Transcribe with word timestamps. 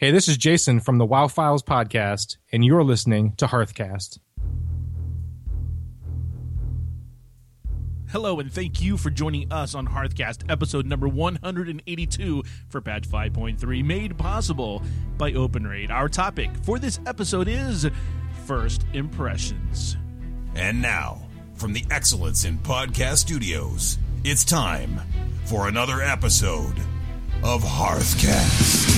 Hey, 0.00 0.12
this 0.12 0.28
is 0.28 0.36
Jason 0.36 0.78
from 0.78 0.98
the 0.98 1.04
WoW 1.04 1.26
Files 1.26 1.64
podcast, 1.64 2.36
and 2.52 2.64
you're 2.64 2.84
listening 2.84 3.32
to 3.38 3.48
Hearthcast. 3.48 4.20
Hello, 8.10 8.38
and 8.38 8.52
thank 8.52 8.80
you 8.80 8.96
for 8.96 9.10
joining 9.10 9.52
us 9.52 9.74
on 9.74 9.88
Hearthcast, 9.88 10.48
episode 10.48 10.86
number 10.86 11.08
182 11.08 12.44
for 12.68 12.80
patch 12.80 13.08
5.3, 13.08 13.84
made 13.84 14.16
possible 14.16 14.84
by 15.16 15.32
OpenRaid. 15.32 15.90
Our 15.90 16.08
topic 16.08 16.50
for 16.62 16.78
this 16.78 17.00
episode 17.04 17.48
is 17.48 17.90
First 18.46 18.86
Impressions. 18.92 19.96
And 20.54 20.80
now, 20.80 21.26
from 21.54 21.72
the 21.72 21.84
Excellence 21.90 22.44
in 22.44 22.58
Podcast 22.58 23.16
Studios, 23.16 23.98
it's 24.22 24.44
time 24.44 25.00
for 25.46 25.66
another 25.66 26.00
episode 26.00 26.76
of 27.42 27.62
Hearthcast. 27.64 28.97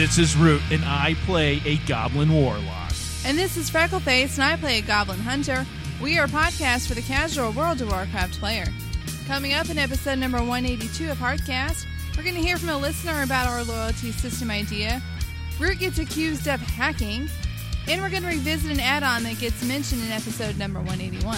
This 0.00 0.16
is 0.16 0.34
Root, 0.34 0.62
and 0.70 0.82
I 0.86 1.12
play 1.26 1.60
a 1.66 1.76
Goblin 1.86 2.32
Warlock. 2.32 2.94
And 3.26 3.36
this 3.36 3.58
is 3.58 3.70
Freckleface, 3.70 4.36
and 4.36 4.44
I 4.44 4.56
play 4.56 4.78
a 4.78 4.80
Goblin 4.80 5.18
Hunter. 5.18 5.66
We 6.02 6.18
are 6.18 6.24
a 6.24 6.28
podcast 6.28 6.88
for 6.88 6.94
the 6.94 7.02
casual 7.02 7.52
World 7.52 7.82
of 7.82 7.90
Warcraft 7.90 8.40
player. 8.40 8.64
Coming 9.26 9.52
up 9.52 9.68
in 9.68 9.76
episode 9.76 10.18
number 10.18 10.38
182 10.38 11.10
of 11.10 11.18
Hearthcast, 11.18 11.84
we're 12.16 12.22
going 12.22 12.34
to 12.34 12.40
hear 12.40 12.56
from 12.56 12.70
a 12.70 12.78
listener 12.78 13.22
about 13.24 13.46
our 13.46 13.62
loyalty 13.62 14.10
system 14.10 14.50
idea. 14.50 15.02
Root 15.58 15.80
gets 15.80 15.98
accused 15.98 16.48
of 16.48 16.60
hacking, 16.60 17.28
and 17.86 18.00
we're 18.00 18.08
going 18.08 18.22
to 18.22 18.30
revisit 18.30 18.72
an 18.72 18.80
add 18.80 19.02
on 19.02 19.22
that 19.24 19.38
gets 19.38 19.62
mentioned 19.62 20.02
in 20.02 20.12
episode 20.12 20.56
number 20.56 20.78
181. 20.78 21.36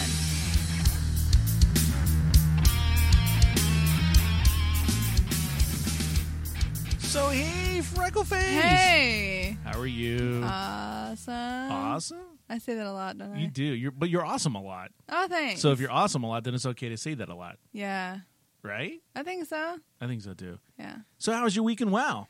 So, 7.13 7.29
hey, 7.29 7.81
Freckleface! 7.83 8.41
Hey! 8.41 9.59
How 9.65 9.79
are 9.79 9.87
you? 9.87 10.41
Awesome. 10.45 11.35
awesome? 11.71 12.19
I 12.49 12.57
say 12.57 12.75
that 12.75 12.87
a 12.87 12.93
lot, 12.93 13.19
don't 13.19 13.35
I? 13.35 13.39
You 13.39 13.49
do. 13.49 13.63
You're, 13.65 13.91
but 13.91 14.09
you're 14.09 14.25
awesome 14.25 14.55
a 14.55 14.63
lot. 14.63 14.93
Oh, 15.11 15.29
thanks. 15.29 15.61
So, 15.61 15.73
if 15.73 15.79
you're 15.81 15.91
awesome 15.93 16.25
a 16.25 16.29
lot, 16.29 16.43
then 16.45 16.55
it's 16.55 16.65
okay 16.65 16.89
to 16.89 16.97
say 16.97 17.13
that 17.13 17.29
a 17.29 17.35
lot, 17.35 17.59
Yeah, 17.75 18.21
right? 18.63 19.03
I 19.15 19.25
think 19.25 19.45
so. 19.47 19.77
I 20.01 20.07
think 20.07 20.23
so 20.23 20.33
too. 20.33 20.59
Yeah. 20.79 20.97
So, 21.19 21.33
how 21.35 21.45
was 21.45 21.55
your 21.55 21.67
week 21.67 21.83
in 21.83 21.91
WoW? 21.91 22.29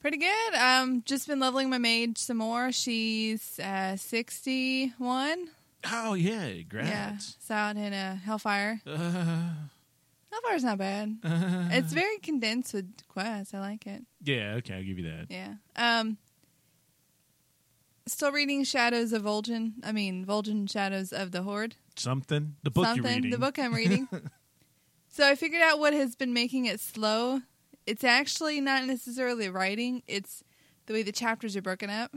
Pretty 0.00 0.16
good. 0.16 0.54
Um, 0.54 1.02
just 1.04 1.28
been 1.28 1.38
leveling 1.38 1.68
my 1.68 1.76
mage 1.78 2.16
some 2.16 2.38
more. 2.38 2.72
She's 2.72 3.58
uh, 3.60 3.96
61. 3.98 5.48
Oh, 5.92 6.14
yeah, 6.14 6.46
Yeah, 6.46 6.62
grads. 6.62 7.36
it's 7.38 7.50
out 7.50 7.76
in 7.76 7.92
a 7.92 8.14
Hellfire. 8.14 8.80
Uh, 8.86 9.50
Hellfire's 10.42 10.64
not 10.64 10.78
bad. 10.78 11.18
it's 11.72 11.92
very 11.94 12.18
condensed 12.18 12.74
with 12.74 12.92
quests. 13.08 13.54
I 13.54 13.60
like 13.60 13.86
it. 13.86 14.04
yeah, 14.22 14.54
okay, 14.58 14.74
I'll 14.74 14.82
give 14.84 14.98
you 14.98 15.04
that. 15.10 15.26
Yeah. 15.30 15.54
Um, 15.76 16.18
still 18.06 18.32
reading 18.32 18.64
Shadows 18.64 19.12
of 19.12 19.22
Vol'jin. 19.22 19.72
I 19.84 19.92
mean, 19.92 20.24
Vol'jin 20.24 20.70
Shadows 20.70 21.12
of 21.12 21.32
the 21.32 21.42
Horde. 21.42 21.74
Something. 21.96 22.56
The 22.62 22.70
book 22.70 22.84
Something. 22.86 23.04
you're 23.04 23.14
reading. 23.14 23.30
The 23.30 23.38
book 23.38 23.58
I'm 23.58 23.74
reading. 23.74 24.08
so 25.08 25.26
I 25.26 25.34
figured 25.34 25.62
out 25.62 25.78
what 25.78 25.92
has 25.94 26.14
been 26.16 26.32
making 26.32 26.66
it 26.66 26.80
slow. 26.80 27.40
It's 27.86 28.04
actually 28.04 28.60
not 28.60 28.84
necessarily 28.84 29.48
writing. 29.48 30.02
It's 30.06 30.42
the 30.86 30.92
way 30.92 31.02
the 31.02 31.12
chapters 31.12 31.56
are 31.56 31.62
broken 31.62 31.90
up. 31.90 32.14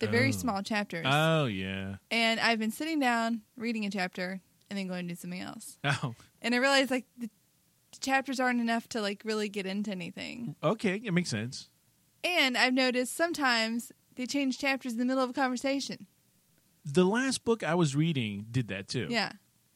They're 0.00 0.08
very 0.10 0.28
Oh. 0.28 0.32
small 0.32 0.62
chapters. 0.62 1.06
Oh, 1.08 1.44
yeah. 1.44 1.96
And 2.10 2.40
I've 2.40 2.58
been 2.58 2.70
sitting 2.70 2.98
down, 3.00 3.42
reading 3.56 3.84
a 3.84 3.90
chapter, 3.90 4.40
and 4.70 4.78
then 4.78 4.86
going 4.88 5.06
to 5.06 5.14
do 5.14 5.20
something 5.20 5.40
else. 5.40 5.78
Oh, 5.84 6.14
And 6.40 6.54
I 6.54 6.58
realized 6.58 6.90
like 6.90 7.04
the 7.18 7.28
chapters 8.00 8.40
aren't 8.40 8.60
enough 8.60 8.88
to 8.90 9.00
like 9.00 9.22
really 9.24 9.48
get 9.48 9.66
into 9.66 9.90
anything. 9.90 10.56
okay, 10.62 11.00
it 11.04 11.12
makes 11.12 11.30
sense. 11.30 11.68
And 12.22 12.56
I've 12.56 12.74
noticed 12.74 13.16
sometimes 13.16 13.92
they 14.16 14.26
change 14.26 14.58
chapters 14.58 14.92
in 14.92 14.98
the 14.98 15.04
middle 15.04 15.22
of 15.22 15.30
a 15.30 15.32
conversation. 15.32 16.06
The 16.84 17.04
last 17.04 17.44
book 17.44 17.62
I 17.62 17.74
was 17.74 17.94
reading 17.96 18.46
did 18.50 18.68
that 18.68 18.88
too. 18.88 19.06
Yeah. 19.10 19.32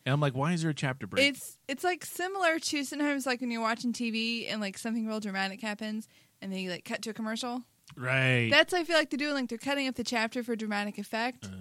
And 0.06 0.12
I'm 0.12 0.20
like, 0.20 0.34
why 0.34 0.52
is 0.52 0.60
there 0.62 0.70
a 0.70 0.74
chapter 0.74 1.06
break? 1.06 1.26
It's 1.26 1.58
it's 1.68 1.84
like 1.84 2.04
similar 2.04 2.58
to 2.58 2.84
sometimes 2.84 3.24
like 3.26 3.40
when 3.40 3.50
you're 3.50 3.62
watching 3.62 3.92
TV 3.92 4.50
and 4.50 4.60
like 4.60 4.76
something 4.76 5.06
real 5.06 5.20
dramatic 5.20 5.60
happens 5.62 6.08
and 6.42 6.52
they 6.52 6.68
like 6.68 6.84
cut 6.84 7.00
to 7.02 7.10
a 7.10 7.14
commercial. 7.14 7.62
right. 7.96 8.48
That's 8.50 8.72
what 8.72 8.80
I 8.80 8.84
feel 8.84 8.96
like 8.96 9.10
they're 9.10 9.18
doing. 9.18 9.34
Like 9.34 9.48
they're 9.48 9.58
cutting 9.58 9.88
up 9.88 9.94
the 9.94 10.04
chapter 10.04 10.42
for 10.42 10.54
dramatic 10.56 10.98
effect. 10.98 11.48
Oh. 11.50 11.56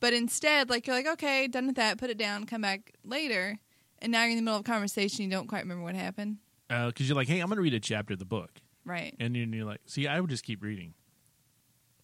But 0.00 0.12
instead, 0.12 0.70
like 0.70 0.86
you're 0.86 0.94
like, 0.94 1.08
okay, 1.08 1.48
done 1.48 1.66
with 1.66 1.76
that, 1.76 1.98
put 1.98 2.08
it 2.10 2.18
down, 2.18 2.44
come 2.44 2.60
back 2.62 2.92
later. 3.04 3.58
And 4.00 4.12
now 4.12 4.22
you're 4.22 4.30
in 4.30 4.36
the 4.36 4.42
middle 4.42 4.58
of 4.60 4.66
a 4.66 4.70
conversation, 4.70 5.24
you 5.24 5.30
don't 5.30 5.46
quite 5.48 5.60
remember 5.60 5.82
what 5.84 5.94
happened. 5.94 6.38
Because 6.68 6.88
Uh, 6.88 7.04
you're 7.04 7.16
like, 7.16 7.28
hey, 7.28 7.40
I'm 7.40 7.48
going 7.48 7.56
to 7.56 7.62
read 7.62 7.74
a 7.74 7.80
chapter 7.80 8.12
of 8.12 8.18
the 8.18 8.24
book. 8.24 8.50
Right. 8.84 9.14
And 9.18 9.34
then 9.34 9.52
you're 9.52 9.64
like, 9.66 9.80
see, 9.86 10.06
I 10.06 10.20
would 10.20 10.30
just 10.30 10.44
keep 10.44 10.62
reading. 10.62 10.94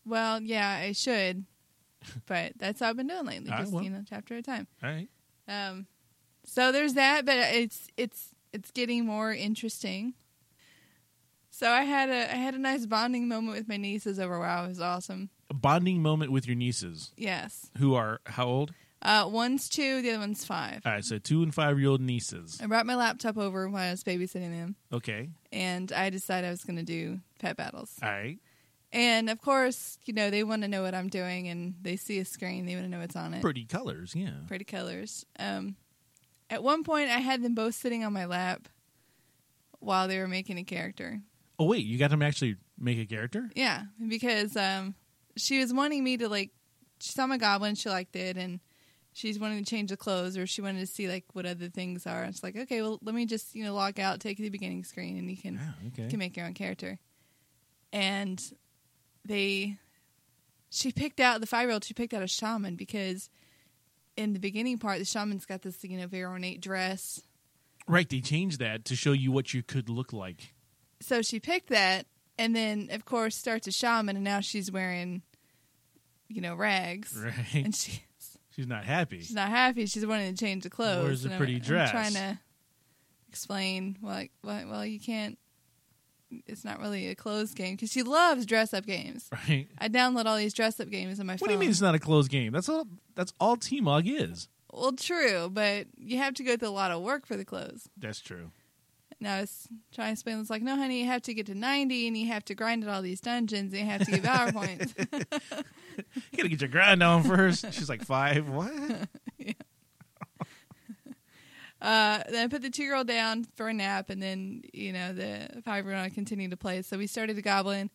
Well, 0.07 0.43
yeah, 0.43 0.69
I 0.83 0.93
should, 0.93 1.45
but 2.27 2.53
that's 2.59 2.81
how 2.81 2.91
I've 2.91 2.97
been 2.97 3.07
doing 3.07 3.25
lately, 3.25 3.51
just 3.51 3.73
you 3.73 3.91
know, 3.91 4.03
chapter 4.09 4.35
at 4.35 4.41
a 4.41 4.43
time. 4.43 4.67
All 4.83 4.91
right. 4.91 5.09
Um, 5.49 5.87
so 6.45 6.73
there's 6.73 6.95
that, 6.95 7.25
but 7.25 7.37
it's 7.37 7.89
it's 7.97 8.35
it's 8.53 8.71
getting 8.71 9.07
more 9.07 9.33
interesting. 9.33 10.13
So 11.51 11.71
I 11.71 11.83
had 11.85 12.11
a 12.11 12.31
I 12.33 12.37
had 12.37 12.55
a 12.55 12.59
nice 12.59 12.85
bonding 12.85 13.29
moment 13.29 13.57
with 13.57 13.67
my 13.69 13.77
nieces 13.79 14.19
over 14.21 14.39
WoW. 14.39 14.65
It 14.65 14.69
was 14.69 14.81
awesome. 14.81 15.31
A 15.49 15.55
bonding 15.55 16.03
moment 16.03 16.33
with 16.33 16.47
your 16.47 16.57
nieces, 16.57 17.13
Yes, 17.17 17.71
who 17.79 17.95
are 17.95 18.21
how 18.27 18.47
old? 18.47 18.75
Uh, 19.05 19.29
one's 19.31 19.69
two, 19.69 20.01
the 20.03 20.11
other 20.11 20.19
one's 20.21 20.45
five. 20.45 20.83
All 20.87 20.93
right, 20.93 21.05
so 21.05 21.19
two 21.19 21.43
and 21.43 21.55
five 21.55 21.79
year 21.79 21.91
old 21.91 22.01
nieces. 22.01 22.59
I 22.63 22.67
brought 22.67 22.87
my 22.87 22.95
laptop 22.97 23.37
over 23.37 23.69
when 23.69 23.83
I 23.83 23.91
was 23.91 24.03
babysitting 24.03 24.51
them, 24.51 24.77
Okay. 24.93 25.31
and 25.53 25.93
I 25.93 26.11
decided 26.11 26.47
I 26.47 26.51
was 26.51 26.65
going 26.65 26.77
to 26.77 26.83
do 26.85 27.21
pet 27.39 27.57
battles. 27.57 27.93
All 28.03 28.09
right. 28.11 28.39
And 28.93 29.29
of 29.29 29.41
course, 29.41 29.99
you 30.05 30.15
know 30.15 30.31
they 30.31 30.45
want 30.45 30.63
to 30.63 30.69
know 30.69 30.83
what 30.83 30.95
I'm 30.95 31.09
doing, 31.09 31.49
and 31.49 31.75
they 31.83 31.97
see 31.97 32.19
a 32.21 32.25
screen, 32.25 32.65
they 32.67 32.75
want 32.75 32.87
to 32.87 32.91
know 32.91 33.01
what's 33.01 33.17
on 33.17 33.35
it. 33.35 33.43
Pretty 33.43 33.65
colors, 33.65 34.15
yeah. 34.15 34.31
pretty 34.47 34.65
colors. 34.65 35.27
Um, 35.39 35.77
at 36.49 36.63
one 36.63 36.85
point, 36.85 37.11
I 37.11 37.19
had 37.19 37.43
them 37.43 37.55
both 37.55 37.75
sitting 37.75 38.05
on 38.05 38.13
my 38.13 38.27
lap 38.27 38.69
while 39.81 40.09
they 40.09 40.19
were 40.19 40.29
making 40.29 40.59
a 40.59 40.65
character. 40.65 41.21
Oh, 41.59 41.67
wait, 41.67 41.85
you 41.85 41.99
got 41.99 42.11
them 42.11 42.21
to 42.21 42.27
actually 42.27 42.57
make 42.79 42.99
a 42.99 43.07
character? 43.07 43.51
Yeah, 43.55 43.83
because 44.09 44.57
um, 44.57 44.95
she 45.37 45.61
was 45.61 45.73
wanting 45.73 46.03
me 46.05 46.17
to 46.19 46.29
like. 46.29 46.51
She 47.01 47.13
saw 47.13 47.27
my 47.27 47.37
goblin, 47.39 47.75
she 47.75 47.89
liked 47.89 48.17
it, 48.17 48.37
and 48.37 48.61
she's 49.15 49.39
wanting 49.39 49.65
to 49.65 49.71
change 49.71 49.89
the 49.89 49.97
clothes, 49.97 50.37
or 50.37 50.47
she 50.47 50.61
wanted 50.61 50.81
to 50.81 50.87
see 50.87 51.09
like 51.09 51.25
what 51.33 51.47
other 51.47 51.69
things 51.69 52.07
are. 52.07 52.25
It's 52.25 52.43
like, 52.43 52.55
okay, 52.57 52.83
well, 52.83 52.99
let 53.03 53.15
me 53.15 53.25
just 53.25 53.55
you 53.55 53.65
know 53.65 53.73
log 53.75 53.99
out, 53.99 54.21
take 54.21 54.37
the 54.37 54.51
beginning 54.51 54.85
screen, 54.85 55.17
and 55.17 55.31
you 55.31 55.37
can 55.39 55.55
Yeah, 55.55 56.03
you 56.05 56.09
can 56.11 56.19
make 56.19 56.37
your 56.37 56.45
own 56.45 56.53
character. 56.55 56.99
And 57.93 58.43
they, 59.25 59.79
she 60.69 60.91
picked 60.93 61.21
out 61.21 61.41
the 61.41 61.47
five 61.47 61.63
year 61.67 61.73
old. 61.73 61.85
She 61.85 61.95
picked 61.95 62.13
out 62.13 62.23
a 62.23 62.27
shaman 62.29 62.75
because 62.77 63.31
in 64.17 64.33
the 64.33 64.39
beginning 64.41 64.79
part, 64.79 64.99
the 64.99 65.05
shaman's 65.05 65.47
got 65.47 65.63
this 65.63 65.83
you 65.85 65.97
know 65.99 66.07
very 66.07 66.25
ornate 66.25 66.61
dress. 66.61 67.23
Right, 67.87 68.09
they 68.09 68.21
changed 68.21 68.61
that 68.61 68.85
to 68.87 68.97
show 68.97 69.13
you 69.13 69.31
what 69.31 69.53
you 69.55 69.63
could 69.63 69.89
look 69.89 70.13
like. 70.13 70.55
So 71.01 71.21
she 71.23 71.39
picked 71.39 71.69
that, 71.69 72.07
and 72.39 72.55
then 72.57 72.89
of 72.91 73.05
course 73.05 73.37
starts 73.37 73.67
a 73.69 73.73
shaman, 73.73 74.17
and 74.17 74.25
now 74.25 74.41
she's 74.41 74.73
wearing, 74.73 75.23
you 76.29 76.41
know, 76.41 76.55
rags, 76.55 77.15
Right. 77.17 77.65
and 77.65 77.75
she 77.77 78.03
She's 78.55 78.67
not 78.67 78.85
happy. 78.85 79.19
she's 79.21 79.35
not 79.35 79.49
happy. 79.49 79.87
She's 79.87 80.07
wanting 80.07 80.35
to 80.35 80.39
change 80.45 80.63
the 80.63 80.71
clothes. 80.71 81.05
Where's 81.05 81.23
the 81.23 81.27
and 81.29 81.35
I'm- 81.35 81.39
pretty 81.39 81.57
I'm 81.57 81.89
trying 81.91 82.13
to 82.13 82.39
explain, 83.29 83.99
like, 84.03 84.31
well, 84.43 84.65
well, 84.69 84.87
you 84.87 85.01
can't. 85.01 85.39
It's 86.47 86.65
not 86.65 86.81
really 86.81 87.09
a 87.09 87.15
clothes 87.15 87.55
game 87.55 87.75
because 87.75 87.93
she 87.93 88.03
loves 88.03 88.45
dress 88.47 88.75
up 88.75 88.87
games. 88.87 89.29
Right. 89.33 89.69
I 89.79 89.89
download 89.89 90.27
all 90.27 90.37
these 90.37 90.55
dress 90.55 90.81
up 90.81 90.89
games 90.91 91.21
on 91.21 91.27
my 91.27 91.35
phone. 91.35 91.39
What 91.41 91.49
do 91.49 91.53
you 91.55 91.59
mean 91.61 91.71
it's 91.71 91.81
not 91.81 91.95
a 91.95 91.99
closed 92.01 92.31
game? 92.31 92.53
That's 92.53 92.69
all 92.69 92.87
that's 93.15 93.33
all 93.39 93.57
T-Mog 93.57 94.07
is. 94.07 94.49
Well, 94.73 94.93
true, 94.93 95.49
but 95.53 95.87
you 95.97 96.19
have 96.19 96.35
to 96.35 96.43
go 96.43 96.57
through 96.57 96.69
a 96.69 96.71
lot 96.71 96.91
of 96.91 97.03
work 97.03 97.27
for 97.27 97.37
the 97.37 97.45
clothes. 97.45 97.89
That's 97.97 98.21
true. 98.21 98.51
And 99.25 99.33
I 99.33 99.41
was 99.41 99.69
trying 99.95 100.09
to 100.09 100.13
explain, 100.13 100.39
it's 100.39 100.51
like, 100.51 100.61
no, 100.61 100.77
honey, 100.77 101.01
you 101.01 101.07
have 101.07 101.23
to 101.23 101.33
get 101.33 101.47
to 101.47 101.55
90 101.55 102.09
and 102.09 102.15
you 102.19 102.27
have 102.27 102.45
to 102.45 102.55
grind 102.55 102.85
at 102.85 102.91
all 102.91 103.01
these 103.01 103.23
dungeons 103.23 103.73
and 103.73 103.81
you 103.81 103.89
have 103.89 104.05
to 104.05 104.11
get 104.11 104.23
power 104.23 104.53
points. 104.53 104.95
You 105.97 106.37
gotta 106.37 106.49
get 106.49 106.61
your 106.61 106.71
grind 106.71 107.05
on 107.05 107.23
first. 107.23 107.73
She's 107.73 107.89
like 107.89 108.03
five. 108.05 108.49
What? 108.49 108.73
Uh, 111.81 112.23
then 112.31 112.45
I 112.45 112.47
put 112.49 112.63
the 112.63 112.71
two 112.71 112.83
year 112.83 112.95
old 112.95 113.07
down 113.07 113.45
for 113.57 113.69
a 113.69 113.75
nap, 113.75 114.09
and 114.09 114.23
then 114.23 114.63
you 114.73 114.91
know 114.91 115.13
the 115.13 115.61
five 115.67 115.85
year 115.85 115.95
old 115.95 116.15
continued 116.15 116.51
to 116.53 116.57
play. 116.57 116.81
So 116.81 116.97
we 116.97 117.07
started 117.07 117.37
the 117.37 117.43
goblin, 117.43 117.91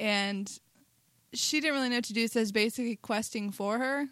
and 0.00 0.50
she 1.32 1.60
didn't 1.60 1.76
really 1.76 1.90
know 1.90 1.98
what 1.98 2.04
to 2.06 2.12
do, 2.12 2.26
so 2.26 2.40
I 2.40 2.42
was 2.42 2.50
basically 2.50 2.96
questing 2.96 3.52
for 3.52 3.78
her. 3.78 4.08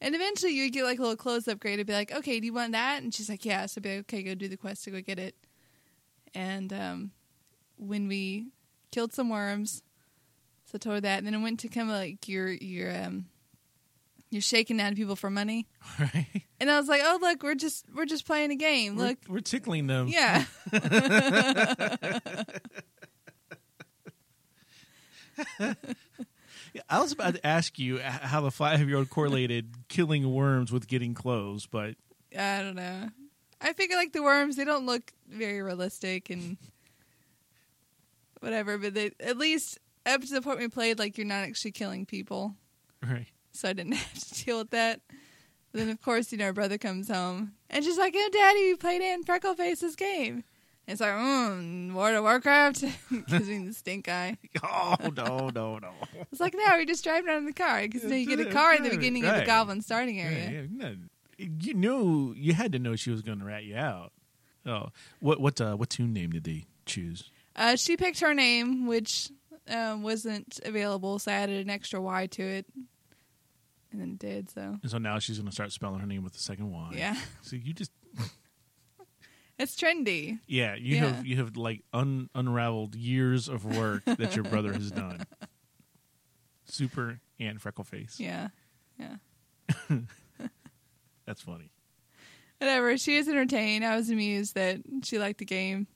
And 0.00 0.14
eventually, 0.14 0.52
you 0.52 0.70
get 0.70 0.84
like 0.84 0.98
a 0.98 1.02
little 1.02 1.16
close 1.16 1.46
up 1.46 1.60
grade. 1.60 1.78
I'd 1.78 1.86
be 1.86 1.92
like, 1.92 2.10
"Okay, 2.12 2.40
do 2.40 2.46
you 2.46 2.52
want 2.54 2.72
that?" 2.72 3.02
And 3.02 3.12
she's 3.14 3.28
like, 3.28 3.44
"Yeah." 3.44 3.66
So 3.66 3.78
I'd 3.78 3.82
be 3.82 3.90
like, 3.96 4.00
"Okay, 4.00 4.22
go 4.22 4.34
do 4.34 4.48
the 4.48 4.56
quest 4.56 4.84
to 4.84 4.90
go 4.90 5.00
get 5.00 5.18
it." 5.18 5.34
And 6.34 6.72
um, 6.72 7.10
when 7.76 8.08
we 8.08 8.46
killed 8.92 9.12
some 9.12 9.28
worms, 9.28 9.82
So 10.66 10.76
I 10.76 10.78
told 10.78 10.94
her 10.94 11.00
that, 11.02 11.18
and 11.18 11.26
then 11.26 11.34
it 11.34 11.40
went 11.42 11.60
to 11.60 11.68
kind 11.68 11.90
of 11.90 11.94
like 11.96 12.28
you're 12.28 12.48
you're 12.48 12.96
um 13.04 13.26
you're 14.30 14.40
shaking 14.40 14.76
down 14.76 14.94
people 14.94 15.16
for 15.16 15.28
money, 15.28 15.66
Right? 15.98 16.44
and 16.60 16.70
I 16.70 16.78
was 16.78 16.88
like, 16.88 17.02
oh 17.04 17.18
look, 17.20 17.42
we're 17.42 17.54
just 17.56 17.84
we're 17.94 18.06
just 18.06 18.24
playing 18.26 18.52
a 18.52 18.56
game. 18.56 18.96
We're, 18.96 19.08
Look, 19.08 19.18
we're 19.28 19.40
tickling 19.40 19.86
them. 19.88 20.06
yeah, 20.08 20.44
Yeah, 20.72 21.88
I 26.88 27.00
was 27.00 27.12
about 27.12 27.34
to 27.34 27.46
ask 27.46 27.78
you 27.78 27.98
how 28.00 28.40
the 28.40 28.50
five 28.50 28.86
year 28.88 28.98
old 28.98 29.10
correlated 29.10 29.88
killing 29.88 30.32
worms 30.32 30.72
with 30.72 30.86
getting 30.88 31.14
clothes, 31.14 31.66
but 31.66 31.94
I 32.36 32.62
don't 32.62 32.76
know. 32.76 33.08
I 33.60 33.72
figure 33.72 33.96
like 33.96 34.12
the 34.12 34.22
worms, 34.22 34.56
they 34.56 34.64
don't 34.64 34.86
look 34.86 35.12
very 35.28 35.60
realistic 35.60 36.30
and 36.30 36.56
whatever, 38.40 38.78
but 38.78 38.94
they 38.94 39.10
at 39.20 39.36
least 39.36 39.78
up 40.06 40.22
to 40.22 40.28
the 40.28 40.40
point 40.42 40.58
we 40.58 40.68
played, 40.68 40.98
like 40.98 41.18
you're 41.18 41.26
not 41.26 41.44
actually 41.44 41.72
killing 41.72 42.06
people, 42.06 42.54
right. 43.02 43.26
so 43.52 43.68
I 43.68 43.72
didn't 43.74 43.92
have 43.94 44.14
to 44.14 44.44
deal 44.44 44.58
with 44.58 44.70
that. 44.70 45.00
Then 45.72 45.90
of 45.90 46.00
course, 46.02 46.32
you 46.32 46.38
know, 46.38 46.46
our 46.46 46.52
brother 46.52 46.78
comes 46.78 47.08
home 47.08 47.52
and 47.68 47.84
she's 47.84 47.98
like, 47.98 48.14
"Oh, 48.16 48.30
Daddy, 48.32 48.60
you 48.60 48.76
played 48.76 49.02
in 49.02 49.24
Freckleface's 49.24 49.94
game." 49.94 50.44
It's 50.90 51.00
like, 51.00 51.10
mm, 51.12 51.92
World 51.94 52.16
of 52.16 52.22
Warcraft 52.24 52.80
gives 53.28 53.48
me 53.48 53.66
the 53.66 53.72
stink 53.72 54.08
eye. 54.08 54.36
Oh 54.62 54.96
no, 55.16 55.48
no, 55.54 55.78
no. 55.78 55.90
It's 56.32 56.40
like, 56.40 56.54
no, 56.54 56.74
you're 56.76 56.84
just 56.84 57.04
driving 57.04 57.28
around 57.28 57.38
in 57.38 57.46
the 57.46 57.52
car 57.52 57.80
because 57.82 58.04
know, 58.04 58.14
you 58.16 58.26
get 58.26 58.40
a 58.46 58.50
car 58.50 58.72
at 58.72 58.82
the 58.82 58.90
beginning 58.90 59.24
of 59.24 59.32
the 59.32 59.38
Right. 59.38 59.46
Goblin 59.46 59.80
starting 59.82 60.20
area. 60.20 60.66
Yeah, 60.76 60.88
yeah, 61.38 61.46
you 61.60 61.74
knew 61.74 62.34
you 62.36 62.52
had 62.54 62.72
to 62.72 62.78
know 62.78 62.96
she 62.96 63.10
was 63.10 63.22
going 63.22 63.38
to 63.38 63.44
rat 63.44 63.64
you 63.64 63.76
out. 63.76 64.12
Oh, 64.66 64.88
what 65.20 65.40
what 65.40 65.60
uh, 65.60 65.74
what 65.76 65.88
toon 65.90 66.12
name 66.12 66.30
did 66.30 66.44
they 66.44 66.66
choose? 66.86 67.30
Uh, 67.56 67.76
she 67.76 67.96
picked 67.96 68.20
her 68.20 68.34
name, 68.34 68.86
which 68.86 69.30
um, 69.68 70.02
wasn't 70.02 70.60
available, 70.64 71.18
so 71.18 71.30
I 71.32 71.36
added 71.36 71.64
an 71.64 71.70
extra 71.70 72.00
Y 72.00 72.26
to 72.26 72.42
it, 72.42 72.66
and 73.92 74.00
then 74.00 74.16
did. 74.16 74.50
So 74.50 74.76
And 74.82 74.90
so 74.90 74.98
now 74.98 75.18
she's 75.18 75.38
going 75.38 75.46
to 75.48 75.52
start 75.52 75.72
spelling 75.72 76.00
her 76.00 76.06
name 76.06 76.22
with 76.22 76.32
the 76.34 76.40
second 76.40 76.70
Y. 76.72 76.92
yeah, 76.96 77.16
So 77.42 77.56
you 77.56 77.72
just 77.72 77.92
it's 79.60 79.76
trendy. 79.76 80.40
yeah 80.48 80.74
you 80.74 80.96
Yeah. 80.96 81.06
have 81.06 81.26
you 81.26 81.36
have 81.36 81.56
like 81.56 81.82
un, 81.92 82.28
unraveled 82.34 82.94
years 82.96 83.48
of 83.48 83.64
work 83.64 84.04
that 84.06 84.34
your 84.34 84.44
brother 84.44 84.72
has 84.72 84.90
done. 84.90 85.24
Super 86.64 87.20
and 87.38 87.60
freckle 87.60 87.84
face. 87.84 88.18
Yeah, 88.20 88.48
yeah. 88.98 89.16
That's 91.26 91.42
funny. 91.42 91.70
Whatever. 92.58 92.96
She 92.98 93.16
was 93.16 93.28
entertained. 93.28 93.84
I 93.84 93.96
was 93.96 94.10
amused 94.10 94.54
that 94.54 94.80
she 95.02 95.18
liked 95.18 95.38
the 95.38 95.44
game. 95.44 95.86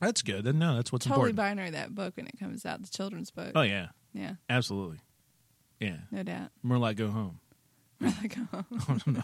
That's 0.00 0.22
good. 0.22 0.44
Then 0.44 0.58
no, 0.58 0.76
that's 0.76 0.92
what's 0.92 1.04
totally 1.04 1.30
important. 1.30 1.58
buying 1.58 1.58
her 1.58 1.70
that 1.72 1.94
book 1.94 2.16
when 2.16 2.26
it 2.28 2.38
comes 2.38 2.64
out, 2.64 2.80
the 2.82 2.88
children's 2.88 3.30
book. 3.32 3.52
Oh 3.54 3.62
yeah, 3.62 3.88
Yeah, 4.14 4.34
absolutely. 4.48 4.98
Yeah, 5.80 5.96
no 6.10 6.22
doubt. 6.22 6.50
more 6.62 6.78
like 6.78 6.96
go 6.96 7.08
home. 7.08 7.40
More 8.00 8.12
Like, 8.22 8.36
oh. 8.52 8.64
Oh, 8.88 8.98
no. 9.06 9.22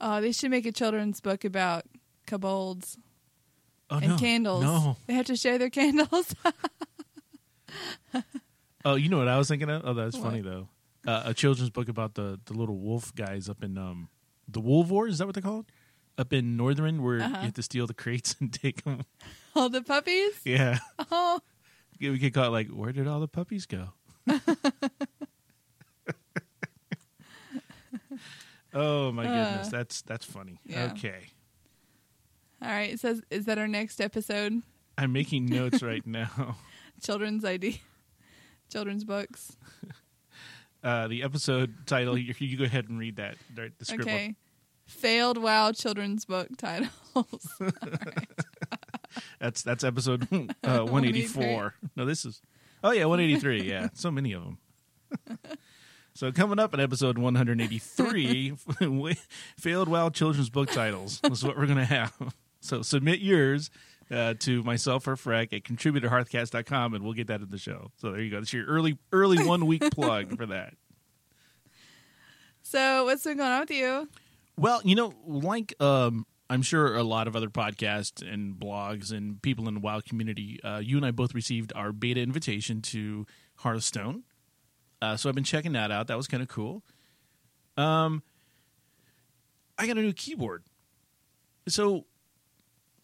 Oh, 0.00 0.20
they 0.20 0.32
should 0.32 0.50
make 0.50 0.66
a 0.66 0.72
children's 0.72 1.20
book 1.20 1.44
about 1.44 1.84
kobolds 2.26 2.96
Oh, 3.90 3.96
and 3.96 4.08
no. 4.08 4.16
candles. 4.18 4.62
No. 4.64 4.96
They 5.06 5.14
have 5.14 5.26
to 5.26 5.36
share 5.36 5.58
their 5.58 5.70
candles. 5.70 6.34
Oh, 8.84 8.94
you 8.94 9.08
know 9.08 9.18
what 9.18 9.28
I 9.28 9.36
was 9.36 9.48
thinking 9.48 9.68
of? 9.68 9.82
Oh, 9.84 9.92
that's 9.92 10.16
What? 10.16 10.22
funny 10.24 10.40
though. 10.40 10.68
Uh, 11.06 11.22
a 11.26 11.34
children's 11.34 11.68
book 11.70 11.88
about 11.88 12.14
the 12.14 12.38
the 12.46 12.54
little 12.54 12.78
wolf 12.78 13.14
guys 13.14 13.48
up 13.48 13.62
in 13.62 13.76
um 13.76 14.08
the 14.46 14.60
Wolvar. 14.62 15.08
Is 15.08 15.18
that 15.18 15.26
what 15.26 15.34
they're 15.34 15.42
called? 15.42 15.66
Up 16.16 16.32
in 16.32 16.56
Northrend, 16.56 17.00
where 17.00 17.20
Uh-huh. 17.20 17.36
you 17.38 17.44
have 17.46 17.54
to 17.54 17.62
steal 17.62 17.86
the 17.86 17.94
crates 17.94 18.36
and 18.40 18.52
take 18.52 18.84
them. 18.84 19.02
All 19.54 19.68
the 19.68 19.82
puppies. 19.82 20.40
Yeah, 20.44 20.78
Oh, 21.10 21.40
we 22.00 22.18
could 22.18 22.32
call 22.32 22.44
it 22.46 22.50
like, 22.50 22.68
where 22.68 22.92
did 22.92 23.06
all 23.08 23.20
the 23.20 23.28
puppies 23.28 23.66
go? 23.66 23.88
Oh 28.74 29.12
my 29.12 29.24
goodness, 29.24 29.68
Uh, 29.68 29.70
that's 29.70 30.02
that's 30.02 30.24
funny. 30.24 30.60
yeah. 30.64 30.90
Okay, 30.92 31.20
all 32.62 32.68
right. 32.68 32.92
It 32.92 33.00
says, 33.00 33.22
is 33.30 33.44
that 33.46 33.58
our 33.58 33.68
next 33.68 34.00
episode? 34.00 34.62
I'm 34.96 35.12
making 35.12 35.46
notes 35.46 35.82
right 35.82 36.04
now. 36.06 36.56
children's 37.02 37.44
ID, 37.44 37.80
children's 38.70 39.04
books. 39.04 39.56
Uh, 40.80 41.08
the 41.08 41.24
episode 41.24 41.74
title. 41.86 42.16
You, 42.16 42.32
you 42.38 42.56
go 42.56 42.62
ahead 42.62 42.88
and 42.88 43.00
read 43.00 43.16
that. 43.16 43.34
The 43.52 43.72
the 43.80 43.84
script. 43.84 44.02
Okay. 44.02 44.36
Failed 44.86 45.36
WoW 45.36 45.72
children's 45.72 46.24
book 46.24 46.50
titles. 46.56 47.48
That's 49.40 49.62
that's 49.62 49.82
episode 49.82 50.28
uh, 50.62 50.84
184. 50.84 51.74
No, 51.96 52.04
this 52.04 52.24
is 52.24 52.40
oh 52.84 52.92
yeah, 52.92 53.06
183. 53.06 53.62
Yeah, 53.68 53.88
so 53.94 54.10
many 54.12 54.32
of 54.32 54.44
them. 54.44 54.58
So 56.18 56.32
coming 56.32 56.58
up 56.58 56.74
in 56.74 56.80
episode 56.80 57.16
183, 57.16 58.54
failed 59.56 59.88
WoW 59.88 60.10
children's 60.10 60.50
book 60.50 60.68
titles. 60.68 61.20
Is 61.22 61.44
what 61.44 61.56
we're 61.56 61.66
gonna 61.66 61.84
have. 61.84 62.12
So 62.60 62.82
submit 62.82 63.20
yours 63.20 63.70
uh, 64.10 64.34
to 64.40 64.64
myself 64.64 65.06
or 65.06 65.14
Freck 65.14 65.52
at 65.52 65.62
contributorhearthcast.com 65.62 66.94
and 66.94 67.04
we'll 67.04 67.12
get 67.12 67.28
that 67.28 67.40
in 67.40 67.50
the 67.50 67.56
show. 67.56 67.92
So 67.98 68.10
there 68.10 68.20
you 68.20 68.32
go. 68.32 68.40
That's 68.40 68.52
your 68.52 68.66
early 68.66 68.98
early 69.12 69.46
one 69.46 69.66
week 69.66 69.88
plug 69.92 70.36
for 70.36 70.46
that. 70.46 70.74
so 72.62 73.04
what's 73.04 73.22
been 73.22 73.36
going 73.36 73.52
on 73.52 73.60
with 73.60 73.70
you? 73.70 74.08
Well, 74.56 74.80
you 74.82 74.96
know, 74.96 75.12
like 75.24 75.72
um, 75.80 76.26
I'm 76.50 76.62
sure 76.62 76.96
a 76.96 77.04
lot 77.04 77.28
of 77.28 77.36
other 77.36 77.48
podcasts 77.48 78.28
and 78.28 78.56
blogs 78.56 79.12
and 79.12 79.40
people 79.40 79.68
in 79.68 79.74
the 79.74 79.80
WoW 79.80 80.00
community, 80.00 80.58
uh, 80.64 80.78
you 80.78 80.96
and 80.96 81.06
I 81.06 81.12
both 81.12 81.32
received 81.32 81.72
our 81.76 81.92
beta 81.92 82.20
invitation 82.20 82.82
to 82.82 83.24
Hearthstone. 83.58 84.24
Uh, 85.00 85.16
so 85.16 85.28
I've 85.28 85.34
been 85.34 85.44
checking 85.44 85.72
that 85.72 85.90
out. 85.90 86.08
That 86.08 86.16
was 86.16 86.26
kind 86.26 86.42
of 86.42 86.48
cool. 86.48 86.82
Um, 87.76 88.22
I 89.78 89.86
got 89.86 89.96
a 89.96 90.02
new 90.02 90.12
keyboard. 90.12 90.64
So 91.68 92.06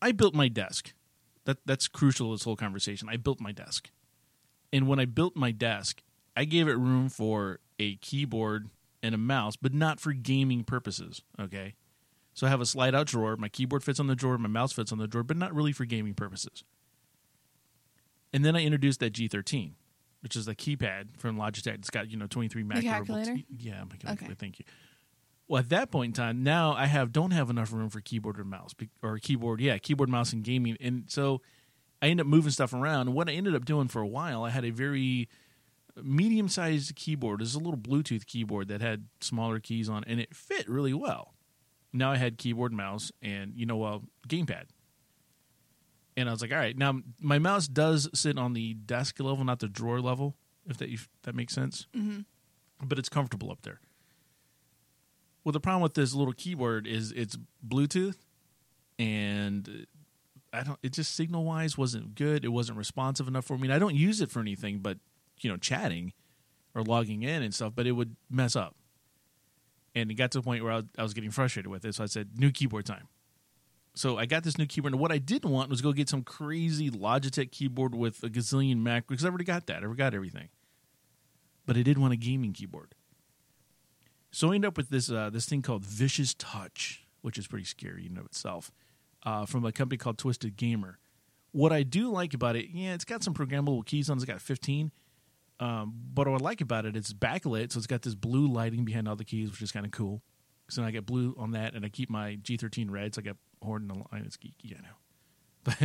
I 0.03 0.13
built 0.13 0.35
my 0.35 0.49
desk. 0.49 0.93
That 1.45 1.59
that's 1.67 1.89
crucial 1.89 2.29
to 2.31 2.35
this 2.35 2.45
whole 2.45 2.57
conversation. 2.57 3.09
I 3.09 3.17
built 3.17 3.41
my 3.41 3.53
desk. 3.53 3.91
And 4.73 4.89
when 4.89 4.99
I 4.99 5.05
built 5.05 5.37
my 5.37 5.53
desk, 5.53 6.03
I 6.37 6.45
gave 6.45 6.67
it 6.67 6.75
room 6.75 7.09
for 7.09 7.61
a 7.79 7.97
keyboard 7.97 8.71
and 9.03 9.15
a 9.15 9.19
mouse, 9.19 9.55
but 9.55 9.73
not 9.75 10.01
for 10.01 10.13
gaming 10.13 10.65
purposes. 10.65 11.23
Okay. 11.39 11.75
So 12.33 12.47
I 12.47 12.51
have 12.51 12.61
a 12.61 12.67
slide 12.67 12.95
out 12.95 13.07
drawer. 13.07 13.37
My 13.37 13.49
keyboard 13.49 13.85
fits 13.85 14.01
on 14.01 14.09
the 14.09 14.17
drawer, 14.17 14.37
my 14.39 14.49
mouse 14.49 14.73
fits 14.73 14.91
on 14.91 14.99
the 14.99 15.07
drawer, 15.07 15.23
but 15.23 15.37
not 15.37 15.55
really 15.55 15.73
for 15.73 15.85
gaming 15.85 16.15
purposes. 16.15 16.65
And 18.33 18.45
then 18.45 18.57
I 18.57 18.65
introduced 18.65 18.99
that 19.01 19.13
G13, 19.13 19.73
which 20.25 20.37
is 20.37 20.47
the 20.47 20.55
keypad 20.55 21.19
from 21.19 21.37
Logitech. 21.37 21.75
It's 21.75 21.91
got, 21.91 22.11
you 22.11 22.17
know, 22.17 22.27
23 22.27 22.63
macro. 22.63 22.83
calculator? 22.83 23.37
Yeah, 23.59 23.85
my 23.85 23.97
calculator. 23.97 24.25
Okay. 24.25 24.35
Thank 24.35 24.59
you. 24.59 24.65
Well, 25.47 25.61
at 25.61 25.69
that 25.69 25.91
point 25.91 26.17
in 26.17 26.25
time, 26.25 26.43
now 26.43 26.73
I 26.73 26.87
have 26.87 27.13
don't 27.13 27.33
have 27.33 27.51
enough 27.51 27.75
room 27.75 27.91
for 27.91 28.01
keyboard 28.01 28.41
or 28.41 28.45
mouse 28.45 28.75
or 29.03 29.19
keyboard. 29.19 29.61
Yeah, 29.61 29.77
keyboard, 29.77 30.09
mouse, 30.09 30.33
and 30.33 30.43
gaming. 30.43 30.79
And 30.81 31.05
so 31.09 31.43
I 32.01 32.09
end 32.09 32.23
up 32.23 32.27
moving 32.27 32.53
stuff 32.53 32.73
around. 32.73 33.09
And 33.09 33.15
what 33.15 33.29
I 33.29 33.33
ended 33.33 33.55
up 33.55 33.67
doing 33.67 33.89
for 33.89 34.01
a 34.01 34.07
while, 34.07 34.45
I 34.45 34.49
had 34.49 34.65
a 34.65 34.71
very 34.71 35.29
medium 36.03 36.49
sized 36.49 36.97
keyboard. 36.97 37.43
It 37.43 37.45
was 37.45 37.55
a 37.55 37.59
little 37.59 37.77
Bluetooth 37.77 38.25
keyboard 38.25 38.69
that 38.69 38.81
had 38.81 39.09
smaller 39.21 39.61
keys 39.61 39.91
on, 39.91 40.05
and 40.07 40.21
it 40.21 40.35
fit 40.35 40.67
really 40.71 40.95
well. 40.95 41.35
Now 41.93 42.13
I 42.13 42.17
had 42.17 42.39
keyboard, 42.39 42.73
mouse, 42.73 43.13
and 43.21 43.53
you 43.55 43.67
know, 43.67 43.83
uh, 43.83 43.99
gamepad. 44.27 44.69
And 46.17 46.29
I 46.29 46.33
was 46.33 46.43
like, 46.43 46.53
all 46.53 46.59
right, 46.59 46.77
now 46.77 47.01
my 47.21 47.39
mouse 47.39 47.67
does 47.67 48.09
sit 48.15 48.39
on 48.39 48.53
the 48.53 48.75
desk 48.75 49.19
level, 49.19 49.45
not 49.45 49.59
the 49.59 49.69
drawer 49.69 50.01
level, 50.01 50.37
if 50.67 50.77
that 50.79 50.89
if 50.89 51.09
that 51.23 51.35
makes 51.35 51.55
sense. 51.55 51.87
Mm-hmm. 51.97 52.21
But 52.87 52.99
it's 52.99 53.09
comfortable 53.09 53.51
up 53.51 53.63
there. 53.63 53.81
Well, 55.43 55.53
the 55.53 55.61
problem 55.61 55.83
with 55.83 55.95
this 55.95 56.15
little 56.15 56.33
keyboard 56.33 56.87
is 56.87 57.13
it's 57.13 57.37
Bluetooth, 57.67 58.17
and 58.99 59.87
I 60.53 60.63
don't. 60.63 60.79
It 60.83 60.93
just 60.93 61.15
signal 61.15 61.45
wise 61.45 61.77
wasn't 61.77 62.15
good. 62.15 62.45
It 62.45 62.49
wasn't 62.49 62.79
responsive 62.79 63.29
enough 63.29 63.45
for 63.45 63.59
me. 63.59 63.67
And 63.67 63.75
I 63.75 63.79
don't 63.79 63.95
use 63.95 64.21
it 64.21 64.31
for 64.31 64.41
anything 64.41 64.79
but 64.79 64.99
you 65.41 65.51
know 65.51 65.57
chatting 65.57 66.13
or 66.75 66.83
logging 66.83 67.23
in 67.23 67.43
and 67.43 67.53
stuff. 67.53 67.73
But 67.75 67.87
it 67.87 67.93
would 67.93 68.17
mess 68.31 68.55
up, 68.55 68.77
and 69.95 70.11
it 70.11 70.15
got 70.15 70.31
to 70.33 70.39
the 70.39 70.43
point 70.43 70.63
where 70.63 70.73
I 70.73 70.77
was, 70.77 70.85
I 70.97 71.03
was 71.03 71.13
getting 71.13 71.31
frustrated 71.31 71.71
with 71.71 71.85
it. 71.85 71.97
So 71.97 72.05
I 72.05 72.07
said, 72.07 72.39
"New 72.39 72.53
keyboard 72.53 72.87
time." 72.87 73.09
So 73.95 74.19
I 74.19 74.27
got 74.27 74.43
this 74.43 74.59
new 74.59 74.67
keyboard, 74.67 74.93
and 74.93 75.01
what 75.01 75.13
I 75.13 75.19
didn't 75.19 75.51
want 75.51 75.71
was 75.71 75.81
go 75.81 75.93
get 75.93 76.09
some 76.09 76.23
crazy 76.23 76.91
Logitech 76.91 77.53
keyboard 77.53 77.95
with 77.95 78.23
a 78.25 78.29
gazillion 78.29 78.79
Mac 78.79 79.07
because 79.07 79.25
I 79.25 79.29
already 79.29 79.45
got 79.45 79.67
that. 79.67 79.79
I 79.79 79.85
already 79.85 79.99
got 79.99 80.15
everything, 80.15 80.49
but 81.65 81.77
I 81.77 81.83
did 81.83 81.99
want 81.99 82.13
a 82.13 82.17
gaming 82.17 82.53
keyboard. 82.53 82.95
So 84.33 84.51
I 84.51 84.57
ended 84.57 84.69
up 84.69 84.77
with 84.77 84.89
this 84.89 85.11
uh, 85.11 85.31
this 85.31 85.47
thing 85.47 85.63
called 85.63 85.85
Vicious 85.85 86.35
Touch, 86.35 87.05
which 87.23 87.39
is 87.39 87.47
pretty 87.47 87.65
scary 87.65 88.07
in 88.07 88.19
of 88.19 88.27
itself, 88.27 88.73
uh, 89.23 89.47
from 89.47 89.65
a 89.65 89.71
company 89.71 89.97
called 89.97 90.19
Twisted 90.19 90.57
Gamer. 90.57 90.99
What 91.53 91.73
I 91.73 91.85
do 91.85 92.11
like 92.11 92.35
about 92.35 92.57
it, 92.57 92.71
yeah, 92.73 92.95
it's 92.95 93.05
got 93.05 93.23
some 93.23 93.33
programmable 93.33 93.87
keys 93.87 94.11
on. 94.11 94.17
it. 94.17 94.23
It's 94.23 94.25
got 94.25 94.41
15. 94.41 94.91
Um, 95.61 95.95
but 96.13 96.27
what 96.27 96.43
I 96.43 96.45
like 96.45 96.61
about 96.61 96.85
it, 96.85 96.97
it's 96.97 97.13
backlit, 97.13 97.71
so 97.71 97.79
it's 97.79 97.87
got 97.87 98.03
this 98.03 98.17
blue 98.17 98.49
lighting 98.49 98.85
behind 98.85 99.07
all 99.07 99.15
the 99.15 99.25
keys, 99.25 99.53
which 99.53 99.63
is 99.63 99.71
kind 99.71 99.87
of 99.87 99.93
cool. 99.93 100.21
So 100.69 100.83
I 100.83 100.91
get 100.91 101.07
blue 101.07 101.37
on 101.39 101.53
that, 101.53 101.75
and 101.75 101.85
I 101.85 101.89
keep 101.89 102.11
my 102.11 102.37
G13 102.43 102.91
red, 102.91 103.15
so 103.15 103.21
I 103.21 103.23
got 103.65 103.89
the 103.89 103.95
and 103.95 104.07
Alliance 104.13 104.37
geeky. 104.37 104.77
I 104.77 104.83
know. 104.83 104.95
but 105.65 105.77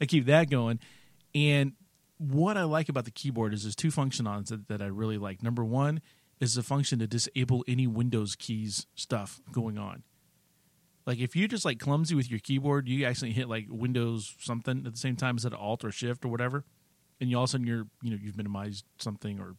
I 0.00 0.06
keep 0.06 0.26
that 0.26 0.50
going. 0.50 0.80
And 1.34 1.72
what 2.18 2.56
I 2.56 2.64
like 2.64 2.88
about 2.88 3.04
the 3.04 3.10
keyboard 3.10 3.52
is 3.52 3.64
there's 3.64 3.76
two 3.76 3.90
functions 3.90 4.48
that, 4.48 4.68
that 4.68 4.80
I 4.82 4.86
really 4.86 5.18
like. 5.18 5.42
Number 5.42 5.64
one 5.64 6.00
is 6.40 6.54
the 6.54 6.62
function 6.62 6.98
to 7.00 7.06
disable 7.06 7.64
any 7.68 7.86
Windows 7.86 8.36
keys 8.36 8.86
stuff 8.94 9.40
going 9.52 9.78
on. 9.78 10.02
Like 11.06 11.18
if 11.18 11.34
you're 11.34 11.48
just 11.48 11.64
like 11.64 11.78
clumsy 11.78 12.14
with 12.14 12.30
your 12.30 12.40
keyboard, 12.40 12.88
you 12.88 13.04
accidentally 13.06 13.34
hit 13.34 13.48
like 13.48 13.66
Windows 13.68 14.36
something 14.38 14.86
at 14.86 14.92
the 14.92 14.98
same 14.98 15.16
time 15.16 15.36
as 15.36 15.44
at 15.44 15.52
Alt 15.52 15.84
or 15.84 15.90
Shift 15.90 16.24
or 16.24 16.28
whatever, 16.28 16.64
and 17.20 17.28
you 17.28 17.36
all 17.36 17.44
of 17.44 17.50
a 17.50 17.52
sudden 17.52 17.66
you're 17.66 17.86
you 18.02 18.10
know 18.10 18.18
you've 18.22 18.36
minimized 18.36 18.84
something 18.98 19.40
or 19.40 19.56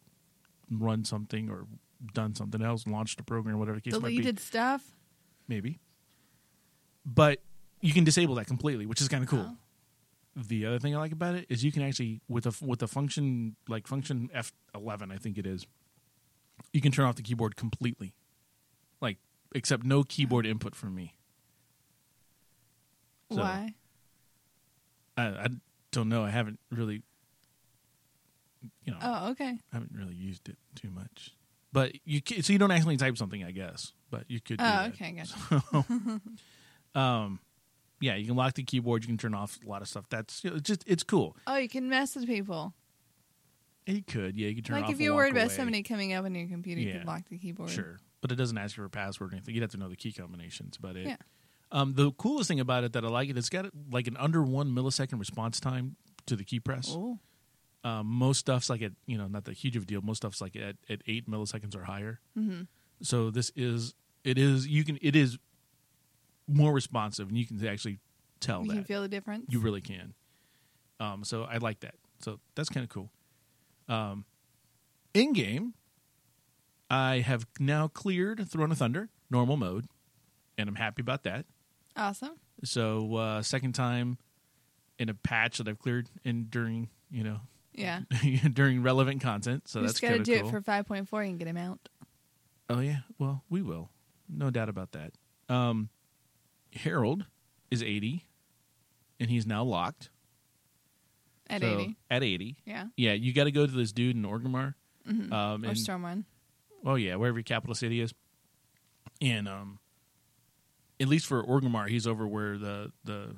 run 0.72 1.04
something 1.04 1.50
or 1.50 1.66
done 2.14 2.34
something 2.36 2.62
else, 2.62 2.88
launched 2.88 3.20
a 3.20 3.24
program, 3.24 3.56
or 3.56 3.60
whatever 3.60 3.76
the 3.78 3.82
case 3.82 3.94
might 3.94 4.10
be 4.10 4.18
Deleted 4.18 4.40
stuff. 4.40 4.84
maybe. 5.48 5.80
But 7.06 7.40
you 7.82 7.94
can 7.94 8.04
disable 8.04 8.36
that 8.36 8.48
completely, 8.48 8.86
which 8.86 9.02
is 9.02 9.08
kind 9.10 9.24
of 9.24 9.30
cool. 9.30 9.46
Oh. 9.50 9.58
The 10.36 10.66
other 10.66 10.80
thing 10.80 10.96
I 10.96 11.00
like 11.00 11.12
about 11.12 11.36
it 11.36 11.46
is 11.50 11.64
you 11.64 11.72
can 11.72 11.84
actually 11.84 12.22
with 12.28 12.46
a 12.48 12.54
with 12.66 12.82
a 12.82 12.88
function 12.88 13.56
like 13.68 13.88
function 13.88 14.30
F11, 14.34 15.12
I 15.14 15.18
think 15.18 15.38
it 15.38 15.46
is. 15.46 15.68
You 16.72 16.82
can 16.82 16.92
turn 16.92 17.06
off 17.06 17.16
the 17.16 17.22
keyboard 17.22 17.56
completely, 17.56 18.14
like 19.02 19.18
except 19.54 19.84
no 19.84 20.04
keyboard 20.04 20.46
input 20.46 20.76
from 20.76 20.96
me. 20.96 21.14
So- 23.32 23.42
Why? 23.42 23.76
I, 25.16 25.24
I 25.28 25.48
don't 25.92 26.10
know. 26.10 26.24
I 26.24 26.32
haven't 26.32 26.60
really, 26.72 27.04
you 28.84 28.92
know, 28.94 28.98
Oh, 29.00 29.30
okay. 29.32 29.50
I 29.72 29.76
haven't 29.76 29.92
really 29.94 30.16
used 30.16 30.50
it 30.50 30.58
too 30.74 30.90
much. 30.90 31.32
But 31.72 31.94
you 32.06 32.22
so 32.42 32.54
you 32.54 32.58
don't 32.60 32.72
actually 32.72 32.98
type 32.98 33.18
something, 33.18 33.44
I 33.44 33.52
guess. 33.52 33.94
But 34.10 34.24
you 34.28 34.40
could. 34.42 34.58
Oh, 34.60 34.86
okay, 34.88 35.12
gotcha. 35.12 35.86
um 36.96 37.40
yeah 38.02 38.16
you 38.16 38.26
can 38.26 38.36
lock 38.36 38.54
the 38.54 38.64
keyboard 38.64 39.04
you 39.04 39.08
can 39.08 39.18
turn 39.18 39.34
off 39.34 39.58
a 39.66 39.70
lot 39.70 39.82
of 39.82 39.88
stuff 39.88 40.06
that's 40.10 40.44
you 40.44 40.50
know, 40.52 40.58
just 40.60 40.84
it's 40.88 41.04
cool 41.04 41.36
Oh, 41.48 41.56
you 41.56 41.70
can 41.70 41.90
mess 41.90 42.16
with 42.16 42.26
people. 42.28 42.74
you 43.86 44.02
could 44.04 44.38
yeah 44.38 44.48
you 44.48 44.56
can 44.56 44.64
turn 44.64 44.78
it 44.78 44.82
like 44.82 44.92
if 44.92 45.00
you're 45.00 45.14
worried 45.16 45.32
about 45.34 45.46
away. 45.48 45.54
somebody 45.56 45.84
coming 45.84 46.14
up 46.14 46.26
on 46.26 46.34
your 46.36 46.48
computer, 46.48 46.82
you 46.82 46.90
Yeah. 46.90 46.98
can 47.00 47.08
lock 47.08 47.24
the 47.30 47.38
keyboard. 47.38 47.70
sure 47.70 48.00
but 48.22 48.32
it 48.32 48.36
doesn't 48.36 48.58
ask 48.58 48.78
you 48.78 48.82
for 48.82 48.86
a 48.86 48.90
password 48.90 49.32
or 49.32 49.36
anything 49.36 49.54
you'd 49.56 49.62
have 49.62 49.72
to 49.72 49.78
know 49.78 49.90
the 49.90 49.96
key 49.96 50.12
combinations 50.14 50.78
but 50.78 50.96
it 50.96 51.08
Yeah. 51.08 51.18
um 51.72 51.94
the 51.94 52.12
coolest 52.12 52.48
thing 52.48 52.60
about 52.60 52.84
it 52.84 52.94
that 52.94 53.04
i 53.04 53.08
like 53.08 53.30
it 53.30 53.38
it's 53.38 53.50
got 53.50 53.66
like 53.92 54.08
an 54.08 54.18
under 54.18 54.42
one 54.44 54.70
millisecond 54.72 55.20
response 55.20 55.60
time 55.60 55.96
to 56.26 56.36
the 56.36 56.44
key 56.44 56.60
press 56.60 56.90
Oh, 56.96 57.20
um, 57.86 58.08
most 58.08 58.38
stuff's 58.40 58.70
like 58.70 58.82
at 58.82 58.94
you 59.08 59.18
know 59.18 59.28
not 59.28 59.44
that 59.46 59.56
huge 59.58 59.76
of 59.76 59.84
a 59.84 59.86
deal 59.86 60.02
most 60.02 60.18
stuff's 60.18 60.40
like 60.40 60.56
at, 60.56 60.76
at 60.90 61.02
eight 61.06 61.30
milliseconds 61.30 61.76
or 61.76 61.84
higher 61.84 62.22
mm-hmm. 62.38 62.62
so 63.02 63.30
this 63.30 63.52
is 63.58 63.94
it 64.24 64.38
is 64.38 64.66
you 64.68 64.86
can 64.86 64.98
it 65.02 65.18
is 65.18 65.38
more 66.48 66.74
responsive 66.74 67.30
and 67.30 67.38
you 67.38 67.46
can 67.46 67.66
actually 67.68 68.00
tell 68.40 68.62
you 68.64 68.70
that 68.70 68.74
can 68.76 68.84
feel 68.84 69.02
the 69.02 69.08
difference. 69.08 69.46
You 69.50 69.60
really 69.60 69.82
can. 69.82 70.14
Um, 71.00 71.24
so 71.24 71.44
I 71.44 71.58
like 71.58 71.80
that. 71.82 71.96
So 72.20 72.40
that's 72.56 72.70
kind 72.70 72.84
of 72.84 72.90
cool. 72.90 73.10
Um, 73.90 74.26
in 75.14 75.34
game, 75.34 75.74
I 76.90 77.20
have 77.20 77.46
now 77.60 77.88
cleared 77.88 78.48
Throne 78.50 78.72
of 78.72 78.78
Thunder 78.78 79.10
normal 79.30 79.58
mode, 79.58 79.88
and 80.58 80.70
I'm 80.70 80.76
happy 80.76 81.02
about 81.02 81.24
that. 81.24 81.46
awesome. 81.98 82.34
So 82.64 83.16
uh, 83.16 83.42
second 83.42 83.74
time 83.74 84.18
in 85.00 85.10
a 85.10 85.14
patch 85.14 85.58
that 85.58 85.68
I've 85.68 85.80
cleared 85.80 86.08
in 86.24 86.46
during 86.50 86.90
you 87.10 87.24
know 87.24 87.40
Yeah. 87.74 88.02
during 88.54 88.84
relevant 88.84 89.22
content. 89.22 89.68
So 89.68 89.80
you 89.80 89.88
that's 89.88 90.00
just 90.00 90.02
got 90.02 90.08
to 90.10 90.14
kind 90.14 90.20
of 90.22 90.26
do 90.26 90.40
cool. 90.40 90.50
it 90.50 90.52
for 90.52 90.62
5.4 90.62 91.30
and 91.30 91.40
get 91.40 91.48
him 91.48 91.58
out. 91.58 91.80
oh 92.70 92.80
yeah, 92.80 93.00
well 93.20 93.44
we 93.50 93.62
will, 93.62 93.90
no 94.30 94.50
doubt 94.52 94.70
about 94.70 94.92
that. 94.94 95.12
Um, 95.50 95.90
Harold 96.74 97.26
is 97.72 97.82
80, 97.84 98.26
and 99.20 99.30
he's 99.30 99.46
now 99.46 99.64
locked 99.64 100.10
At 101.50 101.62
So, 101.62 101.68
80. 101.80 101.98
At 102.10 102.24
80. 102.24 102.58
Yeah. 102.66 102.86
Yeah, 102.98 103.14
you 103.14 103.34
got 103.34 103.44
to 103.46 103.52
go 103.52 103.66
to 103.66 103.72
this 103.72 103.92
dude 103.92 104.16
in 104.16 104.24
Orgrimmar. 104.24 104.74
Mm-hmm. 105.10 105.34
Um, 105.34 105.66
or 105.66 105.70
Stormwind. 105.74 106.24
oh 106.86 106.96
yeah, 106.96 107.16
wherever 107.16 107.38
your 107.38 107.44
capital 107.44 107.76
city 107.76 108.00
is. 108.02 108.14
And 109.22 109.48
um, 109.50 109.80
at 111.00 111.08
least 111.08 111.26
for 111.26 111.44
Orgrimmar, 111.44 111.90
he's 111.90 112.08
over 112.08 112.26
where 112.28 112.58
the 112.58 112.92
the 113.04 113.36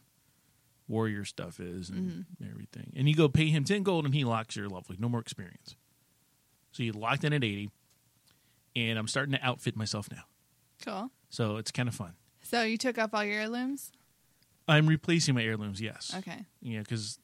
warrior 0.87 1.25
stuff 1.25 1.59
is 1.59 1.89
and 1.89 2.09
Mm-hmm. 2.11 2.49
everything. 2.51 2.93
And 2.95 3.09
you 3.09 3.15
go 3.15 3.27
pay 3.27 3.47
him 3.49 3.63
ten 3.63 3.81
gold, 3.83 4.05
and 4.05 4.13
he 4.13 4.23
locks 4.23 4.55
your 4.55 4.67
level. 4.69 4.95
No 4.99 5.09
more 5.09 5.19
experience. 5.19 5.75
So 6.71 6.83
you 6.83 6.91
locked 6.93 7.23
in 7.23 7.33
at 7.33 7.43
eighty, 7.43 7.71
and 8.75 8.99
I'm 8.99 9.07
starting 9.07 9.33
to 9.33 9.43
outfit 9.43 9.75
myself 9.75 10.07
now. 10.11 10.23
Cool. 10.85 11.09
So 11.29 11.57
it's 11.57 11.71
kind 11.71 11.89
of 11.89 11.95
fun. 11.95 12.13
So 12.45 12.61
you 12.61 12.77
took 12.77 12.99
off 12.99 13.11
all 13.15 13.23
your 13.23 13.39
heirlooms? 13.39 13.91
I'm 14.67 14.85
replacing 14.85 15.33
my 15.33 15.41
heirlooms. 15.41 15.81
Yes. 15.81 16.13
Okay. 16.15 16.45
Yeah, 16.61 16.79
because 16.79 17.17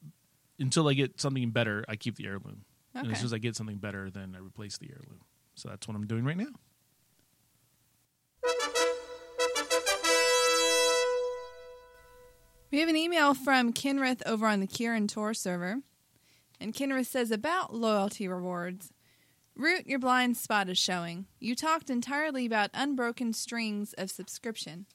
until 0.60 0.88
I 0.88 0.94
get 0.96 1.22
something 1.22 1.52
better, 1.52 1.86
I 1.88 1.96
keep 1.96 2.16
the 2.16 2.26
heirloom. 2.26 2.66
And 2.96 3.06
Okay. 3.06 3.12
as 3.14 3.20
soon 3.20 3.26
as 3.28 3.34
I 3.34 3.38
get 3.38 3.56
something 3.56 3.78
better, 3.78 4.10
then 4.10 4.34
I 4.36 4.40
replace 4.40 4.80
the 4.80 4.90
heirloom. 4.90 5.22
So 5.54 5.70
that's 5.70 5.88
what 5.88 5.96
I'm 5.96 6.08
doing 6.08 6.26
right 6.26 6.38
now. 6.38 6.48
We 12.72 12.80
have 12.80 12.90
an 12.90 12.96
email 12.96 13.34
from 13.34 13.74
Kenrith 13.74 14.22
over 14.26 14.48
on 14.48 14.60
the 14.62 14.68
Kirin 14.68 15.08
Tor 15.08 15.34
server. 15.34 15.78
And 16.60 16.74
Kenrith 16.74 17.08
says 17.08 17.32
about 17.32 17.74
loyalty 17.76 18.28
rewards 18.28 18.92
Root, 19.56 19.86
your 19.86 20.00
blind 20.00 20.38
spot 20.38 20.70
is 20.70 20.78
showing. 20.78 21.26
You 21.40 21.56
talked 21.56 21.90
entirely 21.90 22.46
about 22.46 22.70
unbroken 22.74 23.34
strings 23.34 23.94
of 23.94 24.10
subscription. 24.10 24.86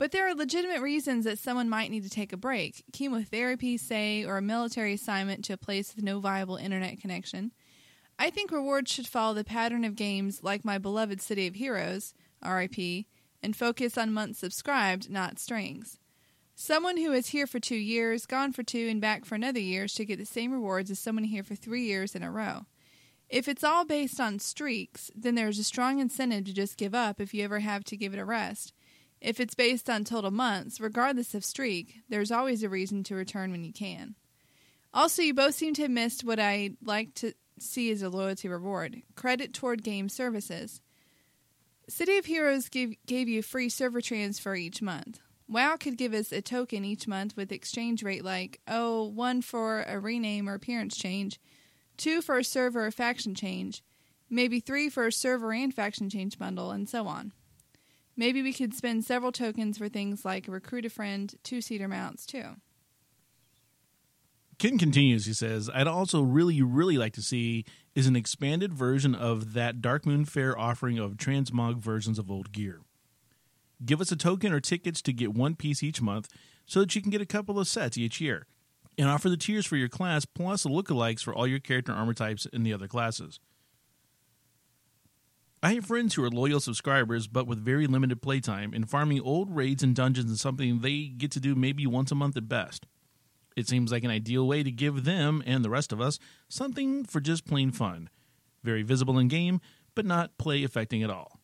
But 0.00 0.12
there 0.12 0.26
are 0.26 0.34
legitimate 0.34 0.80
reasons 0.80 1.26
that 1.26 1.38
someone 1.38 1.68
might 1.68 1.90
need 1.90 2.04
to 2.04 2.08
take 2.08 2.32
a 2.32 2.38
break 2.38 2.84
chemotherapy, 2.90 3.76
say, 3.76 4.24
or 4.24 4.38
a 4.38 4.42
military 4.42 4.94
assignment 4.94 5.44
to 5.44 5.52
a 5.52 5.58
place 5.58 5.94
with 5.94 6.02
no 6.02 6.20
viable 6.20 6.56
internet 6.56 6.98
connection. 6.98 7.52
I 8.18 8.30
think 8.30 8.50
rewards 8.50 8.90
should 8.90 9.06
follow 9.06 9.34
the 9.34 9.44
pattern 9.44 9.84
of 9.84 9.96
games 9.96 10.42
like 10.42 10.64
my 10.64 10.78
beloved 10.78 11.20
City 11.20 11.46
of 11.46 11.56
Heroes, 11.56 12.14
RIP, 12.42 13.04
and 13.42 13.54
focus 13.54 13.98
on 13.98 14.10
months 14.10 14.38
subscribed, 14.38 15.10
not 15.10 15.38
strings. 15.38 15.98
Someone 16.54 16.96
who 16.96 17.12
is 17.12 17.28
here 17.28 17.46
for 17.46 17.60
two 17.60 17.76
years, 17.76 18.24
gone 18.24 18.54
for 18.54 18.62
two, 18.62 18.88
and 18.88 19.02
back 19.02 19.26
for 19.26 19.34
another 19.34 19.60
year 19.60 19.86
should 19.86 20.08
get 20.08 20.18
the 20.18 20.24
same 20.24 20.50
rewards 20.50 20.90
as 20.90 20.98
someone 20.98 21.24
here 21.24 21.44
for 21.44 21.54
three 21.54 21.84
years 21.84 22.14
in 22.14 22.22
a 22.22 22.30
row. 22.30 22.64
If 23.28 23.48
it's 23.48 23.62
all 23.62 23.84
based 23.84 24.18
on 24.18 24.38
streaks, 24.38 25.10
then 25.14 25.34
there's 25.34 25.58
a 25.58 25.62
strong 25.62 25.98
incentive 25.98 26.46
to 26.46 26.54
just 26.54 26.78
give 26.78 26.94
up 26.94 27.20
if 27.20 27.34
you 27.34 27.44
ever 27.44 27.58
have 27.58 27.84
to 27.84 27.98
give 27.98 28.14
it 28.14 28.18
a 28.18 28.24
rest. 28.24 28.72
If 29.20 29.38
it's 29.38 29.54
based 29.54 29.90
on 29.90 30.04
total 30.04 30.30
months, 30.30 30.80
regardless 30.80 31.34
of 31.34 31.44
streak, 31.44 31.96
there's 32.08 32.30
always 32.30 32.62
a 32.62 32.68
reason 32.68 33.02
to 33.04 33.14
return 33.14 33.50
when 33.50 33.64
you 33.64 33.72
can. 33.72 34.14
Also, 34.94 35.22
you 35.22 35.34
both 35.34 35.54
seem 35.54 35.74
to 35.74 35.82
have 35.82 35.90
missed 35.90 36.24
what 36.24 36.40
I 36.40 36.70
like 36.82 37.14
to 37.16 37.34
see 37.58 37.90
as 37.90 38.02
a 38.02 38.08
loyalty 38.08 38.48
reward 38.48 39.02
credit 39.14 39.52
toward 39.52 39.82
game 39.82 40.08
services. 40.08 40.80
City 41.88 42.16
of 42.16 42.24
Heroes 42.24 42.68
gave, 42.68 42.94
gave 43.06 43.28
you 43.28 43.42
free 43.42 43.68
server 43.68 44.00
transfer 44.00 44.54
each 44.54 44.80
month. 44.80 45.20
WoW 45.48 45.76
could 45.76 45.98
give 45.98 46.14
us 46.14 46.30
a 46.30 46.40
token 46.40 46.84
each 46.84 47.08
month 47.08 47.36
with 47.36 47.50
exchange 47.50 48.02
rate 48.02 48.24
like, 48.24 48.60
oh, 48.68 49.04
one 49.04 49.42
for 49.42 49.82
a 49.82 49.98
rename 49.98 50.48
or 50.48 50.54
appearance 50.54 50.96
change, 50.96 51.40
two 51.96 52.22
for 52.22 52.38
a 52.38 52.44
server 52.44 52.86
or 52.86 52.90
faction 52.92 53.34
change, 53.34 53.82
maybe 54.30 54.60
three 54.60 54.88
for 54.88 55.06
a 55.06 55.12
server 55.12 55.52
and 55.52 55.74
faction 55.74 56.08
change 56.08 56.38
bundle, 56.38 56.70
and 56.70 56.88
so 56.88 57.08
on. 57.08 57.32
Maybe 58.20 58.42
we 58.42 58.52
could 58.52 58.74
spend 58.74 59.02
several 59.06 59.32
tokens 59.32 59.78
for 59.78 59.88
things 59.88 60.26
like 60.26 60.44
recruit 60.46 60.84
a 60.84 60.90
friend, 60.90 61.34
two 61.42 61.62
seater 61.62 61.88
mounts, 61.88 62.26
too. 62.26 62.56
Ken 64.58 64.76
continues, 64.76 65.24
he 65.24 65.32
says, 65.32 65.70
I'd 65.72 65.86
also 65.86 66.20
really, 66.20 66.60
really 66.60 66.98
like 66.98 67.14
to 67.14 67.22
see 67.22 67.64
is 67.94 68.06
an 68.06 68.16
expanded 68.16 68.74
version 68.74 69.14
of 69.14 69.54
that 69.54 69.80
Darkmoon 69.80 70.28
Faire 70.28 70.58
offering 70.58 70.98
of 70.98 71.16
transmog 71.16 71.78
versions 71.78 72.18
of 72.18 72.30
old 72.30 72.52
gear. 72.52 72.82
Give 73.86 74.02
us 74.02 74.12
a 74.12 74.16
token 74.16 74.52
or 74.52 74.60
tickets 74.60 75.00
to 75.00 75.14
get 75.14 75.32
one 75.32 75.54
piece 75.54 75.82
each 75.82 76.02
month 76.02 76.28
so 76.66 76.80
that 76.80 76.94
you 76.94 77.00
can 77.00 77.10
get 77.10 77.22
a 77.22 77.26
couple 77.26 77.58
of 77.58 77.68
sets 77.68 77.96
each 77.96 78.20
year. 78.20 78.46
And 78.98 79.08
offer 79.08 79.30
the 79.30 79.38
tiers 79.38 79.64
for 79.64 79.76
your 79.76 79.88
class 79.88 80.26
plus 80.26 80.66
lookalikes 80.66 81.24
for 81.24 81.34
all 81.34 81.46
your 81.46 81.58
character 81.58 81.92
armor 81.92 82.12
types 82.12 82.44
in 82.44 82.64
the 82.64 82.74
other 82.74 82.86
classes. 82.86 83.40
I 85.62 85.74
have 85.74 85.84
friends 85.86 86.14
who 86.14 86.24
are 86.24 86.30
loyal 86.30 86.60
subscribers 86.60 87.26
but 87.26 87.46
with 87.46 87.62
very 87.62 87.86
limited 87.86 88.22
playtime, 88.22 88.72
and 88.72 88.88
farming 88.88 89.20
old 89.20 89.54
raids 89.54 89.82
and 89.82 89.94
dungeons 89.94 90.30
is 90.30 90.40
something 90.40 90.80
they 90.80 91.04
get 91.04 91.30
to 91.32 91.40
do 91.40 91.54
maybe 91.54 91.86
once 91.86 92.10
a 92.10 92.14
month 92.14 92.36
at 92.36 92.48
best. 92.48 92.86
It 93.56 93.68
seems 93.68 93.92
like 93.92 94.04
an 94.04 94.10
ideal 94.10 94.46
way 94.46 94.62
to 94.62 94.70
give 94.70 95.04
them 95.04 95.42
and 95.44 95.64
the 95.64 95.70
rest 95.70 95.92
of 95.92 96.00
us 96.00 96.18
something 96.48 97.04
for 97.04 97.20
just 97.20 97.46
plain 97.46 97.72
fun. 97.72 98.08
Very 98.62 98.82
visible 98.82 99.18
in 99.18 99.28
game, 99.28 99.60
but 99.94 100.06
not 100.06 100.38
play 100.38 100.64
affecting 100.64 101.02
at 101.02 101.10
all. 101.10 101.40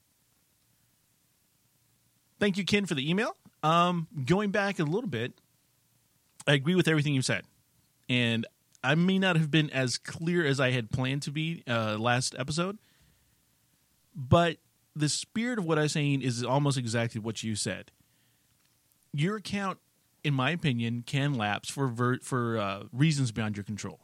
Thank 2.38 2.56
you, 2.56 2.64
Ken, 2.64 2.87
for 2.87 2.94
the 2.94 3.08
email. 3.08 3.37
Um, 3.62 4.08
going 4.25 4.50
back 4.50 4.78
a 4.78 4.85
little 4.85 5.11
bit, 5.11 5.32
I 6.46 6.54
agree 6.54 6.75
with 6.75 6.88
everything 6.88 7.14
you 7.14 7.23
said. 7.23 7.44
And 8.08 8.46
I 8.85 8.94
may 8.94 9.18
not 9.18 9.37
have 9.37 9.50
been 9.50 9.68
as 9.70 9.99
clear 9.99 10.46
as 10.46 10.61
I 10.61 10.70
had 10.70 10.90
planned 10.90 11.23
to 11.23 11.30
be 11.30 11.62
uh, 11.66 11.96
last 11.99 12.35
episode, 12.38 12.78
but 14.16 14.56
the 14.96 15.08
spirit 15.08 15.58
of 15.58 15.66
what 15.66 15.78
I'm 15.78 15.88
saying 15.88 16.23
is 16.23 16.42
almost 16.42 16.78
exactly 16.78 17.20
what 17.20 17.42
you 17.42 17.54
said. 17.54 17.92
Your 19.12 19.37
account 19.37 19.78
in 20.26 20.35
my 20.35 20.50
opinion, 20.50 21.04
can 21.06 21.35
lapse 21.35 21.70
for 21.70 21.87
ver- 21.87 22.18
for 22.18 22.58
uh, 22.58 22.82
reasons 22.92 23.30
beyond 23.30 23.56
your 23.56 23.62
control. 23.62 24.00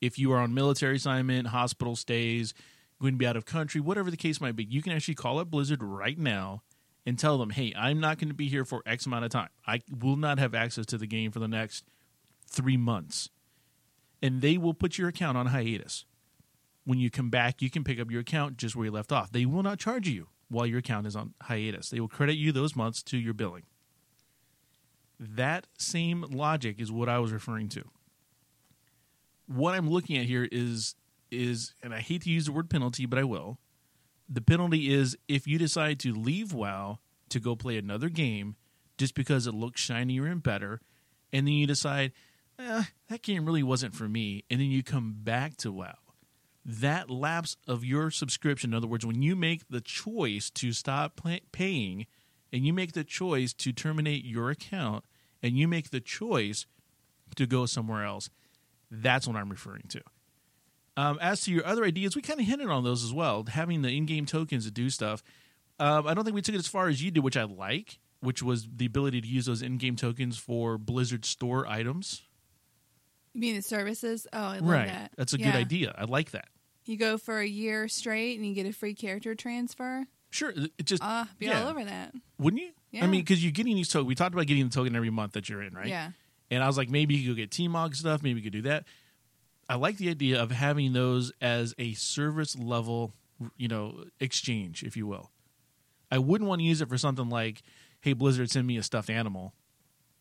If 0.00 0.16
you 0.16 0.30
are 0.30 0.38
on 0.38 0.54
military 0.54 0.94
assignment, 0.94 1.48
hospital 1.48 1.96
stays, 1.96 2.54
going 3.00 3.14
to 3.14 3.18
be 3.18 3.26
out 3.26 3.36
of 3.36 3.44
country, 3.44 3.80
whatever 3.80 4.08
the 4.08 4.16
case 4.16 4.40
might 4.40 4.54
be, 4.54 4.62
you 4.62 4.82
can 4.82 4.92
actually 4.92 5.16
call 5.16 5.40
up 5.40 5.50
Blizzard 5.50 5.82
right 5.82 6.16
now 6.16 6.62
and 7.04 7.18
tell 7.18 7.38
them, 7.38 7.50
"Hey, 7.50 7.74
I'm 7.76 7.98
not 7.98 8.18
going 8.18 8.28
to 8.28 8.34
be 8.34 8.46
here 8.46 8.64
for 8.64 8.84
X 8.86 9.04
amount 9.04 9.24
of 9.24 9.32
time. 9.32 9.48
I 9.66 9.80
will 9.90 10.14
not 10.14 10.38
have 10.38 10.54
access 10.54 10.86
to 10.86 10.96
the 10.96 11.08
game 11.08 11.32
for 11.32 11.40
the 11.40 11.48
next 11.48 11.84
three 12.46 12.76
months," 12.76 13.28
and 14.22 14.42
they 14.42 14.56
will 14.56 14.74
put 14.74 14.96
your 14.96 15.08
account 15.08 15.36
on 15.36 15.46
hiatus. 15.46 16.04
When 16.84 16.98
you 16.98 17.10
come 17.10 17.30
back, 17.30 17.62
you 17.62 17.70
can 17.70 17.84
pick 17.84 18.00
up 18.00 18.10
your 18.10 18.20
account 18.20 18.56
just 18.56 18.74
where 18.74 18.86
you 18.86 18.90
left 18.90 19.12
off. 19.12 19.30
They 19.30 19.46
will 19.46 19.62
not 19.62 19.78
charge 19.78 20.08
you 20.08 20.28
while 20.48 20.66
your 20.66 20.78
account 20.78 21.06
is 21.06 21.16
on 21.16 21.34
hiatus. 21.42 21.90
They 21.90 22.00
will 22.00 22.08
credit 22.08 22.36
you 22.36 22.52
those 22.52 22.76
months 22.76 23.02
to 23.04 23.18
your 23.18 23.34
billing. 23.34 23.64
That 25.18 25.66
same 25.78 26.22
logic 26.22 26.80
is 26.80 26.90
what 26.90 27.08
I 27.08 27.18
was 27.20 27.32
referring 27.32 27.68
to. 27.70 27.84
What 29.46 29.74
I'm 29.74 29.88
looking 29.88 30.16
at 30.18 30.26
here 30.26 30.48
is 30.50 30.94
is 31.30 31.74
and 31.82 31.94
I 31.94 32.00
hate 32.00 32.22
to 32.22 32.30
use 32.30 32.46
the 32.46 32.52
word 32.52 32.68
penalty, 32.68 33.06
but 33.06 33.18
I 33.18 33.24
will. 33.24 33.58
The 34.28 34.40
penalty 34.40 34.92
is 34.92 35.16
if 35.28 35.46
you 35.46 35.58
decide 35.58 35.98
to 36.00 36.12
leave 36.12 36.52
WoW 36.52 36.98
to 37.30 37.40
go 37.40 37.56
play 37.56 37.78
another 37.78 38.08
game 38.08 38.56
just 38.98 39.14
because 39.14 39.46
it 39.46 39.54
looks 39.54 39.80
shinier 39.80 40.26
and 40.26 40.42
better, 40.42 40.80
and 41.32 41.46
then 41.46 41.54
you 41.54 41.66
decide, 41.66 42.12
eh, 42.58 42.84
that 43.08 43.22
game 43.22 43.46
really 43.46 43.62
wasn't 43.62 43.94
for 43.94 44.08
me, 44.08 44.44
and 44.50 44.60
then 44.60 44.68
you 44.68 44.82
come 44.82 45.14
back 45.18 45.56
to 45.58 45.72
WoW. 45.72 45.94
That 46.64 47.10
lapse 47.10 47.56
of 47.66 47.84
your 47.84 48.10
subscription, 48.10 48.70
in 48.70 48.76
other 48.76 48.86
words, 48.86 49.04
when 49.04 49.20
you 49.20 49.34
make 49.34 49.68
the 49.68 49.80
choice 49.80 50.48
to 50.50 50.72
stop 50.72 51.20
pay- 51.22 51.42
paying 51.50 52.06
and 52.52 52.64
you 52.64 52.72
make 52.72 52.92
the 52.92 53.04
choice 53.04 53.52
to 53.54 53.72
terminate 53.72 54.24
your 54.24 54.50
account 54.50 55.04
and 55.42 55.56
you 55.56 55.66
make 55.66 55.90
the 55.90 56.00
choice 56.00 56.66
to 57.34 57.46
go 57.46 57.66
somewhere 57.66 58.04
else, 58.04 58.30
that's 58.90 59.26
what 59.26 59.36
I'm 59.36 59.48
referring 59.48 59.86
to. 59.88 60.02
Um, 60.96 61.18
as 61.20 61.40
to 61.42 61.50
your 61.50 61.66
other 61.66 61.84
ideas, 61.84 62.14
we 62.14 62.22
kind 62.22 62.38
of 62.38 62.46
hinted 62.46 62.68
on 62.68 62.84
those 62.84 63.02
as 63.02 63.12
well. 63.12 63.44
Having 63.48 63.82
the 63.82 63.88
in-game 63.88 64.26
tokens 64.26 64.64
to 64.66 64.70
do 64.70 64.90
stuff. 64.90 65.22
Um, 65.80 66.06
I 66.06 66.14
don't 66.14 66.24
think 66.24 66.34
we 66.34 66.42
took 66.42 66.54
it 66.54 66.58
as 66.58 66.68
far 66.68 66.88
as 66.88 67.02
you 67.02 67.10
did, 67.10 67.24
which 67.24 67.36
I 67.36 67.44
like, 67.44 67.98
which 68.20 68.42
was 68.42 68.68
the 68.76 68.86
ability 68.86 69.22
to 69.22 69.26
use 69.26 69.46
those 69.46 69.62
in-game 69.62 69.96
tokens 69.96 70.38
for 70.38 70.78
Blizzard 70.78 71.24
store 71.24 71.66
items. 71.66 72.22
You 73.32 73.40
mean 73.40 73.56
the 73.56 73.62
services? 73.62 74.26
Oh, 74.32 74.38
I 74.38 74.58
love 74.58 74.68
right, 74.68 74.88
that. 74.88 75.12
that's 75.16 75.32
a 75.32 75.38
good 75.38 75.54
idea. 75.54 75.94
I 75.96 76.04
like 76.04 76.32
that. 76.32 76.48
You 76.84 76.96
go 76.96 77.16
for 77.18 77.38
a 77.38 77.46
year 77.46 77.86
straight 77.88 78.36
and 78.38 78.46
you 78.46 78.54
get 78.54 78.66
a 78.66 78.72
free 78.72 78.94
character 78.94 79.34
transfer. 79.34 80.06
Sure, 80.30 80.50
it 80.78 80.84
just 80.86 81.02
Ah, 81.02 81.28
be 81.38 81.46
yeah. 81.46 81.62
all 81.62 81.68
over 81.68 81.84
that. 81.84 82.12
wouldn't 82.38 82.62
you? 82.62 82.70
Yeah. 82.90 83.04
I 83.04 83.06
mean, 83.06 83.20
because 83.20 83.42
you're 83.42 83.52
getting 83.52 83.76
these 83.76 83.88
tokens. 83.88 84.08
We 84.08 84.14
talked 84.14 84.34
about 84.34 84.46
getting 84.46 84.64
the 84.64 84.70
token 84.74 84.96
every 84.96 85.10
month 85.10 85.32
that 85.32 85.48
you're 85.48 85.62
in, 85.62 85.74
right? 85.74 85.86
Yeah. 85.88 86.10
And 86.50 86.62
I 86.62 86.66
was 86.66 86.76
like, 86.76 86.90
maybe 86.90 87.14
you 87.14 87.28
could 87.28 87.36
go 87.36 87.42
get 87.42 87.50
T-Mog 87.50 87.94
stuff. 87.94 88.22
Maybe 88.22 88.40
you 88.40 88.44
could 88.44 88.52
do 88.52 88.62
that. 88.62 88.84
I 89.68 89.76
like 89.76 89.96
the 89.98 90.10
idea 90.10 90.42
of 90.42 90.50
having 90.50 90.92
those 90.92 91.32
as 91.40 91.74
a 91.78 91.94
service 91.94 92.58
level, 92.58 93.14
you 93.56 93.68
know, 93.68 94.04
exchange, 94.20 94.82
if 94.82 94.96
you 94.96 95.06
will. 95.06 95.30
I 96.10 96.18
wouldn't 96.18 96.48
want 96.48 96.60
to 96.60 96.64
use 96.64 96.82
it 96.82 96.88
for 96.90 96.98
something 96.98 97.30
like, 97.30 97.62
"Hey, 98.00 98.12
Blizzard, 98.12 98.50
send 98.50 98.66
me 98.66 98.76
a 98.76 98.82
stuffed 98.82 99.08
animal," 99.08 99.54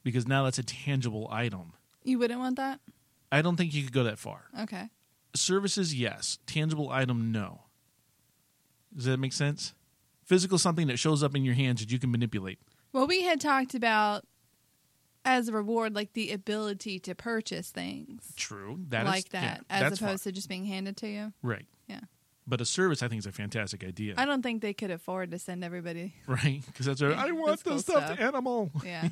because 0.04 0.26
now 0.26 0.46
that's 0.46 0.58
a 0.60 0.64
tangible 0.64 1.28
item. 1.32 1.74
You 2.04 2.18
wouldn't 2.20 2.40
want 2.40 2.56
that? 2.56 2.80
I 3.32 3.42
don't 3.42 3.58
think 3.58 3.74
you 3.74 3.84
could 3.84 3.92
go 3.92 4.04
that 4.06 4.18
far. 4.20 4.46
Okay. 4.62 4.90
Services, 5.36 5.94
yes. 5.94 6.40
Tangible 6.46 6.90
item, 6.90 7.32
no. 7.32 7.62
Does 8.96 9.06
that 9.06 9.18
make 9.18 9.34
sense? 9.34 9.74
Physical, 10.26 10.58
something 10.58 10.88
that 10.88 10.98
shows 10.98 11.24
up 11.24 11.36
in 11.36 11.44
your 11.44 11.56
hands 11.56 11.82
that 11.82 11.92
you 11.92 12.00
can 12.00 12.12
manipulate. 12.12 12.60
Well, 12.94 13.08
we 13.08 13.24
had 13.24 13.40
talked 13.40 13.74
about 13.74 14.26
as 15.24 15.48
a 15.48 15.54
reward, 15.54 15.96
like 15.96 16.14
the 16.14 16.32
ability 16.32 17.00
to 17.00 17.16
purchase 17.16 17.70
things 17.70 18.34
True, 18.36 18.80
that 18.90 19.04
is 19.04 19.08
like 19.08 19.26
yeah, 19.34 19.42
that, 19.42 19.66
as 19.70 19.82
opposed 20.02 20.02
fine. 20.02 20.18
to 20.18 20.32
just 20.32 20.50
being 20.50 20.66
handed 20.66 20.98
to 20.98 21.08
you. 21.08 21.34
right. 21.44 21.66
Yeah. 21.88 22.00
But 22.48 22.60
a 22.60 22.66
service, 22.66 23.04
I 23.04 23.08
think, 23.08 23.20
is 23.20 23.28
a 23.28 23.32
fantastic 23.32 23.84
idea. 23.84 24.16
I 24.18 24.26
don't 24.26 24.42
think 24.42 24.62
they 24.62 24.74
could 24.74 24.90
afford 24.90 25.32
to 25.32 25.40
send 25.40 25.64
everybody. 25.64 26.16
right? 26.28 26.62
Because 26.66 26.88
that's 26.88 27.02
what, 27.02 27.14
I 27.14 27.32
want 27.32 27.64
the 27.64 27.78
stuffed 27.80 28.08
stuff. 28.08 28.20
animal. 28.20 28.72
Yeah. 28.84 29.10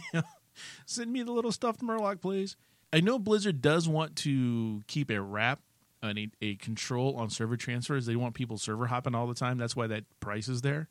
Send 0.86 1.14
me 1.14 1.24
the 1.24 1.32
little 1.32 1.52
stuffed 1.52 1.82
Murloc, 1.82 2.20
please. 2.22 2.58
I 2.92 3.00
know 3.02 3.20
Blizzard 3.20 3.62
does 3.62 3.88
want 3.88 4.16
to 4.18 4.82
keep 4.88 5.10
a 5.12 5.22
wrap 5.22 5.62
and 6.02 6.32
a, 6.42 6.56
control 6.56 7.16
on 7.18 7.30
server 7.30 7.58
transfers. 7.58 8.06
They 8.06 8.16
want 8.16 8.34
people 8.34 8.58
server 8.58 8.88
hopping 8.88 9.16
all 9.16 9.28
the 9.28 9.34
time. 9.34 9.58
That's 9.58 9.76
why 9.76 9.88
that 9.88 10.06
price 10.20 10.48
is 10.48 10.62
there. 10.62 10.88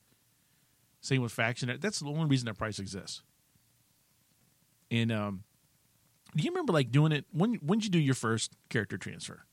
Same 1.01 1.23
with 1.23 1.33
faction. 1.33 1.77
That's 1.81 2.01
the 2.01 2.09
only 2.09 2.27
reason 2.27 2.47
that 2.47 2.59
price 2.59 2.79
exists. 2.79 3.23
And 4.90 5.12
um, 5.12 5.44
do 6.37 6.42
you 6.42 6.51
remember 6.51 6.73
like 6.73 6.90
doing 6.90 7.12
it 7.12 7.25
when? 7.33 7.55
When 7.55 7.79
did 7.79 7.87
you 7.87 7.90
do 7.90 7.99
your 7.99 8.14
first 8.14 8.57
character 8.68 8.97
transfer, 8.99 9.44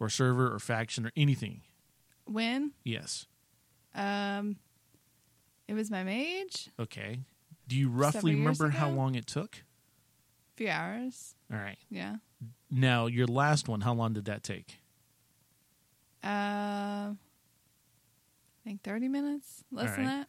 or 0.00 0.08
server, 0.08 0.52
or 0.52 0.58
faction, 0.58 1.06
or 1.06 1.12
anything? 1.16 1.62
when? 2.28 2.72
Yes. 2.84 3.26
Um, 3.94 4.56
it 5.66 5.74
was 5.74 5.90
my 5.90 6.04
mage. 6.04 6.70
Okay. 6.78 7.20
Do 7.66 7.76
you 7.76 7.88
roughly 7.88 8.34
remember 8.34 8.70
how 8.70 8.88
long 8.88 9.14
it 9.14 9.26
took? 9.26 9.56
A 9.56 10.56
few 10.56 10.68
hours. 10.68 11.34
All 11.52 11.58
right. 11.58 11.78
Yeah. 11.90 12.16
Now, 12.70 13.06
your 13.06 13.26
last 13.26 13.68
one, 13.68 13.82
how 13.82 13.94
long 13.94 14.12
did 14.12 14.24
that 14.26 14.42
take? 14.42 14.78
Uh, 16.24 17.12
I 17.14 17.14
think 18.64 18.82
30 18.82 19.08
minutes. 19.08 19.64
Less 19.70 19.90
All 19.90 19.96
than 19.96 20.04
right. 20.06 20.10
that. 20.18 20.28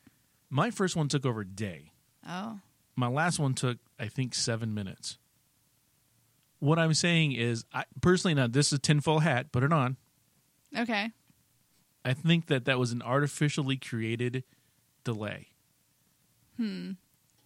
My 0.50 0.72
first 0.72 0.96
one 0.96 1.08
took 1.08 1.26
over 1.26 1.42
a 1.42 1.48
day. 1.48 1.92
Oh. 2.28 2.60
My 2.96 3.08
last 3.08 3.40
one 3.40 3.54
took, 3.54 3.78
I 4.00 4.08
think, 4.08 4.34
seven 4.36 4.74
minutes. 4.74 5.18
What 6.60 6.78
I'm 6.78 6.94
saying 6.94 7.32
is, 7.34 7.64
I, 7.74 7.86
personally, 8.02 8.34
now 8.36 8.48
this 8.48 8.68
is 8.68 8.74
a 8.74 8.80
tinfoil 8.80 9.20
hat, 9.20 9.52
put 9.52 9.64
it 9.64 9.72
on. 9.72 9.96
Okay. 10.78 11.12
I 12.04 12.14
think 12.14 12.48
that 12.48 12.66
that 12.66 12.78
was 12.78 12.92
an 12.92 13.02
artificially 13.02 13.78
created 13.78 14.44
delay. 15.04 15.48
Hmm. 16.58 16.92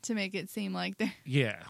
To 0.03 0.15
make 0.15 0.33
it 0.35 0.49
seem 0.49 0.73
like 0.73 0.97
they're. 0.97 1.13
Yeah. 1.25 1.63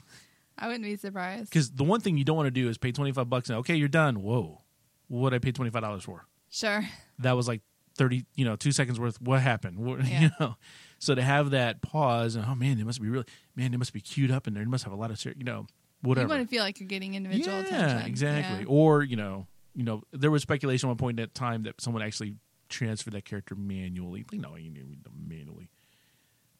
I 0.57 0.67
wouldn't 0.67 0.83
be 0.83 0.95
surprised. 0.95 1.49
Because 1.49 1.71
the 1.71 1.83
one 1.83 1.99
thing 1.99 2.15
you 2.17 2.23
don't 2.23 2.37
want 2.37 2.47
to 2.47 2.51
do 2.51 2.69
is 2.69 2.77
pay 2.77 2.91
25 2.91 3.29
bucks 3.29 3.49
and, 3.49 3.57
okay, 3.59 3.75
you're 3.75 3.87
done. 3.87 4.21
Whoa. 4.21 4.61
What 5.07 5.33
I 5.33 5.39
pay 5.39 5.51
$25 5.51 6.01
for? 6.03 6.25
Sure. 6.53 6.87
that 7.19 7.31
was 7.33 7.47
like 7.47 7.61
30 7.95 8.25
you 8.35 8.45
know 8.45 8.55
two 8.55 8.71
seconds 8.71 8.99
worth 8.99 9.19
what 9.21 9.41
happened 9.41 9.77
what, 9.79 10.05
Yeah. 10.07 10.21
you 10.21 10.29
know 10.39 10.55
so 10.99 11.15
to 11.15 11.21
have 11.21 11.49
that 11.51 11.81
pause 11.81 12.35
and 12.35 12.45
oh 12.47 12.53
man 12.55 12.77
they 12.77 12.83
must 12.83 13.01
be 13.01 13.09
really 13.09 13.25
man 13.55 13.71
they 13.71 13.77
must 13.77 13.91
be 13.93 14.01
queued 14.01 14.29
up 14.31 14.47
in 14.47 14.53
there 14.53 14.63
they 14.63 14.69
must 14.69 14.83
have 14.83 14.93
a 14.93 14.95
lot 14.95 15.09
of 15.11 15.23
you 15.25 15.43
know 15.43 15.65
whatever 16.01 16.27
You 16.27 16.29
want 16.37 16.41
to 16.47 16.47
feel 16.55 16.63
like 16.63 16.79
you're 16.79 16.87
getting 16.87 17.15
individual 17.15 17.57
yeah 17.57 17.63
attention. 17.65 18.07
exactly 18.07 18.59
Yeah. 18.61 18.67
or 18.67 19.01
you 19.03 19.15
know 19.15 19.47
you 19.75 19.83
know 19.83 20.03
there 20.11 20.29
was 20.31 20.41
speculation 20.43 20.87
at 20.87 20.91
one 20.91 20.97
point 20.97 21.19
in 21.19 21.27
time 21.29 21.63
that 21.63 21.81
someone 21.81 22.03
actually 22.03 22.35
transferred 22.69 23.13
that 23.13 23.25
character 23.25 23.55
manually 23.55 24.23
like, 24.31 24.39
no 24.41 24.55
you 24.55 24.69
need 24.69 25.03
them 25.03 25.13
manually 25.27 25.69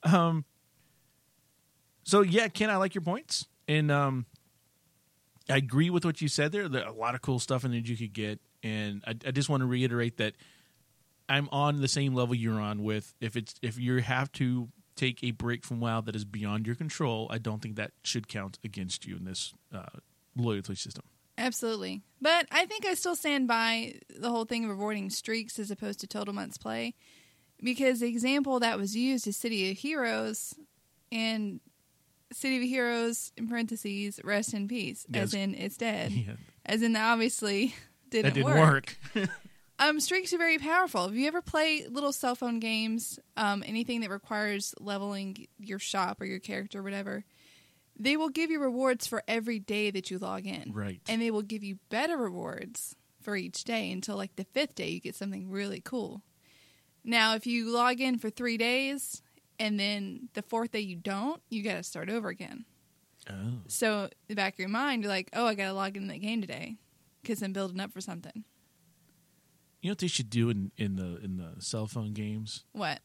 um 0.03 0.43
so 2.03 2.21
yeah 2.21 2.47
ken 2.47 2.69
i 2.69 2.75
like 2.77 2.95
your 2.95 3.01
points 3.03 3.45
and 3.67 3.91
um 3.91 4.25
I 5.49 5.57
agree 5.57 5.89
with 5.89 6.05
what 6.05 6.21
you 6.21 6.29
said 6.29 6.53
there. 6.53 6.69
There 6.69 6.83
are 6.85 6.87
a 6.89 6.93
lot 6.93 7.15
of 7.15 7.21
cool 7.21 7.37
stuff 7.37 7.65
in 7.65 7.71
there 7.71 7.81
you 7.81 7.97
could 7.97 8.13
get, 8.13 8.39
and 8.63 9.03
I, 9.05 9.11
I 9.27 9.31
just 9.31 9.49
want 9.49 9.61
to 9.61 9.67
reiterate 9.67 10.17
that 10.17 10.33
I'm 11.29 11.49
on 11.51 11.81
the 11.81 11.87
same 11.87 12.13
level 12.15 12.35
you're 12.35 12.59
on 12.59 12.83
with. 12.83 13.13
If 13.21 13.35
it's 13.35 13.55
if 13.61 13.79
you 13.79 13.97
have 13.97 14.31
to 14.33 14.69
take 14.95 15.23
a 15.23 15.31
break 15.31 15.65
from 15.65 15.79
WoW 15.79 16.01
that 16.01 16.15
is 16.15 16.25
beyond 16.25 16.65
your 16.67 16.75
control, 16.75 17.27
I 17.29 17.37
don't 17.37 17.61
think 17.61 17.75
that 17.75 17.91
should 18.03 18.27
count 18.27 18.59
against 18.63 19.05
you 19.05 19.15
in 19.17 19.25
this 19.25 19.53
uh, 19.73 19.85
loyalty 20.35 20.75
system. 20.75 21.03
Absolutely. 21.37 22.01
But 22.21 22.47
I 22.51 22.65
think 22.65 22.85
I 22.85 22.93
still 22.93 23.15
stand 23.15 23.47
by 23.47 23.95
the 24.09 24.29
whole 24.29 24.45
thing 24.45 24.65
of 24.65 24.69
rewarding 24.69 25.09
streaks 25.09 25.57
as 25.57 25.71
opposed 25.71 25.99
to 26.01 26.07
total 26.07 26.33
months 26.33 26.57
play. 26.57 26.93
Because 27.61 28.01
the 28.01 28.07
example 28.07 28.59
that 28.59 28.77
was 28.77 28.95
used 28.95 29.25
is 29.25 29.37
City 29.37 29.71
of 29.71 29.77
Heroes 29.77 30.53
and 31.11 31.59
City 32.31 32.57
of 32.57 32.63
Heroes 32.63 33.31
in 33.37 33.47
parentheses 33.47 34.19
rest 34.23 34.53
in 34.53 34.67
peace. 34.67 35.05
Yes. 35.09 35.23
As 35.23 35.33
in 35.33 35.55
it's 35.55 35.77
dead. 35.77 36.11
Yeah, 36.11 36.33
As 36.65 36.81
in 36.81 36.95
obviously 36.95 37.73
didn't, 38.21 38.33
that 38.33 38.33
didn't 38.33 38.59
work. 38.59 38.97
work. 39.15 39.29
Um, 39.79 39.99
streaks 39.99 40.33
are 40.33 40.37
very 40.37 40.59
powerful. 40.59 41.05
If 41.05 41.15
you 41.15 41.27
ever 41.27 41.41
play 41.41 41.85
little 41.89 42.13
cell 42.13 42.35
phone 42.35 42.59
games, 42.59 43.19
um, 43.35 43.63
anything 43.65 44.01
that 44.01 44.11
requires 44.11 44.73
leveling 44.79 45.47
your 45.57 45.79
shop 45.79 46.21
or 46.21 46.25
your 46.25 46.39
character 46.39 46.79
or 46.79 46.83
whatever, 46.83 47.25
they 47.97 48.15
will 48.15 48.29
give 48.29 48.51
you 48.51 48.61
rewards 48.61 49.07
for 49.07 49.23
every 49.27 49.59
day 49.59 49.91
that 49.91 50.11
you 50.11 50.19
log 50.19 50.45
in. 50.45 50.71
Right. 50.73 51.01
And 51.07 51.21
they 51.21 51.31
will 51.31 51.41
give 51.41 51.63
you 51.63 51.79
better 51.89 52.17
rewards 52.17 52.95
for 53.21 53.35
each 53.35 53.63
day 53.63 53.91
until 53.91 54.15
like 54.15 54.35
the 54.35 54.45
fifth 54.45 54.75
day 54.75 54.89
you 54.89 54.99
get 54.99 55.15
something 55.15 55.49
really 55.49 55.81
cool. 55.81 56.21
Now, 57.03 57.35
if 57.35 57.47
you 57.47 57.69
log 57.69 57.99
in 57.99 58.19
for 58.19 58.29
three 58.29 58.57
days 58.57 59.21
and 59.59 59.79
then 59.79 60.29
the 60.33 60.43
fourth 60.43 60.71
day 60.71 60.79
you 60.79 60.95
don't, 60.95 61.41
you 61.49 61.63
got 61.63 61.77
to 61.77 61.83
start 61.83 62.09
over 62.09 62.29
again. 62.29 62.65
oh. 63.29 63.59
So, 63.67 64.03
in 64.03 64.09
the 64.29 64.35
back 64.35 64.53
of 64.53 64.59
your 64.59 64.69
mind, 64.69 65.03
you're 65.03 65.11
like, 65.11 65.29
oh, 65.33 65.45
I 65.45 65.55
got 65.55 65.65
to 65.65 65.73
log 65.73 65.97
in 65.97 66.07
that 66.07 66.21
game 66.21 66.41
today 66.41 66.77
because 67.23 67.41
I'm 67.41 67.53
building 67.53 67.79
up 67.79 67.91
for 67.91 68.01
something. 68.01 68.43
You 69.81 69.89
know 69.89 69.91
what 69.93 69.97
they 69.99 70.07
should 70.07 70.29
do 70.29 70.49
in, 70.49 70.71
in 70.77 70.95
the 70.95 71.17
in 71.23 71.37
the 71.37 71.55
cell 71.61 71.87
phone 71.87 72.13
games? 72.13 72.63
What? 72.73 72.99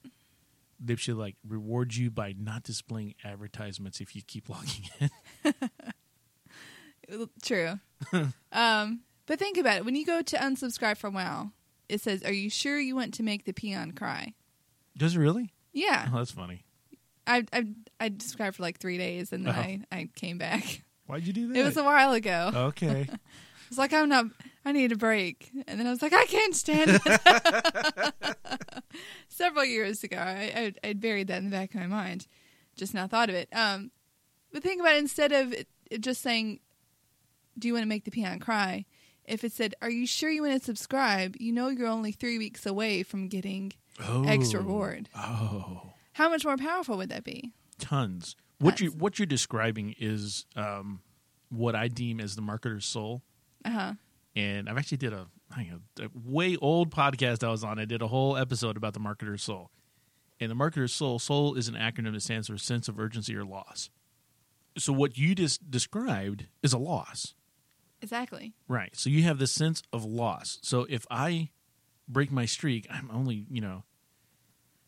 they 0.81 0.94
should 0.94 1.16
like 1.16 1.35
reward 1.48 1.96
you 1.96 2.09
by 2.09 2.33
not 2.38 2.62
displaying 2.62 3.12
advertisements 3.24 4.00
if 4.00 4.14
you 4.14 4.22
keep 4.22 4.48
logging 4.50 4.88
in. 5.00 5.11
True. 7.42 7.81
um, 8.52 9.00
but 9.26 9.38
think 9.38 9.57
about 9.59 9.78
it. 9.78 9.85
When 9.85 9.96
you 9.96 10.04
go 10.07 10.22
to 10.22 10.37
unsubscribe 10.37 10.96
from 10.98 11.14
WoW, 11.14 11.50
it 11.88 12.00
says, 12.00 12.22
"Are 12.22 12.33
you 12.33 12.50
sure 12.50 12.78
you 12.78 12.94
want 12.94 13.14
to 13.14 13.22
make 13.22 13.44
the 13.44 13.52
peon 13.52 13.92
cry?" 13.92 14.35
Does 14.96 15.16
it 15.16 15.18
really? 15.18 15.52
Yeah, 15.72 16.09
Oh, 16.12 16.18
that's 16.18 16.31
funny. 16.33 16.64
I 17.26 17.44
I 17.52 17.66
I 18.00 18.09
subscribed 18.11 18.57
for 18.57 18.62
like 18.62 18.78
three 18.78 18.98
days 18.98 19.33
and 19.33 19.46
then 19.46 19.54
Oh. 19.54 19.59
I 19.59 19.81
I 19.90 20.09
came 20.14 20.38
back. 20.38 20.83
Why'd 21.07 21.26
you 21.26 21.33
do 21.33 21.48
that? 21.48 21.57
It 21.59 21.64
was 21.64 21.76
a 21.76 21.85
while 21.85 22.12
ago. 22.12 22.50
okay. 22.54 23.09
It's 23.68 23.78
like 23.78 23.92
I'm 23.92 24.09
not. 24.09 24.26
I 24.64 24.72
need 24.72 24.92
a 24.92 24.96
break, 24.96 25.50
and 25.66 25.78
then 25.81 25.87
I 25.87 25.90
was 25.90 26.02
like, 26.02 26.12
I 26.12 26.26
can't 26.26 26.54
stand 26.54 27.00
it. 27.04 28.35
Several 29.28 29.64
years 29.64 30.02
ago, 30.02 30.16
I, 30.18 30.72
I 30.85 30.88
I 30.88 30.92
buried 30.94 31.28
that 31.28 31.38
in 31.38 31.44
the 31.44 31.50
back 31.50 31.74
of 31.74 31.81
my 31.81 31.87
mind, 31.87 32.26
just 32.76 32.92
now 32.94 33.07
thought 33.07 33.28
of 33.28 33.35
it. 33.35 33.48
Um, 33.52 33.90
but 34.52 34.62
think 34.62 34.81
about 34.81 34.94
it, 34.96 34.98
instead 34.98 35.33
of 35.33 35.52
it, 35.52 35.68
it 35.90 36.00
just 36.00 36.20
saying, 36.22 36.61
"Do 37.59 37.68
you 37.68 37.74
want 37.74 37.83
to 37.85 37.88
make 37.88 38.04
the 38.04 38.11
peon 38.11 38.40
cry?" 38.40 38.85
If 39.24 39.44
it 39.44 39.52
said, 39.52 39.74
"Are 39.83 39.90
you 39.90 40.07
sure 40.07 40.31
you 40.31 40.42
want 40.42 40.59
to 40.59 40.64
subscribe?" 40.64 41.37
You 41.38 41.52
know 41.52 41.68
you're 41.68 41.87
only 41.87 42.12
three 42.12 42.38
weeks 42.38 42.66
away 42.66 43.02
from 43.02 43.28
getting 43.28 43.72
Oh. 44.00 44.24
X 44.24 44.54
reward. 44.54 45.09
Oh. 45.16 45.92
How 46.12 46.28
much 46.28 46.44
more 46.44 46.57
powerful 46.57 46.96
would 46.98 47.09
that 47.11 47.24
be? 47.24 47.52
Tons. 47.78 48.37
What 48.59 48.81
you 48.81 48.90
what 48.90 49.18
you're 49.18 49.26
describing 49.26 49.94
is 49.98 50.46
um, 50.57 51.00
what 51.48 51.74
I 51.76 51.88
deem 51.88 52.18
as 52.20 52.35
the 52.37 52.42
marketer's 52.42 52.85
soul. 52.87 53.22
Uh 53.68 53.72
huh. 53.72 53.92
and 54.37 54.68
I've 54.68 54.78
actually 54.78 54.98
did 54.98 55.12
a, 55.12 55.26
I 55.54 55.64
know, 55.64 55.81
a 56.00 56.09
way 56.14 56.57
old 56.57 56.90
podcast 56.90 57.42
I 57.46 57.50
was 57.50 57.62
on. 57.64 57.78
I 57.78 57.85
did 57.85 58.02
a 58.02 58.09
whole 58.09 58.37
episode 58.37 58.76
about 58.76 58.94
the 58.94 59.00
marketer's 59.00 59.42
soul. 59.42 59.70
And 60.40 60.50
the 60.50 60.54
marketer's 60.54 60.92
soul, 60.92 61.18
soul 61.18 61.54
is 61.54 61.66
an 61.68 61.74
acronym 61.74 62.12
that 62.14 62.22
stands 62.22 62.46
for 62.48 62.57
sense 62.59 62.87
of 62.88 62.98
urgency 63.00 63.35
or 63.37 63.44
loss. 63.44 63.90
So 64.76 64.92
what 64.92 65.18
you 65.18 65.35
just 65.35 65.70
described 65.70 66.46
is 66.62 66.72
a 66.72 66.78
loss, 66.78 67.35
Exactly. 68.00 68.54
right? 68.68 68.94
So 68.94 69.11
you 69.11 69.24
have 69.24 69.38
this 69.38 69.50
sense 69.52 69.83
of 69.92 70.04
loss. 70.04 70.59
So 70.62 70.87
if 70.88 71.04
I 71.11 71.50
break 72.07 72.31
my 72.31 72.44
streak, 72.46 72.87
I'm 72.90 73.11
only 73.12 73.46
you 73.50 73.61
know. 73.61 73.83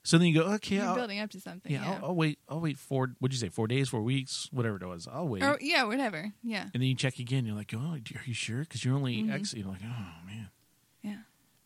So 0.02 0.16
then 0.16 0.28
you 0.28 0.34
go, 0.42 0.48
okay, 0.54 0.76
You're 0.76 0.84
I'll, 0.86 0.94
building 0.94 1.20
up 1.20 1.30
to 1.30 1.40
something. 1.40 1.70
yeah, 1.70 1.82
Yeah. 1.82 1.98
I'll, 1.98 2.06
I'll 2.06 2.14
wait. 2.14 2.38
I'll 2.48 2.60
wait 2.60 2.78
four. 2.78 3.12
What'd 3.18 3.34
you 3.34 3.38
say? 3.38 3.50
Four 3.50 3.66
days, 3.68 3.88
four 3.90 4.02
weeks, 4.02 4.48
whatever 4.50 4.76
it 4.76 4.86
was. 4.86 5.06
I'll 5.10 5.28
wait. 5.28 5.42
or 5.42 5.58
yeah, 5.60 5.84
whatever. 5.84 6.32
Yeah. 6.42 6.62
And 6.62 6.82
then 6.82 6.82
you 6.82 6.94
check 6.94 7.18
again. 7.18 7.44
You're 7.44 7.56
like, 7.56 7.74
oh, 7.76 7.96
are 7.96 8.24
you 8.24 8.34
sure? 8.34 8.60
Because 8.60 8.84
you're 8.84 8.94
only 8.94 9.16
mm-hmm. 9.18 9.32
X. 9.32 9.52
You're 9.52 9.68
like, 9.68 9.82
oh 9.84 10.26
man. 10.26 10.48
Yeah. 11.02 11.16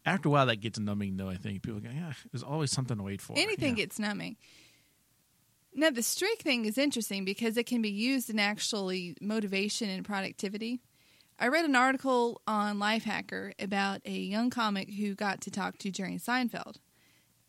After 0.05 0.29
a 0.29 0.33
while, 0.33 0.47
that 0.47 0.57
gets 0.57 0.79
numbing, 0.79 1.17
though. 1.17 1.31
I 1.31 1.37
think 1.37 1.63
people 1.63 1.81
go, 1.81 1.89
yeah, 1.95 2.13
there's 2.33 2.43
always 2.43 2.71
something 2.71 2.97
to 2.97 3.03
wait 3.03 3.23
for. 3.23 3.35
Anything 3.39 3.71
Yeah. 3.71 3.85
gets 3.85 3.99
numbing. 3.99 4.37
Now, 5.77 5.91
the 5.91 6.03
streak 6.03 6.41
thing 6.43 6.67
is 6.67 6.79
interesting 6.79 7.25
because 7.25 7.57
it 7.57 7.65
can 7.67 7.83
be 7.83 7.91
used 7.91 8.31
in 8.31 8.39
actually 8.39 9.17
motivation 9.21 9.89
and 9.89 10.05
productivity. 10.05 10.81
I 11.39 11.49
read 11.49 11.65
an 11.65 11.75
article 11.75 12.41
on 12.47 12.79
Lifehacker 12.79 13.53
about 13.59 14.01
a 14.05 14.13
young 14.13 14.51
comic 14.51 14.93
who 14.93 15.15
got 15.17 15.41
to 15.43 15.51
talk 15.51 15.79
to 15.79 15.91
Jerry 15.91 16.17
Seinfeld 16.17 16.77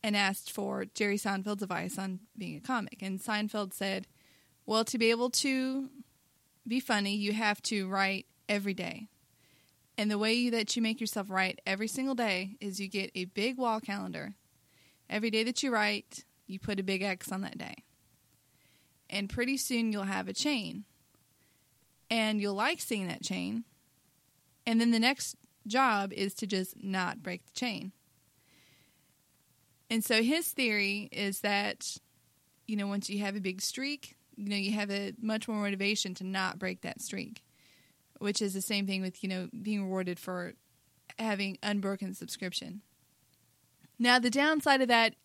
and 0.05 0.15
asked 0.15 0.51
for 0.51 0.85
Jerry 0.85 1.17
Seinfeld's 1.17 1.63
advice 1.63 1.97
on 1.97 2.19
being 2.37 2.57
a 2.57 2.59
comic. 2.59 3.01
And 3.01 3.19
Seinfeld 3.19 3.73
said, 3.73 4.05
Well, 4.63 4.85
to 4.85 4.99
be 4.99 5.09
able 5.09 5.31
to 5.31 5.89
be 6.67 6.79
funny, 6.79 7.15
you 7.15 7.33
have 7.33 7.59
to 7.63 7.87
write 7.87 8.27
every 8.47 8.75
day. 8.75 9.07
And 9.97 10.11
the 10.11 10.19
way 10.19 10.51
that 10.51 10.75
you 10.75 10.83
make 10.83 11.01
yourself 11.01 11.31
write 11.31 11.59
every 11.65 11.87
single 11.87 12.13
day 12.13 12.55
is 12.61 12.79
you 12.79 12.87
get 12.87 13.09
a 13.15 13.25
big 13.25 13.57
wall 13.57 13.79
calendar. 13.79 14.35
Every 15.09 15.31
day 15.31 15.43
that 15.43 15.63
you 15.63 15.73
write, 15.73 16.23
you 16.45 16.59
put 16.59 16.79
a 16.79 16.83
big 16.83 17.01
X 17.01 17.31
on 17.31 17.41
that 17.41 17.57
day. 17.57 17.73
And 19.09 19.27
pretty 19.27 19.57
soon 19.57 19.91
you'll 19.91 20.03
have 20.03 20.27
a 20.27 20.33
chain. 20.33 20.83
And 22.11 22.39
you'll 22.39 22.53
like 22.53 22.79
seeing 22.79 23.07
that 23.07 23.23
chain. 23.23 23.63
And 24.67 24.79
then 24.79 24.91
the 24.91 24.99
next 24.99 25.35
job 25.65 26.13
is 26.13 26.35
to 26.35 26.45
just 26.45 26.83
not 26.83 27.23
break 27.23 27.43
the 27.47 27.59
chain. 27.59 27.91
And 29.89 30.03
so 30.03 30.23
his 30.23 30.47
theory 30.51 31.09
is 31.11 31.41
that, 31.41 31.97
you 32.67 32.75
know, 32.75 32.87
once 32.87 33.09
you 33.09 33.19
have 33.19 33.35
a 33.35 33.41
big 33.41 33.61
streak, 33.61 34.15
you 34.35 34.49
know, 34.49 34.55
you 34.55 34.71
have 34.71 34.91
a 34.91 35.13
much 35.21 35.47
more 35.47 35.61
motivation 35.61 36.13
to 36.15 36.23
not 36.23 36.59
break 36.59 36.81
that 36.81 37.01
streak, 37.01 37.43
which 38.19 38.41
is 38.41 38.53
the 38.53 38.61
same 38.61 38.87
thing 38.87 39.01
with, 39.01 39.23
you 39.23 39.29
know, 39.29 39.49
being 39.61 39.83
rewarded 39.83 40.19
for 40.19 40.53
having 41.19 41.57
unbroken 41.63 42.13
subscription. 42.13 42.81
Now, 43.97 44.19
the 44.19 44.29
downside 44.29 44.81
of 44.81 44.87
that, 44.89 45.15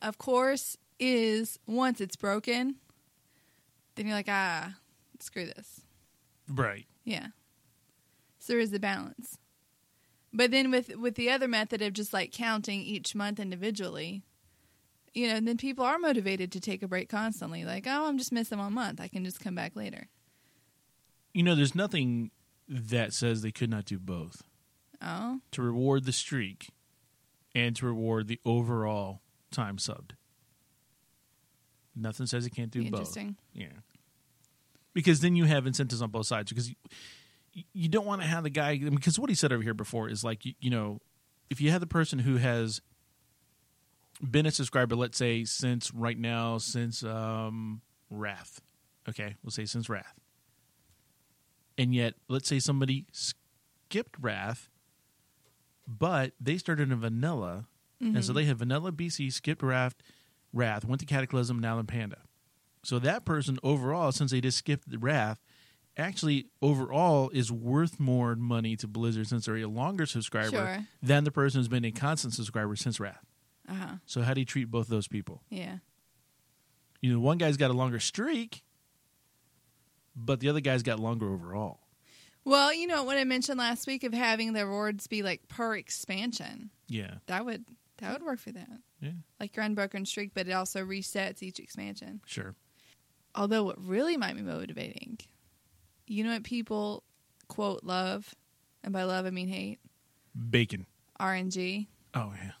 of 0.00 0.18
course, 0.18 0.76
is 1.00 1.58
once 1.66 2.00
it's 2.00 2.16
broken, 2.16 2.76
then 3.94 4.06
you're 4.06 4.14
like, 4.14 4.28
ah, 4.28 4.74
screw 5.18 5.46
this. 5.46 5.80
Right. 6.48 6.86
Yeah. 7.04 7.28
So 8.38 8.52
there 8.52 8.60
is 8.60 8.70
the 8.70 8.78
balance. 8.78 9.38
But 10.36 10.50
then 10.50 10.70
with 10.70 10.94
with 10.96 11.14
the 11.14 11.30
other 11.30 11.48
method 11.48 11.80
of 11.80 11.94
just 11.94 12.12
like 12.12 12.30
counting 12.30 12.82
each 12.82 13.14
month 13.14 13.40
individually, 13.40 14.22
you 15.14 15.28
know, 15.28 15.40
then 15.40 15.56
people 15.56 15.82
are 15.82 15.98
motivated 15.98 16.52
to 16.52 16.60
take 16.60 16.82
a 16.82 16.88
break 16.88 17.08
constantly. 17.08 17.64
Like, 17.64 17.86
oh, 17.86 18.06
I'm 18.06 18.18
just 18.18 18.32
missing 18.32 18.58
one 18.58 18.74
month. 18.74 19.00
I 19.00 19.08
can 19.08 19.24
just 19.24 19.40
come 19.40 19.54
back 19.54 19.74
later. 19.74 20.08
You 21.32 21.42
know, 21.42 21.54
there's 21.54 21.74
nothing 21.74 22.30
that 22.68 23.14
says 23.14 23.40
they 23.40 23.50
could 23.50 23.70
not 23.70 23.86
do 23.86 23.98
both 23.98 24.42
Oh, 25.00 25.40
to 25.52 25.62
reward 25.62 26.04
the 26.04 26.12
streak 26.12 26.68
and 27.54 27.74
to 27.76 27.86
reward 27.86 28.28
the 28.28 28.40
overall 28.44 29.22
time 29.50 29.78
subbed. 29.78 30.12
Nothing 31.94 32.26
says 32.26 32.44
it 32.44 32.50
can't 32.50 32.70
do 32.70 32.80
both. 32.82 32.86
interesting. 33.00 33.36
Yeah. 33.54 33.68
Because 34.92 35.20
then 35.20 35.34
you 35.34 35.44
have 35.44 35.66
incentives 35.66 36.02
on 36.02 36.10
both 36.10 36.26
sides 36.26 36.50
because 36.50 36.70
you, 37.72 37.88
don't 37.88 38.06
want 38.06 38.20
to 38.20 38.26
have 38.26 38.42
the 38.44 38.50
guy 38.50 38.78
because 38.78 39.18
what 39.18 39.30
he 39.30 39.34
said 39.34 39.52
over 39.52 39.62
here 39.62 39.74
before 39.74 40.08
is 40.08 40.22
like 40.22 40.44
you, 40.44 40.52
you 40.60 40.70
know 40.70 41.00
if 41.50 41.60
you 41.60 41.70
have 41.70 41.80
the 41.80 41.86
person 41.86 42.18
who 42.18 42.36
has 42.36 42.80
been 44.22 44.46
a 44.46 44.50
subscriber 44.50 44.96
let's 44.96 45.18
say 45.18 45.44
since 45.44 45.92
right 45.92 46.18
now 46.18 46.58
since 46.58 47.02
um 47.02 47.80
wrath 48.10 48.60
okay 49.08 49.36
we'll 49.42 49.50
say 49.50 49.64
since 49.64 49.88
wrath 49.88 50.14
and 51.78 51.94
yet 51.94 52.14
let's 52.28 52.48
say 52.48 52.58
somebody 52.58 53.06
skipped 53.12 54.16
wrath 54.20 54.68
but 55.86 56.32
they 56.40 56.58
started 56.58 56.90
in 56.90 57.00
vanilla 57.00 57.66
and 58.00 58.24
so 58.24 58.32
they 58.32 58.44
had 58.44 58.58
vanilla 58.58 58.92
bc 58.92 59.32
skipped 59.32 59.62
wrath 59.62 59.94
wrath 60.52 60.84
went 60.84 61.00
to 61.00 61.06
cataclysm 61.06 61.58
now 61.58 61.78
in 61.78 61.86
panda. 61.86 62.18
So 62.82 62.98
that 63.00 63.24
person 63.24 63.58
overall, 63.62 64.12
since 64.12 64.30
they 64.30 64.40
just 64.40 64.58
skipped 64.58 64.88
the 64.88 64.98
Wrath, 64.98 65.40
actually 65.96 66.46
overall 66.60 67.30
is 67.30 67.50
worth 67.50 67.98
more 67.98 68.36
money 68.36 68.76
to 68.76 68.86
Blizzard 68.86 69.26
since 69.28 69.46
they're 69.46 69.56
a 69.56 69.66
longer 69.66 70.06
subscriber 70.06 70.50
Sure. 70.50 70.86
than 71.02 71.24
the 71.24 71.30
person 71.30 71.60
who's 71.60 71.68
been 71.68 71.84
a 71.84 71.92
constant 71.92 72.34
subscriber 72.34 72.76
since 72.76 73.00
Wrath. 73.00 73.24
Uh 73.68 73.74
huh. 73.74 73.94
So 74.06 74.22
how 74.22 74.34
do 74.34 74.40
you 74.40 74.44
treat 74.46 74.70
both 74.70 74.88
those 74.88 75.08
people? 75.08 75.42
Yeah. 75.48 75.78
You 77.00 77.12
know, 77.12 77.20
one 77.20 77.38
guy's 77.38 77.56
got 77.56 77.70
a 77.70 77.74
longer 77.74 77.98
streak, 78.00 78.62
but 80.14 80.40
the 80.40 80.48
other 80.48 80.60
guy's 80.60 80.82
got 80.82 80.98
longer 81.00 81.32
overall. 81.32 81.80
Well, 82.44 82.72
you 82.72 82.86
know 82.86 83.02
what 83.04 83.18
I 83.18 83.24
mentioned 83.24 83.58
last 83.58 83.86
week 83.86 84.04
of 84.04 84.14
having 84.14 84.52
the 84.52 84.66
rewards 84.66 85.06
be 85.08 85.22
like 85.22 85.48
per 85.48 85.76
expansion. 85.76 86.70
Yeah, 86.88 87.14
That 87.26 87.44
would 87.44 87.64
that 87.98 88.12
would 88.12 88.22
work 88.22 88.38
for 88.38 88.52
that. 88.52 88.68
yeah, 89.00 89.10
Like 89.40 89.56
your 89.56 89.64
unbroken 89.64 90.04
streak, 90.04 90.32
but 90.34 90.46
it 90.46 90.52
also 90.52 90.84
resets 90.84 91.42
each 91.42 91.58
expansion. 91.58 92.20
sure. 92.26 92.54
Although 93.34 93.64
what 93.64 93.82
really 93.84 94.16
might 94.16 94.36
be 94.36 94.42
motivating, 94.42 95.18
you 96.06 96.24
know 96.24 96.32
what 96.32 96.44
people 96.44 97.02
quote 97.48 97.84
love, 97.84 98.34
and 98.82 98.92
by 98.92 99.04
love 99.04 99.26
I 99.26 99.30
mean 99.30 99.48
hate. 99.48 99.78
Bacon. 100.50 100.86
RNG. 101.20 101.86
Oh 102.14 102.32
yeah, 102.36 102.52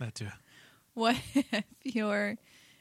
that 0.00 0.14
too. 0.14 0.28
What 0.94 1.14
if 1.34 1.94
you're 1.94 2.36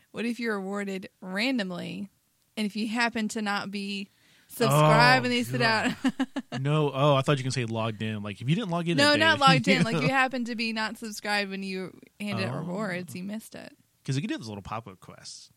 what 0.10 0.26
if 0.26 0.40
you're 0.40 0.56
awarded 0.56 1.08
randomly 1.22 2.10
and 2.56 2.66
if 2.66 2.76
you 2.76 2.88
happen 2.88 3.28
to 3.28 3.44
not 3.44 3.70
be 3.70 4.10
subscribed 4.48 5.24
Oh, 5.24 5.30
and 5.30 5.32
they 5.32 5.44
sit 5.44 5.62
oh, 5.62 5.94
God. 6.04 6.16
out 6.52 6.62
no, 6.62 6.92
oh, 6.92 7.14
I 7.14 7.22
thought 7.22 7.38
you 7.38 7.44
can 7.44 7.52
say 7.52 7.66
logged 7.66 8.02
in. 8.02 8.24
Like 8.24 8.42
if 8.42 8.50
you 8.50 8.56
didn't 8.56 8.72
log 8.72 8.88
in, 8.88 8.98
No, 8.98 9.14
day, 9.14 9.20
not 9.20 9.40
logged 9.40 9.68
in. 9.68 9.84
Like 9.84 10.02
you 10.02 10.10
happen 10.10 10.46
to 10.46 10.56
be 10.56 10.74
not 10.74 10.98
subscribed 10.98 11.52
when 11.52 11.62
you 11.62 11.96
handed 12.20 12.46
out 12.48 12.56
Oh. 12.56 12.60
rewards, 12.62 13.16
you 13.16 13.24
missed 13.24 13.54
it. 13.54 13.72
because 14.02 14.16
you 14.16 14.24
can 14.24 14.30
do 14.30 14.38
those 14.40 14.48
little 14.48 14.64
pop 14.64 14.88
up 14.88 15.00
quests. 15.00 15.52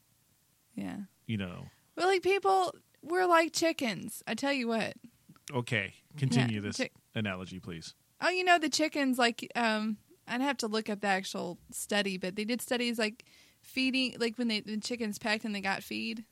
Yeah. 0.75 0.97
You 1.27 1.39
know. 1.39 1.65
Well 1.97 2.09
like 2.09 2.21
people 2.23 2.75
we're 3.03 3.27
like 3.27 3.53
chickens. 3.53 4.23
I 4.27 4.35
tell 4.35 4.53
you 4.53 4.69
what. 4.69 4.95
Okay, 5.53 5.95
continue 6.17 6.57
Yeah, 6.57 6.61
this 6.69 6.77
chick- 6.77 6.93
analogy, 7.15 7.59
please. 7.61 7.95
Oh, 8.21 8.29
you 8.29 8.45
know 8.45 8.59
the 8.59 8.69
chickens 8.69 9.19
like 9.19 9.51
um 9.57 9.97
I'd 10.29 10.41
have 10.43 10.59
to 10.59 10.69
look 10.69 10.89
up 10.89 11.01
the 11.01 11.09
actual 11.09 11.59
study, 11.73 12.17
but 12.19 12.37
they 12.37 12.45
did 12.45 12.61
studies 12.61 12.99
like 12.99 13.25
feeding 13.63 14.15
like 14.19 14.37
when 14.39 14.49
they 14.49 14.61
the 14.61 14.77
chickens 14.79 15.19
pecked 15.19 15.45
and 15.45 15.55
they 15.55 15.61
got 15.61 15.83
feed. 15.83 16.25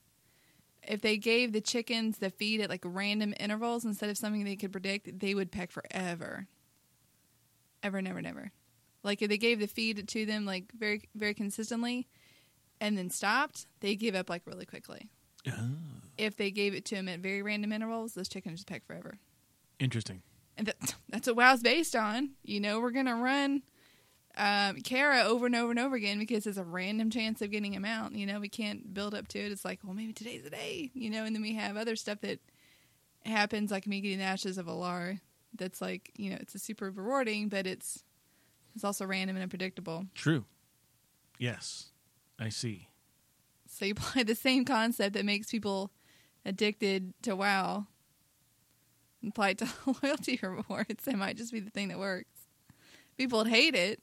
If 0.86 1.00
they 1.02 1.16
gave 1.18 1.52
the 1.52 1.60
chickens 1.60 2.18
the 2.18 2.30
feed 2.30 2.60
at 2.60 2.70
like 2.70 2.82
random 2.84 3.34
intervals 3.40 3.84
instead 3.84 4.08
of 4.10 4.16
something 4.16 4.44
they 4.44 4.56
could 4.56 4.72
predict, 4.72 5.18
they 5.18 5.34
would 5.34 5.50
peck 5.50 5.70
forever. 5.70 6.46
Ever, 7.82 8.00
never, 8.02 8.22
never. 8.22 8.50
Like 9.02 9.22
if 9.22 9.28
they 9.28 9.38
gave 9.38 9.60
the 9.60 9.66
feed 9.66 10.06
to 10.08 10.26
them 10.26 10.44
like 10.44 10.66
very, 10.78 11.02
very 11.14 11.34
consistently, 11.34 12.08
and 12.80 12.96
then 12.96 13.10
stopped, 13.10 13.66
they 13.80 13.96
give 13.96 14.14
up 14.14 14.28
like 14.30 14.42
really 14.46 14.66
quickly. 14.66 15.08
Oh, 15.46 15.52
If 16.16 16.36
they 16.36 16.50
gave 16.50 16.74
it 16.74 16.84
to 16.86 16.96
him 16.96 17.08
at 17.08 17.20
very 17.20 17.42
random 17.42 17.72
intervals, 17.72 18.14
those 18.14 18.28
chickens 18.28 18.60
just 18.60 18.68
peck 18.68 18.84
forever. 18.86 19.18
interesting. 19.78 20.22
And 20.56 20.66
that, 20.66 20.94
that's 21.08 21.26
what 21.28 21.36
WoW's 21.36 21.62
based 21.62 21.94
on. 21.94 22.30
You 22.42 22.60
know, 22.60 22.80
we're 22.80 22.90
gonna 22.90 23.14
run 23.16 23.62
um, 24.36 24.76
Kara 24.82 25.22
over 25.22 25.46
and 25.46 25.54
over 25.56 25.70
and 25.70 25.78
over 25.80 25.94
again 25.96 26.18
because 26.18 26.44
there's 26.44 26.58
a 26.58 26.64
random 26.64 27.10
chance 27.10 27.40
of 27.42 27.50
getting 27.50 27.72
him 27.72 27.84
out. 27.84 28.12
You 28.12 28.26
know, 28.26 28.40
we 28.40 28.48
can't 28.48 28.92
build 28.92 29.14
up 29.14 29.28
to 29.28 29.38
it. 29.38 29.52
It's 29.52 29.64
like, 29.64 29.80
well, 29.84 29.94
maybe 29.94 30.12
today's 30.12 30.42
the 30.42 30.50
day. 30.50 30.90
You 30.94 31.10
know, 31.10 31.24
and 31.24 31.34
then 31.34 31.42
we 31.42 31.54
have 31.54 31.76
other 31.76 31.94
stuff 31.96 32.20
that 32.22 32.40
happens, 33.24 33.70
like 33.70 33.86
me 33.86 34.00
getting 34.00 34.18
the 34.18 34.24
ashes 34.24 34.58
of 34.58 34.66
Al'ar. 34.66 35.20
That's 35.56 35.80
like, 35.80 36.10
you 36.16 36.30
know, 36.30 36.36
it's 36.40 36.54
a 36.54 36.58
super 36.58 36.90
rewarding, 36.90 37.48
but 37.48 37.66
it's 37.66 38.02
it's 38.74 38.84
also 38.84 39.06
random 39.06 39.36
and 39.36 39.42
unpredictable. 39.44 40.06
True. 40.14 40.44
Yes, 41.38 41.90
I 42.38 42.48
see. 42.48 42.88
So 43.78 43.84
you 43.84 43.92
apply 43.96 44.24
the 44.24 44.34
same 44.34 44.64
concept 44.64 45.14
that 45.14 45.24
makes 45.24 45.50
people 45.50 45.90
addicted 46.44 47.12
to 47.22 47.36
WoW 47.36 47.86
and 49.22 49.30
apply 49.30 49.50
it 49.50 49.58
to 49.58 49.68
loyalty 50.02 50.38
rewards. 50.42 51.06
It 51.06 51.16
might 51.16 51.36
just 51.36 51.52
be 51.52 51.60
the 51.60 51.70
thing 51.70 51.88
that 51.88 51.98
works. 51.98 52.30
People 53.16 53.38
would 53.40 53.48
hate 53.48 53.74
it. 53.74 54.00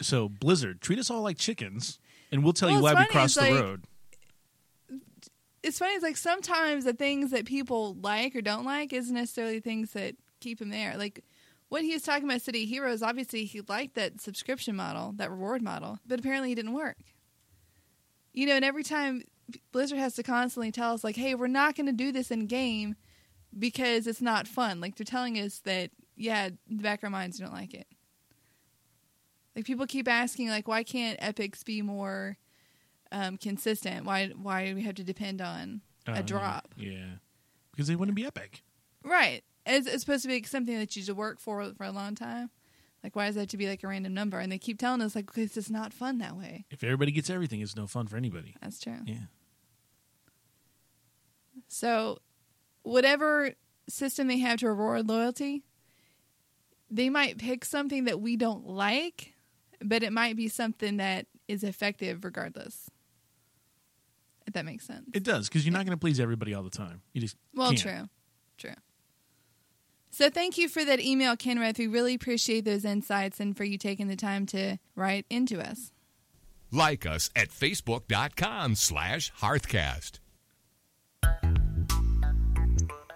So 0.00 0.28
Blizzard, 0.28 0.80
treat 0.80 0.98
us 0.98 1.10
all 1.10 1.22
like 1.22 1.38
chickens, 1.38 1.98
and 2.30 2.44
we'll 2.44 2.52
tell 2.52 2.68
Well, 2.68 2.78
you 2.78 2.82
why 2.82 2.94
we 2.94 3.06
crossed 3.06 3.36
the 3.36 3.42
like- 3.42 3.54
road. 3.54 3.84
It's 5.62 5.80
funny. 5.80 5.94
It's 5.94 6.04
like 6.04 6.16
sometimes 6.16 6.84
the 6.84 6.92
things 6.92 7.32
that 7.32 7.44
people 7.44 7.96
like 8.00 8.36
or 8.36 8.40
don't 8.40 8.64
like 8.64 8.92
isn't 8.92 9.12
necessarily 9.14 9.58
things 9.58 9.94
that 9.94 10.14
keep 10.38 10.60
them 10.60 10.70
there. 10.70 10.96
Like 10.96 11.24
when 11.70 11.82
he 11.82 11.92
was 11.92 12.02
talking 12.02 12.22
about 12.28 12.40
City 12.42 12.66
Heroes, 12.66 13.02
obviously 13.02 13.46
he 13.46 13.60
liked 13.62 13.94
that 13.96 14.20
subscription 14.20 14.76
model, 14.76 15.12
that 15.16 15.28
reward 15.28 15.62
model, 15.62 15.98
but 16.06 16.20
apparently 16.20 16.52
it 16.52 16.54
didn't 16.56 16.72
work. 16.74 16.98
You 18.36 18.46
know, 18.46 18.54
and 18.54 18.64
every 18.64 18.84
time 18.84 19.22
Blizzard 19.72 19.98
has 19.98 20.14
to 20.14 20.22
constantly 20.22 20.70
tell 20.70 20.92
us, 20.92 21.02
like, 21.02 21.16
hey, 21.16 21.34
we're 21.34 21.46
not 21.48 21.74
going 21.74 21.86
to 21.86 21.92
do 21.92 22.12
this 22.12 22.30
in 22.30 22.46
game 22.46 22.94
because 23.58 24.06
it's 24.06 24.20
not 24.20 24.46
fun. 24.46 24.80
Like 24.80 24.96
they're 24.96 25.04
telling 25.04 25.36
us 25.38 25.60
that, 25.64 25.90
yeah, 26.16 26.50
the 26.68 26.82
back 26.82 27.00
of 27.00 27.04
our 27.04 27.10
minds, 27.10 27.38
don't 27.38 27.52
like 27.52 27.72
it. 27.74 27.86
Like 29.56 29.64
people 29.64 29.86
keep 29.86 30.06
asking, 30.06 30.50
like, 30.50 30.68
why 30.68 30.82
can't 30.82 31.18
epics 31.20 31.64
be 31.64 31.80
more 31.80 32.36
um, 33.10 33.38
consistent? 33.38 34.04
Why 34.04 34.28
why 34.36 34.68
do 34.68 34.74
we 34.74 34.82
have 34.82 34.96
to 34.96 35.04
depend 35.04 35.40
on 35.40 35.80
Uh, 36.06 36.16
a 36.16 36.22
drop? 36.22 36.74
Yeah, 36.76 37.14
because 37.72 37.86
they 37.86 37.96
wouldn't 37.96 38.16
be 38.16 38.26
epic. 38.26 38.62
Right. 39.02 39.44
It's, 39.64 39.86
it's 39.86 40.00
supposed 40.00 40.22
to 40.22 40.28
be 40.28 40.42
something 40.42 40.76
that 40.78 40.94
you 40.94 41.02
should 41.02 41.16
work 41.16 41.40
for 41.40 41.72
for 41.74 41.84
a 41.84 41.90
long 41.90 42.14
time. 42.14 42.50
Like, 43.06 43.14
why 43.14 43.26
does 43.26 43.36
that 43.36 43.42
have 43.42 43.48
to 43.50 43.56
be 43.56 43.68
like 43.68 43.84
a 43.84 43.86
random 43.86 44.14
number? 44.14 44.40
And 44.40 44.50
they 44.50 44.58
keep 44.58 44.80
telling 44.80 45.00
us, 45.00 45.14
like, 45.14 45.26
because 45.26 45.56
it's 45.56 45.70
not 45.70 45.92
fun 45.92 46.18
that 46.18 46.36
way. 46.36 46.64
If 46.70 46.82
everybody 46.82 47.12
gets 47.12 47.30
everything, 47.30 47.60
it's 47.60 47.76
no 47.76 47.86
fun 47.86 48.08
for 48.08 48.16
anybody. 48.16 48.56
That's 48.60 48.80
true. 48.80 48.98
Yeah. 49.04 49.26
So, 51.68 52.18
whatever 52.82 53.52
system 53.88 54.26
they 54.26 54.38
have 54.38 54.58
to 54.58 54.68
reward 54.68 55.08
loyalty, 55.08 55.62
they 56.90 57.08
might 57.10 57.38
pick 57.38 57.64
something 57.64 58.06
that 58.06 58.20
we 58.20 58.36
don't 58.36 58.66
like, 58.66 59.34
but 59.80 60.02
it 60.02 60.12
might 60.12 60.34
be 60.36 60.48
something 60.48 60.96
that 60.96 61.26
is 61.46 61.62
effective 61.62 62.24
regardless. 62.24 62.90
If 64.48 64.54
that 64.54 64.64
makes 64.64 64.84
sense. 64.84 65.08
It 65.14 65.22
does 65.22 65.48
because 65.48 65.64
you're 65.64 65.72
not 65.72 65.84
going 65.86 65.96
to 65.96 66.00
please 66.00 66.18
everybody 66.18 66.54
all 66.54 66.64
the 66.64 66.70
time. 66.70 67.02
You 67.12 67.20
just 67.20 67.36
Well, 67.54 67.68
can't. 67.70 67.80
true. 67.80 68.08
True. 68.58 68.82
So 70.16 70.30
thank 70.30 70.56
you 70.56 70.70
for 70.70 70.82
that 70.82 70.98
email, 70.98 71.36
Kenrith. 71.36 71.76
We 71.76 71.88
really 71.88 72.14
appreciate 72.14 72.64
those 72.64 72.86
insights 72.86 73.38
and 73.38 73.54
for 73.54 73.64
you 73.64 73.76
taking 73.76 74.08
the 74.08 74.16
time 74.16 74.46
to 74.46 74.78
write 74.94 75.26
into 75.28 75.60
us. 75.60 75.92
Like 76.72 77.04
us 77.04 77.28
at 77.36 77.50
facebook.com 77.50 78.76
slash 78.76 79.30
hearthcast. 79.42 80.20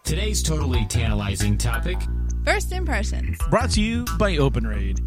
Today's 0.04 0.42
totally 0.42 0.84
tantalizing 0.90 1.56
topic 1.56 1.96
First 2.44 2.70
impressions. 2.70 3.38
Brought 3.48 3.70
to 3.70 3.80
you 3.80 4.04
by 4.18 4.36
OpenRaid. 4.36 4.98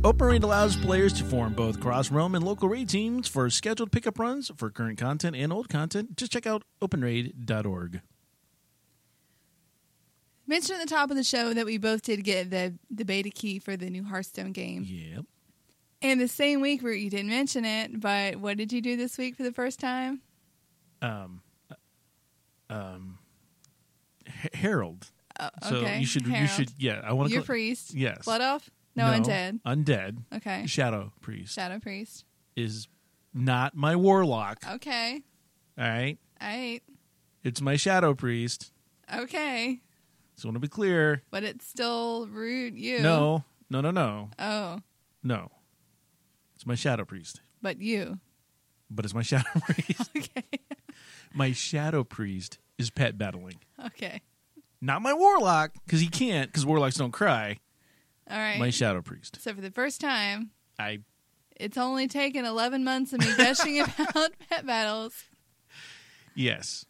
OpenRaid 0.00 0.42
allows 0.42 0.74
players 0.76 1.12
to 1.14 1.24
form 1.24 1.52
both 1.52 1.80
cross 1.80 2.10
realm 2.10 2.34
and 2.34 2.46
local 2.46 2.70
raid 2.70 2.88
teams 2.88 3.28
for 3.28 3.50
scheduled 3.50 3.92
pickup 3.92 4.18
runs 4.18 4.50
for 4.56 4.70
current 4.70 4.98
content 4.98 5.36
and 5.36 5.52
old 5.52 5.68
content. 5.68 6.16
Just 6.16 6.32
check 6.32 6.46
out 6.46 6.62
openraid.org. 6.80 8.00
Mentioned 10.46 10.80
at 10.80 10.88
the 10.88 10.94
top 10.94 11.10
of 11.10 11.16
the 11.16 11.24
show 11.24 11.52
that 11.54 11.66
we 11.66 11.76
both 11.78 12.02
did 12.02 12.22
get 12.24 12.50
the, 12.50 12.74
the 12.90 13.04
beta 13.04 13.30
key 13.30 13.58
for 13.58 13.76
the 13.76 13.90
new 13.90 14.04
Hearthstone 14.04 14.52
game. 14.52 14.84
Yep. 14.86 15.24
And 16.02 16.20
the 16.20 16.28
same 16.28 16.60
week 16.60 16.82
where 16.82 16.92
you 16.92 17.10
didn't 17.10 17.30
mention 17.30 17.64
it, 17.64 18.00
but 18.00 18.36
what 18.36 18.56
did 18.56 18.72
you 18.72 18.80
do 18.80 18.96
this 18.96 19.18
week 19.18 19.34
for 19.36 19.42
the 19.42 19.52
first 19.52 19.80
time? 19.80 20.20
Um, 21.02 21.40
um, 22.70 23.18
H- 24.26 24.50
Herald. 24.54 25.10
Oh, 25.38 25.48
So 25.68 25.80
you 25.86 26.06
should 26.06 26.26
you 26.26 26.46
should 26.46 26.70
yeah. 26.78 27.00
I 27.04 27.12
want 27.12 27.28
to 27.28 27.34
Your 27.34 27.42
priest. 27.42 27.92
Yes. 27.94 28.24
Blood 28.24 28.40
elf? 28.40 28.70
No, 28.94 29.04
undead. 29.04 29.60
Undead. 29.66 30.18
Okay. 30.34 30.66
Shadow 30.66 31.12
priest 31.20 31.54
Shadow 31.54 31.78
priest. 31.78 32.24
is 32.56 32.88
not 33.34 33.74
my 33.74 33.96
warlock. 33.96 34.58
Okay. 34.74 35.20
All 35.78 35.84
right. 35.84 36.16
All 36.40 36.48
right. 36.48 36.80
It's 37.44 37.60
my 37.60 37.76
shadow 37.76 38.14
priest. 38.14 38.72
Okay. 39.14 39.80
So 40.36 40.46
I 40.46 40.50
want 40.50 40.56
to 40.56 40.60
be 40.60 40.68
clear. 40.68 41.22
But 41.30 41.44
it's 41.44 41.66
still 41.66 42.26
root 42.28 42.74
you. 42.74 43.00
No, 43.00 43.44
no, 43.70 43.80
no, 43.80 43.90
no, 43.90 44.30
Oh, 44.38 44.80
no. 45.22 45.50
It's 46.54 46.66
my 46.66 46.74
shadow 46.74 47.04
priest, 47.04 47.40
but 47.62 47.80
you. 47.80 48.18
but 48.90 49.04
it's 49.04 49.14
my 49.14 49.22
shadow 49.22 49.48
priest. 49.60 50.10
Okay. 50.16 50.44
my 51.34 51.52
shadow 51.52 52.04
priest 52.04 52.58
is 52.78 52.90
pet 52.90 53.16
battling, 53.18 53.56
Okay. 53.86 54.20
not 54.80 55.02
my 55.02 55.12
warlock 55.14 55.72
because 55.84 56.00
he 56.00 56.08
can't 56.08 56.50
because 56.50 56.64
warlocks 56.66 56.96
don't 56.96 57.12
cry. 57.12 57.58
All 58.30 58.36
right. 58.38 58.58
My 58.58 58.70
shadow 58.70 59.02
priest. 59.02 59.38
so 59.40 59.54
for 59.54 59.60
the 59.60 59.70
first 59.70 60.00
time, 60.00 60.50
I 60.78 61.00
it's 61.58 61.78
only 61.78 62.06
taken 62.08 62.44
11 62.44 62.84
months 62.84 63.12
of 63.14 63.20
me 63.20 63.34
gushing 63.36 63.80
about 63.98 64.32
pet 64.50 64.66
battles 64.66 65.24
yes. 66.34 66.84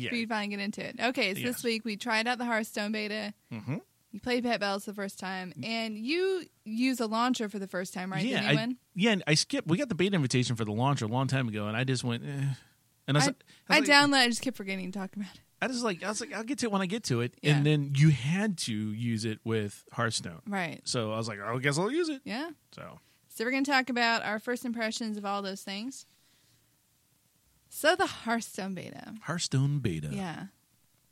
Yeah. 0.00 0.10
for 0.10 0.16
you 0.16 0.26
to 0.26 0.28
finally 0.28 0.48
get 0.56 0.60
into 0.62 0.84
it. 0.84 0.96
Okay, 1.00 1.34
so 1.34 1.40
Yes. 1.40 1.56
this 1.56 1.64
week 1.64 1.84
we 1.84 1.96
tried 1.96 2.26
out 2.26 2.38
the 2.38 2.44
Hearthstone 2.44 2.92
beta. 2.92 3.34
hmm 3.50 3.76
You 4.12 4.20
played 4.20 4.42
pet 4.44 4.58
battles 4.60 4.84
the 4.86 4.94
first 4.94 5.18
time, 5.18 5.52
and 5.62 5.96
you 5.96 6.44
use 6.64 6.98
a 7.00 7.06
launcher 7.06 7.48
for 7.48 7.58
the 7.58 7.68
first 7.68 7.94
time, 7.94 8.10
right? 8.12 8.24
Yeah, 8.24 8.42
I, 8.44 8.76
yeah. 8.94 9.10
and 9.12 9.22
I 9.26 9.34
skipped. 9.34 9.68
We 9.68 9.78
got 9.78 9.88
the 9.88 9.94
beta 9.94 10.14
invitation 10.16 10.56
for 10.56 10.64
the 10.64 10.72
launcher 10.72 11.04
a 11.04 11.08
long 11.08 11.26
time 11.28 11.46
ago, 11.48 11.66
and 11.68 11.76
I 11.76 11.84
just 11.84 12.02
went. 12.04 12.24
Eh. 12.24 12.44
And 13.06 13.16
I, 13.16 13.20
was, 13.20 13.28
I, 13.28 13.30
I, 13.30 13.76
I 13.76 13.78
like, 13.80 13.88
downloaded. 13.88 14.14
I 14.22 14.28
just 14.28 14.42
kept 14.42 14.56
forgetting 14.56 14.90
to 14.92 14.98
talk 14.98 15.14
about 15.16 15.28
it. 15.34 15.40
I 15.62 15.68
just 15.68 15.84
like 15.84 16.02
I 16.02 16.08
was 16.08 16.20
like 16.20 16.32
I'll 16.32 16.42
get 16.44 16.58
to 16.60 16.66
it 16.66 16.72
when 16.72 16.80
I 16.82 16.86
get 16.86 17.04
to 17.04 17.20
it, 17.20 17.34
Yeah. 17.42 17.54
and 17.56 17.66
then 17.66 17.92
you 17.96 18.08
had 18.10 18.56
to 18.58 18.72
use 18.72 19.24
it 19.24 19.40
with 19.44 19.84
Hearthstone. 19.92 20.40
Right. 20.46 20.80
So 20.84 21.12
I 21.12 21.16
was 21.16 21.28
like, 21.28 21.38
oh, 21.44 21.56
I 21.56 21.58
guess 21.60 21.78
I'll 21.78 21.90
use 21.90 22.08
it. 22.08 22.22
Yeah. 22.24 22.50
So 22.74 22.98
So 23.28 23.44
we're 23.44 23.50
going 23.50 23.64
to 23.64 23.70
talk 23.70 23.90
about 23.90 24.24
our 24.24 24.38
first 24.38 24.64
impressions 24.64 25.16
of 25.18 25.24
all 25.26 25.42
those 25.42 25.62
things. 25.62 26.06
So 27.80 27.96
the 27.96 28.04
Hearthstone 28.06 28.74
beta. 28.74 29.14
Hearthstone 29.22 29.78
beta. 29.78 30.10
Yeah. 30.12 30.48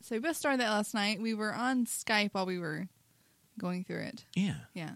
So 0.03 0.15
we 0.15 0.19
both 0.19 0.37
started 0.37 0.59
that 0.59 0.69
last 0.69 0.93
night. 0.93 1.19
We 1.19 1.33
were 1.33 1.51
on 1.51 1.87
Skype 1.87 2.29
while 2.33 2.45
we 2.45 2.59
were 2.59 2.87
going 3.57 3.83
through 3.83 4.01
it. 4.01 4.25
Yeah, 4.35 4.57
Yeah. 4.75 4.91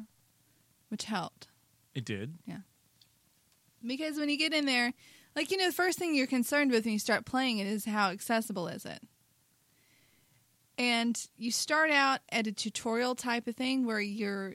Which 0.90 1.06
helped. 1.06 1.48
it 1.96 2.06
did. 2.06 2.36
Yeah. 2.46 2.60
Because 3.84 4.18
when 4.20 4.30
you 4.30 4.38
get 4.38 4.54
in 4.54 4.68
there, 4.68 4.94
like 5.36 5.50
you 5.50 5.58
know, 5.58 5.66
the 5.66 5.74
first 5.74 5.98
thing 5.98 6.14
you're 6.14 6.28
concerned 6.28 6.70
with 6.70 6.86
when 6.86 6.94
you 6.94 7.00
start 7.00 7.26
playing 7.26 7.58
it 7.58 7.66
is 7.66 7.86
how 7.86 8.12
accessible 8.12 8.68
is 8.68 8.86
it. 8.86 9.02
And 10.78 11.20
you 11.38 11.50
start 11.50 11.90
out 11.90 12.20
at 12.30 12.46
a 12.46 12.52
tutorial 12.52 13.16
type 13.16 13.48
of 13.48 13.56
thing 13.56 13.88
where 13.88 14.00
you're 14.00 14.54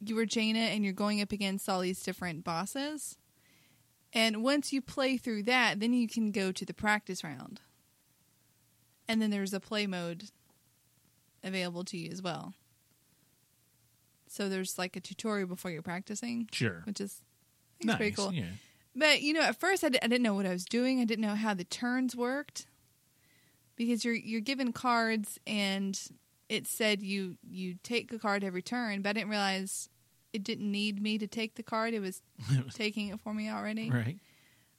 you 0.00 0.16
are 0.18 0.24
Jaina 0.24 0.60
and 0.60 0.84
you're 0.84 0.92
going 0.92 1.20
up 1.20 1.32
against 1.32 1.68
all 1.68 1.80
these 1.80 2.00
different 2.00 2.44
bosses. 2.44 3.16
And 4.12 4.42
once 4.42 4.72
you 4.72 4.80
play 4.82 5.16
through 5.16 5.44
that, 5.44 5.78
then 5.80 5.92
you 5.92 6.08
can 6.08 6.32
go 6.32 6.50
to 6.52 6.64
the 6.64 6.74
practice 6.74 7.22
round. 7.22 7.60
And 9.06 9.20
then 9.22 9.30
there's 9.30 9.52
a 9.54 9.60
play 9.60 9.86
mode 9.86 10.24
available 11.44 11.84
to 11.84 11.96
you 11.96 12.10
as 12.10 12.20
well. 12.22 12.54
So 14.28 14.48
there's 14.48 14.78
like 14.78 14.96
a 14.96 15.00
tutorial 15.00 15.48
before 15.48 15.70
you're 15.70 15.82
practicing, 15.82 16.48
Sure. 16.52 16.82
which 16.84 17.00
is 17.00 17.20
I 17.80 17.84
think 17.84 17.86
Nice. 17.86 17.94
it's 17.94 17.98
pretty 17.98 18.16
cool. 18.16 18.32
Yeah. 18.34 18.52
But 18.94 19.22
you 19.22 19.32
know, 19.32 19.42
at 19.42 19.58
first 19.58 19.82
I, 19.84 19.88
I 19.88 19.90
didn't 19.90 20.22
know 20.22 20.34
what 20.34 20.46
I 20.46 20.50
was 20.52 20.64
doing. 20.64 21.00
I 21.00 21.04
didn't 21.04 21.22
know 21.22 21.34
how 21.34 21.54
the 21.54 21.64
turns 21.64 22.14
worked 22.14 22.66
because 23.76 24.04
you're 24.04 24.14
you're 24.14 24.40
given 24.40 24.72
cards 24.72 25.38
and 25.46 25.98
it 26.48 26.66
said 26.66 27.02
you 27.02 27.36
you 27.48 27.76
take 27.82 28.12
a 28.12 28.18
card 28.18 28.44
every 28.44 28.62
turn, 28.62 29.02
but 29.02 29.10
I 29.10 29.12
didn't 29.14 29.30
realize 29.30 29.88
it 30.32 30.44
didn't 30.44 30.70
need 30.70 31.02
me 31.02 31.18
to 31.18 31.26
take 31.26 31.54
the 31.54 31.62
card. 31.62 31.94
It 31.94 32.00
was 32.00 32.22
taking 32.74 33.08
it 33.08 33.20
for 33.20 33.34
me 33.34 33.50
already. 33.50 33.90
right. 33.90 34.18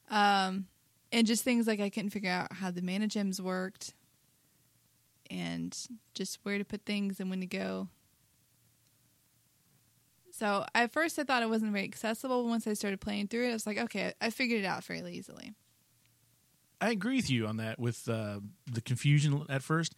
Um, 0.10 0.68
and 1.12 1.26
just 1.28 1.44
things 1.44 1.68
like 1.68 1.80
I 1.80 1.90
couldn't 1.90 2.12
figure 2.12 2.32
out 2.32 2.54
how 2.54 2.72
the 2.72 2.82
mana 2.82 3.08
gems 3.08 3.42
worked, 3.42 3.94
and 5.30 5.78
just 6.14 6.40
where 6.44 6.58
to 6.58 6.66
put 6.66 6.86
things 6.86 7.20
and 7.20 7.30
when 7.30 7.40
to 7.40 7.46
go. 7.46 7.88
So 10.32 10.66
at 10.74 10.92
first 10.92 11.20
I 11.20 11.24
thought 11.24 11.44
it 11.44 11.50
wasn't 11.50 11.72
very 11.72 11.84
accessible. 11.84 12.48
Once 12.48 12.66
I 12.66 12.74
started 12.74 13.02
playing 13.02 13.28
through 13.28 13.48
it, 13.48 13.50
I 13.52 13.54
was 13.54 13.68
like, 13.68 13.78
okay, 13.78 14.14
I 14.22 14.30
figured 14.30 14.64
it 14.64 14.66
out 14.66 14.84
fairly 14.84 15.14
easily. 15.14 15.54
I 16.80 16.90
agree 16.90 17.18
with 17.18 17.30
you 17.30 17.46
on 17.46 17.58
that 17.58 17.80
with 17.80 18.10
uh, 18.10 18.40
the 18.72 18.82
confusion 18.82 19.46
at 19.50 19.62
first. 19.62 19.94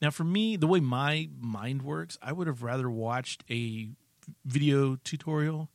Now, 0.00 0.10
for 0.10 0.24
me, 0.24 0.56
the 0.56 0.66
way 0.66 0.80
my 0.80 1.28
mind 1.38 1.82
works, 1.82 2.16
I 2.22 2.32
would 2.32 2.46
have 2.46 2.62
rather 2.62 2.88
watched 2.88 3.44
a 3.50 3.90
video 4.44 4.96
tutorial 5.04 5.70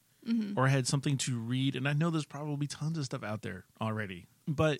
or 0.58 0.68
had 0.68 0.88
something 0.88 1.18
to 1.18 1.38
read. 1.38 1.76
And 1.76 1.88
I 1.88 1.94
know 1.94 2.10
there's 2.10 2.26
probably 2.26 2.66
tons 2.66 2.98
of 2.98 3.06
stuff 3.06 3.24
out 3.24 3.44
there 3.44 3.66
already, 3.80 4.26
but 4.48 4.80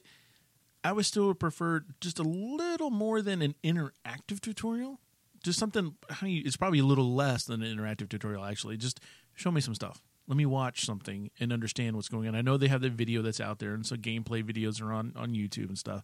I 0.84 0.92
would 0.92 1.06
still 1.06 1.34
prefer 1.36 1.84
just 2.02 2.18
a 2.18 2.24
little 2.24 2.90
more 2.90 3.22
than 3.22 3.42
an 3.44 3.54
interactive 3.64 4.42
tutorial. 4.42 5.00
Just 5.44 5.60
something, 5.60 5.96
I 6.10 6.26
mean, 6.26 6.42
it's 6.46 6.58
probably 6.58 6.80
a 6.80 6.84
little 6.86 7.14
less 7.14 7.44
than 7.46 7.62
an 7.62 7.78
interactive 7.78 8.10
tutorial, 8.10 8.44
actually. 8.44 8.78
Just 8.78 9.00
show 9.36 9.52
me 9.52 9.62
some 9.62 9.76
stuff. 9.76 10.02
Let 10.28 10.36
me 10.38 10.48
watch 10.48 10.84
something 10.84 11.30
and 11.40 11.54
understand 11.54 11.96
what's 11.96 12.10
going 12.10 12.28
on. 12.28 12.34
I 12.36 12.42
know 12.42 12.58
they 12.58 12.68
have 12.70 12.82
the 12.82 12.90
video 12.90 13.22
that's 13.22 13.40
out 13.40 13.60
there, 13.60 13.76
and 13.76 13.86
so 13.86 13.96
gameplay 13.96 14.44
videos 14.44 14.82
are 14.82 14.92
on, 14.92 15.14
on 15.16 15.34
YouTube 15.34 15.68
and 15.68 15.78
stuff. 15.78 16.04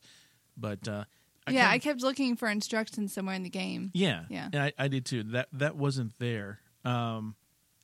But 0.56 0.88
uh, 0.88 1.06
I 1.48 1.52
yeah, 1.52 1.62
kinda- 1.62 1.72
I 1.74 1.80
kept 1.80 2.02
looking 2.04 2.36
for 2.36 2.48
instructions 2.48 3.12
somewhere 3.14 3.34
in 3.34 3.42
the 3.42 3.50
game. 3.50 3.90
yeah, 3.96 4.26
Yeah. 4.30 4.50
and 4.54 4.62
I, 4.62 4.74
I 4.78 4.88
did 4.88 5.06
too. 5.08 5.24
That 5.24 5.48
that 5.54 5.76
wasn't 5.76 6.14
there. 6.20 6.60
Um, 6.86 7.36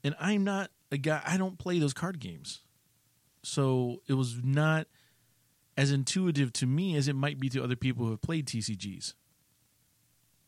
and 0.04 0.16
I'm 0.20 0.44
not 0.44 0.72
a 0.92 0.98
guy. 0.98 1.22
I 1.26 1.38
don't 1.38 1.58
play 1.58 1.80
those 1.80 1.94
card 1.94 2.20
games, 2.20 2.62
so 3.44 4.02
it 4.08 4.14
was 4.14 4.42
not 4.44 4.88
as 5.76 5.92
intuitive 5.92 6.52
to 6.54 6.66
me 6.66 6.96
as 6.96 7.08
it 7.08 7.16
might 7.16 7.40
be 7.40 7.50
to 7.50 7.64
other 7.64 7.76
people 7.76 8.06
who 8.06 8.12
have 8.12 8.22
played 8.22 8.48
TCGs. 8.48 9.14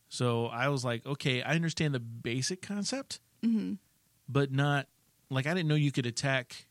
So 0.08 0.46
I 0.46 0.68
was 0.68 0.84
like, 0.84 1.06
okay, 1.06 1.40
I 1.40 1.54
understand 1.54 1.94
the 1.94 2.00
basic 2.00 2.62
concept, 2.62 3.20
mm-hmm. 3.44 3.74
but 4.28 4.50
not 4.50 4.88
like 5.30 5.46
I 5.46 5.54
didn't 5.54 5.68
know 5.68 5.76
you 5.76 5.92
could 5.92 6.06
attack 6.06 6.66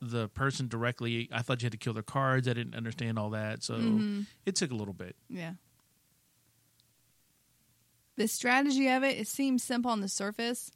the 0.00 0.28
person 0.28 0.68
directly. 0.68 1.28
I 1.32 1.42
thought 1.42 1.60
you 1.62 1.66
had 1.66 1.72
to 1.72 1.78
kill 1.78 1.94
their 1.94 2.04
cards. 2.04 2.46
I 2.46 2.52
didn't 2.52 2.76
understand 2.76 3.18
all 3.18 3.30
that, 3.30 3.64
so 3.64 3.74
mm-hmm. 3.74 4.20
it 4.46 4.54
took 4.54 4.70
a 4.70 4.76
little 4.76 4.94
bit. 4.94 5.16
Yeah. 5.28 5.54
The 8.16 8.28
strategy 8.28 8.88
of 8.88 9.04
it, 9.04 9.18
it 9.18 9.28
seems 9.28 9.62
simple 9.62 9.90
on 9.90 10.00
the 10.00 10.08
surface. 10.08 10.70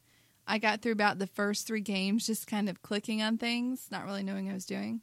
I 0.47 0.59
got 0.59 0.83
through 0.83 0.93
about 0.93 1.19
the 1.19 1.27
first 1.27 1.67
three 1.67 1.81
games 1.81 2.27
just 2.27 2.47
kind 2.47 2.69
of 2.69 2.83
clicking 2.83 3.23
on 3.23 3.39
things, 3.39 3.87
not 3.91 4.05
really 4.05 4.23
knowing 4.23 4.47
what 4.47 4.53
I 4.53 4.55
was 4.55 4.67
doing. 4.67 5.01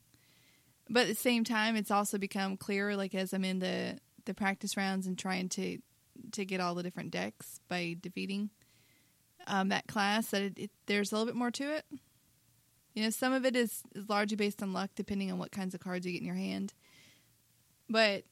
But 0.89 1.01
at 1.01 1.07
the 1.07 1.15
same 1.15 1.43
time, 1.43 1.75
it's 1.75 1.91
also 1.91 2.17
become 2.17 2.57
clearer, 2.57 2.95
like 2.95 3.15
as 3.15 3.33
I'm 3.33 3.45
in 3.45 3.59
the, 3.59 3.99
the 4.25 4.33
practice 4.33 4.75
rounds 4.75 5.07
and 5.07 5.17
trying 5.17 5.49
to 5.49 5.79
to 6.33 6.43
get 6.45 6.59
all 6.59 6.75
the 6.75 6.83
different 6.83 7.11
decks 7.11 7.61
by 7.69 7.95
defeating 8.01 8.49
um, 9.47 9.69
that 9.69 9.87
class, 9.87 10.27
that 10.27 10.41
it, 10.41 10.57
it, 10.57 10.71
there's 10.85 11.11
a 11.11 11.15
little 11.15 11.25
bit 11.25 11.35
more 11.35 11.51
to 11.51 11.75
it. 11.75 11.85
You 12.93 13.03
know, 13.03 13.09
some 13.09 13.33
of 13.33 13.45
it 13.45 13.55
is, 13.55 13.81
is 13.95 14.09
largely 14.09 14.35
based 14.35 14.61
on 14.61 14.73
luck, 14.73 14.91
depending 14.95 15.31
on 15.31 15.39
what 15.39 15.51
kinds 15.51 15.73
of 15.73 15.79
cards 15.79 16.05
you 16.05 16.11
get 16.11 16.21
in 16.21 16.27
your 16.27 16.35
hand. 16.35 16.73
But 17.89 18.23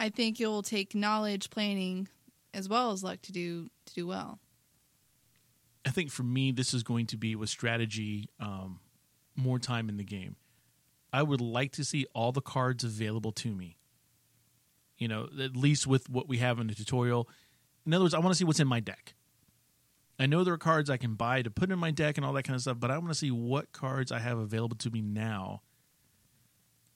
I 0.00 0.08
think 0.08 0.40
you'll 0.40 0.62
take 0.62 0.94
knowledge, 0.94 1.50
planning, 1.50 2.08
as 2.54 2.68
well 2.68 2.92
as 2.92 3.04
luck 3.04 3.20
to 3.22 3.32
do 3.32 3.68
to 3.86 3.94
do 3.94 4.06
well. 4.06 4.38
I 5.84 5.90
think 5.90 6.10
for 6.10 6.22
me, 6.22 6.52
this 6.52 6.74
is 6.74 6.82
going 6.82 7.06
to 7.06 7.16
be 7.16 7.36
with 7.36 7.48
strategy, 7.48 8.28
um, 8.40 8.80
more 9.36 9.58
time 9.58 9.88
in 9.88 9.96
the 9.96 10.04
game. 10.04 10.36
I 11.12 11.22
would 11.22 11.40
like 11.40 11.72
to 11.72 11.84
see 11.84 12.06
all 12.14 12.32
the 12.32 12.40
cards 12.40 12.84
available 12.84 13.32
to 13.32 13.54
me. 13.54 13.78
You 14.98 15.08
know, 15.08 15.28
at 15.40 15.56
least 15.56 15.86
with 15.86 16.10
what 16.10 16.28
we 16.28 16.38
have 16.38 16.58
in 16.58 16.66
the 16.66 16.74
tutorial. 16.74 17.28
In 17.86 17.94
other 17.94 18.04
words, 18.04 18.14
I 18.14 18.18
want 18.18 18.30
to 18.30 18.34
see 18.34 18.44
what's 18.44 18.60
in 18.60 18.68
my 18.68 18.80
deck. 18.80 19.14
I 20.18 20.26
know 20.26 20.42
there 20.42 20.54
are 20.54 20.58
cards 20.58 20.90
I 20.90 20.96
can 20.96 21.14
buy 21.14 21.42
to 21.42 21.50
put 21.50 21.70
in 21.70 21.78
my 21.78 21.92
deck 21.92 22.16
and 22.18 22.26
all 22.26 22.32
that 22.32 22.42
kind 22.42 22.56
of 22.56 22.62
stuff, 22.62 22.80
but 22.80 22.90
I 22.90 22.98
want 22.98 23.10
to 23.10 23.14
see 23.14 23.30
what 23.30 23.72
cards 23.72 24.10
I 24.10 24.18
have 24.18 24.38
available 24.38 24.76
to 24.78 24.90
me 24.90 25.00
now. 25.00 25.62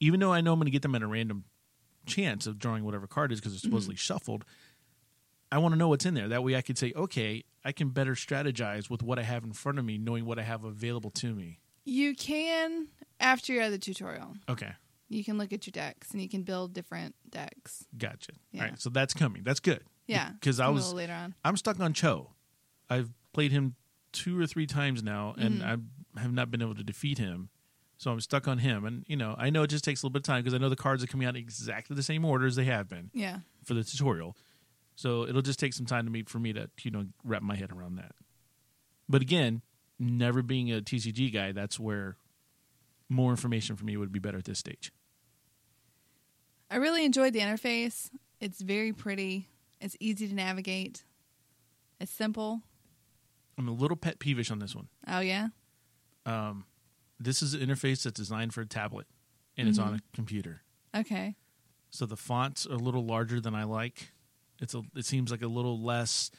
Even 0.01 0.19
though 0.19 0.33
I 0.33 0.41
know 0.41 0.53
I'm 0.53 0.59
going 0.59 0.67
to 0.67 0.73
get 0.73 0.83
them 0.83 0.97
at 0.97 1.03
a 1.03 1.07
random 1.07 1.45
chance 2.05 2.49
of 2.49 2.59
drawing 2.59 2.83
whatever 2.85 3.07
card 3.07 3.31
is 3.31 3.39
because 3.39 3.53
it's 3.53 3.63
supposedly 3.63 3.95
shuffled, 3.95 4.45
I 5.53 5.59
want 5.59 5.73
to 5.75 5.79
know 5.79 5.89
what's 5.89 6.05
in 6.07 6.15
there. 6.15 6.29
That 6.29 6.43
way 6.43 6.57
I 6.57 6.63
could 6.63 6.79
say, 6.79 6.93
okay, 6.97 7.45
I 7.65 7.71
can 7.73 7.91
better 7.91 8.15
strategize 8.15 8.91
with 8.91 9.03
what 9.03 9.19
I 9.19 9.23
have 9.23 9.45
in 9.45 9.53
front 9.53 9.79
of 9.79 9.85
me, 9.85 9.99
knowing 9.99 10.25
what 10.25 10.39
I 10.39 10.43
have 10.43 10.65
available 10.65 11.11
to 11.11 11.33
me. 11.35 11.61
You 11.85 12.15
can 12.17 12.89
after 13.21 13.53
you're 13.53 13.63
at 13.63 13.71
the 13.71 13.79
tutorial. 13.79 14.35
Okay, 14.49 14.73
You 15.09 15.23
can 15.23 15.39
look 15.39 15.53
at 15.53 15.67
your 15.67 15.73
decks 15.73 16.11
and 16.13 16.21
you 16.23 16.29
can 16.29 16.43
build 16.43 16.73
different 16.73 17.15
decks. 17.31 17.85
gotcha. 17.97 18.33
Yeah. 18.51 18.63
All 18.63 18.69
right, 18.71 18.81
so 18.81 18.91
that's 18.91 19.15
coming. 19.15 19.43
That's 19.45 19.61
good. 19.61 19.85
Yeah, 20.09 20.31
because 20.31 20.59
I 20.59 20.69
was 20.69 20.85
little 20.87 20.97
later 20.99 21.13
on. 21.13 21.35
I'm 21.45 21.57
stuck 21.57 21.79
on 21.81 21.93
Cho. 21.93 22.31
I've 22.91 23.11
played 23.33 23.53
him 23.53 23.77
two 24.13 24.39
or 24.41 24.47
three 24.47 24.67
times 24.67 25.03
now, 25.03 25.35
and 25.39 25.61
Mm-hmm. 25.61 26.19
I 26.19 26.21
have 26.21 26.33
not 26.33 26.51
been 26.51 26.61
able 26.61 26.75
to 26.75 26.85
defeat 26.85 27.17
him. 27.19 27.49
So 27.97 28.11
I'm 28.11 28.21
stuck 28.21 28.47
on 28.49 28.59
him, 28.59 28.85
and 28.85 29.05
you 29.07 29.17
know 29.17 29.35
I 29.39 29.49
know 29.51 29.63
it 29.63 29.69
just 29.69 29.85
takes 29.85 30.03
a 30.03 30.07
little 30.07 30.13
bit 30.13 30.21
of 30.21 30.25
time 30.25 30.43
because 30.43 30.55
I 30.55 30.59
know 30.59 30.69
the 30.69 30.77
cards 30.77 31.03
are 31.05 31.07
coming 31.07 31.27
out 31.27 31.37
in 31.37 31.41
exactly 31.43 31.95
the 31.97 32.03
same 32.03 32.25
order 32.25 32.47
as 32.47 32.57
they 32.57 32.65
have 32.65 32.89
been 32.89 33.11
Yeah, 33.15 33.39
for 33.65 33.75
the 33.75 33.85
tutorial. 33.85 34.37
So 34.95 35.27
it'll 35.27 35.43
just 35.43 35.59
take 35.59 35.73
some 35.73 35.87
time 35.87 36.05
to 36.05 36.11
me 36.11 36.23
for 36.25 36.39
me 36.39 36.53
to 36.53 36.71
you 36.83 36.91
know 36.91 37.07
wrap 37.25 37.43
my 37.43 37.57
head 37.57 37.73
around 37.73 37.97
that. 37.97 38.13
But 39.09 39.23
again, 39.23 39.63
never 39.99 40.43
being 40.43 40.73
a 40.73 40.81
TCG 40.81 41.33
guy, 41.33 41.53
that's 41.53 41.79
where 41.79 42.17
more 43.09 43.31
information 43.31 43.77
for 43.77 43.85
me 43.85 43.97
would 43.97 44.13
be 44.13 44.19
better 44.19 44.39
at 44.39 44.45
this 44.45 44.59
stage. 44.59 44.93
I 46.71 46.77
really 46.77 47.05
enjoyed 47.05 47.35
the 47.35 47.41
interface. 47.41 48.11
It's 48.41 48.63
very 48.63 48.93
pretty. 48.93 49.49
It's 49.81 49.97
easy 50.01 50.27
to 50.29 50.35
navigate. 50.35 51.05
It's 52.01 52.11
simple. 52.11 52.63
I'm 53.59 53.69
a 53.69 53.73
little 53.73 53.97
pet 53.97 54.19
peevish 54.19 54.51
on 54.51 54.59
this 54.59 54.75
one. 54.75 54.89
Oh 55.07 55.21
yeah, 55.21 55.49
um, 56.25 56.65
This 57.21 57.43
is 57.43 57.55
an 57.55 57.61
interface 57.61 58.03
that's 58.05 58.17
designed 58.17 58.55
for 58.55 58.63
a 58.63 58.67
tablet, 58.67 59.07
and 59.57 59.69
it's 59.69 59.79
on 59.79 59.89
mm-hmm. 59.89 59.97
a 59.97 60.17
computer. 60.17 60.63
okay. 60.97 61.37
So 61.91 62.07
the 62.07 62.17
fonts 62.17 62.67
are 62.67 62.73
a 62.73 62.79
little 62.79 63.05
larger 63.05 63.39
than 63.39 63.55
I 63.55 63.65
like. 63.65 64.13
It's 64.63 64.75
a. 64.75 64.83
It 64.97 65.05
seems 65.05 65.31
like 65.31 65.43
a 65.43 65.47
little 65.49 65.83
less 65.83 66.31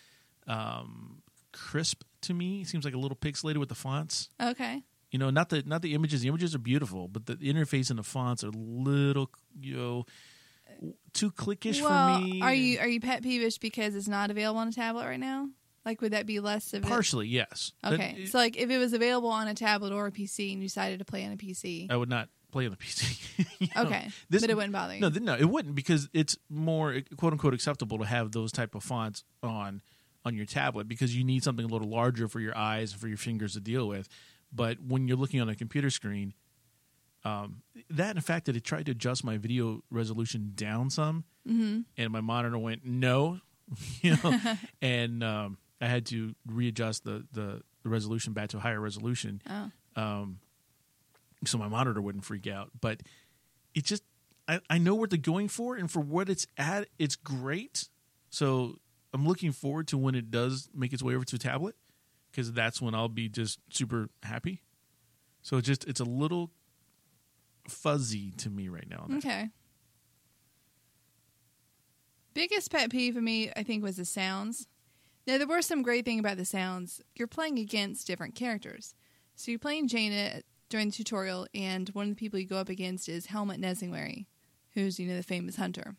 um, 0.47 1.21
crisp 1.51 2.03
to 2.21 2.33
me. 2.33 2.61
It 2.61 2.67
seems 2.67 2.85
like 2.85 2.93
a 2.93 2.97
little 2.97 3.17
pixelated 3.17 3.57
with 3.57 3.69
the 3.69 3.75
fonts. 3.75 4.29
Okay. 4.41 4.81
You 5.11 5.19
know, 5.19 5.29
not 5.29 5.49
the 5.49 5.61
not 5.63 5.81
the 5.83 5.93
images. 5.93 6.21
The 6.21 6.29
images 6.29 6.55
are 6.55 6.59
beautiful, 6.59 7.07
but 7.07 7.27
the 7.27 7.35
interface 7.35 7.91
and 7.91 7.99
the 7.99 8.03
fonts 8.03 8.43
are 8.43 8.49
little, 8.49 9.29
you 9.59 9.75
know, 9.75 10.05
too 11.13 11.31
clickish 11.31 11.81
well, 11.81 12.17
for 12.19 12.25
me. 12.25 12.41
are 12.41 12.53
you 12.53 12.79
are 12.79 12.87
you 12.87 12.99
pet 12.99 13.21
peevish 13.21 13.59
because 13.59 13.93
it's 13.93 14.07
not 14.07 14.31
available 14.31 14.59
on 14.59 14.69
a 14.69 14.71
tablet 14.71 15.05
right 15.05 15.19
now? 15.19 15.49
Like, 15.85 16.01
would 16.01 16.13
that 16.13 16.25
be 16.25 16.39
less 16.39 16.73
of 16.73 16.83
it? 16.83 16.87
partially? 16.89 17.27
Yes. 17.27 17.73
Okay, 17.85 18.15
it- 18.17 18.29
so 18.29 18.37
like 18.37 18.55
if 18.57 18.69
it 18.69 18.77
was 18.77 18.93
available 18.93 19.29
on 19.29 19.47
a 19.47 19.53
tablet 19.53 19.91
or 19.93 20.07
a 20.07 20.11
PC 20.11 20.53
and 20.53 20.61
you 20.61 20.67
decided 20.69 20.99
to 20.99 21.05
play 21.05 21.25
on 21.25 21.33
a 21.33 21.37
PC, 21.37 21.91
I 21.91 21.95
would 21.97 22.09
not 22.09 22.29
play 22.53 22.65
on 22.65 22.71
the 22.71 22.77
PC. 22.85 23.47
You 23.59 23.67
know, 23.75 23.81
okay, 23.83 24.09
but 24.29 24.49
it 24.49 24.55
wouldn't 24.55 24.71
bother 24.73 24.93
you. 24.95 25.01
No, 25.01 25.09
th- 25.09 25.21
no, 25.21 25.35
it 25.35 25.45
wouldn't 25.49 25.75
because 25.75 26.07
it's 26.13 26.37
more 26.49 27.01
quote 27.17 27.33
unquote 27.33 27.53
acceptable 27.53 27.97
to 27.99 28.05
have 28.05 28.31
those 28.31 28.51
type 28.51 28.75
of 28.75 28.83
fonts 28.83 29.23
on 29.41 29.81
on 30.25 30.35
your 30.35 30.45
tablet 30.45 30.87
because 30.87 31.13
you 31.15 31.23
need 31.25 31.43
something 31.43 31.65
a 31.65 31.67
little 31.67 31.89
larger 31.89 32.29
for 32.29 32.39
your 32.39 32.55
eyes 32.57 32.93
and 32.93 33.01
for 33.01 33.09
your 33.09 33.17
fingers 33.17 33.53
to 33.53 33.59
deal 33.59 33.87
with. 33.87 34.07
But 34.53 34.77
when 34.81 35.07
you're 35.07 35.17
looking 35.17 35.41
on 35.41 35.49
a 35.49 35.55
computer 35.55 35.89
screen, 35.89 36.33
um, 37.25 37.61
that 37.89 38.09
and 38.09 38.17
the 38.17 38.21
fact 38.21 38.45
that 38.45 38.55
it 38.55 38.63
tried 38.63 38.85
to 38.85 38.91
adjust 38.91 39.23
my 39.23 39.37
video 39.37 39.81
resolution 39.89 40.51
down 40.55 40.89
some, 40.89 41.25
Mm-hmm. 41.47 41.81
and 41.97 42.09
my 42.11 42.21
monitor 42.21 42.57
went 42.57 42.85
no, 42.85 43.39
you 44.01 44.15
know, 44.23 44.39
and 44.81 45.21
um, 45.23 45.57
I 45.81 45.87
had 45.87 46.05
to 46.07 46.35
readjust 46.47 47.03
the, 47.03 47.25
the 47.33 47.61
the 47.83 47.89
resolution 47.89 48.31
back 48.31 48.49
to 48.49 48.57
a 48.57 48.59
higher 48.61 48.79
resolution 48.79 49.41
oh, 49.49 49.71
so 51.45 51.57
my 51.57 51.67
monitor 51.67 52.01
wouldn't 52.01 52.25
freak 52.25 52.47
out. 52.47 52.71
But 52.79 53.01
it 53.73 53.83
just 53.85 54.03
I, 54.47 54.59
I 54.69 54.77
know 54.77 54.95
what 54.95 55.09
they're 55.09 55.19
going 55.19 55.47
for, 55.47 55.75
and 55.75 55.89
for 55.89 55.99
what 55.99 56.29
it's 56.29 56.47
at, 56.57 56.87
it's 56.99 57.15
great. 57.15 57.87
So 58.29 58.79
I'm 59.13 59.27
looking 59.27 59.51
forward 59.51 59.87
to 59.89 59.97
when 59.97 60.15
it 60.15 60.31
does 60.31 60.69
make 60.73 60.93
its 60.93 61.03
way 61.03 61.15
over 61.15 61.25
to 61.25 61.35
a 61.35 61.39
tablet, 61.39 61.75
because 62.31 62.51
that's 62.51 62.81
when 62.81 62.93
I'll 62.95 63.09
be 63.09 63.29
just 63.29 63.59
super 63.69 64.09
happy. 64.23 64.63
So 65.41 65.57
it's 65.57 65.67
just 65.67 65.85
it's 65.85 65.99
a 65.99 66.05
little 66.05 66.51
fuzzy 67.67 68.31
to 68.37 68.49
me 68.49 68.69
right 68.69 68.87
now. 68.89 69.07
okay. 69.17 69.49
Biggest 72.33 72.71
pet 72.71 72.89
peeve 72.89 73.13
for 73.13 73.21
me, 73.21 73.51
I 73.55 73.61
think, 73.63 73.83
was 73.83 73.97
the 73.97 74.05
sounds. 74.05 74.67
Now 75.27 75.37
there 75.37 75.47
were 75.47 75.61
some 75.61 75.83
great 75.83 76.03
thing 76.03 76.19
about 76.19 76.37
the 76.37 76.45
sounds. 76.45 76.99
You're 77.15 77.27
playing 77.27 77.59
against 77.59 78.07
different 78.07 78.35
characters, 78.35 78.95
so 79.35 79.51
you're 79.51 79.59
playing 79.59 79.87
Jaina 79.87 80.41
during 80.73 80.89
the 80.89 80.95
tutorial, 80.95 81.45
and 81.53 81.89
one 81.89 82.05
of 82.05 82.09
the 82.09 82.15
people 82.15 82.39
you 82.39 82.47
go 82.47 82.57
up 82.57 82.67
against 82.67 83.07
is 83.07 83.27
Hemet 83.27 83.59
Nesingwary, 83.59 84.25
who's 84.73 84.99
you 84.99 85.07
know 85.07 85.15
the 85.15 85.21
famous 85.21 85.55
hunter. 85.55 85.95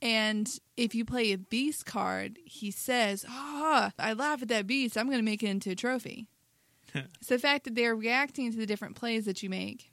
And 0.00 0.48
if 0.76 0.94
you 0.94 1.04
play 1.04 1.32
a 1.32 1.38
beast 1.38 1.84
card, 1.84 2.38
he 2.44 2.70
says, 2.70 3.26
"Ah, 3.28 3.90
I 3.98 4.12
laugh 4.12 4.42
at 4.42 4.48
that 4.48 4.68
beast. 4.68 4.96
I'm 4.96 5.06
going 5.06 5.18
to 5.18 5.24
make 5.24 5.42
it 5.42 5.48
into 5.48 5.72
a 5.72 5.74
trophy." 5.74 6.28
so 6.94 7.34
the 7.34 7.40
fact 7.40 7.64
that 7.64 7.74
they're 7.74 7.96
reacting 7.96 8.52
to 8.52 8.56
the 8.56 8.64
different 8.64 8.94
plays 8.94 9.24
that 9.24 9.42
you 9.42 9.50
make, 9.50 9.90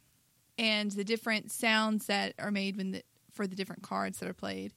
and 0.59 0.91
the 0.91 1.03
different 1.03 1.51
sounds 1.51 2.05
that 2.05 2.35
are 2.37 2.51
made 2.51 2.77
when 2.77 2.91
the, 2.91 3.03
for 3.33 3.47
the 3.47 3.55
different 3.55 3.81
cards 3.81 4.19
that 4.19 4.29
are 4.29 4.33
played, 4.35 4.75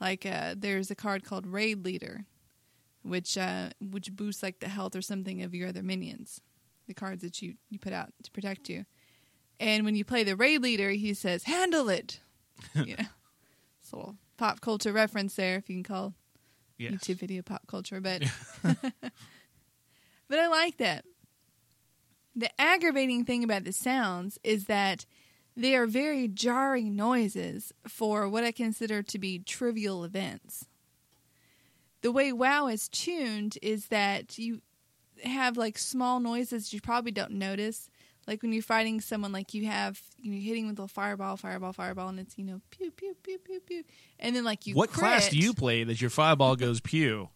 like 0.00 0.26
uh, 0.26 0.56
there's 0.58 0.90
a 0.90 0.96
card 0.96 1.22
called 1.22 1.46
Raid 1.46 1.84
Leader, 1.84 2.24
which 3.04 3.38
uh, 3.38 3.68
which 3.80 4.16
boosts 4.16 4.42
like 4.42 4.58
the 4.58 4.68
health 4.68 4.96
or 4.96 5.02
something 5.02 5.44
of 5.44 5.54
your 5.54 5.68
other 5.68 5.84
minions, 5.84 6.40
the 6.86 6.94
cards 6.94 7.22
that 7.22 7.42
you 7.42 7.54
you 7.70 7.78
put 7.78 7.92
out 7.92 8.10
to 8.22 8.30
protect 8.30 8.68
you. 8.68 8.84
And 9.58 9.84
when 9.84 9.94
you 9.96 10.04
play 10.04 10.22
the 10.24 10.36
raid 10.36 10.62
leader, 10.62 10.90
he 10.90 11.14
says, 11.14 11.44
"Handle 11.44 11.88
it." 11.88 12.20
you 12.74 12.96
know, 12.96 13.04
it's 13.80 13.92
a 13.92 13.96
little 13.96 14.16
pop 14.36 14.60
culture 14.60 14.92
reference 14.92 15.34
there, 15.34 15.56
if 15.56 15.68
you 15.68 15.76
can 15.76 15.82
call 15.84 16.14
Yes. 16.78 16.92
YouTube 16.92 17.16
video 17.18 17.42
pop 17.42 17.66
culture, 17.66 18.00
but 18.00 18.22
but 18.62 20.38
I 20.38 20.46
like 20.48 20.76
that. 20.78 21.04
The 22.34 22.50
aggravating 22.60 23.24
thing 23.24 23.42
about 23.44 23.64
the 23.64 23.72
sounds 23.72 24.38
is 24.44 24.66
that 24.66 25.06
they 25.56 25.74
are 25.74 25.86
very 25.86 26.28
jarring 26.28 26.94
noises 26.94 27.72
for 27.88 28.28
what 28.28 28.44
I 28.44 28.52
consider 28.52 29.02
to 29.02 29.18
be 29.18 29.38
trivial 29.38 30.04
events. 30.04 30.66
The 32.02 32.12
way 32.12 32.30
WoW 32.32 32.66
is 32.66 32.88
tuned 32.88 33.56
is 33.62 33.86
that 33.86 34.38
you 34.38 34.60
have 35.24 35.56
like 35.56 35.78
small 35.78 36.20
noises 36.20 36.72
you 36.72 36.80
probably 36.80 37.12
don't 37.12 37.32
notice. 37.32 37.88
Like 38.26 38.42
when 38.42 38.52
you're 38.52 38.62
fighting 38.62 39.00
someone, 39.00 39.30
like 39.32 39.54
you 39.54 39.66
have 39.66 40.00
you 40.20 40.32
know, 40.32 40.40
hitting 40.40 40.66
with 40.66 40.78
a 40.80 40.88
fireball, 40.88 41.36
fireball, 41.36 41.72
fireball, 41.72 42.08
and 42.08 42.18
it's 42.18 42.36
you 42.36 42.44
know 42.44 42.60
pew 42.70 42.90
pew 42.90 43.14
pew 43.22 43.38
pew 43.38 43.60
pew, 43.60 43.84
and 44.18 44.34
then 44.34 44.42
like 44.44 44.66
you. 44.66 44.74
what 44.74 44.92
class 44.92 45.28
do 45.28 45.38
you 45.38 45.54
play 45.54 45.84
that 45.84 46.00
your 46.00 46.10
fireball 46.10 46.56
goes 46.56 46.80
pew? 46.80 47.28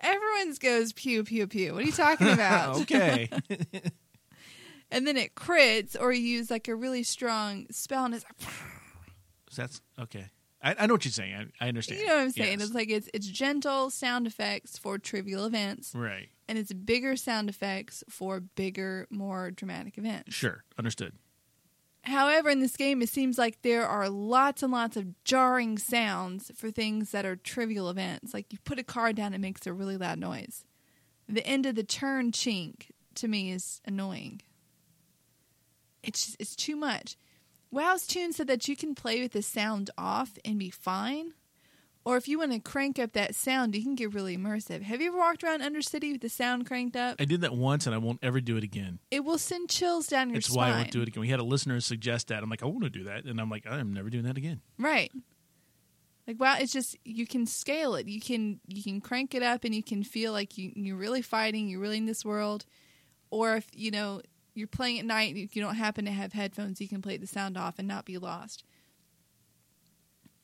Everyone's 0.00 0.60
goes 0.60 0.92
pew 0.92 1.24
pew 1.24 1.48
pew. 1.48 1.74
What 1.74 1.82
are 1.82 1.86
you 1.86 1.92
talking 1.92 2.28
about? 2.32 2.82
okay. 2.82 3.28
And 4.90 5.06
then 5.06 5.16
it 5.18 5.34
crits, 5.34 5.96
or 6.00 6.12
you 6.12 6.22
use 6.22 6.50
like 6.50 6.66
a 6.66 6.74
really 6.74 7.02
strong 7.02 7.66
spell, 7.70 8.06
and 8.06 8.14
it's 8.14 8.24
like, 8.24 8.50
So 9.50 9.62
that's 9.62 9.80
okay. 10.00 10.28
I, 10.62 10.74
I 10.78 10.86
know 10.86 10.94
what 10.94 11.04
you're 11.04 11.12
saying. 11.12 11.52
I, 11.60 11.66
I 11.66 11.68
understand. 11.68 12.00
you 12.00 12.06
know 12.06 12.16
what 12.16 12.22
I'm 12.22 12.30
saying? 12.30 12.58
Yes. 12.58 12.68
It's 12.68 12.74
like 12.74 12.90
it's 12.90 13.08
it's 13.14 13.26
gentle 13.26 13.90
sound 13.90 14.26
effects 14.26 14.76
for 14.76 14.98
trivial 14.98 15.44
events, 15.44 15.92
right. 15.94 16.28
and 16.48 16.58
it's 16.58 16.72
bigger 16.72 17.16
sound 17.16 17.48
effects 17.48 18.02
for 18.08 18.40
bigger, 18.40 19.06
more 19.10 19.50
dramatic 19.50 19.98
events. 19.98 20.34
Sure. 20.34 20.64
Understood. 20.76 21.14
However, 22.02 22.48
in 22.48 22.60
this 22.60 22.76
game, 22.76 23.02
it 23.02 23.08
seems 23.08 23.38
like 23.38 23.60
there 23.62 23.86
are 23.86 24.08
lots 24.08 24.62
and 24.62 24.72
lots 24.72 24.96
of 24.96 25.22
jarring 25.24 25.78
sounds 25.78 26.50
for 26.56 26.70
things 26.70 27.10
that 27.10 27.26
are 27.26 27.36
trivial 27.36 27.90
events. 27.90 28.32
Like 28.32 28.52
you 28.52 28.58
put 28.64 28.78
a 28.78 28.84
card 28.84 29.16
down, 29.16 29.34
it 29.34 29.40
makes 29.40 29.66
a 29.66 29.72
really 29.72 29.96
loud 29.96 30.18
noise. 30.18 30.64
The 31.28 31.46
end 31.46 31.66
of 31.66 31.74
the 31.74 31.84
turn 31.84 32.32
chink 32.32 32.90
to 33.16 33.28
me 33.28 33.50
is 33.50 33.82
annoying. 33.84 34.40
It's 36.02 36.24
just, 36.24 36.36
it's 36.40 36.56
too 36.56 36.76
much. 36.76 37.16
WoW's 37.70 38.06
tune 38.06 38.32
said 38.32 38.46
that 38.46 38.68
you 38.68 38.76
can 38.76 38.94
play 38.94 39.20
with 39.20 39.32
the 39.32 39.42
sound 39.42 39.90
off 39.98 40.38
and 40.44 40.58
be 40.58 40.70
fine. 40.70 41.34
Or 42.04 42.16
if 42.16 42.26
you 42.26 42.38
want 42.38 42.52
to 42.52 42.58
crank 42.60 42.98
up 42.98 43.12
that 43.12 43.34
sound, 43.34 43.74
you 43.74 43.82
can 43.82 43.94
get 43.94 44.14
really 44.14 44.34
immersive. 44.34 44.80
Have 44.80 45.02
you 45.02 45.08
ever 45.08 45.18
walked 45.18 45.44
around 45.44 45.60
Undercity 45.60 46.12
with 46.12 46.22
the 46.22 46.30
sound 46.30 46.66
cranked 46.66 46.96
up? 46.96 47.16
I 47.20 47.26
did 47.26 47.42
that 47.42 47.54
once, 47.54 47.84
and 47.84 47.94
I 47.94 47.98
won't 47.98 48.20
ever 48.22 48.40
do 48.40 48.56
it 48.56 48.64
again. 48.64 48.98
It 49.10 49.24
will 49.24 49.36
send 49.36 49.68
chills 49.68 50.06
down 50.06 50.30
your 50.30 50.36
That's 50.36 50.46
spine. 50.46 50.70
why 50.70 50.74
I 50.74 50.76
won't 50.78 50.90
do 50.90 51.02
it 51.02 51.08
again. 51.08 51.20
We 51.20 51.28
had 51.28 51.40
a 51.40 51.44
listener 51.44 51.78
suggest 51.80 52.28
that. 52.28 52.42
I'm 52.42 52.48
like, 52.48 52.62
I 52.62 52.66
want 52.66 52.84
to 52.84 52.90
do 52.90 53.04
that, 53.04 53.24
and 53.24 53.38
I'm 53.38 53.50
like, 53.50 53.66
I'm 53.66 53.92
never 53.92 54.08
doing 54.08 54.24
that 54.24 54.38
again. 54.38 54.62
Right. 54.78 55.12
Like 56.26 56.38
wow, 56.38 56.56
it's 56.58 56.72
just 56.72 56.94
you 57.04 57.26
can 57.26 57.46
scale 57.46 57.94
it. 57.94 58.06
You 58.06 58.20
can 58.20 58.60
you 58.66 58.82
can 58.82 59.00
crank 59.00 59.34
it 59.34 59.42
up 59.42 59.64
and 59.64 59.74
you 59.74 59.82
can 59.82 60.02
feel 60.02 60.30
like 60.30 60.58
you 60.58 60.72
you're 60.76 60.96
really 60.96 61.22
fighting, 61.22 61.68
you're 61.68 61.80
really 61.80 61.96
in 61.96 62.04
this 62.04 62.22
world. 62.22 62.66
Or 63.30 63.56
if, 63.56 63.66
you 63.72 63.90
know, 63.90 64.20
you're 64.58 64.68
playing 64.68 64.98
at 64.98 65.04
night 65.04 65.34
and 65.34 65.48
you 65.54 65.62
don't 65.62 65.76
happen 65.76 66.04
to 66.04 66.10
have 66.10 66.32
headphones, 66.32 66.80
you 66.80 66.88
can 66.88 67.02
play 67.02 67.16
the 67.16 67.26
sound 67.26 67.56
off 67.56 67.78
and 67.78 67.86
not 67.86 68.04
be 68.04 68.18
lost. 68.18 68.64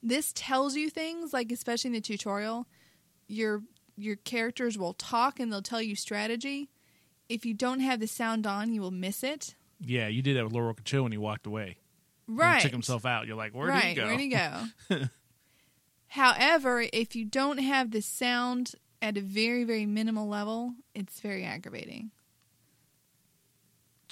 This 0.01 0.31
tells 0.33 0.75
you 0.75 0.89
things 0.89 1.33
like 1.33 1.51
especially 1.51 1.89
in 1.89 1.93
the 1.93 2.01
tutorial, 2.01 2.67
your 3.27 3.63
your 3.97 4.15
characters 4.15 4.77
will 4.77 4.93
talk 4.93 5.39
and 5.39 5.51
they'll 5.51 5.61
tell 5.61 5.81
you 5.81 5.95
strategy. 5.95 6.69
If 7.27 7.45
you 7.45 7.53
don't 7.53 7.79
have 7.79 7.99
the 7.99 8.07
sound 8.07 8.45
on, 8.45 8.71
you 8.71 8.81
will 8.81 8.91
miss 8.91 9.23
it. 9.23 9.55
Yeah, 9.79 10.07
you 10.07 10.21
did 10.21 10.37
that 10.37 10.43
with 10.43 10.53
Lorewalker 10.53 10.83
Cho 10.83 11.03
when 11.03 11.11
he 11.11 11.17
walked 11.17 11.47
away. 11.47 11.77
Right. 12.27 12.57
He 12.57 12.63
took 12.63 12.71
himself 12.71 13.05
out. 13.05 13.27
You're 13.27 13.35
like, 13.35 13.53
where 13.53 13.67
right, 13.67 13.81
did 13.81 13.89
he 13.89 13.95
go? 13.95 14.05
Where'd 14.05 14.19
he 14.89 14.99
go? 14.99 15.07
However, 16.07 16.85
if 16.93 17.15
you 17.15 17.25
don't 17.25 17.57
have 17.57 17.91
the 17.91 18.01
sound 18.01 18.73
at 19.01 19.17
a 19.17 19.21
very, 19.21 19.63
very 19.63 19.85
minimal 19.85 20.27
level, 20.27 20.73
it's 20.93 21.19
very 21.19 21.43
aggravating. 21.43 22.11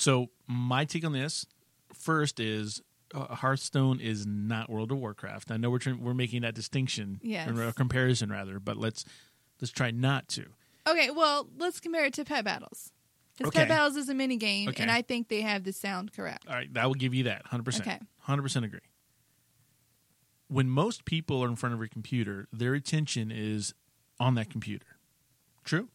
So 0.04 0.28
my 0.48 0.84
take 0.84 1.06
on 1.06 1.14
this 1.14 1.46
first 1.94 2.42
is 2.42 2.82
uh, 3.16 3.36
Hearthstone 3.36 4.02
is 4.02 4.26
not 4.28 4.70
World 4.70 4.92
of 4.92 4.98
Warcraft. 4.98 5.50
I 5.50 5.56
know 5.56 5.70
we're 5.70 5.80
trying, 5.80 6.04
we're 6.04 6.14
making 6.14 6.42
that 6.42 6.54
distinction, 6.54 7.22
Yes. 7.24 7.48
or 7.50 7.64
a 7.64 7.72
comparison 7.72 8.30
rather, 8.30 8.60
but 8.60 8.76
let's 8.76 9.06
let's 9.62 9.72
try 9.72 9.92
not 9.92 10.28
to. 10.30 10.48
Okay, 10.86 11.10
well, 11.10 11.48
let's 11.58 11.80
compare 11.80 12.04
it 12.04 12.14
to 12.16 12.26
Pet 12.26 12.44
Battles. 12.44 12.92
Because 13.38 13.48
Okay. 13.48 13.60
Pet 13.60 13.70
Battles 13.70 13.96
is 13.96 14.10
a 14.10 14.14
mini 14.14 14.36
game, 14.36 14.68
Okay. 14.70 14.84
and 14.84 14.92
I 14.92 15.04
think 15.04 15.30
they 15.30 15.40
have 15.40 15.64
the 15.64 15.72
sound 15.72 16.12
correct. 16.12 16.46
All 16.50 16.54
right, 16.54 16.72
that 16.74 16.86
will 16.86 16.96
give 16.96 17.14
you 17.14 17.24
that 17.24 17.46
100%. 17.46 17.80
Okay. 17.80 18.00
100% 18.28 18.66
agree. 18.66 18.80
When 20.50 20.70
most 20.70 21.06
people 21.06 21.42
are 21.42 21.48
in 21.48 21.56
front 21.56 21.76
of 21.76 21.82
a 21.82 21.88
computer, 21.88 22.50
their 22.52 22.74
attention 22.74 23.32
is 23.32 23.74
on 24.20 24.36
that 24.36 24.50
computer. 24.50 24.98
True? 25.64 25.88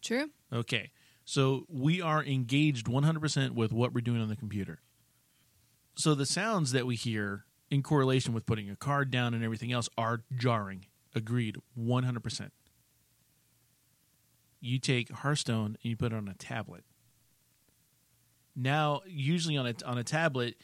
True? 0.00 0.30
Okay. 0.50 0.92
So 1.26 1.66
we 1.68 2.00
are 2.00 2.24
engaged 2.24 2.86
100% 2.86 3.50
with 3.50 3.72
what 3.72 3.92
we're 3.92 4.00
doing 4.00 4.22
on 4.22 4.28
the 4.28 4.36
computer. 4.36 4.80
So 5.96 6.14
the 6.14 6.24
sounds 6.24 6.70
that 6.70 6.86
we 6.86 6.94
hear 6.94 7.46
in 7.68 7.82
correlation 7.82 8.32
with 8.32 8.46
putting 8.46 8.70
a 8.70 8.76
card 8.76 9.10
down 9.10 9.34
and 9.34 9.42
everything 9.42 9.72
else 9.72 9.88
are 9.98 10.22
jarring. 10.34 10.86
Agreed. 11.16 11.56
100%. 11.76 12.50
You 14.60 14.78
take 14.78 15.10
Hearthstone 15.10 15.76
and 15.82 15.90
you 15.90 15.96
put 15.96 16.12
it 16.12 16.16
on 16.16 16.28
a 16.28 16.34
tablet. 16.34 16.84
Now, 18.54 19.00
usually 19.04 19.56
on 19.56 19.66
a 19.66 19.74
on 19.84 19.98
a 19.98 20.04
tablet, 20.04 20.54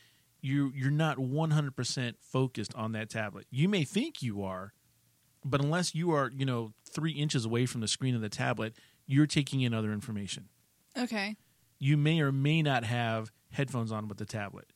you 0.41 0.73
you're 0.75 0.91
not 0.91 1.19
100% 1.19 2.15
focused 2.21 2.75
on 2.75 2.93
that 2.93 3.11
tablet. 3.11 3.47
You 3.51 3.69
may 3.69 3.85
think 3.85 4.23
you 4.23 4.43
are, 4.45 4.73
but 5.45 5.61
unless 5.61 5.95
you 5.95 6.13
are, 6.13 6.31
you 6.35 6.47
know, 6.47 6.73
3 6.91 7.13
inches 7.13 7.45
away 7.45 7.67
from 7.67 7.81
the 7.81 7.89
screen 7.89 8.15
of 8.15 8.21
the 8.21 8.29
tablet, 8.29 8.75
you're 9.07 9.27
taking 9.27 9.61
in 9.61 9.75
other 9.75 9.93
information. 9.93 10.49
Okay. 10.97 11.37
You 11.79 11.97
may 11.97 12.21
or 12.21 12.31
may 12.33 12.63
not 12.63 12.85
have 12.85 13.31
headphones 13.51 13.91
on 13.93 14.09
with 14.09 14.19
the 14.19 14.27
tablet. 14.27 14.73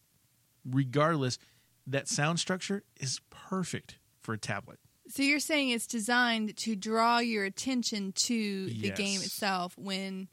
Regardless, 0.64 1.38
that 1.86 2.08
sound 2.08 2.40
structure 2.40 2.82
is 3.00 3.20
perfect 3.30 3.98
for 4.20 4.32
a 4.34 4.38
tablet. 4.38 4.78
So 5.08 5.22
you're 5.22 5.38
saying 5.38 5.70
it's 5.70 5.86
designed 5.86 6.56
to 6.58 6.74
draw 6.74 7.18
your 7.18 7.44
attention 7.44 8.10
to 8.12 8.66
the 8.66 8.88
Yes. 8.88 8.98
game 8.98 9.20
itself 9.20 9.78
when 9.78 10.26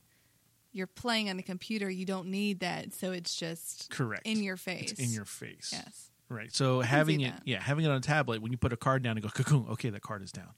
you're 0.72 0.88
playing 0.88 1.30
on 1.30 1.38
the 1.38 1.44
computer. 1.44 1.88
You 1.88 2.06
don't 2.06 2.30
need 2.30 2.62
that, 2.62 2.94
so 2.94 3.12
it's 3.12 3.36
just 3.36 3.92
Correct. 3.92 4.26
in 4.26 4.42
your 4.42 4.58
face. 4.58 4.94
It's 4.94 5.00
in 5.00 5.12
your 5.12 5.26
face. 5.26 5.70
Yes. 5.72 6.10
Right. 6.28 6.52
So 6.52 6.82
having 6.82 7.22
it, 7.22 7.36
that. 7.36 7.44
yeah, 7.46 7.62
having 7.62 7.86
it 7.86 7.90
on 7.90 7.98
a 7.98 8.02
tablet, 8.02 8.42
when 8.42 8.52
you 8.52 8.58
put 8.58 8.74
a 8.74 8.78
card 8.78 9.04
down 9.04 9.16
and 9.18 9.22
go, 9.22 9.30
cocoon, 9.30 9.68
okay, 9.74 9.92
that 9.92 10.02
card 10.02 10.24
is 10.24 10.32
down. 10.32 10.50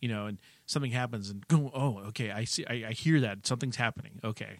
Yeah. 0.00 0.08
You 0.08 0.14
know, 0.14 0.26
and 0.26 0.38
something 0.66 0.90
happens 0.90 1.30
and 1.30 1.46
go, 1.48 1.70
oh, 1.74 1.98
okay, 2.08 2.30
I 2.30 2.44
see, 2.44 2.64
I, 2.66 2.88
I 2.88 2.92
hear 2.92 3.20
that 3.20 3.46
something's 3.46 3.76
happening. 3.76 4.20
Okay. 4.24 4.58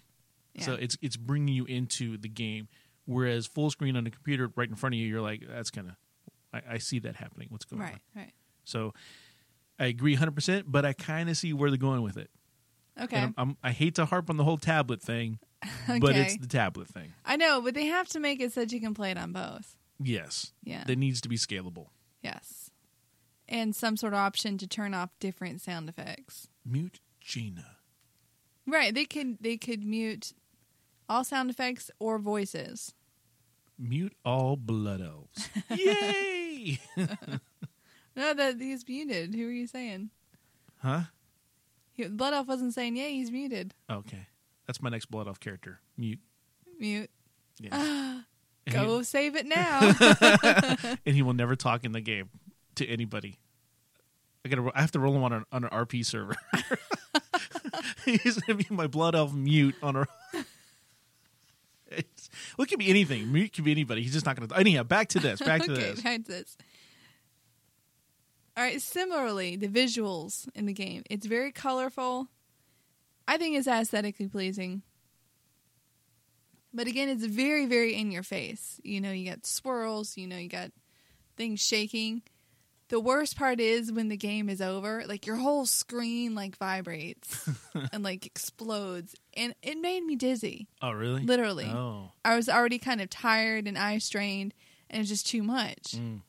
So 0.59 0.73
it's 0.73 0.97
it's 1.01 1.15
bringing 1.15 1.55
you 1.55 1.63
into 1.65 2.17
the 2.17 2.27
game. 2.27 2.67
Whereas 3.05 3.47
full 3.47 3.69
screen 3.71 3.95
on 3.95 4.03
the 4.03 4.09
computer 4.11 4.51
right 4.55 4.67
in 4.69 4.75
front 4.75 4.93
of 4.95 4.99
you, 4.99 5.07
you're 5.07 5.21
like, 5.21 5.41
that's 5.47 5.71
kind 5.71 5.87
of, 5.87 5.95
I, 6.53 6.73
I 6.75 6.77
see 6.79 6.99
that 6.99 7.15
happening. 7.15 7.47
What's 7.49 7.63
going 7.65 7.81
Right, 7.81 7.93
on? 7.93 7.99
right. 8.15 8.21
right. 8.23 8.33
So 8.65 8.93
I 9.79 9.85
agree 9.85 10.17
100%, 10.17 10.63
but 10.67 10.85
I 10.85 10.91
kind 10.93 11.29
of 11.29 11.37
see 11.37 11.53
where 11.53 11.69
they're 11.71 11.77
going 11.77 12.01
with 12.01 12.17
it. 12.17 12.29
Okay. 13.01 13.17
I'm, 13.17 13.33
I'm, 13.37 13.57
I 13.63 13.71
hate 13.71 13.95
to 13.95 14.05
harp 14.05 14.29
on 14.29 14.35
the 14.35 14.43
whole 14.43 14.57
tablet 14.57 15.01
thing, 15.01 15.39
but 15.87 16.15
it's 16.15 16.37
the 16.37 16.47
tablet 16.47 16.89
thing. 16.89 17.13
I 17.25 17.37
know, 17.37 17.61
but 17.61 17.73
they 17.73 17.85
have 17.85 18.09
to 18.09 18.19
make 18.19 18.41
it 18.41 18.51
so 18.51 18.59
that 18.61 18.71
you 18.73 18.81
can 18.81 18.93
play 18.93 19.11
it 19.11 19.17
on 19.17 19.31
both. 19.31 19.77
Yes. 20.03 20.51
Yeah. 20.63 20.83
That 20.85 20.97
needs 20.97 21.21
to 21.21 21.29
be 21.29 21.37
scalable. 21.37 21.87
Yes. 22.21 22.68
And 23.51 23.75
some 23.75 23.97
sort 23.97 24.13
of 24.13 24.19
option 24.19 24.57
to 24.59 24.67
turn 24.67 24.93
off 24.93 25.09
different 25.19 25.59
sound 25.59 25.89
effects. 25.89 26.47
Mute 26.63 26.99
Jaina. 27.19 27.77
Right. 28.67 28.93
They 28.93 29.05
could 29.05 29.37
they 29.41 29.57
could 29.57 29.83
mute 29.83 30.33
all 31.09 31.23
sound 31.23 31.49
effects 31.49 31.89
or 31.99 32.19
voices. 32.19 32.93
Mute 33.77 34.13
all 34.23 34.55
blood 34.55 35.01
elves. 35.01 35.49
Yay! 35.75 36.79
No, 38.15 38.33
that 38.33 38.59
he's 38.59 38.85
muted. 38.85 39.33
Who 39.33 39.47
are 39.47 39.51
you 39.51 39.65
saying? 39.65 40.09
huh? 40.79 41.03
He, 41.93 42.05
Blood 42.07 42.33
Elf 42.33 42.47
wasn't 42.47 42.73
saying 42.73 42.97
yay, 42.97 43.13
he's 43.13 43.31
muted. 43.31 43.73
Okay. 43.89 44.27
That's 44.67 44.81
my 44.81 44.89
next 44.89 45.05
blood 45.05 45.27
elf 45.27 45.39
character. 45.39 45.79
Mute. 45.97 46.19
Mute. 46.79 47.09
Yeah. 47.61 48.21
Go 48.69 48.97
he, 48.97 49.03
save 49.05 49.37
it 49.37 49.45
now. 49.45 49.93
and 51.05 51.15
he 51.15 51.21
will 51.21 51.33
never 51.33 51.55
talk 51.55 51.85
in 51.85 51.93
the 51.93 52.01
game 52.01 52.29
to 52.79 52.87
anybody. 52.87 53.37
I 54.45 54.49
gotta. 54.49 54.71
I 54.73 54.81
have 54.81 54.91
to 54.91 54.99
roll 54.99 55.15
him 55.15 55.23
on 55.23 55.33
an, 55.33 55.45
on 55.51 55.63
an 55.65 55.69
RP 55.69 56.05
server. 56.05 56.35
He's 58.05 58.39
gonna 58.39 58.57
be 58.57 58.67
my 58.69 58.87
blood 58.87 59.15
elf 59.15 59.33
mute 59.33 59.75
on 59.81 59.95
a. 59.95 60.07
It's, 61.91 62.29
well, 62.55 62.65
it 62.65 62.67
could 62.67 62.77
be 62.77 62.91
anything. 62.91 63.31
Mute 63.31 63.51
could 63.51 63.63
be 63.63 63.71
anybody. 63.71 64.03
He's 64.03 64.13
just 64.13 64.23
not 64.23 64.35
gonna. 64.35 64.53
Anyhow, 64.55 64.83
back 64.83 65.09
to 65.09 65.19
this. 65.19 65.39
Back 65.39 65.63
to 65.63 65.71
okay, 65.73 65.81
this. 65.81 66.01
back 66.01 66.23
to 66.25 66.31
this. 66.31 66.55
All 68.55 68.63
right. 68.63 68.79
Similarly, 68.79 69.55
the 69.55 69.67
visuals 69.67 70.47
in 70.53 70.67
the 70.67 70.73
game, 70.73 71.01
it's 71.09 71.25
very 71.25 71.51
colorful. 71.51 72.27
I 73.27 73.37
think 73.37 73.57
it's 73.57 73.67
aesthetically 73.67 74.27
pleasing. 74.27 74.83
But 76.71 76.85
again, 76.85 77.09
it's 77.09 77.25
very, 77.25 77.65
very 77.65 77.95
in 77.95 78.11
your 78.11 78.21
face. 78.21 78.79
You 78.83 79.01
know, 79.01 79.11
you 79.11 79.27
got 79.27 79.47
swirls, 79.47 80.15
you 80.15 80.27
know, 80.27 80.37
you 80.37 80.47
got 80.47 80.71
things 81.37 81.59
shaking. 81.59 82.21
The 82.89 82.99
worst 82.99 83.37
part 83.37 83.59
is 83.59 83.91
when 83.91 84.09
the 84.09 84.17
game 84.17 84.49
is 84.49 84.61
over, 84.61 85.03
like 85.07 85.25
your 85.25 85.35
whole 85.35 85.65
screen 85.65 86.35
like 86.35 86.57
vibrates 86.57 87.47
and 87.93 88.03
like 88.03 88.25
explodes. 88.25 89.15
And 89.35 89.53
it 89.61 89.77
made 89.77 90.03
me 90.03 90.15
dizzy. 90.15 90.67
Oh, 90.81 90.91
really? 90.91 91.23
Literally. 91.23 91.67
Oh. 91.67 92.11
I 92.25 92.35
was 92.35 92.49
already 92.49 92.79
kind 92.79 92.99
of 92.99 93.09
tired 93.09 93.67
and 93.67 93.77
eye 93.77 93.99
strained 93.99 94.53
and 94.89 95.01
it's 95.01 95.09
just 95.09 95.27
too 95.27 95.43
much. 95.43 95.93
Mm. 95.95 96.21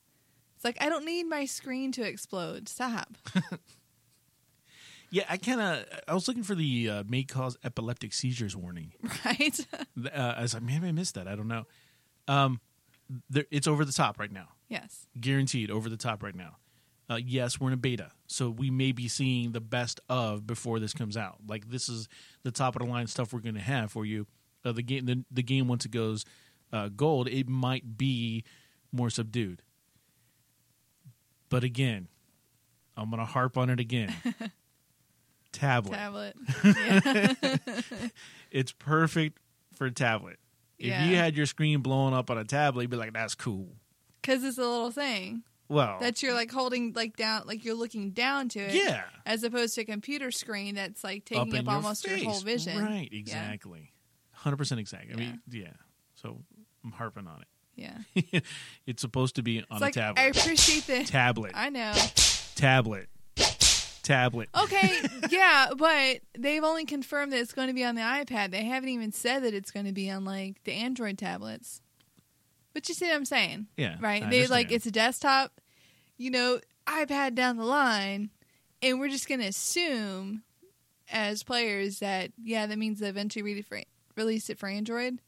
It's 0.57 0.65
like 0.65 0.77
I 0.81 0.91
don't 0.91 1.07
need 1.07 1.25
my 1.25 1.47
screen 1.47 1.93
to 1.93 2.03
explode. 2.03 2.69
Stop. 2.69 3.17
Yeah, 5.11 5.25
I 5.29 5.37
kind 5.39 5.61
of. 5.61 5.85
I 6.07 6.15
was 6.15 6.29
looking 6.29 6.45
for 6.45 6.55
the 6.55 6.89
uh, 6.89 7.05
may 7.07 7.25
cause 7.25 7.57
epileptic 7.65 8.13
seizures 8.13 8.57
warning. 8.57 8.93
right? 9.25 9.67
Uh, 9.75 10.35
I 10.37 10.43
was 10.43 10.55
like, 10.55 10.63
maybe 10.63 10.87
I 10.87 10.93
missed 10.93 11.17
that. 11.17 11.27
I 11.27 11.35
don't 11.35 11.49
know. 11.49 11.67
Um, 12.29 12.61
there, 13.29 13.45
it's 13.51 13.67
over 13.67 13.85
the 13.85 13.93
top 13.93 14.21
right 14.21 14.31
now. 14.31 14.49
Yes. 14.71 15.07
guaranteed 15.21 15.71
over 15.71 15.91
the 15.91 15.99
top 15.99 16.23
right 16.23 16.35
now. 16.35 16.57
Uh, 17.11 17.17
yes, 17.17 17.61
we're 17.61 17.67
in 17.67 17.75
a 17.75 17.77
beta, 17.77 18.13
so 18.29 18.49
we 18.49 18.71
may 18.71 18.93
be 18.93 19.09
seeing 19.09 19.51
the 19.51 19.61
best 19.61 19.99
of 20.09 20.47
before 20.47 20.79
this 20.79 20.93
comes 20.93 21.17
out. 21.17 21.39
Like 21.47 21.69
this 21.69 21.89
is 21.89 22.09
the 22.45 22.53
top 22.53 22.77
of 22.77 22.83
the 22.83 22.89
line 22.89 23.09
stuff 23.09 23.33
we're 23.33 23.41
going 23.41 23.57
to 23.57 23.61
have 23.61 23.91
for 23.91 24.07
you. 24.07 24.29
Uh, 24.65 24.71
the 24.71 24.83
game, 24.83 25.07
the, 25.07 25.25
the 25.29 25.43
game 25.43 25.67
once 25.67 25.85
it 25.85 25.91
goes 25.91 26.25
uh, 26.73 26.89
gold, 26.89 27.27
it 27.29 27.49
might 27.49 27.99
be 27.99 28.45
more 28.93 29.11
subdued. 29.11 29.63
But 31.49 31.65
again, 31.65 32.07
I'm 32.97 33.11
going 33.11 33.19
to 33.19 33.27
harp 33.27 33.59
on 33.59 33.71
it 33.71 33.81
again. 33.81 34.15
tablet, 35.53 35.93
Tablet. 35.93 36.37
Yeah. 36.65 37.57
it's 38.53 38.71
perfect 38.71 39.39
for 39.75 39.87
a 39.87 39.91
tablet. 39.91 40.39
If 40.79 41.09
you 41.09 41.17
had 41.17 41.37
your 41.37 41.45
screen 41.45 41.81
blown 41.81 42.15
up 42.15 42.31
on 42.31 42.39
a 42.39 42.45
tablet, 42.45 42.83
you'd 42.83 42.91
be 42.91 42.97
like, 42.97 43.13
"That's 43.13 43.35
cool." 43.35 43.69
Cuz 44.23 44.45
it's 44.45 44.59
a 44.59 44.63
little 44.63 44.91
thing 44.91 45.43
Well, 45.69 45.99
that 46.01 46.23
you're 46.23 46.35
like 46.35 46.51
holding 46.51 46.93
like 46.93 47.17
down 47.17 47.43
like 47.47 47.65
you're 47.65 47.75
looking 47.75 48.11
down 48.11 48.49
to 48.51 48.61
it. 48.61 48.75
yeah. 48.75 49.05
As 49.27 49.43
opposed 49.45 49.75
to 49.77 49.83
a 49.83 49.85
computer 49.85 50.31
screen 50.31 50.75
that's 50.75 51.03
like 51.05 51.25
taking 51.25 51.49
in 51.49 51.57
up 51.57 51.65
your 51.65 51.73
almost 51.75 52.07
your 52.07 52.19
whole 52.25 52.41
vision. 52.41 52.83
Right, 52.83 53.09
exactly. 53.13 53.93
100% 54.45 54.79
exactly. 54.79 55.13
I 55.13 55.17
mean, 55.17 55.41
yeah. 55.51 55.73
So 56.15 56.41
I'm 56.85 56.93
harping 56.93 57.27
on 57.27 57.43
it. 57.43 57.49
Yeah. 57.77 58.41
it's 58.87 59.01
supposed 59.03 59.37
to 59.37 59.43
be 59.43 59.59
on 59.71 59.83
It's 59.83 59.97
a 59.97 60.01
like 60.01 60.19
I 60.19 60.25
appreciate 60.27 60.87
the 60.87 61.05
tablet. 61.11 61.53
I 61.55 61.71
know. 61.71 61.93
tablet. 62.55 63.09
Tablet. 64.03 64.49
Okay, 64.59 65.03
yeah, 65.31 65.69
but 65.77 66.21
they've 66.37 66.65
only 66.65 66.85
confirmed 66.85 67.33
that 67.33 67.39
it's 67.39 67.53
going 67.53 67.69
to 67.69 67.75
be 67.75 67.85
on 67.85 67.95
the 67.95 68.01
iPad. 68.01 68.51
They 68.51 68.65
haven't 68.65 68.89
even 68.89 69.13
said 69.13 69.45
that 69.45 69.55
it's 69.55 69.71
going 69.71 69.87
to 69.87 69.93
be 69.93 70.11
on 70.11 70.25
like 70.25 70.65
the 70.65 70.73
Android 70.73 71.17
tablets. 71.19 71.81
But 72.73 72.89
you 72.89 72.95
see 72.95 73.07
what 73.07 73.17
I'm 73.17 73.25
saying? 73.25 73.67
Yeah, 73.77 73.97
Right? 74.01 74.23
I 74.23 74.31
they 74.31 74.47
like 74.47 74.71
it's 74.71 74.87
a 74.87 74.91
desktop, 74.91 75.61
you 76.17 76.31
know, 76.31 76.61
iPad 76.87 77.35
down 77.35 77.57
the 77.57 77.65
line, 77.65 78.31
and 78.83 79.01
we're 79.01 79.09
just 79.09 79.29
going 79.29 79.41
to 79.41 79.47
assume 79.49 80.43
as 81.11 81.43
players 81.43 81.99
that 81.99 82.31
yeah, 82.43 82.67
that 82.67 82.79
means 82.79 83.01
they 83.01 83.09
eventually 83.09 83.59
it 83.59 83.67
for, 83.67 83.81
release 84.17 84.51
it 84.51 84.59
for 84.59 84.69
Android. 84.69 85.21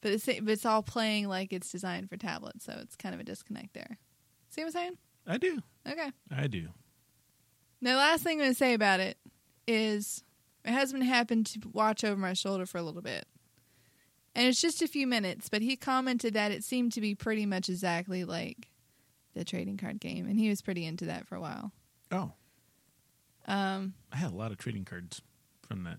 But 0.00 0.12
it's 0.12 0.26
but 0.26 0.48
it's 0.48 0.66
all 0.66 0.82
playing 0.82 1.28
like 1.28 1.52
it's 1.52 1.70
designed 1.70 2.08
for 2.08 2.16
tablets, 2.16 2.64
so 2.64 2.74
it's 2.80 2.96
kind 2.96 3.14
of 3.14 3.20
a 3.20 3.24
disconnect 3.24 3.74
there. 3.74 3.98
See 4.48 4.62
what 4.62 4.68
I'm 4.68 4.72
saying? 4.72 4.98
I 5.26 5.36
do. 5.38 5.60
Okay. 5.86 6.10
I 6.34 6.46
do. 6.46 6.68
Now, 7.80 7.92
the 7.92 7.98
last 7.98 8.22
thing 8.24 8.38
I'm 8.38 8.44
going 8.44 8.50
to 8.50 8.58
say 8.58 8.74
about 8.74 9.00
it 9.00 9.16
is 9.66 10.22
my 10.64 10.72
husband 10.72 11.04
happened 11.04 11.46
to 11.46 11.60
watch 11.72 12.04
over 12.04 12.16
my 12.16 12.32
shoulder 12.32 12.66
for 12.66 12.78
a 12.78 12.82
little 12.82 13.02
bit. 13.02 13.26
And 14.34 14.46
it's 14.46 14.60
just 14.60 14.80
a 14.82 14.86
few 14.88 15.06
minutes, 15.06 15.48
but 15.48 15.60
he 15.62 15.76
commented 15.76 16.34
that 16.34 16.52
it 16.52 16.62
seemed 16.64 16.92
to 16.92 17.00
be 17.00 17.14
pretty 17.14 17.46
much 17.46 17.68
exactly 17.68 18.24
like 18.24 18.68
the 19.34 19.44
trading 19.44 19.76
card 19.76 19.98
game. 20.00 20.26
And 20.28 20.38
he 20.38 20.48
was 20.48 20.62
pretty 20.62 20.84
into 20.86 21.06
that 21.06 21.26
for 21.26 21.34
a 21.34 21.40
while. 21.40 21.72
Oh, 22.12 22.32
Um, 23.46 23.94
I 24.12 24.16
had 24.16 24.30
a 24.32 24.34
lot 24.36 24.52
of 24.52 24.58
trading 24.58 24.84
cards 24.84 25.20
from 25.66 25.84
that. 25.84 25.98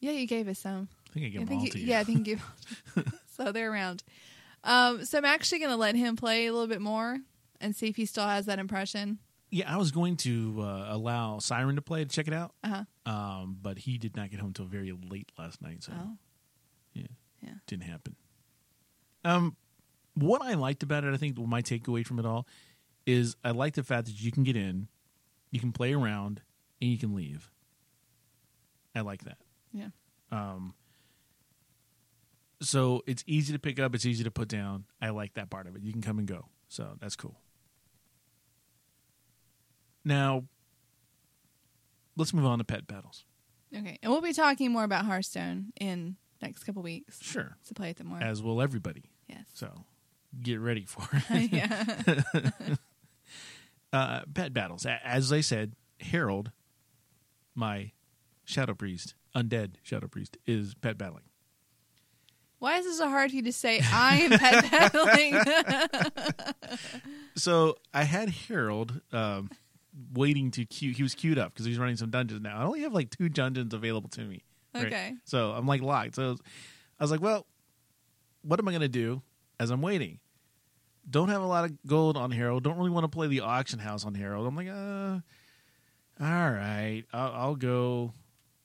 yeah, 0.00 0.12
you 0.12 0.26
gave 0.26 0.48
us 0.48 0.58
some. 0.58 0.88
I 1.08 1.12
think 1.12 1.26
I 1.26 1.28
gave 1.28 1.40
I 1.42 1.44
them 1.44 1.58
all 1.58 1.64
you- 1.64 1.70
to 1.70 1.78
you. 1.78 1.86
Yeah, 1.86 2.00
I 2.00 2.04
think 2.04 2.26
you. 2.26 2.38
so 3.36 3.52
they're 3.52 3.70
around. 3.72 4.02
Um, 4.64 5.04
so 5.04 5.18
I'm 5.18 5.24
actually 5.24 5.58
going 5.60 5.70
to 5.70 5.76
let 5.76 5.94
him 5.94 6.16
play 6.16 6.46
a 6.46 6.52
little 6.52 6.66
bit 6.68 6.80
more 6.80 7.18
and 7.60 7.74
see 7.74 7.88
if 7.88 7.96
he 7.96 8.04
still 8.06 8.26
has 8.26 8.46
that 8.46 8.58
impression. 8.58 9.18
Yeah, 9.50 9.72
I 9.72 9.78
was 9.78 9.90
going 9.90 10.16
to 10.18 10.58
uh, 10.60 10.86
allow 10.90 11.38
Siren 11.40 11.76
to 11.76 11.82
play 11.82 12.04
to 12.04 12.10
check 12.10 12.28
it 12.28 12.34
out, 12.34 12.52
Uh 12.62 12.84
huh. 13.06 13.10
um, 13.12 13.58
but 13.60 13.78
he 13.78 13.98
did 13.98 14.16
not 14.16 14.30
get 14.30 14.38
home 14.38 14.48
until 14.48 14.66
very 14.66 14.92
late 14.92 15.32
last 15.38 15.60
night, 15.62 15.82
so 15.82 15.92
Oh. 15.94 16.16
Yeah, 17.42 17.54
didn't 17.66 17.84
happen. 17.84 18.16
Um, 19.24 19.56
what 20.14 20.42
I 20.42 20.54
liked 20.54 20.82
about 20.82 21.04
it, 21.04 21.14
I 21.14 21.16
think, 21.16 21.38
my 21.38 21.62
takeaway 21.62 22.06
from 22.06 22.18
it 22.18 22.26
all 22.26 22.46
is 23.06 23.36
I 23.44 23.50
like 23.50 23.74
the 23.74 23.82
fact 23.82 24.06
that 24.06 24.20
you 24.20 24.30
can 24.30 24.42
get 24.42 24.56
in, 24.56 24.88
you 25.50 25.60
can 25.60 25.72
play 25.72 25.92
around, 25.92 26.42
and 26.80 26.90
you 26.90 26.98
can 26.98 27.14
leave. 27.14 27.50
I 28.94 29.00
like 29.00 29.24
that. 29.24 29.38
Yeah. 29.72 29.88
Um, 30.30 30.74
so 32.60 33.02
it's 33.06 33.24
easy 33.26 33.52
to 33.52 33.58
pick 33.58 33.78
up, 33.78 33.94
it's 33.94 34.06
easy 34.06 34.24
to 34.24 34.30
put 34.30 34.48
down. 34.48 34.84
I 35.00 35.10
like 35.10 35.34
that 35.34 35.50
part 35.50 35.66
of 35.66 35.76
it. 35.76 35.82
You 35.82 35.92
can 35.92 36.02
come 36.02 36.18
and 36.18 36.26
go, 36.26 36.46
so 36.68 36.96
that's 37.00 37.16
cool. 37.16 37.40
Now, 40.04 40.44
let's 42.16 42.32
move 42.32 42.46
on 42.46 42.58
to 42.58 42.64
pet 42.64 42.86
battles. 42.86 43.24
Okay. 43.74 43.98
And 44.02 44.10
we'll 44.10 44.20
be 44.20 44.32
talking 44.32 44.72
more 44.72 44.84
about 44.84 45.04
Hearthstone 45.04 45.72
in 45.80 46.16
next 46.42 46.64
couple 46.64 46.82
weeks. 46.82 47.18
Sure, 47.22 47.56
To 47.66 47.74
play 47.74 47.88
with 47.88 48.00
it 48.00 48.06
more. 48.06 48.22
as 48.22 48.42
will 48.42 48.60
everybody. 48.62 49.04
yes. 49.28 49.44
So 49.54 49.84
get 50.42 50.60
ready 50.60 50.84
for 50.86 51.06
it. 51.30 51.52
yeah. 51.52 52.76
uh, 53.92 54.20
pet 54.34 54.52
battles. 54.54 54.86
As 55.04 55.32
I 55.32 55.40
said, 55.40 55.74
Harold, 56.00 56.50
my 57.54 57.92
shadow 58.44 58.74
priest, 58.74 59.14
undead 59.34 59.72
shadow 59.82 60.08
priest, 60.08 60.36
is 60.46 60.74
pet 60.74 60.96
battling. 60.98 61.24
Why 62.58 62.76
is 62.78 62.84
this 62.84 62.98
so 62.98 63.08
hard 63.08 63.30
for 63.30 63.36
you 63.36 63.42
to 63.44 63.52
say? 63.52 63.80
I 63.82 64.20
am 64.20 64.38
pet 64.38 64.70
battling. 64.92 66.78
So 67.36 67.76
I 67.94 68.04
had 68.04 68.28
Harold 68.28 69.00
um, 69.12 69.50
waiting 70.12 70.50
to 70.52 70.64
queue. 70.66 70.92
He 70.92 71.02
was 71.02 71.14
queued 71.14 71.38
up 71.38 71.54
because 71.54 71.64
he's 71.64 71.78
running 71.78 71.96
some 71.96 72.10
dungeons 72.10 72.42
now. 72.42 72.58
I 72.58 72.64
only 72.64 72.80
have 72.82 72.92
like 72.92 73.08
two 73.10 73.28
dungeons 73.30 73.72
available 73.72 74.10
to 74.10 74.20
me. 74.22 74.42
Right? 74.74 74.86
Okay. 74.86 75.14
So 75.24 75.52
I'm 75.52 75.66
like 75.66 75.82
locked. 75.82 76.16
So 76.16 76.36
I 76.98 77.04
was 77.04 77.10
like, 77.10 77.20
well, 77.20 77.46
what 78.42 78.58
am 78.58 78.68
I 78.68 78.72
going 78.72 78.82
to 78.82 78.88
do 78.88 79.22
as 79.58 79.70
I'm 79.70 79.82
waiting? 79.82 80.18
Don't 81.08 81.28
have 81.28 81.42
a 81.42 81.46
lot 81.46 81.64
of 81.64 81.72
gold 81.86 82.16
on 82.16 82.30
Harold. 82.30 82.62
Don't 82.62 82.76
really 82.76 82.90
want 82.90 83.04
to 83.04 83.08
play 83.08 83.26
the 83.26 83.40
auction 83.40 83.78
house 83.78 84.04
on 84.04 84.14
Harold. 84.14 84.46
I'm 84.46 84.54
like, 84.54 84.68
uh, 84.68 85.20
all 86.24 86.50
right, 86.50 87.04
I'll, 87.12 87.32
I'll 87.32 87.56
go. 87.56 88.12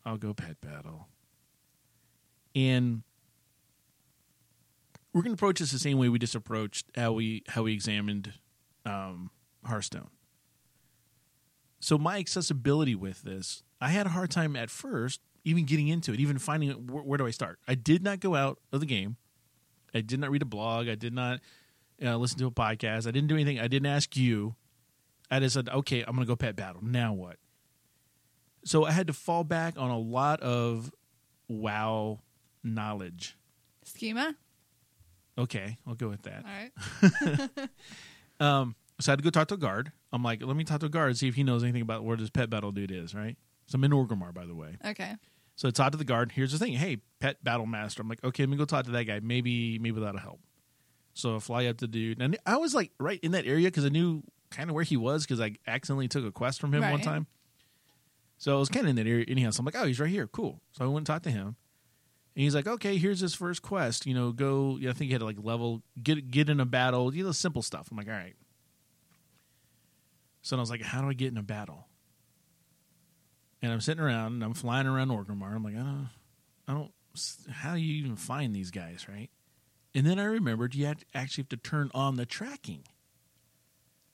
I'll 0.05 0.17
go 0.17 0.33
pet 0.33 0.61
battle. 0.61 1.07
And 2.53 3.01
we're 5.13 5.21
going 5.21 5.35
to 5.35 5.39
approach 5.39 5.59
this 5.59 5.71
the 5.71 5.79
same 5.79 5.97
way 5.97 6.09
we 6.09 6.19
just 6.19 6.35
approached 6.35 6.85
how 6.95 7.13
we 7.13 7.43
how 7.47 7.63
we 7.63 7.73
examined 7.73 8.33
um, 8.85 9.31
Hearthstone. 9.65 10.09
So 11.79 11.97
my 11.97 12.17
accessibility 12.17 12.95
with 12.95 13.23
this, 13.23 13.63
I 13.79 13.89
had 13.89 14.05
a 14.05 14.09
hard 14.09 14.29
time 14.29 14.55
at 14.55 14.69
first 14.69 15.21
even 15.45 15.63
getting 15.63 15.87
into 15.87 16.11
it, 16.11 16.19
even 16.19 16.37
finding 16.37 16.69
it, 16.69 16.81
where, 16.81 17.03
where 17.03 17.17
do 17.17 17.25
I 17.25 17.31
start. 17.31 17.59
I 17.67 17.75
did 17.75 18.03
not 18.03 18.19
go 18.19 18.35
out 18.35 18.59
of 18.73 18.81
the 18.81 18.85
game. 18.85 19.15
I 19.93 20.01
did 20.01 20.19
not 20.19 20.29
read 20.31 20.41
a 20.41 20.45
blog. 20.45 20.89
I 20.89 20.95
did 20.95 21.13
not 21.13 21.39
uh, 22.03 22.17
listen 22.17 22.37
to 22.39 22.47
a 22.47 22.51
podcast. 22.51 23.07
I 23.07 23.11
didn't 23.11 23.27
do 23.27 23.35
anything. 23.35 23.59
I 23.59 23.69
didn't 23.69 23.85
ask 23.85 24.17
you. 24.17 24.55
I 25.31 25.39
just 25.39 25.53
said, 25.53 25.69
okay, 25.69 26.01
I'm 26.01 26.15
going 26.15 26.25
to 26.25 26.25
go 26.25 26.35
pet 26.35 26.55
battle. 26.55 26.83
Now 26.83 27.13
what? 27.13 27.37
So 28.65 28.83
I 28.83 28.91
had 28.91 29.07
to 29.07 29.13
fall 29.13 29.43
back 29.43 29.75
on 29.77 29.89
a 29.89 29.97
lot 29.97 30.41
of 30.41 30.91
WoW 31.47 32.19
knowledge. 32.63 33.37
Schema. 33.83 34.35
Okay, 35.37 35.77
I'll 35.85 35.95
go 35.95 36.09
with 36.09 36.23
that. 36.23 36.43
All 36.45 36.51
right. 36.51 37.69
Um, 38.39 38.75
so 38.99 39.11
I 39.11 39.13
had 39.13 39.19
to 39.19 39.23
go 39.23 39.29
talk 39.29 39.47
to 39.49 39.53
a 39.55 39.57
guard. 39.57 39.91
I'm 40.11 40.23
like, 40.23 40.43
let 40.43 40.55
me 40.55 40.63
talk 40.63 40.79
to 40.81 40.87
a 40.87 40.89
guard, 40.89 41.09
and 41.09 41.17
see 41.17 41.27
if 41.27 41.35
he 41.35 41.43
knows 41.43 41.63
anything 41.63 41.81
about 41.81 42.03
where 42.03 42.17
this 42.17 42.29
pet 42.29 42.49
battle 42.49 42.71
dude 42.71 42.91
is, 42.91 43.13
right? 43.13 43.37
So 43.67 43.75
I'm 43.75 43.83
in 43.83 43.91
Orgrimmar, 43.91 44.33
by 44.33 44.45
the 44.45 44.55
way. 44.55 44.77
Okay. 44.85 45.13
So 45.55 45.67
I 45.69 45.71
talk 45.71 45.91
to 45.91 45.97
the 45.97 46.03
guard. 46.03 46.33
Here's 46.33 46.51
the 46.51 46.59
thing. 46.59 46.73
Hey, 46.73 46.97
pet 47.19 47.43
battle 47.43 47.65
master. 47.65 48.01
I'm 48.01 48.09
like, 48.09 48.23
okay, 48.23 48.43
let 48.43 48.49
me 48.49 48.57
go 48.57 48.65
talk 48.65 48.85
to 48.85 48.91
that 48.91 49.05
guy. 49.05 49.19
Maybe, 49.21 49.79
maybe 49.79 50.01
that'll 50.01 50.19
help. 50.19 50.41
So 51.13 51.37
I 51.37 51.39
fly 51.39 51.65
up 51.67 51.77
to 51.77 51.87
the 51.87 51.91
dude, 51.91 52.21
and 52.21 52.37
I 52.45 52.57
was 52.57 52.75
like 52.75 52.91
right 52.99 53.19
in 53.23 53.31
that 53.31 53.45
area 53.45 53.67
because 53.67 53.85
I 53.85 53.89
knew 53.89 54.21
kind 54.51 54.69
of 54.69 54.75
where 54.75 54.83
he 54.83 54.97
was 54.97 55.23
because 55.23 55.39
I 55.39 55.55
accidentally 55.65 56.09
took 56.09 56.25
a 56.25 56.31
quest 56.31 56.59
from 56.59 56.73
him 56.73 56.81
one 56.81 57.01
time. 57.01 57.27
So 58.37 58.53
I 58.55 58.59
was 58.59 58.67
kind 58.67 58.85
of 58.85 58.89
in 58.89 58.95
that 58.97 59.07
area 59.07 59.23
anyhow. 59.27 59.51
So 59.51 59.61
I'm 59.61 59.65
like, 59.65 59.77
oh, 59.77 59.85
he's 59.85 59.99
right 59.99 60.09
here. 60.09 60.27
Cool. 60.27 60.59
So 60.73 60.83
I 60.83 60.87
went 60.87 60.97
and 60.97 61.05
talked 61.07 61.23
to 61.23 61.31
him. 61.31 61.55
And 62.35 62.43
he's 62.43 62.53
like, 62.53 62.67
okay, 62.67 62.97
here's 62.97 63.21
his 63.21 63.33
first 63.33 63.61
quest. 63.61 64.05
You 64.05 64.13
know, 64.13 64.33
go. 64.33 64.77
Yeah, 64.77 64.89
I 64.89 64.93
think 64.93 65.07
he 65.07 65.13
had 65.13 65.19
to 65.19 65.25
like 65.25 65.37
level, 65.41 65.81
get 66.03 66.29
get 66.31 66.49
in 66.49 66.59
a 66.59 66.65
battle. 66.65 67.15
You 67.15 67.23
know, 67.23 67.31
simple 67.31 67.61
stuff. 67.61 67.87
I'm 67.89 67.97
like, 67.97 68.07
all 68.07 68.13
right. 68.13 68.35
So 70.41 70.57
I 70.57 70.59
was 70.59 70.69
like, 70.69 70.81
how 70.81 71.01
do 71.01 71.07
I 71.07 71.13
get 71.13 71.31
in 71.31 71.37
a 71.37 71.43
battle? 71.43 71.87
And 73.66 73.74
I'm 73.74 73.82
sitting 73.82 74.03
around 74.03 74.34
and 74.34 74.43
I'm 74.43 74.53
flying 74.53 74.86
around 74.86 75.09
Orgrimmar. 75.09 75.55
I'm 75.55 75.63
like, 75.63 75.74
I 75.74 75.80
don't, 75.80 76.09
I 76.68 76.74
don't. 76.74 76.91
How 77.49 77.74
do 77.74 77.80
you 77.80 77.95
even 77.95 78.16
find 78.16 78.55
these 78.55 78.70
guys, 78.70 79.07
right? 79.09 79.32
And 79.95 80.05
then 80.05 80.20
I 80.20 80.26
remembered 80.26 80.76
you 80.76 80.86
had 80.86 81.03
actually 81.16 81.45
have 81.45 81.49
to 81.49 81.57
turn 81.57 81.89
on 81.95 82.16
the 82.16 82.28
tracking. 82.28 82.84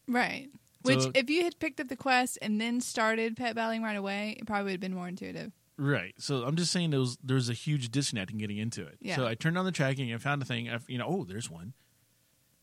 Right. 0.07 0.47
Which, 0.83 1.03
if 1.15 1.29
you 1.29 1.43
had 1.43 1.59
picked 1.59 1.81
up 1.81 1.89
the 1.89 1.97
quest 1.97 2.39
and 2.41 2.61
then 2.61 2.79
started 2.79 3.35
pet 3.35 3.55
battling 3.55 3.83
right 3.83 3.97
away, 3.97 4.37
it 4.39 4.47
probably 4.47 4.63
would 4.63 4.71
have 4.71 4.79
been 4.79 4.95
more 4.95 5.09
intuitive. 5.09 5.51
Right. 5.77 6.13
So 6.17 6.45
I'm 6.45 6.55
just 6.55 6.71
saying 6.71 6.91
there 6.91 7.01
was 7.01 7.17
there 7.21 7.35
was 7.35 7.49
a 7.49 7.53
huge 7.53 7.91
disconnect 7.91 8.31
in 8.31 8.37
getting 8.37 8.57
into 8.57 8.87
it. 8.87 8.99
Yeah. 9.01 9.17
So 9.17 9.27
I 9.27 9.35
turned 9.35 9.57
on 9.57 9.65
the 9.65 9.73
tracking. 9.73 10.13
I 10.13 10.17
found 10.17 10.41
a 10.41 10.45
thing. 10.45 10.69
I, 10.69 10.79
you 10.87 10.97
know, 10.97 11.07
oh, 11.09 11.25
there's 11.25 11.49
one. 11.49 11.73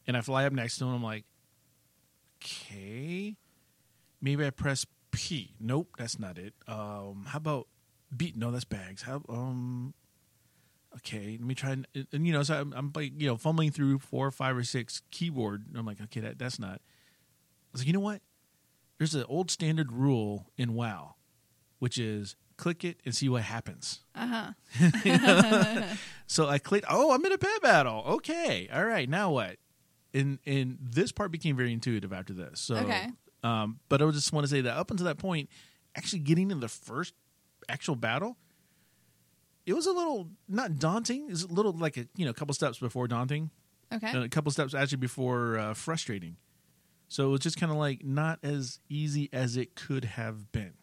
And 0.07 0.17
I 0.17 0.23
fly 0.23 0.47
up 0.47 0.55
next 0.55 0.79
to 0.79 0.87
him. 0.87 0.95
I'm 0.95 1.03
like, 1.03 1.27
okay, 2.43 3.37
maybe 4.23 4.47
I 4.47 4.49
press 4.49 4.87
P. 5.11 5.55
Nope, 5.61 5.97
that's 5.99 6.19
not 6.19 6.39
it. 6.39 6.55
Um, 6.67 7.25
how 7.29 7.39
about 7.39 7.69
B? 8.15 8.33
No, 8.37 8.51
that's 8.51 8.65
bags. 8.65 9.03
How 9.03 9.23
um. 9.29 9.95
Okay, 10.97 11.37
let 11.39 11.47
me 11.47 11.55
try 11.55 11.73
and, 11.73 11.87
and 12.13 12.27
you 12.27 12.33
know, 12.33 12.43
so 12.43 12.59
I'm, 12.59 12.73
I'm 12.73 12.91
like, 12.95 13.13
you 13.21 13.27
know, 13.29 13.37
fumbling 13.37 13.71
through 13.71 13.99
four, 13.99 14.31
five, 14.31 14.57
or 14.57 14.65
six 14.65 15.03
keyboard. 15.11 15.67
And 15.69 15.77
I'm 15.77 15.85
like, 15.85 16.01
okay, 16.01 16.21
that 16.21 16.39
that's 16.39 16.59
not. 16.59 16.77
I 16.77 16.81
was 17.73 17.83
like, 17.83 17.87
you 17.87 17.93
know 17.93 18.01
what? 18.01 18.23
There's 18.97 19.15
an 19.15 19.25
old 19.29 19.51
standard 19.51 19.93
rule 19.93 20.51
in 20.57 20.75
WoW, 20.75 21.15
which 21.79 21.99
is 21.99 22.37
click 22.57 22.85
it 22.85 22.97
and 23.05 23.15
see 23.15 23.29
what 23.29 23.43
happens. 23.43 24.01
Uh 24.15 24.53
huh. 24.81 25.85
So 26.27 26.47
I 26.47 26.59
clicked. 26.59 26.87
Oh, 26.91 27.13
I'm 27.13 27.25
in 27.25 27.33
a 27.33 27.39
pet 27.39 27.63
battle. 27.63 28.03
Okay, 28.07 28.69
all 28.73 28.85
right. 28.85 29.09
Now 29.09 29.31
what? 29.31 29.57
And 30.13 30.39
and 30.47 30.79
this 30.81 31.13
part 31.13 31.31
became 31.31 31.57
very 31.57 31.73
intuitive 31.73 32.13
after 32.13 32.33
this. 32.33 32.61
So, 32.61 32.77
Okay. 32.77 33.09
Um, 33.43 33.79
but 33.89 34.03
I 34.03 34.11
just 34.11 34.33
want 34.33 34.45
to 34.45 34.51
say 34.51 34.61
that 34.63 34.77
up 34.77 34.91
until 34.91 35.07
that 35.07 35.19
point, 35.19 35.49
actually 35.97 36.21
getting 36.21 36.51
in 36.51 36.61
the 36.61 36.69
first 36.69 37.15
actual 37.69 37.95
battle, 37.97 38.37
it 39.67 39.75
was 39.75 39.87
a 39.87 39.93
little 39.93 40.29
not 40.49 40.79
daunting. 40.79 41.27
It 41.27 41.31
was 41.31 41.43
a 41.45 41.53
little 41.53 41.73
like 41.73 41.97
a 41.97 42.07
you 42.17 42.25
know 42.25 42.31
a 42.31 42.35
couple 42.35 42.55
steps 42.55 42.79
before 42.79 43.07
daunting, 43.07 43.51
Okay. 43.93 44.09
and 44.09 44.25
a 44.25 44.29
couple 44.29 44.51
steps 44.51 44.75
actually 44.75 44.99
before 44.99 45.59
uh, 45.59 45.75
frustrating. 45.75 46.37
So 47.09 47.29
it 47.29 47.31
was 47.31 47.41
just 47.41 47.59
kind 47.59 47.71
of 47.73 47.79
like 47.79 48.05
not 48.05 48.39
as 48.43 48.81
easy 48.89 49.29
as 49.33 49.57
it 49.57 49.75
could 49.75 50.05
have 50.05 50.51
been. 50.53 50.75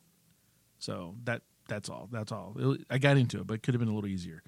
So 0.80 1.16
that 1.24 1.42
that's 1.68 1.90
all. 1.90 2.08
That's 2.12 2.32
all. 2.32 2.56
It, 2.58 2.86
I 2.90 2.98
got 3.00 3.18
into 3.18 3.40
it, 3.42 3.48
but 3.48 3.56
it 3.56 3.64
could 3.64 3.74
have 3.74 3.80
been 3.80 3.90
a 3.90 3.94
little 3.96 4.10
easier. 4.10 4.44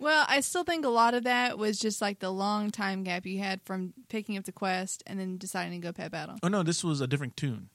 Well, 0.00 0.24
I 0.28 0.40
still 0.40 0.64
think 0.64 0.84
a 0.86 0.88
lot 0.88 1.12
of 1.14 1.24
that 1.24 1.58
was 1.58 1.78
just 1.78 2.00
like 2.00 2.20
the 2.20 2.30
long 2.30 2.70
time 2.70 3.04
gap 3.04 3.26
you 3.26 3.38
had 3.38 3.60
from 3.62 3.92
picking 4.08 4.36
up 4.38 4.44
the 4.44 4.52
quest 4.52 5.02
and 5.06 5.20
then 5.20 5.36
deciding 5.36 5.78
to 5.80 5.86
go 5.86 5.92
pet 5.92 6.10
battle. 6.10 6.36
Oh 6.42 6.48
no, 6.48 6.62
this 6.62 6.82
was 6.82 7.00
a 7.02 7.06
different 7.06 7.36
toon. 7.36 7.68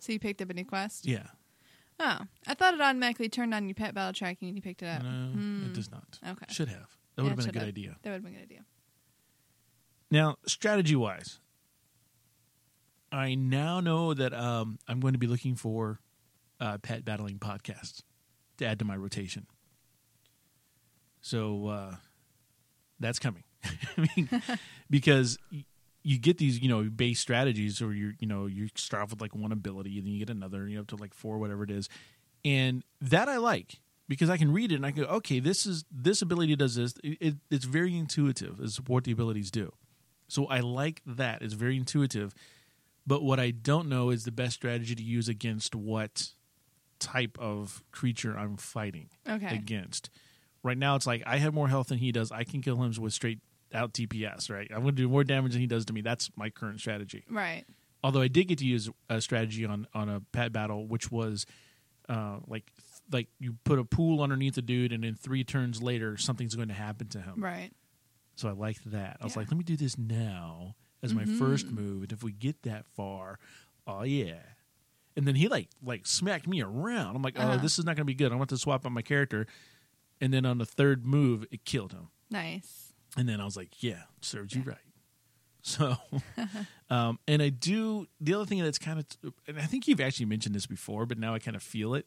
So 0.00 0.12
you 0.12 0.18
picked 0.18 0.42
up 0.42 0.50
a 0.50 0.54
new 0.54 0.64
quest? 0.64 1.06
Yeah. 1.06 1.28
Oh, 2.00 2.18
I 2.48 2.54
thought 2.54 2.74
it 2.74 2.80
automatically 2.80 3.28
turned 3.28 3.54
on 3.54 3.68
your 3.68 3.76
pet 3.76 3.94
battle 3.94 4.12
tracking 4.12 4.48
and 4.48 4.56
you 4.58 4.62
picked 4.62 4.82
it 4.82 4.86
up. 4.88 5.04
No, 5.04 5.66
it 5.66 5.74
does 5.74 5.90
not. 5.92 6.18
Okay. 6.28 6.46
Should 6.52 6.68
have. 6.68 6.88
That 7.14 7.22
Yeah, 7.22 7.22
would 7.22 7.28
have 7.30 7.38
been 7.38 7.48
a 7.48 7.52
good 7.52 7.58
have. 7.60 7.68
idea. 7.68 7.96
That 8.02 8.10
would 8.10 8.14
have 8.16 8.22
been 8.24 8.32
a 8.34 8.36
good 8.36 8.42
idea. 8.42 8.64
Now, 10.10 10.36
strategy 10.46 10.96
wise, 10.96 11.38
I 13.12 13.36
now 13.36 13.78
know 13.78 14.12
that 14.12 14.34
um, 14.34 14.80
I'm 14.88 14.98
going 14.98 15.12
to 15.12 15.18
be 15.20 15.28
looking 15.28 15.54
for 15.54 16.00
uh, 16.60 16.78
pet 16.78 17.04
battling 17.04 17.38
podcasts 17.38 18.02
to 18.58 18.66
add 18.66 18.80
to 18.80 18.84
my 18.84 18.96
rotation. 18.96 19.46
So 21.24 21.68
uh, 21.68 21.96
that's 23.00 23.18
coming. 23.18 23.44
I 23.64 24.06
mean, 24.14 24.28
because 24.90 25.38
you 26.02 26.18
get 26.18 26.36
these, 26.36 26.60
you 26.60 26.68
know, 26.68 26.82
base 26.82 27.18
strategies, 27.18 27.80
or 27.80 27.94
you, 27.94 28.12
you 28.18 28.26
know, 28.26 28.44
you 28.44 28.68
start 28.74 29.02
off 29.02 29.10
with 29.10 29.22
like 29.22 29.34
one 29.34 29.50
ability, 29.50 29.96
and 29.96 30.06
then 30.06 30.12
you 30.12 30.18
get 30.18 30.28
another, 30.28 30.60
and 30.64 30.70
you 30.70 30.78
up 30.78 30.86
to 30.88 30.96
like 30.96 31.14
four, 31.14 31.38
whatever 31.38 31.64
it 31.64 31.70
is, 31.70 31.88
and 32.44 32.84
that 33.00 33.26
I 33.26 33.38
like 33.38 33.80
because 34.06 34.28
I 34.28 34.36
can 34.36 34.52
read 34.52 34.70
it 34.70 34.74
and 34.74 34.84
I 34.84 34.90
go, 34.90 35.04
okay, 35.04 35.40
this 35.40 35.64
is 35.64 35.86
this 35.90 36.20
ability 36.20 36.56
does 36.56 36.74
this. 36.74 36.92
It, 37.02 37.16
it, 37.22 37.34
it's 37.50 37.64
very 37.64 37.96
intuitive 37.96 38.60
as 38.60 38.76
what 38.86 39.04
the 39.04 39.12
abilities 39.12 39.50
do. 39.50 39.72
So 40.28 40.44
I 40.48 40.60
like 40.60 41.00
that. 41.06 41.40
It's 41.40 41.54
very 41.54 41.78
intuitive. 41.78 42.34
But 43.06 43.22
what 43.22 43.40
I 43.40 43.50
don't 43.50 43.88
know 43.88 44.10
is 44.10 44.24
the 44.24 44.30
best 44.30 44.56
strategy 44.56 44.94
to 44.94 45.02
use 45.02 45.26
against 45.26 45.74
what 45.74 46.32
type 46.98 47.38
of 47.40 47.82
creature 47.92 48.36
I'm 48.38 48.58
fighting 48.58 49.08
Okay. 49.26 49.54
against. 49.54 50.10
Right 50.64 50.76
now, 50.78 50.96
it's 50.96 51.06
like 51.06 51.22
I 51.26 51.36
have 51.36 51.54
more 51.54 51.68
health 51.68 51.88
than 51.88 51.98
he 51.98 52.10
does. 52.10 52.32
I 52.32 52.42
can 52.42 52.60
kill 52.62 52.82
him 52.82 52.92
with 53.00 53.12
straight 53.12 53.38
out 53.72 53.92
DPS. 53.92 54.50
Right, 54.50 54.66
I'm 54.72 54.82
going 54.82 54.96
to 54.96 55.02
do 55.02 55.08
more 55.08 55.22
damage 55.22 55.52
than 55.52 55.60
he 55.60 55.66
does 55.68 55.84
to 55.84 55.92
me. 55.92 56.00
That's 56.00 56.30
my 56.36 56.50
current 56.50 56.80
strategy. 56.80 57.24
Right. 57.30 57.64
Although 58.02 58.22
I 58.22 58.28
did 58.28 58.48
get 58.48 58.58
to 58.58 58.66
use 58.66 58.90
a 59.08 59.20
strategy 59.20 59.64
on 59.64 59.86
on 59.94 60.08
a 60.08 60.20
pet 60.32 60.52
battle, 60.52 60.86
which 60.86 61.10
was 61.12 61.46
uh, 62.08 62.38
like 62.46 62.72
like 63.12 63.28
you 63.38 63.56
put 63.64 63.78
a 63.78 63.84
pool 63.84 64.22
underneath 64.22 64.54
the 64.54 64.62
dude, 64.62 64.92
and 64.92 65.04
then 65.04 65.14
three 65.14 65.44
turns 65.44 65.82
later, 65.82 66.16
something's 66.16 66.54
going 66.54 66.68
to 66.68 66.74
happen 66.74 67.08
to 67.08 67.20
him. 67.20 67.34
Right. 67.36 67.70
So 68.36 68.48
I 68.48 68.52
liked 68.52 68.90
that. 68.90 69.18
I 69.20 69.24
was 69.24 69.34
Yeah. 69.36 69.40
like, 69.40 69.50
let 69.50 69.58
me 69.58 69.64
do 69.64 69.76
this 69.76 69.96
now 69.98 70.74
as 71.02 71.14
my 71.14 71.24
first 71.26 71.70
move, 71.70 72.02
and 72.04 72.12
if 72.12 72.22
we 72.24 72.32
get 72.32 72.62
that 72.62 72.86
far, 72.96 73.38
oh 73.86 74.02
yeah. 74.02 74.40
And 75.16 75.26
then 75.28 75.34
he 75.34 75.48
like 75.48 75.68
like 75.84 76.06
smacked 76.06 76.48
me 76.48 76.62
around. 76.62 77.14
I'm 77.16 77.22
like, 77.22 77.34
oh, 77.38 77.42
Uh-huh. 77.42 77.56
this 77.58 77.78
is 77.78 77.84
not 77.84 77.90
going 77.96 78.02
to 78.02 78.04
be 78.06 78.14
good. 78.14 78.32
I 78.32 78.36
want 78.36 78.50
to 78.50 78.56
swap 78.58 78.84
out 78.86 78.92
my 78.92 79.02
character. 79.02 79.46
And 80.20 80.32
then 80.32 80.46
on 80.46 80.58
the 80.58 80.66
third 80.66 81.04
move, 81.06 81.44
it 81.50 81.64
killed 81.64 81.92
him. 81.92 82.08
Nice. 82.30 82.92
And 83.16 83.28
then 83.28 83.40
I 83.40 83.44
was 83.44 83.56
like, 83.56 83.82
yeah, 83.82 84.02
served 84.20 84.54
you 84.54 84.62
right. 84.62 84.76
So, 85.66 85.96
um, 86.90 87.18
and 87.26 87.40
I 87.40 87.48
do 87.48 88.06
the 88.20 88.34
other 88.34 88.44
thing 88.44 88.62
that's 88.62 88.76
kind 88.78 88.98
of, 89.00 89.32
and 89.48 89.58
I 89.58 89.62
think 89.64 89.88
you've 89.88 89.98
actually 90.00 90.26
mentioned 90.26 90.54
this 90.54 90.66
before, 90.66 91.06
but 91.06 91.16
now 91.18 91.32
I 91.34 91.38
kind 91.38 91.56
of 91.56 91.62
feel 91.62 91.94
it. 91.94 92.06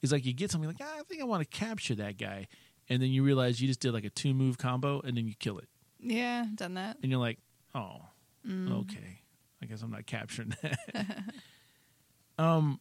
Is 0.00 0.10
like 0.10 0.24
you 0.24 0.32
get 0.32 0.50
something 0.50 0.68
like, 0.70 0.78
ah, 0.80 1.00
I 1.00 1.02
think 1.02 1.20
I 1.20 1.24
want 1.24 1.42
to 1.42 1.58
capture 1.58 1.94
that 1.96 2.16
guy, 2.16 2.48
and 2.88 3.02
then 3.02 3.10
you 3.10 3.22
realize 3.24 3.60
you 3.60 3.68
just 3.68 3.80
did 3.80 3.92
like 3.92 4.06
a 4.06 4.08
two 4.10 4.32
move 4.32 4.56
combo, 4.56 5.02
and 5.02 5.14
then 5.18 5.26
you 5.26 5.34
kill 5.38 5.58
it, 5.58 5.68
Yeah, 6.00 6.46
done 6.54 6.72
that. 6.74 6.96
and 7.02 7.10
you're 7.10 7.20
like, 7.20 7.40
oh, 7.74 8.00
okay, 8.50 9.20
I 9.62 9.66
guess 9.66 9.82
I'm 9.82 9.90
not 9.90 10.06
capturing 10.06 10.54
that. 10.62 11.18
um, 12.38 12.80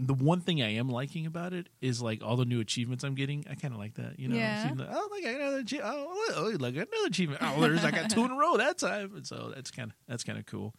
the 0.00 0.14
one 0.14 0.40
thing 0.40 0.62
I 0.62 0.74
am 0.74 0.88
liking 0.88 1.26
about 1.26 1.52
it 1.52 1.68
is 1.80 2.00
like 2.00 2.22
all 2.22 2.36
the 2.36 2.44
new 2.44 2.60
achievements 2.60 3.02
I'm 3.04 3.14
getting. 3.16 3.44
I 3.50 3.54
kind 3.56 3.74
of 3.74 3.80
like 3.80 3.94
that, 3.94 4.18
you 4.20 4.28
know. 4.28 4.36
Yeah. 4.36 4.62
Seeing 4.62 4.76
the- 4.76 4.88
oh, 4.88 5.08
look, 5.10 5.24
I 5.24 5.32
got 5.32 5.40
another. 5.40 5.62
achie- 5.62 5.80
Oh, 5.82 6.24
look, 6.28 6.36
oh, 6.62 6.66
another 6.66 6.86
achievement. 7.06 7.40
Oh, 7.42 7.60
there's 7.60 7.84
I 7.84 7.90
got 7.90 8.08
two 8.10 8.24
in 8.24 8.30
a 8.30 8.36
row 8.36 8.56
that 8.58 8.78
time, 8.78 9.14
and 9.16 9.26
so 9.26 9.52
that's 9.54 9.70
kind 9.72 9.90
of 9.90 9.96
that's 10.06 10.22
kind 10.24 10.38
of 10.38 10.46
cool. 10.46 10.74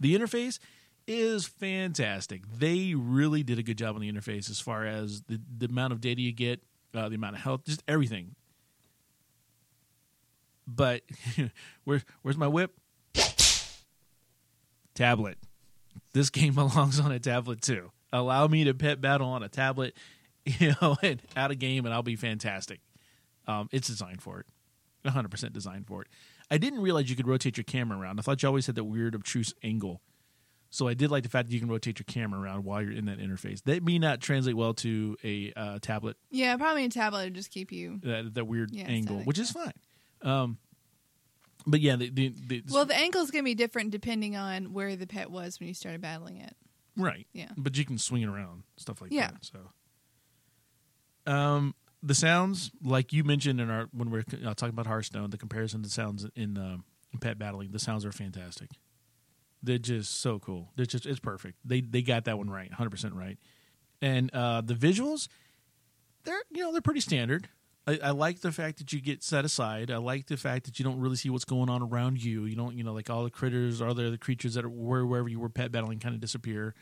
The 0.00 0.16
interface 0.16 0.58
is 1.06 1.46
fantastic. 1.46 2.42
They 2.58 2.94
really 2.94 3.42
did 3.42 3.58
a 3.58 3.62
good 3.62 3.78
job 3.78 3.94
on 3.94 4.00
the 4.00 4.10
interface 4.10 4.50
as 4.50 4.58
far 4.60 4.84
as 4.86 5.22
the 5.28 5.40
the 5.58 5.66
amount 5.66 5.92
of 5.92 6.00
data 6.00 6.20
you 6.20 6.32
get, 6.32 6.62
uh, 6.94 7.08
the 7.08 7.14
amount 7.14 7.36
of 7.36 7.42
health, 7.42 7.64
just 7.64 7.82
everything. 7.86 8.34
But 10.66 11.02
where 11.84 12.02
where's 12.22 12.36
my 12.36 12.48
whip? 12.48 12.72
Tablet. 14.94 15.38
This 16.12 16.30
game 16.30 16.54
belongs 16.56 16.98
on 17.00 17.12
a 17.12 17.18
tablet 17.20 17.62
too. 17.62 17.90
Allow 18.12 18.48
me 18.48 18.64
to 18.64 18.74
pet 18.74 19.00
battle 19.00 19.28
on 19.28 19.42
a 19.42 19.48
tablet, 19.48 19.94
you 20.44 20.74
know, 20.80 20.96
and 21.02 21.22
out 21.36 21.50
of 21.50 21.58
game, 21.58 21.84
and 21.84 21.94
I'll 21.94 22.02
be 22.02 22.16
fantastic. 22.16 22.80
Um, 23.46 23.68
it's 23.72 23.88
designed 23.88 24.22
for 24.22 24.40
it, 24.40 24.46
100 25.02 25.30
percent 25.30 25.52
designed 25.52 25.86
for 25.86 26.02
it. 26.02 26.08
I 26.50 26.58
didn't 26.58 26.80
realize 26.80 27.08
you 27.08 27.16
could 27.16 27.28
rotate 27.28 27.56
your 27.56 27.64
camera 27.64 27.98
around. 27.98 28.18
I 28.18 28.22
thought 28.22 28.42
you 28.42 28.48
always 28.48 28.66
had 28.66 28.74
that 28.74 28.84
weird 28.84 29.14
obtuse 29.14 29.54
angle. 29.62 30.00
So 30.72 30.86
I 30.86 30.94
did 30.94 31.10
like 31.10 31.24
the 31.24 31.28
fact 31.28 31.48
that 31.48 31.54
you 31.54 31.58
can 31.58 31.68
rotate 31.68 31.98
your 31.98 32.04
camera 32.06 32.40
around 32.40 32.64
while 32.64 32.80
you're 32.80 32.92
in 32.92 33.06
that 33.06 33.18
interface. 33.18 33.60
That 33.64 33.82
may 33.82 33.98
not 33.98 34.20
translate 34.20 34.56
well 34.56 34.72
to 34.74 35.16
a 35.24 35.52
uh, 35.56 35.78
tablet 35.80 36.16
Yeah, 36.30 36.56
probably 36.56 36.84
a 36.84 36.88
tablet 36.88 37.24
would 37.24 37.34
just 37.34 37.50
keep 37.50 37.72
you. 37.72 37.98
that, 38.04 38.34
that 38.34 38.44
weird 38.44 38.70
Yeah, 38.72 38.84
angle, 38.84 39.18
which 39.18 39.38
is 39.38 39.50
fine. 39.50 39.72
Um, 40.22 40.58
but 41.66 41.80
yeah, 41.80 41.96
the, 41.96 42.10
the, 42.10 42.28
the 42.46 42.62
Well, 42.70 42.84
the 42.84 42.96
angle's 42.96 43.32
going 43.32 43.42
to 43.42 43.48
be 43.48 43.56
different 43.56 43.90
depending 43.90 44.36
on 44.36 44.72
where 44.72 44.94
the 44.94 45.08
pet 45.08 45.30
was 45.30 45.58
when 45.58 45.68
you 45.68 45.74
started 45.74 46.00
battling 46.00 46.36
it. 46.36 46.56
Right, 46.96 47.26
Yeah. 47.32 47.50
But 47.56 47.76
you 47.78 47.84
can 47.84 47.98
swing 47.98 48.22
it 48.22 48.28
around, 48.28 48.64
stuff 48.76 49.00
like 49.00 49.12
Yeah. 49.12 49.30
that. 49.30 49.44
So, 49.44 51.32
um, 51.32 51.74
the 52.02 52.14
sounds, 52.14 52.70
like 52.82 53.12
you 53.12 53.24
mentioned 53.24 53.60
in 53.60 53.70
our 53.70 53.88
when 53.92 54.10
we 54.10 54.20
are 54.20 54.24
uh, 54.46 54.54
talking 54.54 54.70
about 54.70 54.86
Hearthstone, 54.86 55.30
the 55.30 55.36
comparison 55.38 55.82
to 55.82 55.88
sounds 55.90 56.26
in, 56.34 56.56
um, 56.56 56.84
in 57.12 57.18
pet 57.18 57.38
battling, 57.38 57.72
the 57.72 57.78
sounds 57.78 58.04
are 58.04 58.12
fantastic. 58.12 58.70
They're 59.62 59.76
just 59.78 60.20
so 60.20 60.38
cool. 60.38 60.72
They're 60.76 60.86
just 60.86 61.04
it's 61.04 61.20
perfect. 61.20 61.58
They 61.64 61.82
they 61.82 62.00
got 62.00 62.24
that 62.24 62.38
one 62.38 62.48
right, 62.48 62.72
hundred 62.72 62.90
percent 62.90 63.14
right. 63.14 63.38
And 64.00 64.32
uh, 64.34 64.62
the 64.62 64.72
visuals, 64.74 65.28
they're 66.24 66.42
you 66.50 66.62
know 66.62 66.72
they're 66.72 66.80
pretty 66.80 67.00
standard. 67.00 67.48
I, 67.86 67.98
I 68.04 68.10
like 68.10 68.40
the 68.40 68.52
fact 68.52 68.78
that 68.78 68.92
you 68.92 69.00
get 69.00 69.22
set 69.22 69.44
aside. 69.44 69.90
I 69.90 69.96
like 69.96 70.26
the 70.26 70.36
fact 70.36 70.66
that 70.66 70.78
you 70.78 70.84
don't 70.84 71.00
really 71.00 71.16
see 71.16 71.30
what's 71.30 71.44
going 71.44 71.70
on 71.70 71.82
around 71.82 72.22
you. 72.22 72.44
You 72.44 72.54
don't 72.54 72.76
you 72.76 72.84
know 72.84 72.92
like 72.92 73.10
all 73.10 73.24
the 73.24 73.30
critters, 73.30 73.80
all 73.80 73.94
the 73.94 74.06
other 74.06 74.16
creatures 74.16 74.54
that 74.54 74.68
were 74.68 75.06
wherever 75.06 75.28
you 75.28 75.40
were 75.40 75.48
pet 75.48 75.72
battling 75.72 75.98
kind 75.98 76.14
of 76.14 76.20
disappear. 76.20 76.74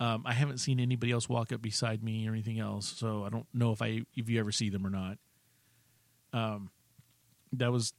Um, 0.00 0.22
I 0.24 0.32
haven't 0.32 0.58
seen 0.58 0.78
anybody 0.78 1.12
else 1.12 1.28
walk 1.28 1.52
up 1.52 1.60
beside 1.60 2.02
me 2.02 2.28
or 2.28 2.32
anything 2.32 2.60
else, 2.60 2.86
so 2.96 3.24
I 3.24 3.30
don't 3.30 3.46
know 3.52 3.72
if 3.72 3.82
I 3.82 4.02
if 4.16 4.28
you 4.28 4.38
ever 4.40 4.52
see 4.52 4.70
them 4.70 4.86
or 4.86 4.90
not. 4.90 5.18
Um, 6.32 6.70
that 7.52 7.72
was 7.72 7.92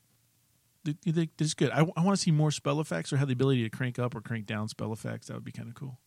it's 0.85 1.53
good. 1.53 1.71
I, 1.71 1.83
want 1.83 2.11
to 2.11 2.17
see 2.17 2.31
more 2.31 2.51
spell 2.51 2.79
effects 2.79 3.11
or 3.11 3.17
have 3.17 3.27
the 3.27 3.33
ability 3.33 3.63
to 3.63 3.69
crank 3.69 3.99
up 3.99 4.15
or 4.15 4.21
crank 4.21 4.45
down 4.45 4.69
spell 4.69 4.93
effects. 4.93 5.27
That 5.27 5.33
would 5.33 5.43
be 5.43 5.51
kind 5.51 5.67
of 5.67 5.75
cool. 5.75 5.99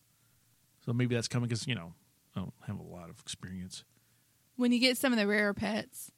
So 0.85 0.93
maybe 0.93 1.15
that's 1.15 1.27
coming 1.27 1.47
because 1.47 1.67
you 1.67 1.75
know 1.75 1.93
I 2.35 2.39
don't 2.39 2.53
have 2.67 2.79
a 2.79 2.83
lot 2.83 3.09
of 3.09 3.19
experience. 3.19 3.83
When 4.55 4.71
you 4.71 4.79
get 4.79 4.97
some 4.97 5.13
of 5.13 5.19
the 5.19 5.27
rarer 5.27 5.53
pets, 5.53 6.11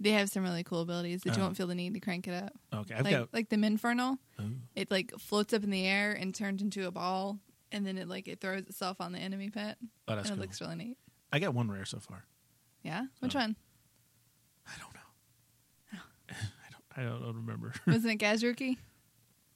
they 0.00 0.10
have 0.10 0.28
some 0.28 0.42
really 0.42 0.64
cool 0.64 0.80
abilities 0.82 1.22
that 1.22 1.36
you 1.36 1.42
Oh. 1.42 1.46
won't 1.46 1.56
feel 1.56 1.66
the 1.66 1.74
need 1.74 1.94
to 1.94 2.00
crank 2.00 2.26
it 2.28 2.34
up. 2.34 2.52
Okay, 2.72 2.94
I've 2.94 3.04
like 3.04 3.10
got 3.14 3.34
like 3.34 3.48
the 3.48 3.56
Minfernal, 3.56 4.18
Oh. 4.38 4.44
it 4.74 4.90
like 4.90 5.12
floats 5.18 5.52
up 5.54 5.62
in 5.64 5.70
the 5.70 5.86
air 5.86 6.12
and 6.12 6.34
turns 6.34 6.62
into 6.62 6.86
a 6.86 6.90
ball, 6.90 7.38
and 7.72 7.86
then 7.86 7.96
it 7.98 8.08
like 8.08 8.28
it 8.28 8.40
throws 8.40 8.62
itself 8.62 9.00
on 9.00 9.12
the 9.12 9.18
enemy 9.18 9.50
pet, 9.50 9.78
oh, 10.08 10.16
that's 10.16 10.28
and 10.28 10.36
it 10.36 10.40
cool. 10.40 10.42
looks 10.46 10.60
really 10.60 10.76
neat. 10.76 10.98
I 11.32 11.38
got 11.38 11.54
one 11.54 11.70
rare 11.70 11.84
so 11.84 11.98
far. 11.98 12.24
Yeah, 12.82 13.06
which 13.20 13.34
Oh. 13.34 13.40
one? 13.40 13.56
I 14.66 14.72
don't 14.80 14.94
know. 14.94 15.00
I 15.92 15.96
don't. 16.70 16.82
I 16.96 17.02
don't, 17.02 17.22
I 17.22 17.24
don't 17.26 17.36
remember. 17.36 17.72
Wasn't 17.86 18.06
it 18.12 18.18
Gazruki? 18.24 18.76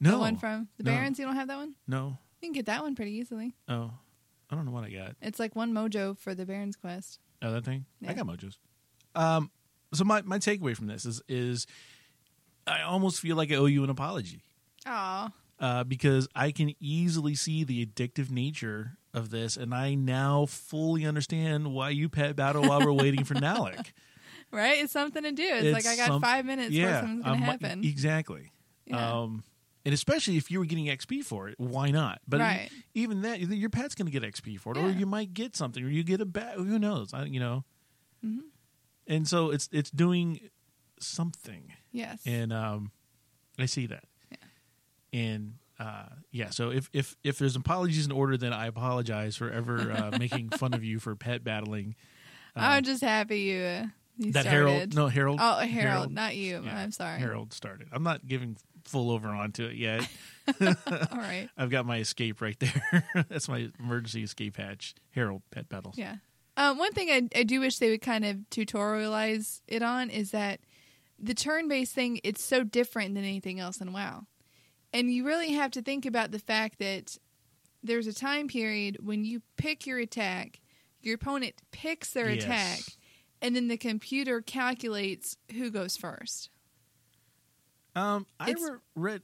no 0.01 0.13
the 0.13 0.19
one 0.19 0.37
from 0.37 0.69
the 0.77 0.85
No. 0.85 0.93
Barrens. 0.93 1.19
You 1.19 1.25
don't 1.27 1.35
have 1.37 1.49
that 1.49 1.57
one. 1.57 1.75
no. 1.87 2.19
You 2.41 2.47
can 2.49 2.53
get 2.53 2.67
that 2.67 2.83
one 2.83 2.95
pretty 2.95 3.13
easily. 3.15 3.57
Oh, 3.69 3.91
I 4.49 4.55
don't 4.55 4.65
know 4.65 4.71
what 4.71 4.85
I 4.85 4.91
got. 4.91 5.17
It's 5.21 5.41
like 5.41 5.57
one 5.57 5.73
mojo 5.73 6.17
for 6.17 6.37
the 6.37 6.47
Barrens 6.47 6.77
quest. 6.77 7.19
Oh, 7.43 7.51
that 7.53 7.65
thing. 7.65 7.85
I 8.03 8.07
Yeah. 8.07 8.15
got 8.15 8.27
mojos. 8.27 8.59
Um. 9.17 9.51
So 9.93 10.05
my 10.05 10.23
my 10.23 10.39
takeaway 10.39 10.77
from 10.77 10.87
this 10.87 11.05
is 11.07 11.23
is 11.29 11.67
I 12.67 12.83
almost 12.83 13.21
feel 13.21 13.37
like 13.37 13.51
I 13.51 13.55
owe 13.57 13.67
you 13.67 13.83
an 13.85 13.91
apology. 13.91 14.43
Aw, 14.87 15.31
uh, 15.61 15.85
because 15.85 16.29
I 16.35 16.51
can 16.53 16.75
easily 16.81 17.35
see 17.35 17.65
the 17.65 17.85
addictive 17.85 18.31
nature 18.31 18.99
of 19.15 19.31
this, 19.31 19.57
and 19.57 19.75
I 19.75 19.95
now 19.95 20.47
fully 20.47 21.07
understand 21.07 21.73
why 21.73 21.91
you 21.91 22.09
pet 22.09 22.37
battle 22.37 22.63
while 22.69 22.81
we're 22.81 22.93
waiting 22.93 23.25
for 23.25 23.35
Nalik. 23.47 23.93
right? 24.53 24.79
It's 24.83 24.93
something 24.93 25.23
to 25.23 25.33
do. 25.33 25.43
It's, 25.43 25.73
like 25.73 25.87
I 25.87 25.97
got 25.97 26.09
some- 26.09 26.21
five 26.21 26.45
minutes 26.45 26.71
before 26.71 26.93
something's 26.93 27.23
gonna 27.25 27.37
um, 27.37 27.43
happen. 27.43 27.85
Exactly. 27.85 28.53
Yeah. 28.87 29.21
Um, 29.21 29.43
and 29.85 29.95
especially 29.95 30.37
if 30.37 30.51
you 30.51 30.59
were 30.59 30.67
getting 30.67 30.87
XP 30.87 31.25
for 31.25 31.49
it, 31.49 31.55
why 31.59 31.91
not? 31.91 32.21
But 32.29 32.41
Right. 32.41 32.69
even 32.95 33.23
that, 33.23 33.41
your 33.41 33.71
pet's 33.71 33.95
going 33.95 34.05
to 34.07 34.13
get 34.13 34.23
XP 34.23 34.59
for 34.61 34.73
it, 34.73 34.79
or 34.79 34.91
Yeah. 34.91 34.99
you 34.99 35.07
might 35.07 35.33
get 35.33 35.57
something, 35.57 35.83
or 35.83 35.89
you 35.89 36.03
get 36.05 36.21
a 36.21 36.27
bat. 36.27 36.55
Who 36.57 36.79
knows? 36.79 37.15
I, 37.15 37.25
you 37.25 37.41
know. 37.41 37.65
Mm-hmm. 38.25 38.41
And 39.09 39.27
so 39.27 39.51
it's 39.51 39.69
it's 39.73 39.91
doing 39.91 40.39
something 41.01 41.73
yes. 41.93 42.21
and 42.27 42.53
um, 42.53 42.93
I 43.59 43.67
see 43.67 43.87
that. 43.87 44.05
Yeah. 44.31 45.19
And 45.19 45.55
uh, 45.81 46.07
yeah, 46.31 46.51
so 46.51 46.71
if 46.71 46.91
if 46.93 47.17
if 47.25 47.39
there's 47.39 47.57
apologies 47.57 48.05
in 48.05 48.13
order, 48.13 48.37
then 48.37 48.53
I 48.53 48.67
apologize 48.67 49.37
for 49.37 49.51
ever 49.51 49.93
uh, 49.93 50.11
making 50.19 50.51
fun 50.51 50.75
of 50.75 50.85
you 50.85 50.99
for 50.99 51.15
pet 51.17 51.43
battling. 51.43 51.95
I'm 52.55 52.83
just 52.83 53.03
happy 53.03 53.41
you. 53.41 53.63
Uh, 53.63 53.87
you 54.17 54.27
um, 54.27 54.33
That 54.33 54.41
started. 54.43 54.51
Harold, 54.51 54.95
no 54.95 55.07
Harold. 55.07 55.39
Oh, 55.41 55.59
Harold, 55.59 56.13
not 56.13 56.35
you. 56.35 56.63
Yeah, 56.65 56.77
I'm 56.77 56.91
sorry. 56.91 57.21
Harold 57.21 57.53
started. 57.53 57.89
I'm 57.93 58.03
not 58.03 58.27
giving 58.27 58.57
full 58.85 59.11
over 59.11 59.29
onto 59.29 59.67
it 59.67 59.77
yet. 59.77 60.09
All 60.61 60.75
right. 61.13 61.49
I've 61.57 61.71
got 61.71 61.87
my 61.87 61.99
escape 61.99 62.41
right 62.41 62.59
there. 62.59 63.05
That's 63.29 63.49
my 63.49 63.69
emergency 63.79 64.23
escape 64.23 64.57
hatch. 64.57 64.95
Harold 65.11 65.43
pet 65.51 65.69
battles. 65.69 65.97
Yeah. 65.97 66.17
Um, 66.59 66.77
one 66.77 66.93
thing 66.93 67.09
I, 67.09 67.39
I 67.39 67.45
do 67.45 67.61
wish 67.61 67.79
they 67.79 67.89
would 67.91 68.03
kind 68.03 68.25
of 68.25 68.37
tutorialize 68.51 69.61
it 69.69 69.81
on 69.81 70.11
is 70.11 70.33
that 70.33 70.59
the 71.17 71.33
turn-based 71.33 71.95
thing 71.95 72.21
it's 72.25 72.43
so 72.43 72.65
different 72.65 73.15
than 73.15 73.23
anything 73.23 73.61
else 73.61 73.81
in 73.81 73.93
WoW, 73.93 74.27
and 74.93 75.13
you 75.13 75.25
really 75.25 75.53
have 75.53 75.71
to 75.73 75.83
think 75.83 76.05
about 76.05 76.33
the 76.33 76.39
fact 76.41 76.81
that 76.81 77.17
there's 77.83 78.09
a 78.09 78.13
time 78.13 78.49
period 78.49 78.99
when 79.01 79.25
you 79.25 79.41
pick 79.57 79.87
your 79.87 79.99
attack, 79.99 80.59
your 81.01 81.15
opponent 81.15 81.55
picks 81.71 82.13
their 82.13 82.29
Yes. 82.31 82.43
attack, 82.43 82.81
and 83.41 83.55
then 83.55 83.69
the 83.69 83.77
computer 83.77 84.41
calculates 84.41 85.37
who 85.53 85.71
goes 85.71 85.97
first. 85.97 86.51
Um, 87.95 88.27
I 88.41 88.51
re- 88.51 88.79
read. 88.97 89.23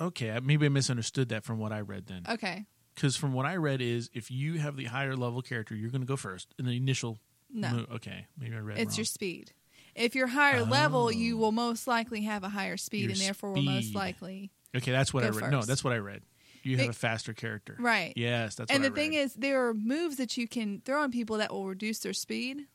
Okay, 0.00 0.38
maybe 0.42 0.64
I 0.64 0.68
misunderstood 0.70 1.28
that 1.28 1.44
from 1.44 1.58
what 1.58 1.72
I 1.72 1.80
read 1.80 2.06
then. 2.06 2.24
Okay. 2.26 2.64
Because 2.98 3.16
from 3.16 3.32
what 3.32 3.46
I 3.46 3.54
read 3.56 3.80
is 3.80 4.10
if 4.12 4.28
you 4.28 4.54
have 4.58 4.76
the 4.76 4.86
higher 4.86 5.14
level 5.14 5.40
character, 5.40 5.76
you're 5.76 5.90
going 5.90 6.00
to 6.00 6.06
go 6.06 6.16
first 6.16 6.52
in 6.58 6.64
the 6.66 6.76
initial. 6.76 7.20
No. 7.48 7.86
Okay, 7.94 8.26
maybe 8.36 8.56
I 8.56 8.58
read. 8.58 8.78
It's 8.78 8.90
wrong. 8.92 8.96
your 8.96 9.04
speed. 9.04 9.52
If 9.94 10.16
you're 10.16 10.26
higher 10.26 10.64
level, 10.64 11.10
you 11.12 11.36
Oh. 11.36 11.40
will 11.42 11.52
most 11.52 11.86
likely 11.86 12.22
have 12.22 12.42
a 12.42 12.48
higher 12.48 12.76
speed, 12.76 13.02
Your 13.02 13.10
and 13.12 13.20
therefore 13.20 13.52
will 13.52 13.62
most 13.62 13.94
likely. 13.94 14.50
Okay, 14.76 14.90
that's 14.90 15.14
what 15.14 15.22
I 15.24 15.28
read. 15.28 15.50
No, 15.52 15.62
that's 15.62 15.84
what 15.84 15.92
I 15.92 15.98
read. 15.98 16.22
You 16.64 16.76
have 16.78 16.86
Be- 16.86 16.90
a 16.90 16.92
faster 16.92 17.32
character, 17.32 17.76
Right. 17.78 18.12
Yes, 18.16 18.56
that's. 18.56 18.68
Right. 18.70 18.74
And 18.76 18.84
the 18.84 18.90
thing 18.90 19.14
is, 19.14 19.32
there 19.34 19.66
are 19.68 19.74
moves 19.74 20.16
that 20.16 20.36
you 20.36 20.48
can 20.48 20.82
throw 20.84 21.02
on 21.02 21.12
people 21.12 21.36
that 21.38 21.52
will 21.52 21.66
reduce 21.66 22.00
their 22.00 22.12
speed, 22.12 22.66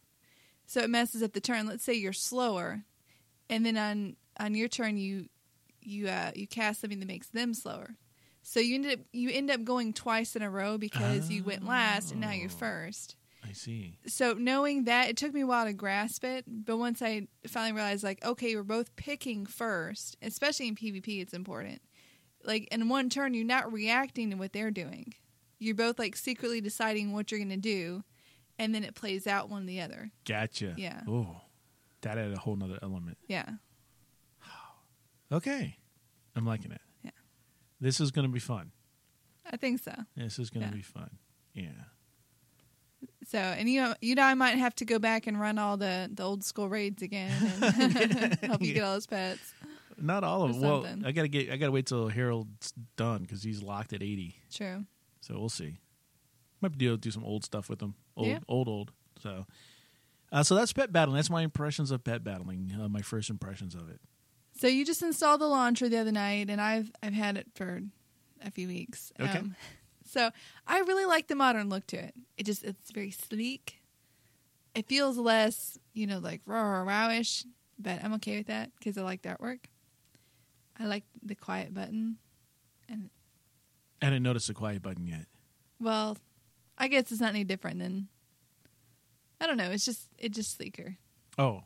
so 0.66 0.80
it 0.82 0.90
messes 0.90 1.22
up 1.22 1.34
the 1.34 1.42
turn. 1.42 1.68
Let's 1.68 1.84
say 1.84 1.94
you're 1.94 2.14
slower, 2.14 2.86
and 3.50 3.66
then 3.66 3.78
on 3.78 4.16
on 4.40 4.56
your 4.56 4.70
turn 4.70 4.96
you 4.98 5.28
you 5.82 6.08
uh, 6.08 6.32
you 6.34 6.48
cast 6.48 6.80
something 6.82 7.00
that 7.00 7.08
makes 7.08 7.28
them 7.28 7.54
slower. 7.54 7.96
So 8.44 8.60
you 8.60 8.76
end 8.76 8.86
up 8.86 9.00
you 9.12 9.30
end 9.32 9.50
up 9.50 9.64
going 9.64 9.94
twice 9.94 10.36
in 10.36 10.42
a 10.42 10.50
row 10.50 10.78
because 10.78 11.30
you 11.30 11.44
went 11.44 11.66
last 11.66 12.12
and 12.12 12.20
now 12.22 12.32
you're 12.32 12.50
Oh. 12.52 12.54
first. 12.54 13.16
I 13.46 13.52
see. 13.54 13.98
So 14.06 14.34
knowing 14.34 14.86
that, 14.86 15.10
it 15.10 15.18
took 15.18 15.34
me 15.34 15.42
a 15.42 15.48
while 15.48 15.66
to 15.66 15.74
grasp 15.74 16.24
it, 16.24 16.46
but 16.48 16.78
once 16.78 17.02
I 17.02 17.28
finally 17.48 17.74
realized, 17.74 18.02
like, 18.04 18.24
okay, 18.24 18.56
we're 18.56 18.64
both 18.64 18.96
picking 18.96 19.46
first, 19.46 20.16
especially 20.22 20.68
in 20.70 20.76
PvP, 20.76 21.22
it's 21.22 21.34
important. 21.34 21.82
Like 22.46 22.68
in 22.72 22.88
one 22.90 23.10
turn, 23.10 23.34
you're 23.34 23.44
not 23.46 23.72
reacting 23.72 24.30
to 24.32 24.38
what 24.38 24.54
they're 24.54 24.72
doing. 24.72 25.14
You're 25.60 25.76
both 25.76 26.00
like 26.00 26.16
secretly 26.16 26.62
deciding 26.62 27.12
what 27.14 27.32
you're 27.32 27.40
going 27.40 27.50
to 27.50 27.58
do, 27.58 28.04
and 28.60 28.74
then 28.76 28.84
it 28.84 28.96
plays 28.96 29.28
out 29.28 29.50
one 29.50 29.66
the 29.66 29.82
other. 29.82 30.12
Gotcha. 30.26 30.74
Yeah. 30.78 31.02
Oh, 31.08 31.38
that 32.02 32.18
added 32.18 32.36
a 32.36 32.40
whole 32.40 32.56
nother 32.58 32.80
element. 32.82 33.18
Yeah, 33.28 33.46
Okay, 35.32 35.78
I'm 36.36 36.46
liking 36.46 36.72
it. 36.72 36.82
Yeah. 37.84 37.88
This 37.88 38.00
is 38.00 38.12
going 38.12 38.26
to 38.28 38.32
be 38.32 38.40
fun. 38.40 38.72
I 39.52 39.58
think 39.58 39.80
so. 39.82 39.94
This 40.16 40.40
is 40.40 40.50
going 40.50 40.64
to 40.66 40.70
Yeah. 40.70 40.76
be 40.76 40.82
fun. 40.82 41.10
Yeah. 41.54 41.68
So, 43.28 43.38
and 43.38 43.70
you 43.70 43.82
know, 43.82 43.94
you 44.02 44.16
know, 44.16 44.24
I 44.24 44.34
might 44.34 44.58
have 44.58 44.76
to 44.76 44.86
go 44.86 45.00
back 45.00 45.28
and 45.28 45.40
run 45.40 45.58
all 45.58 45.78
the 45.78 46.10
the 46.14 46.24
old 46.24 46.44
school 46.44 46.70
raids 46.70 47.02
again 47.02 47.32
and 47.62 48.34
help 48.44 48.62
you 48.62 48.74
get 48.74 48.84
all 48.84 48.94
those 48.94 49.08
pets. 49.08 49.54
Not 49.98 50.24
all 50.24 50.44
of 50.44 50.54
them. 50.60 50.62
Well. 50.62 50.86
I 51.06 51.12
gotta 51.12 51.28
get. 51.28 51.50
I 51.52 51.58
gotta 51.58 51.72
wait 51.72 51.86
till 51.86 52.08
Harold's 52.10 52.74
done 52.96 53.22
because 53.22 53.44
he's 53.44 53.62
locked 53.62 53.94
at 53.94 54.02
eighty. 54.02 54.36
True. 54.54 54.86
So 55.22 55.36
we'll 55.40 55.50
see. 55.50 55.78
Might 56.62 56.78
be 56.78 56.86
able 56.88 56.98
to 56.98 57.02
do 57.02 57.12
some 57.12 57.24
old 57.24 57.44
stuff 57.46 57.70
with 57.70 57.82
him. 57.82 57.96
Old, 58.16 58.28
Yeah. 58.28 58.40
old, 58.48 58.68
old. 58.68 58.92
So, 59.22 59.46
uh, 60.32 60.44
so 60.44 60.56
that's 60.56 60.72
pet 60.74 60.92
battling. 60.92 61.16
That's 61.18 61.30
my 61.30 61.42
impressions 61.44 61.92
of 61.92 62.04
pet 62.04 62.24
battling. 62.24 62.72
Uh, 62.80 62.88
my 62.90 63.02
first 63.02 63.30
impressions 63.30 63.76
of 63.76 63.90
it. 63.90 64.00
So 64.64 64.70
you 64.70 64.86
just 64.86 65.02
installed 65.02 65.42
the 65.42 65.48
launcher 65.48 65.90
the 65.90 65.98
other 65.98 66.14
night, 66.14 66.50
and 66.50 66.62
I've 66.62 66.90
I've 67.04 67.12
had 67.12 67.36
it 67.36 67.48
for 67.54 67.82
a 68.42 68.50
few 68.50 68.70
weeks. 68.70 69.12
Um, 69.20 69.28
Okay. 69.28 69.42
so 70.06 70.32
I 70.66 70.80
really 70.80 71.04
like 71.04 71.28
the 71.28 71.36
modern 71.36 71.68
look 71.68 71.86
to 71.88 71.98
it. 71.98 72.16
It 72.38 72.46
just 72.46 72.64
it's 72.64 72.90
very 72.92 73.12
sleek. 73.12 73.82
It 74.74 74.88
feels 74.88 75.18
less, 75.18 75.78
you 75.92 76.08
know, 76.08 76.20
like 76.20 76.40
raw 76.46 76.80
or 76.80 76.86
wowish, 76.86 77.44
but 77.78 78.02
I'm 78.02 78.14
okay 78.14 78.38
with 78.38 78.48
that 78.48 78.72
because 78.80 78.98
I 78.98 79.02
like 79.02 79.24
the 79.24 79.36
artwork. 79.36 79.66
I 80.80 80.86
like 80.86 81.04
the 81.22 81.36
quiet 81.36 81.74
button, 81.74 82.16
and 82.88 83.10
I 84.02 84.06
didn't 84.06 84.24
notice 84.24 84.48
the 84.48 84.54
quiet 84.54 84.82
button 84.82 85.06
yet. 85.06 85.26
well, 85.82 86.18
I 86.78 86.88
guess 86.88 87.12
it's 87.12 87.20
not 87.20 87.32
any 87.32 87.44
different 87.44 87.80
than. 87.80 88.08
I 89.42 89.46
don't 89.46 89.58
know. 89.58 89.72
It's 89.72 89.84
just 89.84 90.08
it's 90.18 90.38
just 90.38 90.56
sleeker. 90.56 90.96
Oh, 91.38 91.64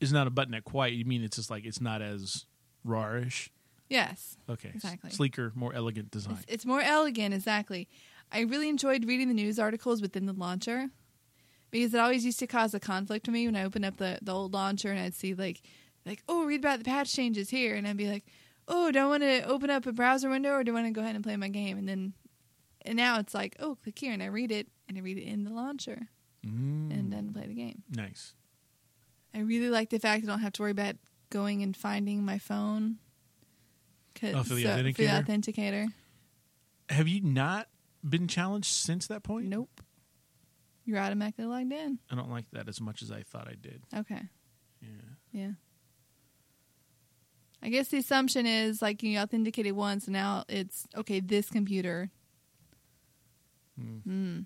it's 0.00 0.12
not 0.12 0.26
a 0.26 0.30
button 0.30 0.52
that 0.52 0.64
quiet. 0.64 0.94
You 0.94 1.04
mean 1.04 1.22
it's 1.22 1.36
just 1.36 1.50
like 1.50 1.64
it's 1.64 1.80
not 1.80 2.02
as 2.02 2.46
rawish? 2.86 3.48
Yes. 3.88 4.36
Okay, 4.48 4.70
Exactly. 4.74 5.10
Sleeker, 5.10 5.52
more 5.54 5.74
elegant 5.74 6.10
design. 6.12 6.34
It's, 6.42 6.44
it's 6.48 6.66
more 6.66 6.80
elegant, 6.80 7.34
exactly. 7.34 7.88
I 8.30 8.40
really 8.42 8.68
enjoyed 8.68 9.04
reading 9.04 9.26
the 9.28 9.34
news 9.34 9.58
articles 9.58 10.00
within 10.00 10.26
the 10.26 10.32
launcher 10.32 10.90
because 11.72 11.92
it 11.92 11.98
always 11.98 12.24
used 12.24 12.38
to 12.38 12.46
cause 12.46 12.72
a 12.74 12.78
conflict 12.80 13.26
for 13.26 13.32
me 13.32 13.46
when 13.46 13.56
I 13.56 13.64
opened 13.64 13.84
up 13.84 13.96
the, 13.96 14.18
the 14.22 14.32
old 14.32 14.52
launcher 14.54 14.90
and 14.92 15.00
I'd 15.00 15.14
see 15.14 15.34
like 15.34 15.60
like 16.06 16.22
oh 16.28 16.44
read 16.44 16.60
about 16.60 16.78
the 16.78 16.84
patch 16.84 17.12
changes 17.12 17.50
here 17.50 17.74
and 17.74 17.86
I'd 17.86 17.96
be 17.96 18.08
like 18.08 18.24
oh 18.68 18.90
do 18.92 19.00
I 19.00 19.06
want 19.06 19.22
to 19.24 19.42
open 19.42 19.70
up 19.70 19.86
a 19.86 19.92
browser 19.92 20.30
window 20.30 20.52
or 20.52 20.62
do 20.64 20.70
I 20.70 20.74
want 20.74 20.86
to 20.86 20.92
go 20.92 21.00
ahead 21.00 21.16
and 21.16 21.24
play 21.24 21.36
my 21.36 21.48
game 21.48 21.76
and 21.76 21.88
then 21.88 22.12
and 22.82 22.96
now 22.96 23.18
it's 23.18 23.34
like 23.34 23.56
oh 23.60 23.76
click 23.82 23.98
here 23.98 24.12
and 24.12 24.22
I 24.22 24.26
read 24.26 24.50
it 24.52 24.68
and 24.88 24.96
I 24.96 25.00
read 25.00 25.18
it 25.18 25.24
in 25.24 25.42
the 25.44 25.50
launcher 25.52 26.08
Mm, 26.46 26.90
and 26.98 27.12
then 27.12 27.32
play 27.34 27.46
the 27.46 27.54
game. 27.54 27.82
nice. 27.90 28.32
I 29.34 29.40
really 29.40 29.70
like 29.70 29.90
the 29.90 29.98
fact 29.98 30.24
I 30.24 30.26
don't 30.26 30.40
have 30.40 30.52
to 30.54 30.62
worry 30.62 30.70
about 30.72 30.96
going 31.30 31.62
and 31.62 31.76
finding 31.76 32.24
my 32.24 32.38
phone. 32.38 32.98
Oh, 34.22 34.42
for 34.42 34.54
the 34.54 34.62
so- 34.62 34.76
For 34.76 35.02
the 35.02 35.32
authenticator? 35.32 35.92
Have 36.90 37.06
you 37.08 37.20
not 37.22 37.68
been 38.08 38.26
challenged 38.28 38.68
since 38.68 39.06
that 39.06 39.22
point? 39.22 39.46
Nope. 39.46 39.80
You're 40.84 40.98
automatically 40.98 41.44
logged 41.44 41.72
in. 41.72 41.98
I 42.10 42.16
don't 42.16 42.30
like 42.30 42.46
that 42.52 42.68
as 42.68 42.80
much 42.80 43.02
as 43.02 43.12
I 43.12 43.22
thought 43.22 43.46
I 43.46 43.54
did. 43.54 43.82
Okay. 43.96 44.22
Yeah. 44.82 44.88
Yeah. 45.32 45.50
I 47.62 47.68
guess 47.68 47.88
the 47.88 47.98
assumption 47.98 48.46
is 48.46 48.80
like 48.82 49.02
you 49.02 49.18
authenticated 49.18 49.72
once, 49.72 50.06
and 50.06 50.14
now 50.14 50.44
it's 50.48 50.86
okay. 50.96 51.20
This 51.20 51.48
computer. 51.50 52.10
Hmm. 53.78 53.98
Hmm. 53.98 54.40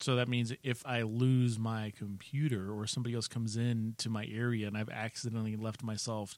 So 0.00 0.16
that 0.16 0.28
means 0.28 0.52
if 0.62 0.84
I 0.86 1.02
lose 1.02 1.58
my 1.58 1.92
computer 1.96 2.72
or 2.72 2.86
somebody 2.86 3.14
else 3.14 3.28
comes 3.28 3.56
in 3.56 3.94
to 3.98 4.08
my 4.08 4.26
area 4.26 4.66
and 4.66 4.76
I've 4.76 4.90
accidentally 4.90 5.56
left 5.56 5.82
myself, 5.82 6.36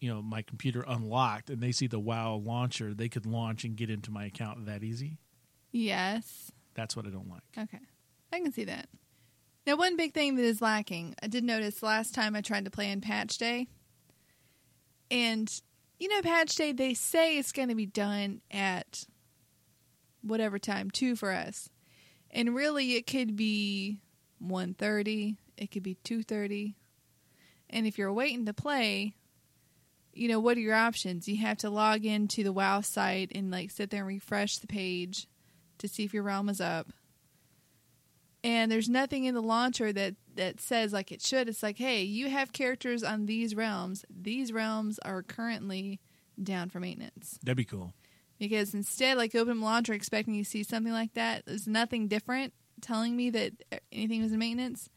you 0.00 0.12
know, 0.12 0.22
my 0.22 0.42
computer 0.42 0.84
unlocked 0.86 1.50
and 1.50 1.62
they 1.62 1.72
see 1.72 1.86
the 1.86 2.00
WoW 2.00 2.36
launcher, 2.36 2.94
they 2.94 3.08
could 3.08 3.26
launch 3.26 3.64
and 3.64 3.76
get 3.76 3.90
into 3.90 4.10
my 4.10 4.24
account 4.24 4.66
that 4.66 4.82
easy. 4.82 5.18
Yes. 5.72 6.50
That's 6.74 6.96
what 6.96 7.06
I 7.06 7.10
don't 7.10 7.28
like. 7.28 7.42
Okay. 7.56 7.80
I 8.32 8.40
can 8.40 8.52
see 8.52 8.64
that. 8.64 8.88
Now, 9.66 9.76
one 9.76 9.96
big 9.96 10.14
thing 10.14 10.36
that 10.36 10.44
is 10.44 10.62
lacking, 10.62 11.14
I 11.22 11.26
did 11.26 11.44
notice 11.44 11.82
last 11.82 12.14
time 12.14 12.34
I 12.34 12.40
tried 12.40 12.64
to 12.64 12.70
play 12.70 12.90
in 12.90 13.00
Patch 13.00 13.36
Day. 13.38 13.68
And, 15.10 15.52
you 15.98 16.08
know, 16.08 16.22
Patch 16.22 16.54
Day, 16.54 16.72
they 16.72 16.94
say 16.94 17.38
it's 17.38 17.52
going 17.52 17.68
to 17.68 17.74
be 17.74 17.86
done 17.86 18.40
at 18.50 19.04
whatever 20.22 20.58
time, 20.58 20.90
2 20.90 21.14
for 21.14 21.30
us. 21.30 21.68
And 22.30 22.54
really, 22.54 22.94
it 22.94 23.06
could 23.06 23.36
be 23.36 24.00
1.30, 24.44 25.36
it 25.56 25.70
could 25.70 25.82
be 25.82 25.96
2.30. 26.04 26.74
And 27.68 27.86
if 27.86 27.98
you're 27.98 28.12
waiting 28.12 28.46
to 28.46 28.54
play, 28.54 29.14
you 30.12 30.28
know, 30.28 30.40
what 30.40 30.56
are 30.56 30.60
your 30.60 30.74
options? 30.74 31.28
You 31.28 31.36
have 31.38 31.58
to 31.58 31.70
log 31.70 32.04
into 32.04 32.42
the 32.42 32.52
WoW 32.52 32.80
site 32.80 33.32
and, 33.34 33.50
like, 33.50 33.70
sit 33.70 33.90
there 33.90 34.00
and 34.00 34.08
refresh 34.08 34.58
the 34.58 34.66
page 34.66 35.26
to 35.78 35.88
see 35.88 36.04
if 36.04 36.14
your 36.14 36.22
realm 36.22 36.48
is 36.48 36.60
up 36.60 36.92
and 38.42 38.70
there's 38.70 38.88
nothing 38.88 39.24
in 39.24 39.34
the 39.34 39.42
launcher 39.42 39.92
that 39.92 40.14
that 40.34 40.60
says 40.60 40.92
like 40.92 41.12
it 41.12 41.20
should 41.20 41.48
it's 41.48 41.62
like 41.62 41.78
hey 41.78 42.02
you 42.02 42.28
have 42.28 42.52
characters 42.52 43.02
on 43.02 43.26
these 43.26 43.54
realms 43.54 44.04
these 44.08 44.52
realms 44.52 44.98
are 45.00 45.22
currently 45.22 46.00
down 46.42 46.68
for 46.68 46.80
maintenance 46.80 47.38
That'd 47.42 47.56
be 47.56 47.64
cool. 47.64 47.92
Because 48.40 48.74
instead 48.74 49.16
like 49.16 49.32
open 49.36 49.60
launcher 49.60 49.92
expecting 49.92 50.34
you 50.34 50.42
to 50.42 50.50
see 50.50 50.64
something 50.64 50.92
like 50.92 51.14
that 51.14 51.44
there's 51.46 51.68
nothing 51.68 52.08
different 52.08 52.52
telling 52.80 53.14
me 53.14 53.30
that 53.30 53.52
anything 53.92 54.20
was 54.22 54.32
in 54.32 54.38
maintenance 54.40 54.88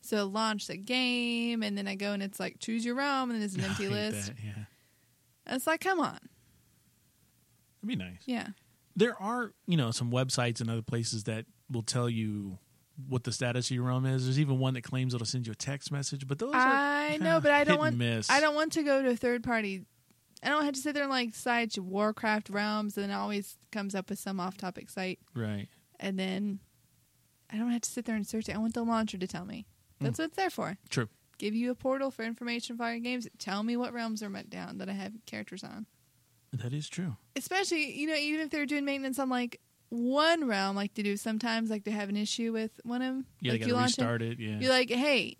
so 0.00 0.18
I 0.18 0.22
launch 0.22 0.66
the 0.68 0.76
game 0.78 1.62
and 1.62 1.76
then 1.76 1.86
i 1.88 1.94
go 1.94 2.12
and 2.12 2.22
it's 2.22 2.38
like 2.40 2.58
choose 2.60 2.84
your 2.86 2.94
realm 2.94 3.30
and 3.30 3.40
there's 3.42 3.54
an 3.56 3.64
empty 3.68 3.88
list 3.88 4.28
that, 4.28 4.36
yeah. 4.42 4.64
it's 5.54 5.66
like 5.66 5.80
come 5.80 6.00
on 6.00 6.18
That'd 7.82 7.88
be 7.88 7.96
nice. 7.96 8.22
yeah 8.24 8.48
There 8.96 9.20
are, 9.20 9.52
you 9.66 9.76
know, 9.76 9.90
some 9.90 10.10
websites 10.10 10.60
and 10.60 10.70
other 10.70 10.82
places 10.82 11.24
that 11.24 11.44
will 11.70 11.82
tell 11.82 12.08
you 12.08 12.58
what 13.08 13.24
the 13.24 13.32
status 13.32 13.68
of 13.70 13.74
your 13.74 13.84
realm 13.86 14.06
is. 14.06 14.24
There's 14.24 14.38
even 14.38 14.58
one 14.60 14.74
that 14.74 14.84
claims 14.84 15.14
it'll 15.14 15.26
send 15.26 15.46
you 15.46 15.52
a 15.52 15.56
text 15.56 15.90
message, 15.90 16.26
but 16.28 16.38
those 16.38 16.54
are 16.54 16.58
I 16.60 17.08
kinda 17.10 17.24
know, 17.24 17.40
but 17.40 17.50
I 17.50 17.64
don't 17.64 17.78
want. 17.78 17.96
miss. 17.96 18.30
I 18.30 18.40
don't 18.40 18.54
want 18.54 18.72
to 18.74 18.82
go 18.84 19.02
to 19.02 19.10
a 19.10 19.16
third 19.16 19.42
party. 19.42 19.84
I 20.44 20.48
don't 20.48 20.64
have 20.64 20.74
to 20.74 20.80
sit 20.80 20.94
there 20.94 21.04
and 21.04 21.10
like 21.10 21.34
site 21.34 21.78
Warcraft 21.78 22.50
realms, 22.50 22.96
and 22.96 23.04
then 23.04 23.10
it 23.10 23.20
always 23.20 23.56
comes 23.72 23.94
up 23.94 24.10
with 24.10 24.18
some 24.18 24.38
off-topic 24.40 24.90
site, 24.90 25.18
Right. 25.34 25.68
and 25.98 26.18
then 26.18 26.60
I 27.50 27.56
don't 27.56 27.70
have 27.70 27.82
to 27.82 27.90
sit 27.90 28.04
there 28.04 28.16
and 28.16 28.26
search 28.26 28.48
it. 28.48 28.54
I 28.54 28.58
want 28.58 28.74
the 28.74 28.82
launcher 28.82 29.18
to 29.18 29.26
tell 29.26 29.44
me. 29.44 29.66
Hmm. 29.98 30.04
That's 30.06 30.18
what 30.18 30.26
it's 30.26 30.36
there 30.36 30.50
for. 30.50 30.76
True. 30.90 31.08
Give 31.38 31.54
you 31.54 31.70
a 31.70 31.74
portal 31.74 32.10
for 32.10 32.22
information 32.24 32.76
for 32.76 32.90
your 32.90 33.00
games. 33.00 33.26
Tell 33.38 33.62
me 33.62 33.76
what 33.76 33.92
realms 33.92 34.22
are 34.22 34.30
met 34.30 34.48
down 34.50 34.78
that 34.78 34.88
I 34.88 34.92
have 34.92 35.12
characters 35.26 35.64
on. 35.64 35.86
That 36.52 36.72
is 36.72 36.88
true. 36.88 37.16
Especially, 37.36 37.98
you 37.98 38.06
know, 38.06 38.14
even 38.14 38.40
if 38.40 38.50
they're 38.50 38.66
doing 38.66 38.84
maintenance 38.84 39.18
on 39.18 39.28
like 39.28 39.60
one 39.88 40.46
realm, 40.46 40.76
like 40.76 40.94
to 40.94 41.02
do 41.02 41.16
sometimes, 41.16 41.70
like 41.70 41.84
they 41.84 41.90
have 41.90 42.08
an 42.08 42.16
issue 42.16 42.52
with 42.52 42.80
one 42.84 43.02
of 43.02 43.08
them. 43.14 43.26
Yeah, 43.40 43.52
like 43.52 43.60
they 43.62 43.66
got 43.66 43.72
to 43.72 43.76
launch 43.76 43.90
it, 43.98 44.02
restart 44.02 44.22
it. 44.22 44.38
Yeah. 44.38 44.58
You're 44.60 44.70
like, 44.70 44.90
hey, 44.90 45.36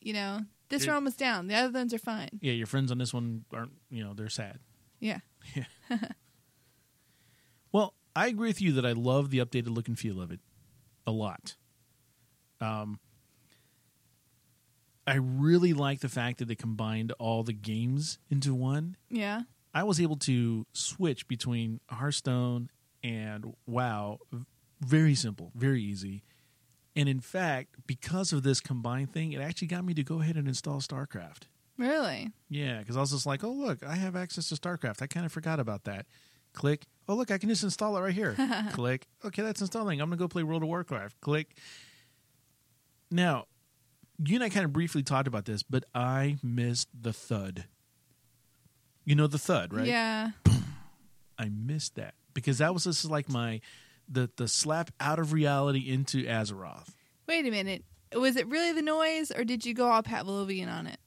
you 0.00 0.12
know, 0.12 0.40
this 0.72 0.84
It- 0.84 0.88
realm 0.88 1.06
is 1.06 1.14
down. 1.14 1.46
The 1.46 1.54
other 1.54 1.72
ones 1.78 1.94
are 1.94 1.98
fine. 1.98 2.30
yeah, 2.40 2.52
your 2.52 2.66
friends 2.66 2.90
on 2.90 2.98
this 2.98 3.14
one 3.14 3.44
aren't, 3.52 3.72
you 3.90 4.02
know, 4.02 4.12
they're 4.14 4.28
sad. 4.28 4.58
Yeah. 4.98 5.20
Yeah. 5.54 5.64
Well, 7.72 7.94
I 8.14 8.26
agree 8.26 8.48
with 8.48 8.60
you 8.60 8.72
that 8.72 8.84
I 8.84 8.92
love 8.92 9.30
the 9.30 9.38
updated 9.38 9.74
look 9.74 9.88
and 9.88 9.98
feel 9.98 10.20
of 10.20 10.30
it 10.30 10.40
a 11.06 11.10
lot. 11.10 11.56
Um, 12.60 13.00
I 15.06 15.14
really 15.14 15.72
like 15.72 16.00
the 16.00 16.08
fact 16.08 16.38
that 16.38 16.48
they 16.48 16.54
combined 16.54 17.12
all 17.12 17.42
the 17.42 17.52
games 17.54 18.18
into 18.30 18.54
one. 18.54 18.96
Yeah. 19.08 19.42
I 19.74 19.84
was 19.84 20.00
able 20.00 20.16
to 20.16 20.66
switch 20.72 21.26
between 21.26 21.80
Hearthstone 21.88 22.68
and 23.02 23.54
WoW. 23.66 24.18
v- 24.30 24.44
Very 24.80 25.14
simple, 25.14 25.50
very 25.54 25.82
easy. 25.82 26.24
And 26.94 27.08
in 27.08 27.20
fact, 27.20 27.76
because 27.86 28.32
of 28.32 28.42
this 28.42 28.60
combined 28.60 29.12
thing, 29.12 29.32
it 29.32 29.40
actually 29.40 29.68
got 29.68 29.84
me 29.84 29.94
to 29.94 30.02
go 30.02 30.20
ahead 30.20 30.36
and 30.36 30.46
install 30.46 30.80
StarCraft. 30.80 31.44
Really? 31.78 32.30
Yeah, 32.48 32.80
because 32.80 32.96
I 32.96 33.00
was 33.00 33.12
just 33.12 33.26
like, 33.26 33.42
oh, 33.42 33.52
look, 33.52 33.82
I 33.82 33.96
have 33.96 34.14
access 34.14 34.48
to 34.50 34.56
StarCraft. 34.56 35.00
I 35.00 35.06
kind 35.06 35.24
of 35.24 35.32
forgot 35.32 35.58
about 35.58 35.84
that. 35.84 36.06
Click. 36.52 36.84
Oh, 37.08 37.14
look, 37.14 37.30
I 37.30 37.38
can 37.38 37.48
just 37.48 37.64
install 37.64 37.96
it 37.96 38.00
right 38.00 38.12
here. 38.12 38.36
Click. 38.72 39.06
Okay, 39.24 39.42
that's 39.42 39.60
installing. 39.60 40.00
I'm 40.00 40.08
going 40.08 40.18
to 40.18 40.22
go 40.22 40.28
play 40.28 40.42
World 40.42 40.62
of 40.62 40.68
Warcraft. 40.68 41.20
Click. 41.22 41.56
Now, 43.10 43.46
you 44.18 44.34
and 44.36 44.44
I 44.44 44.50
kind 44.50 44.64
of 44.64 44.72
briefly 44.72 45.02
talked 45.02 45.26
about 45.26 45.46
this, 45.46 45.62
but 45.62 45.84
I 45.94 46.36
missed 46.42 46.88
the 46.98 47.12
thud. 47.12 47.64
You 49.04 49.14
know 49.14 49.26
the 49.26 49.38
thud, 49.38 49.72
right? 49.72 49.86
Yeah. 49.86 50.30
I 51.38 51.48
missed 51.48 51.96
that 51.96 52.14
because 52.34 52.58
that 52.58 52.72
was 52.72 52.84
just 52.84 53.04
like 53.10 53.28
my 53.28 53.60
the 54.12 54.30
the 54.36 54.46
slap 54.48 54.90
out 55.00 55.18
of 55.18 55.32
reality 55.32 55.88
into 55.90 56.24
Azeroth. 56.24 56.90
Wait 57.26 57.46
a 57.46 57.50
minute. 57.50 57.84
Was 58.14 58.36
it 58.36 58.46
really 58.48 58.72
the 58.72 58.82
noise, 58.82 59.30
or 59.30 59.42
did 59.44 59.64
you 59.64 59.72
go 59.74 59.88
all 59.90 60.02
Pavlovian 60.02 60.68
on 60.70 60.86
it? 60.86 60.98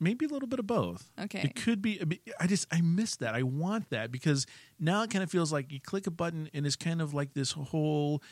Maybe 0.00 0.24
a 0.26 0.28
little 0.28 0.48
bit 0.48 0.58
of 0.58 0.66
both. 0.66 1.10
Okay. 1.18 1.40
It 1.42 1.54
could 1.54 1.80
be. 1.82 2.00
I 2.00 2.04
mean, 2.04 2.18
I 2.40 2.46
just 2.46 2.66
I 2.72 2.80
miss 2.82 3.16
that. 3.16 3.34
I 3.34 3.42
want 3.42 3.90
that 3.90 4.10
because 4.10 4.46
now 4.78 5.02
it 5.02 5.10
kind 5.10 5.22
of 5.22 5.30
feels 5.30 5.52
like 5.52 5.72
you 5.72 5.80
click 5.80 6.06
a 6.06 6.10
button 6.10 6.48
and 6.54 6.66
it's 6.66 6.76
kind 6.76 7.00
of 7.00 7.14
like 7.14 7.32
this 7.34 7.52
whole 7.52 8.22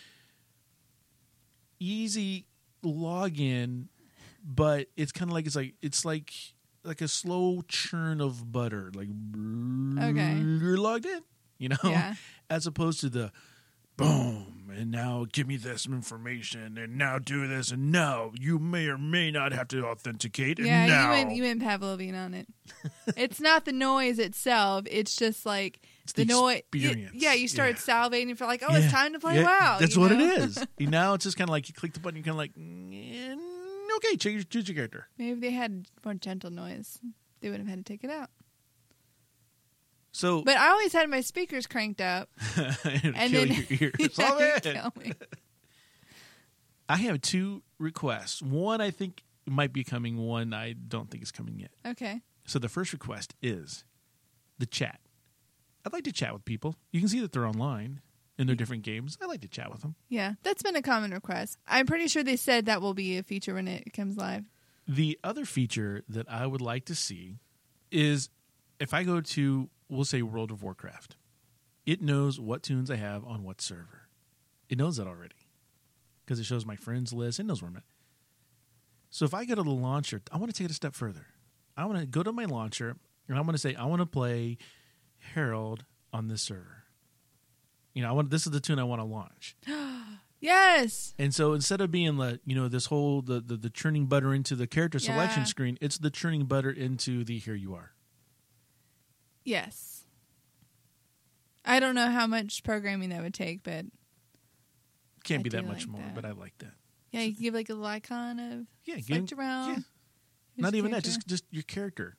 easy 1.81 2.47
login, 2.85 3.89
but 4.45 4.89
it's 4.97 5.13
kind 5.13 5.31
of 5.31 5.35
like 5.35 5.47
it's 5.47 5.57
like 5.57 5.75
it's 5.83 6.05
like 6.05 6.33
like 6.83 7.01
a 7.01 7.09
slow 7.09 7.63
churn 7.67 8.21
of 8.21 8.53
butter. 8.53 8.91
Like 8.95 9.09
Okay. 10.11 10.35
you're 10.39 10.77
logged 10.77 11.07
in, 11.07 11.21
you 11.65 11.71
know, 11.71 11.77
Yeah. 11.91 12.15
as 12.51 12.67
opposed 12.67 13.01
to 13.01 13.09
the 13.09 13.33
boom 13.97 14.71
and 14.77 14.91
now 14.91 15.25
give 15.33 15.47
me 15.47 15.57
this 15.57 15.87
information 15.87 16.77
and 16.77 16.99
now 16.99 17.17
do 17.19 17.47
this 17.47 17.71
and 17.71 17.93
now 17.93 18.33
you 18.39 18.59
may 18.59 18.89
or 18.89 18.99
may 18.99 19.31
not 19.31 19.53
have 19.53 19.69
to 19.69 19.87
authenticate 19.87 20.59
and 20.59 20.67
Yeah, 20.67 20.87
now 20.87 21.05
you 21.05 21.11
went 21.11 21.37
you 21.37 21.43
went 21.45 21.63
Pavlovian 21.63 22.15
on 22.19 22.35
it. 22.35 22.49
it's 23.17 23.41
not 23.41 23.65
the 23.65 23.73
noise 23.73 24.19
itself. 24.19 24.85
It's 24.91 25.15
just 25.15 25.47
like 25.47 25.81
the 26.17 26.25
noise. 26.25 26.59
experience. 26.73 27.13
Yeah, 27.15 27.35
you 27.35 27.47
start 27.49 27.77
Yeah. 27.87 27.95
salivating 28.09 28.37
for 28.37 28.47
like, 28.47 28.63
oh, 28.67 28.73
Yeah. 28.73 28.79
it's 28.81 28.93
time 28.93 29.13
to 29.13 29.21
play 29.21 29.37
Yeah, 29.37 29.45
WoW. 29.45 29.79
That's 29.79 29.97
what 29.97 30.11
know? 30.11 30.19
it 30.21 30.39
is. 30.41 30.65
You 30.79 30.89
now 30.89 31.15
it's 31.15 31.25
just 31.25 31.37
kind 31.39 31.49
of 31.49 31.53
like 31.53 31.69
you 31.69 31.75
click 31.75 31.93
the 31.93 32.01
button, 32.01 32.17
you're 32.17 32.25
kind 32.25 32.35
of 32.35 32.39
like, 32.39 32.55
mm, 32.57 33.39
okay, 33.99 34.17
choose, 34.17 34.45
choose 34.45 34.69
your 34.69 34.75
character. 34.75 35.07
Maybe 35.19 35.31
if 35.31 35.41
they 35.41 35.53
had 35.53 35.87
more 36.05 36.15
gentle 36.15 36.51
noise. 36.51 36.99
They 37.41 37.51
would 37.51 37.61
have 37.61 37.69
had 37.69 37.79
to 37.79 37.85
take 37.85 38.03
it 38.03 38.11
out. 38.11 38.31
So 40.15 40.43
But 40.43 40.57
I 40.57 40.69
always 40.71 40.93
had 40.93 41.11
my 41.11 41.21
speakers 41.23 41.67
cranked 41.67 42.01
up, 42.01 42.29
and 42.57 42.73
kill 43.15 43.47
then 43.47 43.67
your 43.69 43.91
ears. 43.99 44.17
Yeah, 44.65 44.89
me. 44.97 45.13
I 46.89 46.97
have 46.99 47.21
two 47.21 47.63
requests. 47.81 48.41
One 48.41 48.81
I 48.81 48.93
think 48.93 49.25
might 49.45 49.73
be 49.73 49.83
coming. 49.83 50.17
One 50.17 50.55
I 50.55 50.75
don't 50.75 51.11
think 51.11 51.25
is 51.25 51.33
coming 51.33 51.59
yet. 51.59 51.73
Okay. 51.85 52.21
So 52.47 52.61
the 52.61 52.69
first 52.69 52.93
request 52.93 53.35
is 53.43 53.85
the 54.59 54.67
chat. 54.67 55.01
I'd 55.85 55.93
like 55.93 56.05
to 56.05 56.13
chat 56.13 56.33
with 56.33 56.45
people. 56.45 56.77
You 56.93 57.01
can 57.01 57.09
see 57.09 57.19
that 57.21 57.33
they're 57.33 57.47
online 57.47 58.01
in 58.39 58.47
their 58.47 58.57
different 58.57 58.85
games. 58.85 59.19
I 59.21 59.27
like 59.27 59.41
to 59.41 59.49
chat 59.49 59.69
with 59.73 59.81
them. 59.83 59.97
Yeah, 60.09 60.35
that's 60.45 60.63
been 60.63 60.77
a 60.77 60.83
common 60.83 61.11
request. 61.11 61.59
I'm 61.67 61.87
pretty 61.87 62.07
sure 62.07 62.23
they 62.23 62.37
said 62.37 62.67
that 62.67 62.81
will 62.81 62.95
be 62.95 63.19
a 63.19 63.25
feature 63.25 63.55
when 63.55 63.67
it 63.67 63.93
comes 63.93 64.17
live. 64.17 64.45
The 64.87 65.19
other 65.25 65.45
feature 65.45 66.05
that 66.09 66.31
I 66.31 66.47
would 66.47 66.61
like 66.61 66.85
to 66.85 66.95
see 66.95 67.39
is 67.91 68.29
if 68.79 68.95
I 68.95 69.03
go 69.03 69.21
to, 69.21 69.69
we'll 69.89 70.05
say, 70.05 70.23
World 70.23 70.51
of 70.51 70.63
Warcraft, 70.63 71.17
it 71.87 72.01
knows 72.03 72.41
what 72.41 72.63
toons 72.63 72.91
I 72.91 72.97
have 72.97 73.25
on 73.25 73.43
what 73.43 73.61
server. 73.61 74.09
It 74.69 74.79
knows 74.79 74.97
that 74.97 75.07
already 75.07 75.35
because 76.25 76.41
it 76.41 76.45
shows 76.45 76.65
my 76.65 76.77
friends 76.77 77.13
list. 77.13 77.39
It 77.39 77.45
knows 77.45 77.61
where 77.63 77.71
I'm 77.71 77.77
at. 77.77 77.83
So 79.11 79.25
if 79.25 79.35
I 79.35 79.45
go 79.45 79.55
to 79.55 79.63
the 79.63 79.71
launcher, 79.71 80.23
I 80.33 80.39
want 80.39 80.53
to 80.53 80.57
take 80.59 80.65
it 80.67 80.71
a 80.71 80.75
step 80.75 80.95
further. 80.95 81.27
I 81.77 81.85
want 81.85 81.99
to 82.01 82.07
go 82.07 82.23
to 82.23 82.33
my 82.33 82.47
launcher 82.47 82.97
and 83.29 83.37
I 83.37 83.41
want 83.43 83.53
to 83.53 83.59
say, 83.59 83.75
I 83.75 83.85
want 83.85 84.01
to 84.01 84.07
play 84.07 84.59
Harold 85.35 85.85
on 86.13 86.29
this 86.29 86.43
server. 86.43 86.85
You 87.93 88.03
know, 88.03 88.09
I 88.09 88.13
want 88.13 88.31
this 88.31 88.47
is 88.47 88.53
the 88.53 88.61
toon 88.61 88.79
I 88.79 88.85
want 88.85 89.01
to 89.01 89.05
launch. 89.07 89.57
Yes. 90.41 91.15
And 91.19 91.35
so 91.35 91.55
instead 91.55 91.81
of 91.81 91.91
being 91.91 92.19
the 92.19 92.39
you 92.45 92.55
know 92.55 92.69
this 92.69 92.85
whole 92.87 93.23
the 93.23 93.41
the, 93.41 93.57
the 93.57 93.71
churning 93.71 94.05
butter 94.07 94.35
into 94.35 94.55
the 94.55 94.67
character 94.67 94.99
selection 94.99 95.41
Yeah. 95.41 95.47
screen, 95.47 95.79
it's 95.81 95.97
the 95.97 96.11
churning 96.11 96.45
butter 96.45 96.71
into 96.71 97.25
the 97.25 97.39
here 97.39 97.55
you 97.55 97.73
are. 97.73 97.93
Yes. 99.45 100.05
I 101.65 101.81
don't 101.81 101.95
know 101.95 102.09
how 102.11 102.27
much 102.27 102.63
programming 102.63 103.11
that 103.11 103.23
would 103.23 103.35
take, 103.35 103.63
but 103.63 103.87
Can't 105.25 105.41
I 105.41 105.43
be 105.43 105.51
that 105.51 105.67
much 105.67 105.81
like 105.87 105.89
more, 105.89 106.01
that. 106.03 106.15
but 106.15 106.25
I 106.25 106.33
like 106.33 106.57
that. 106.59 106.73
yeah, 107.11 107.23
you 107.23 107.35
can 107.35 107.43
give 107.43 107.55
like 107.55 107.69
a 107.71 107.73
little 107.73 107.87
icon 107.87 108.39
of 108.39 108.67
Yeah, 108.85 108.97
give- 108.97 109.33
realm. 109.39 109.73
yeah. 109.73 109.79
Not 110.57 110.75
even 110.75 110.91
that, 110.93 111.03
just 111.05 111.27
just 111.27 111.45
your 111.51 111.63
character. 111.65 112.17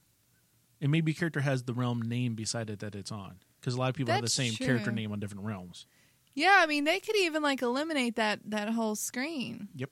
And 0.81 0.91
maybe 0.91 1.11
your 1.13 1.17
character 1.17 1.39
has 1.41 1.63
the 1.63 1.73
realm 1.73 2.01
name 2.01 2.35
beside 2.35 2.69
it 2.69 2.79
that 2.79 2.93
it's 2.95 3.11
on, 3.11 3.37
because 3.61 3.75
a 3.75 3.77
lot 3.79 3.89
of 3.89 3.95
people 3.95 4.11
have 4.13 4.21
the 4.21 4.25
That's 4.25 4.33
same 4.33 4.53
character 4.53 4.91
name 4.91 5.11
on 5.13 5.19
different 5.19 5.45
realms. 5.45 5.85
Yeah, 6.33 6.57
I 6.59 6.65
mean 6.65 6.83
they 6.83 6.99
could 6.99 7.15
even 7.15 7.41
like 7.43 7.61
eliminate 7.61 8.15
that 8.17 8.41
that 8.47 8.69
whole 8.69 8.95
screen. 8.95 9.69
Yep. 9.75 9.89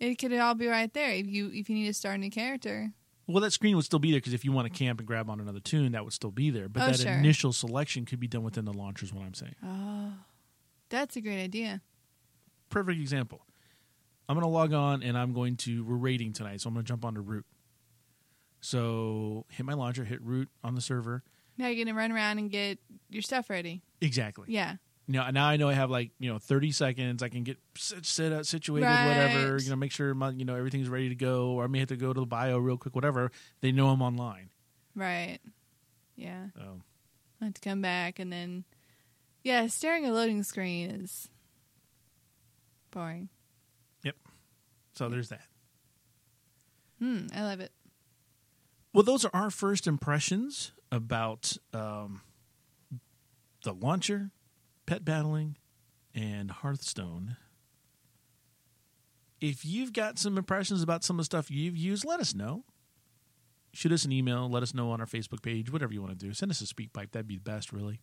It 0.00 0.16
could 0.16 0.32
all 0.34 0.56
be 0.56 0.66
right 0.66 0.92
there 0.92 1.10
if 1.12 1.26
you 1.28 1.48
if 1.52 1.68
you 1.70 1.76
need 1.76 1.86
to 1.86 1.94
start 1.94 2.16
a 2.16 2.18
new 2.18 2.30
character. 2.30 2.92
Well, 3.26 3.40
that 3.42 3.52
screen 3.52 3.76
would 3.76 3.84
still 3.84 3.98
be 4.00 4.10
there 4.10 4.18
because 4.20 4.32
if 4.34 4.44
you 4.44 4.52
want 4.52 4.72
to 4.72 4.76
camp 4.78 4.98
and 4.98 5.06
grab 5.06 5.30
on 5.30 5.40
another 5.40 5.60
toon, 5.60 5.92
that 5.92 6.04
would 6.04 6.12
still 6.12 6.30
be 6.32 6.50
there. 6.50 6.68
But 6.68 6.82
Oh, 6.82 6.86
that 6.86 6.98
sure. 6.98 7.12
initial 7.12 7.52
selection 7.52 8.04
could 8.04 8.18
be 8.20 8.26
done 8.26 8.42
within 8.42 8.64
the 8.64 8.72
launcher. 8.72 9.04
Is 9.04 9.12
what 9.12 9.24
I'm 9.24 9.34
saying. 9.34 9.54
Oh, 9.64 10.12
that's 10.88 11.16
a 11.16 11.20
great 11.20 11.42
idea. 11.42 11.80
Perfect 12.68 13.00
example. 13.00 13.46
I'm 14.28 14.34
going 14.36 14.44
to 14.44 14.48
log 14.52 14.72
on 14.72 15.02
and 15.02 15.16
I'm 15.16 15.32
going 15.32 15.56
to 15.58 15.84
we're 15.84 15.96
raiding 15.96 16.32
tonight, 16.32 16.60
so 16.60 16.68
I'm 16.68 16.74
going 16.74 16.84
to 16.84 16.88
jump 16.88 17.04
onto 17.04 17.20
root. 17.20 17.44
So 18.60 19.44
hit 19.50 19.66
my 19.66 19.74
launcher, 19.74 20.04
hit 20.04 20.22
root 20.22 20.48
on 20.62 20.74
the 20.74 20.80
server. 20.80 21.22
Now 21.58 21.66
you're 21.68 21.84
gonna 21.84 21.96
run 21.96 22.12
around 22.12 22.38
and 22.38 22.50
get 22.50 22.78
your 23.10 23.22
stuff 23.22 23.50
ready. 23.50 23.82
Exactly. 24.00 24.46
Yeah. 24.48 24.76
Now, 25.12 25.30
now 25.30 25.46
I 25.46 25.56
know 25.56 25.68
I 25.68 25.74
have 25.74 25.90
like 25.90 26.10
you 26.18 26.32
know 26.32 26.38
30 26.38 26.72
seconds. 26.72 27.22
I 27.22 27.28
can 27.28 27.44
get 27.44 27.58
sit, 27.76 28.04
sit 28.04 28.32
uh, 28.32 28.42
situated, 28.42 28.86
Right. 28.86 29.06
whatever. 29.06 29.58
You 29.62 29.70
know, 29.70 29.76
make 29.76 29.92
sure 29.92 30.14
my 30.14 30.30
you 30.30 30.44
know 30.44 30.54
everything's 30.56 30.88
ready 30.88 31.08
to 31.10 31.14
go, 31.14 31.50
or 31.52 31.64
I 31.64 31.66
may 31.66 31.78
have 31.80 31.88
to 31.88 31.96
go 31.96 32.12
to 32.12 32.20
the 32.20 32.26
bio 32.26 32.58
real 32.58 32.76
quick, 32.78 32.94
whatever. 32.94 33.30
They 33.60 33.72
know 33.72 33.88
I'm 33.88 34.02
online. 34.02 34.50
Right. 34.94 35.38
Yeah. 36.16 36.46
So 36.56 36.80
I 37.40 37.44
have 37.44 37.54
to 37.54 37.60
come 37.60 37.80
back 37.82 38.18
and 38.18 38.32
then 38.32 38.64
yeah, 39.44 39.66
staring 39.66 40.04
at 40.04 40.10
a 40.12 40.14
loading 40.14 40.42
screen 40.42 40.90
is 40.90 41.28
boring. 42.90 43.28
Yep. 44.04 44.16
So 44.94 45.08
there's 45.08 45.28
that. 45.30 45.46
Hmm, 46.98 47.26
I 47.34 47.42
love 47.42 47.60
it. 47.60 47.72
Well, 48.92 49.02
those 49.02 49.24
are 49.24 49.30
our 49.34 49.50
first 49.50 49.86
impressions 49.86 50.72
about 50.92 51.56
um, 51.72 52.20
the 53.64 53.72
launcher, 53.72 54.30
pet 54.86 55.04
battling, 55.04 55.56
and 56.14 56.50
Hearthstone. 56.50 57.36
If 59.40 59.64
you've 59.64 59.92
got 59.92 60.18
some 60.18 60.38
impressions 60.38 60.82
about 60.82 61.02
some 61.02 61.16
of 61.16 61.20
the 61.20 61.24
stuff 61.24 61.50
you've 61.50 61.76
used, 61.76 62.04
let 62.04 62.20
us 62.20 62.34
know. 62.34 62.64
Shoot 63.72 63.92
us 63.92 64.04
an 64.04 64.12
email. 64.12 64.48
Let 64.48 64.62
us 64.62 64.74
know 64.74 64.90
on 64.90 65.00
our 65.00 65.06
Facebook 65.06 65.42
page, 65.42 65.72
whatever 65.72 65.92
you 65.92 66.02
want 66.02 66.18
to 66.18 66.26
do. 66.26 66.32
Send 66.34 66.50
us 66.50 66.60
a 66.60 66.66
speak 66.66 66.92
pipe. 66.92 67.12
That'd 67.12 67.26
be 67.26 67.36
the 67.36 67.42
best, 67.42 67.72
really. 67.72 68.00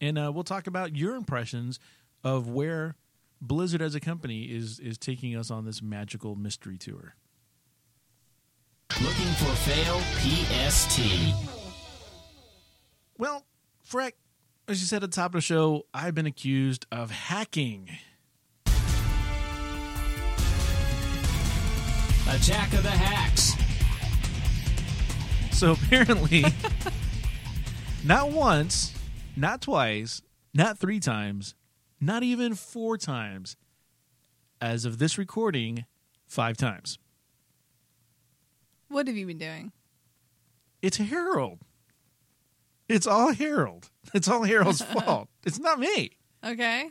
And 0.00 0.18
uh, 0.18 0.32
we'll 0.34 0.44
talk 0.44 0.66
about 0.66 0.96
your 0.96 1.14
impressions 1.14 1.78
of 2.24 2.48
where 2.48 2.96
Blizzard 3.40 3.82
as 3.82 3.94
a 3.94 4.00
company 4.00 4.44
is 4.44 4.80
is 4.80 4.98
taking 4.98 5.36
us 5.36 5.50
on 5.50 5.64
this 5.64 5.82
magical 5.82 6.34
mystery 6.34 6.78
tour. 6.78 7.14
Looking 9.00 9.32
for 9.34 9.54
fail 9.54 10.00
PST. 10.18 11.00
Well, 13.16 13.44
Freck, 13.88 14.12
as 14.70 14.80
you 14.80 14.86
said 14.86 15.02
at 15.02 15.10
the 15.10 15.16
top 15.16 15.30
of 15.30 15.32
the 15.32 15.40
show, 15.40 15.84
I've 15.92 16.14
been 16.14 16.26
accused 16.26 16.86
of 16.92 17.10
hacking. 17.10 17.90
Attack 22.28 22.72
of 22.74 22.84
the 22.84 22.90
Hacks. 22.90 23.54
So 25.50 25.72
apparently, 25.72 26.44
not 28.04 28.30
once, 28.30 28.94
not 29.36 29.60
twice, 29.60 30.22
not 30.54 30.78
three 30.78 31.00
times, 31.00 31.56
not 32.00 32.22
even 32.22 32.54
four 32.54 32.96
times, 32.96 33.56
as 34.60 34.84
of 34.84 34.98
this 34.98 35.18
recording, 35.18 35.84
five 36.28 36.56
times. 36.56 36.98
What 38.86 39.08
have 39.08 39.16
you 39.16 39.26
been 39.26 39.38
doing? 39.38 39.72
It's 40.80 40.98
Harold. 40.98 41.58
It's 42.90 43.06
all 43.06 43.32
Harold. 43.32 43.88
It's 44.12 44.26
all 44.26 44.42
Harold's 44.42 44.82
fault. 44.94 45.28
It's 45.44 45.60
not 45.60 45.78
me. 45.78 46.10
Okay. 46.44 46.90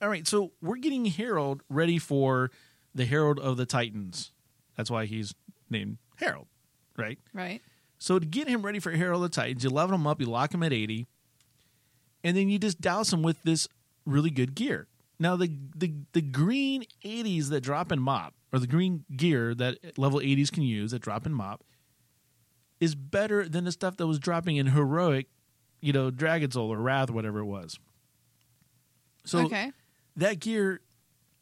All 0.00 0.08
right, 0.08 0.26
so 0.26 0.52
we're 0.62 0.76
getting 0.76 1.06
Harold 1.06 1.62
ready 1.68 1.98
for 1.98 2.50
the 2.94 3.04
Herald 3.04 3.40
of 3.40 3.56
the 3.56 3.66
Titans. 3.66 4.32
That's 4.76 4.90
why 4.90 5.06
he's 5.06 5.34
named 5.68 5.98
Harold, 6.16 6.46
right? 6.96 7.18
Right. 7.32 7.60
So 7.98 8.18
to 8.18 8.26
get 8.26 8.46
him 8.46 8.62
ready 8.62 8.78
for 8.78 8.92
Herald 8.92 9.24
of 9.24 9.30
the 9.30 9.34
Titans, 9.34 9.64
you 9.64 9.70
level 9.70 9.96
him 9.96 10.06
up, 10.06 10.20
you 10.20 10.26
lock 10.26 10.54
him 10.54 10.62
at 10.62 10.72
80, 10.72 11.06
and 12.22 12.36
then 12.36 12.48
you 12.48 12.58
just 12.60 12.80
douse 12.80 13.12
him 13.12 13.22
with 13.22 13.42
this 13.42 13.66
really 14.06 14.30
good 14.30 14.54
gear. 14.54 14.86
Now 15.18 15.34
the 15.34 15.50
the, 15.74 15.92
the 16.12 16.22
green 16.22 16.84
80s 17.04 17.48
that 17.48 17.62
drop 17.62 17.90
in 17.90 18.00
mop, 18.00 18.34
or 18.52 18.60
the 18.60 18.66
green 18.66 19.04
gear 19.16 19.54
that 19.56 19.98
level 19.98 20.20
80s 20.20 20.52
can 20.52 20.62
use 20.62 20.92
that 20.92 21.02
drop 21.02 21.26
in 21.26 21.32
mop, 21.32 21.64
is 22.84 22.94
better 22.94 23.48
than 23.48 23.64
the 23.64 23.72
stuff 23.72 23.96
that 23.96 24.06
was 24.06 24.18
dropping 24.18 24.56
in 24.56 24.66
heroic, 24.66 25.26
you 25.80 25.92
know, 25.92 26.10
Dragon 26.10 26.50
Soul 26.50 26.70
or 26.72 26.78
Wrath, 26.78 27.10
whatever 27.10 27.40
it 27.40 27.46
was. 27.46 27.78
So 29.24 29.40
okay. 29.46 29.72
that 30.16 30.38
gear 30.38 30.80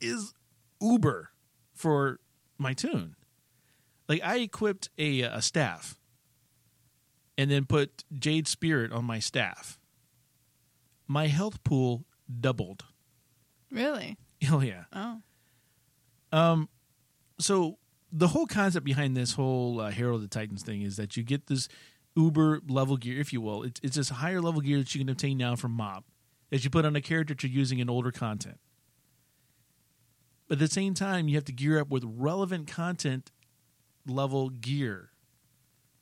is 0.00 0.32
uber 0.80 1.30
for 1.74 2.20
my 2.58 2.74
toon. 2.74 3.16
Like 4.08 4.22
I 4.22 4.38
equipped 4.38 4.88
a 4.98 5.22
a 5.22 5.42
staff 5.42 5.98
and 7.36 7.50
then 7.50 7.64
put 7.64 8.04
Jade 8.16 8.46
Spirit 8.46 8.92
on 8.92 9.04
my 9.04 9.18
staff. 9.18 9.80
My 11.08 11.26
health 11.26 11.64
pool 11.64 12.04
doubled. 12.40 12.84
Really? 13.70 14.16
Oh 14.50 14.60
yeah. 14.60 14.86
Oh. 14.92 15.22
Um 16.32 16.68
so 17.38 17.78
the 18.12 18.28
whole 18.28 18.46
concept 18.46 18.84
behind 18.84 19.16
this 19.16 19.32
whole 19.32 19.80
uh, 19.80 19.90
Herald 19.90 20.16
of 20.16 20.22
the 20.22 20.28
Titans 20.28 20.62
thing 20.62 20.82
is 20.82 20.96
that 20.96 21.16
you 21.16 21.22
get 21.22 21.46
this 21.46 21.68
uber 22.14 22.60
level 22.68 22.98
gear, 22.98 23.18
if 23.18 23.32
you 23.32 23.40
will. 23.40 23.62
It's, 23.62 23.80
it's 23.82 23.96
this 23.96 24.10
higher 24.10 24.40
level 24.40 24.60
gear 24.60 24.78
that 24.78 24.94
you 24.94 25.00
can 25.00 25.08
obtain 25.08 25.38
now 25.38 25.56
from 25.56 25.76
MoP 25.76 26.04
that 26.50 26.62
you 26.62 26.68
put 26.68 26.84
on 26.84 26.94
a 26.94 27.00
character 27.00 27.32
that 27.32 27.42
you're 27.42 27.50
using 27.50 27.78
in 27.78 27.88
older 27.88 28.12
content. 28.12 28.58
But 30.46 30.56
at 30.56 30.58
the 30.58 30.68
same 30.68 30.92
time, 30.92 31.28
you 31.28 31.36
have 31.36 31.46
to 31.46 31.52
gear 31.52 31.80
up 31.80 31.88
with 31.88 32.04
relevant 32.04 32.66
content 32.66 33.32
level 34.06 34.50
gear 34.50 35.10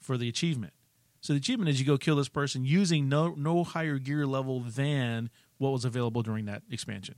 for 0.01 0.19
the 0.19 0.29
achievement. 0.29 0.73
So 1.21 1.35
the 1.35 1.39
achievement 1.39 1.69
is 1.69 1.79
you 1.79 1.87
go 1.87 1.99
kill 1.99 2.17
this 2.17 2.29
person 2.29 2.65
using 2.65 3.09
no 3.09 3.35
no 3.37 3.63
higher 3.63 3.99
gear 3.99 4.27
level 4.27 4.61
than 4.61 5.31
what 5.59 5.71
was 5.71 5.85
available 5.85 6.23
during 6.23 6.47
that 6.47 6.63
expansion. 6.71 7.17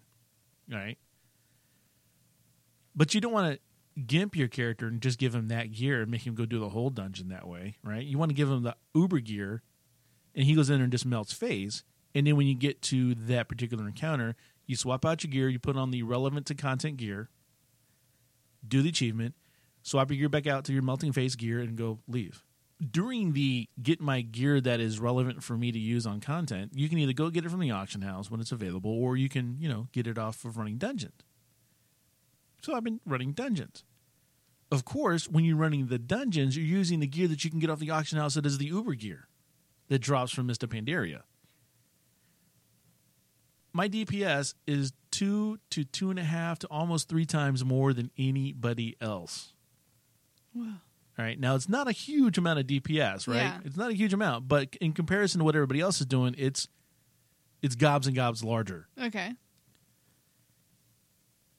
Right. 0.70 0.99
But 2.95 3.14
you 3.14 3.22
don't 3.22 3.32
want 3.32 3.55
to 3.55 3.61
gimp 4.07 4.36
your 4.36 4.49
character 4.49 4.86
and 4.86 5.01
just 5.01 5.18
give 5.18 5.34
him 5.34 5.49
that 5.49 5.72
gear 5.72 6.03
and 6.03 6.11
make 6.11 6.26
him 6.26 6.34
go 6.34 6.47
do 6.47 6.59
the 6.59 6.70
whole 6.70 6.90
dungeon 6.90 7.28
that 7.28 7.47
way, 7.47 7.76
right? 7.84 8.05
You 8.05 8.18
want 8.18 8.30
to 8.30 8.34
give 8.34 8.49
him 8.49 8.62
the 8.62 8.76
uber 8.95 9.20
gear 9.20 9.62
and 10.34 10.47
he 10.47 10.55
goes 10.55 10.70
in 10.70 10.76
there 10.76 10.84
and 10.84 10.93
just 10.93 11.07
melts 11.07 11.32
phase. 11.32 11.84
And 12.14 12.26
then 12.26 12.36
when 12.36 12.47
you 12.47 12.55
get 12.55 12.82
to 12.82 13.14
that 13.14 13.49
particular 13.49 13.86
encounter, 13.86 14.34
you 14.66 14.76
swap 14.76 15.05
out 15.05 15.24
your 15.24 15.30
gear, 15.30 15.49
you 15.49 15.59
put 15.59 15.76
on 15.76 15.90
the 15.90 16.03
relevant 16.03 16.47
to 16.47 16.55
content 16.55 16.97
gear, 16.97 17.28
do 18.66 18.82
the 18.82 18.88
achievement, 18.88 19.34
swap 19.82 20.11
your 20.11 20.18
gear 20.18 20.28
back 20.28 20.47
out 20.47 20.64
to 20.66 20.72
your 20.72 20.82
melting 20.82 21.12
phase 21.12 21.36
gear, 21.36 21.61
and 21.61 21.76
go 21.76 21.99
leave. 22.07 22.43
During 22.90 23.32
the 23.32 23.68
get 23.80 24.01
my 24.01 24.22
gear 24.22 24.61
that 24.61 24.80
is 24.80 24.99
relevant 24.99 25.43
for 25.43 25.57
me 25.57 25.70
to 25.72 25.78
use 25.78 26.07
on 26.07 26.20
content, 26.20 26.72
you 26.74 26.88
can 26.88 26.99
either 26.99 27.12
go 27.12 27.30
get 27.30 27.45
it 27.45 27.51
from 27.51 27.61
the 27.61 27.70
auction 27.70 28.03
house 28.03 28.30
when 28.30 28.40
it's 28.40 28.53
available, 28.53 28.90
or 28.90 29.16
you 29.16 29.28
can, 29.28 29.57
you 29.61 29.68
know, 29.68 29.88
get 29.93 30.07
it 30.07 30.18
off 30.18 30.45
of 30.45 30.57
running 30.57 30.78
dungeons. 30.78 31.14
So 32.62 32.74
I've 32.74 32.84
been 32.84 33.00
running 33.04 33.32
dungeons. 33.32 33.84
Of 34.70 34.84
course, 34.84 35.28
when 35.28 35.44
you're 35.44 35.56
running 35.56 35.88
the 35.88 35.98
dungeons, 35.98 36.56
you're 36.56 36.64
using 36.64 37.00
the 37.00 37.06
gear 37.06 37.28
that 37.28 37.44
you 37.44 37.50
can 37.50 37.58
get 37.58 37.68
off 37.68 37.78
the 37.80 37.90
auction 37.90 38.18
house 38.18 38.34
that 38.34 38.46
is 38.46 38.58
the 38.58 38.66
Uber 38.66 38.94
gear 38.94 39.28
that 39.88 39.98
drops 39.98 40.32
from 40.32 40.46
Mists 40.46 40.64
of 40.64 40.70
Pandaria. 40.70 41.22
My 43.74 43.88
DPS 43.88 44.54
is 44.66 44.92
two 45.10 45.58
to 45.70 45.84
two 45.84 46.10
and 46.10 46.18
a 46.18 46.24
half 46.24 46.58
to 46.60 46.66
almost 46.68 47.08
three 47.08 47.26
times 47.26 47.64
more 47.64 47.92
than 47.92 48.10
anybody 48.16 48.96
else. 49.00 49.52
Wow. 50.54 50.80
All 51.18 51.24
right. 51.24 51.38
Now 51.38 51.54
it's 51.54 51.68
not 51.68 51.88
a 51.88 51.92
huge 51.92 52.38
amount 52.38 52.58
of 52.58 52.66
DPS, 52.66 53.28
right? 53.28 53.36
Yeah. 53.36 53.58
It's 53.64 53.76
not 53.76 53.90
a 53.90 53.94
huge 53.94 54.12
amount, 54.12 54.48
but 54.48 54.76
in 54.80 54.92
comparison 54.92 55.40
to 55.40 55.44
what 55.44 55.54
everybody 55.54 55.80
else 55.80 56.00
is 56.00 56.06
doing, 56.06 56.34
it's 56.38 56.68
it's 57.60 57.74
gobs 57.74 58.06
and 58.06 58.16
gobs 58.16 58.42
larger. 58.42 58.88
Okay. 59.00 59.32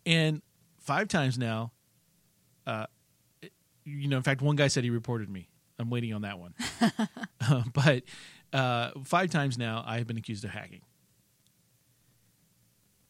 And 0.05 0.41
five 0.83 1.07
times 1.07 1.37
now, 1.37 1.71
uh, 2.67 2.85
you 3.85 4.07
know, 4.07 4.17
in 4.17 4.23
fact, 4.23 4.41
one 4.41 4.55
guy 4.55 4.67
said 4.67 4.83
he 4.83 4.89
reported 4.89 5.29
me. 5.29 5.49
I'm 5.79 5.89
waiting 5.89 6.13
on 6.13 6.21
that 6.21 6.39
one. 6.39 6.53
Uh, 7.45 7.61
but 7.73 8.03
uh, 8.53 8.91
five 9.03 9.29
times 9.29 9.57
now, 9.57 9.83
I 9.85 9.97
have 9.97 10.07
been 10.07 10.15
accused 10.15 10.45
of 10.45 10.51
hacking. 10.51 10.79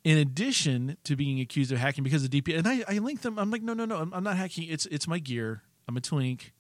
In 0.04 0.18
addition 0.18 0.98
to 1.04 1.16
being 1.16 1.40
accused 1.40 1.72
of 1.72 1.78
hacking 1.78 2.04
because 2.04 2.24
of 2.24 2.32
DP, 2.32 2.58
and 2.58 2.68
I, 2.68 2.84
I 2.88 2.98
link 2.98 3.22
them. 3.22 3.38
I'm 3.38 3.52
like, 3.52 3.62
no, 3.62 3.76
no, 3.76 3.86
no, 3.86 3.98
I'm, 3.98 4.12
I'm 4.12 4.24
not 4.24 4.38
hacking. 4.38 4.68
It's 4.70 4.88
it's 4.88 5.08
my 5.08 5.20
gear. 5.20 5.62
I'm 5.88 5.96
a 5.98 6.02
twink, 6.02 6.52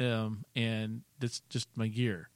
um, 0.00 0.46
and 0.56 1.02
that's 1.18 1.42
just 1.50 1.68
my 1.76 1.88
gear. 1.88 2.30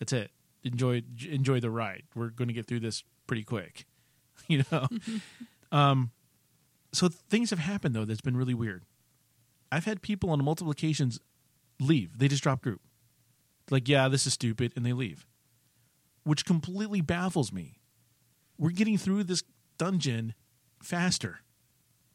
That's 0.00 0.12
it. 0.12 0.32
Enjoy 0.64 1.02
enjoy 1.30 1.60
the 1.60 1.70
ride. 1.70 2.02
We're 2.16 2.30
going 2.30 2.48
to 2.48 2.54
get 2.54 2.66
through 2.66 2.80
this 2.80 3.04
pretty 3.28 3.44
quick, 3.44 3.86
you 4.48 4.64
know. 4.72 4.88
um, 5.72 6.10
so 6.94 7.08
things 7.08 7.50
have 7.50 7.58
happened 7.58 7.94
though 7.94 8.04
that's 8.04 8.20
been 8.20 8.36
really 8.36 8.54
weird. 8.54 8.84
I've 9.72 9.84
had 9.84 10.02
people 10.02 10.30
on 10.30 10.44
multiple 10.44 10.70
occasions 10.70 11.18
leave. 11.80 12.18
They 12.18 12.28
just 12.28 12.42
drop 12.42 12.62
group. 12.62 12.80
Like, 13.70 13.88
yeah, 13.88 14.08
this 14.08 14.26
is 14.26 14.34
stupid, 14.34 14.72
and 14.76 14.84
they 14.84 14.92
leave. 14.92 15.26
Which 16.22 16.44
completely 16.44 17.00
baffles 17.00 17.52
me. 17.52 17.80
we're 18.58 18.70
getting 18.70 18.98
through 18.98 19.24
this 19.24 19.42
dungeon 19.78 20.34
faster. 20.82 21.40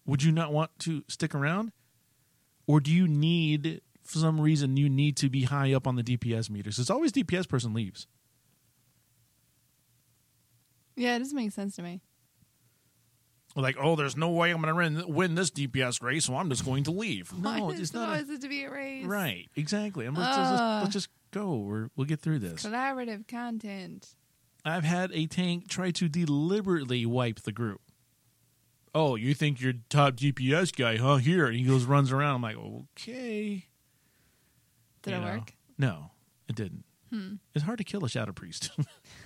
Would 0.05 0.23
you 0.23 0.31
not 0.31 0.53
want 0.53 0.71
to 0.79 1.03
stick 1.07 1.35
around? 1.35 1.71
Or 2.65 2.79
do 2.79 2.91
you 2.91 3.07
need, 3.07 3.81
for 4.03 4.19
some 4.19 4.39
reason, 4.39 4.77
you 4.77 4.89
need 4.89 5.17
to 5.17 5.29
be 5.29 5.43
high 5.43 5.73
up 5.73 5.87
on 5.87 5.95
the 5.95 6.03
DPS 6.03 6.49
meters? 6.49 6.79
It's 6.79 6.89
always 6.89 7.11
DPS 7.11 7.47
person 7.49 7.73
leaves. 7.73 8.07
Yeah, 10.95 11.15
it 11.15 11.19
doesn't 11.19 11.35
make 11.35 11.51
sense 11.51 11.75
to 11.77 11.81
me. 11.81 12.01
Like, 13.61 13.77
oh, 13.79 13.95
there's 13.95 14.15
no 14.17 14.29
way 14.29 14.51
I'm 14.51 14.61
going 14.61 14.95
to 14.95 15.07
win 15.07 15.35
this 15.35 15.49
DPS 15.51 16.01
race, 16.01 16.25
so 16.25 16.35
I'm 16.35 16.49
just 16.49 16.63
going 16.65 16.83
to 16.85 16.91
leave. 16.91 17.31
No, 17.37 17.71
it's 17.71 17.93
not. 17.93 18.13
a- 18.13 18.17
have 18.25 18.39
to 18.39 18.47
be 18.49 18.63
a 18.63 18.71
race? 18.71 19.05
right, 19.05 19.49
exactly. 19.55 20.05
I'm, 20.05 20.15
let's, 20.15 20.35
just, 20.35 20.53
Ugh. 20.53 20.81
let's 20.83 20.93
just 20.93 21.09
go. 21.31 21.55
We're, 21.57 21.89
we'll 21.95 22.05
get 22.05 22.21
through 22.21 22.39
this. 22.39 22.63
Collaborative 22.65 23.27
content. 23.27 24.15
I've 24.65 24.83
had 24.83 25.11
a 25.13 25.25
tank 25.25 25.67
try 25.67 25.91
to 25.91 26.07
deliberately 26.09 27.05
wipe 27.05 27.41
the 27.41 27.51
group. 27.51 27.81
Oh, 28.95 29.15
you 29.15 29.33
think 29.33 29.61
you're 29.61 29.73
top 29.89 30.15
DPS 30.15 30.75
guy, 30.75 30.97
huh? 30.97 31.17
Here, 31.17 31.45
and 31.47 31.55
he 31.55 31.63
goes 31.63 31.85
runs 31.85 32.11
around. 32.11 32.35
I'm 32.35 32.41
like, 32.41 32.57
okay. 32.57 33.65
Did 35.03 35.11
You 35.11 35.17
it 35.17 35.21
know? 35.21 35.27
work? 35.33 35.53
No, 35.77 36.11
it 36.47 36.55
didn't. 36.55 36.83
Hmm. 37.11 37.35
It's 37.53 37.63
hard 37.65 37.77
to 37.77 37.83
kill 37.83 38.03
a 38.05 38.09
shadow 38.09 38.31
priest. 38.33 38.71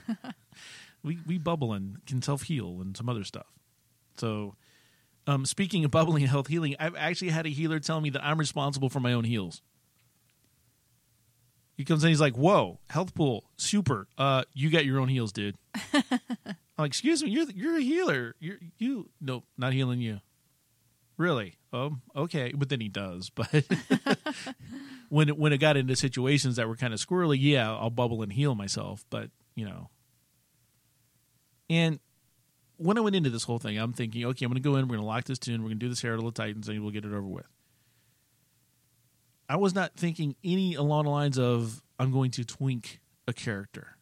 we 1.04 1.20
we 1.26 1.38
bubble 1.38 1.74
and 1.74 2.06
can 2.06 2.22
self 2.22 2.44
heal 2.44 2.80
and 2.82 2.96
some 2.96 3.10
other 3.10 3.24
stuff. 3.24 3.48
So, 4.18 4.56
um, 5.28 5.46
speaking 5.46 5.86
of 5.86 5.92
bubbling 5.92 6.24
and 6.24 6.30
health 6.30 6.48
healing, 6.48 6.76
I've 6.80 6.96
actually 6.96 7.30
had 7.30 7.46
a 7.46 7.50
healer 7.50 7.80
tell 7.80 8.02
me 8.02 8.10
that 8.12 8.24
I'm 8.24 8.38
responsible 8.38 8.90
for 8.90 9.00
my 9.00 9.14
own 9.14 9.24
heals. 9.24 9.62
He 11.76 11.86
comes 11.86 12.04
in, 12.04 12.10
he's 12.10 12.22
like, 12.22 12.36
"Whoa, 12.36 12.80
health 12.90 13.16
pool, 13.16 13.46
super. 13.58 14.08
Uh, 14.18 14.44
you 14.54 14.70
got 14.70 14.86
your 14.86 15.00
own 15.00 15.08
heals, 15.08 15.32
dude." 15.32 15.58
I'm 15.94 16.56
like, 16.78 16.90
"Excuse 16.90 17.24
me, 17.24 17.32
you're 17.32 17.50
you're 17.50 17.78
a 17.78 17.82
healer. 17.82 18.36
You're 18.40 18.60
you 18.78 19.10
nope, 19.20 19.46
not 19.58 19.74
healing 19.74 20.00
you." 20.00 20.20
Really? 21.18 21.58
Um, 21.72 22.02
okay, 22.16 22.54
but 22.56 22.70
then 22.70 22.82
he 22.82 22.90
does. 22.90 23.30
But 23.30 23.50
when 25.10 25.30
it, 25.30 25.38
when 25.38 25.54
it 25.54 25.60
got 25.60 25.78
into 25.78 25.96
situations 25.96 26.56
that 26.56 26.68
were 26.68 26.76
kind 26.76 26.94
of 26.94 27.00
squirrely, 27.00 27.38
yeah, 27.40 27.72
I'll 27.72 27.90
bubble 27.90 28.22
and 28.22 28.34
heal 28.34 28.56
myself. 28.56 29.06
But 29.10 29.30
you 29.56 29.66
know, 29.66 29.90
and 31.70 32.00
when 32.84 32.98
I 32.98 33.02
went 33.02 33.16
into 33.16 33.30
this 33.30 33.44
whole 33.44 33.60
thing, 33.60 33.78
I'm 33.78 33.94
thinking, 33.94 34.26
okay, 34.26 34.46
I'm 34.46 34.52
going 34.52 34.62
to 34.62 34.70
go 34.70 34.76
in, 34.76 34.88
we're 34.88 34.96
going 34.96 35.00
to 35.02 35.06
lock 35.06 35.24
this 35.26 35.40
toon, 35.40 35.62
we're 35.62 35.70
going 35.70 35.80
to 35.80 35.86
do 35.86 35.90
this 35.90 36.02
Herald 36.02 36.26
of 36.26 36.34
the 36.34 36.42
Titans, 36.42 36.68
and 36.68 36.82
we'll 36.82 36.92
get 36.92 37.06
it 37.06 37.14
over 37.14 37.22
with. 37.22 37.48
I 39.48 39.56
was 39.56 39.74
not 39.74 39.96
thinking 39.96 40.36
any 40.44 40.76
along 40.76 41.06
the 41.06 41.12
lines 41.12 41.38
of 41.38 41.82
I'm 42.00 42.12
going 42.12 42.32
to 42.32 42.44
twink 42.44 43.00
a 43.28 43.34
character. 43.34 43.98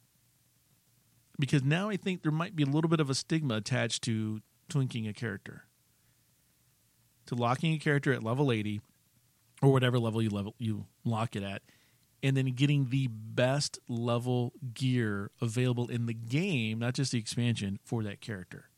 Because 1.38 1.62
now 1.62 1.90
I 1.90 1.96
think 1.96 2.22
there 2.22 2.32
might 2.32 2.56
be 2.56 2.62
a 2.62 2.66
little 2.66 2.88
bit 2.88 3.00
of 3.00 3.10
a 3.10 3.14
stigma 3.14 3.54
attached 3.54 4.02
to 4.04 4.40
twinking 4.70 5.08
a 5.08 5.12
character. 5.12 5.64
To 7.26 7.34
locking 7.34 7.74
a 7.74 7.78
character 7.78 8.12
at 8.12 8.22
level 8.22 8.50
80 8.50 8.80
or 9.62 9.72
whatever 9.72 9.98
level 9.98 10.20
you 10.20 10.30
level 10.30 10.54
you 10.58 10.86
lock 11.04 11.36
it 11.36 11.42
at 11.42 11.62
and 12.22 12.36
then 12.36 12.46
getting 12.46 12.88
the 12.88 13.08
best 13.08 13.78
level 13.88 14.52
gear 14.74 15.30
available 15.40 15.88
in 15.88 16.06
the 16.06 16.14
game, 16.14 16.78
not 16.78 16.94
just 16.94 17.12
the 17.12 17.18
expansion 17.18 17.78
for 17.84 18.02
that 18.02 18.20
character. 18.20 18.70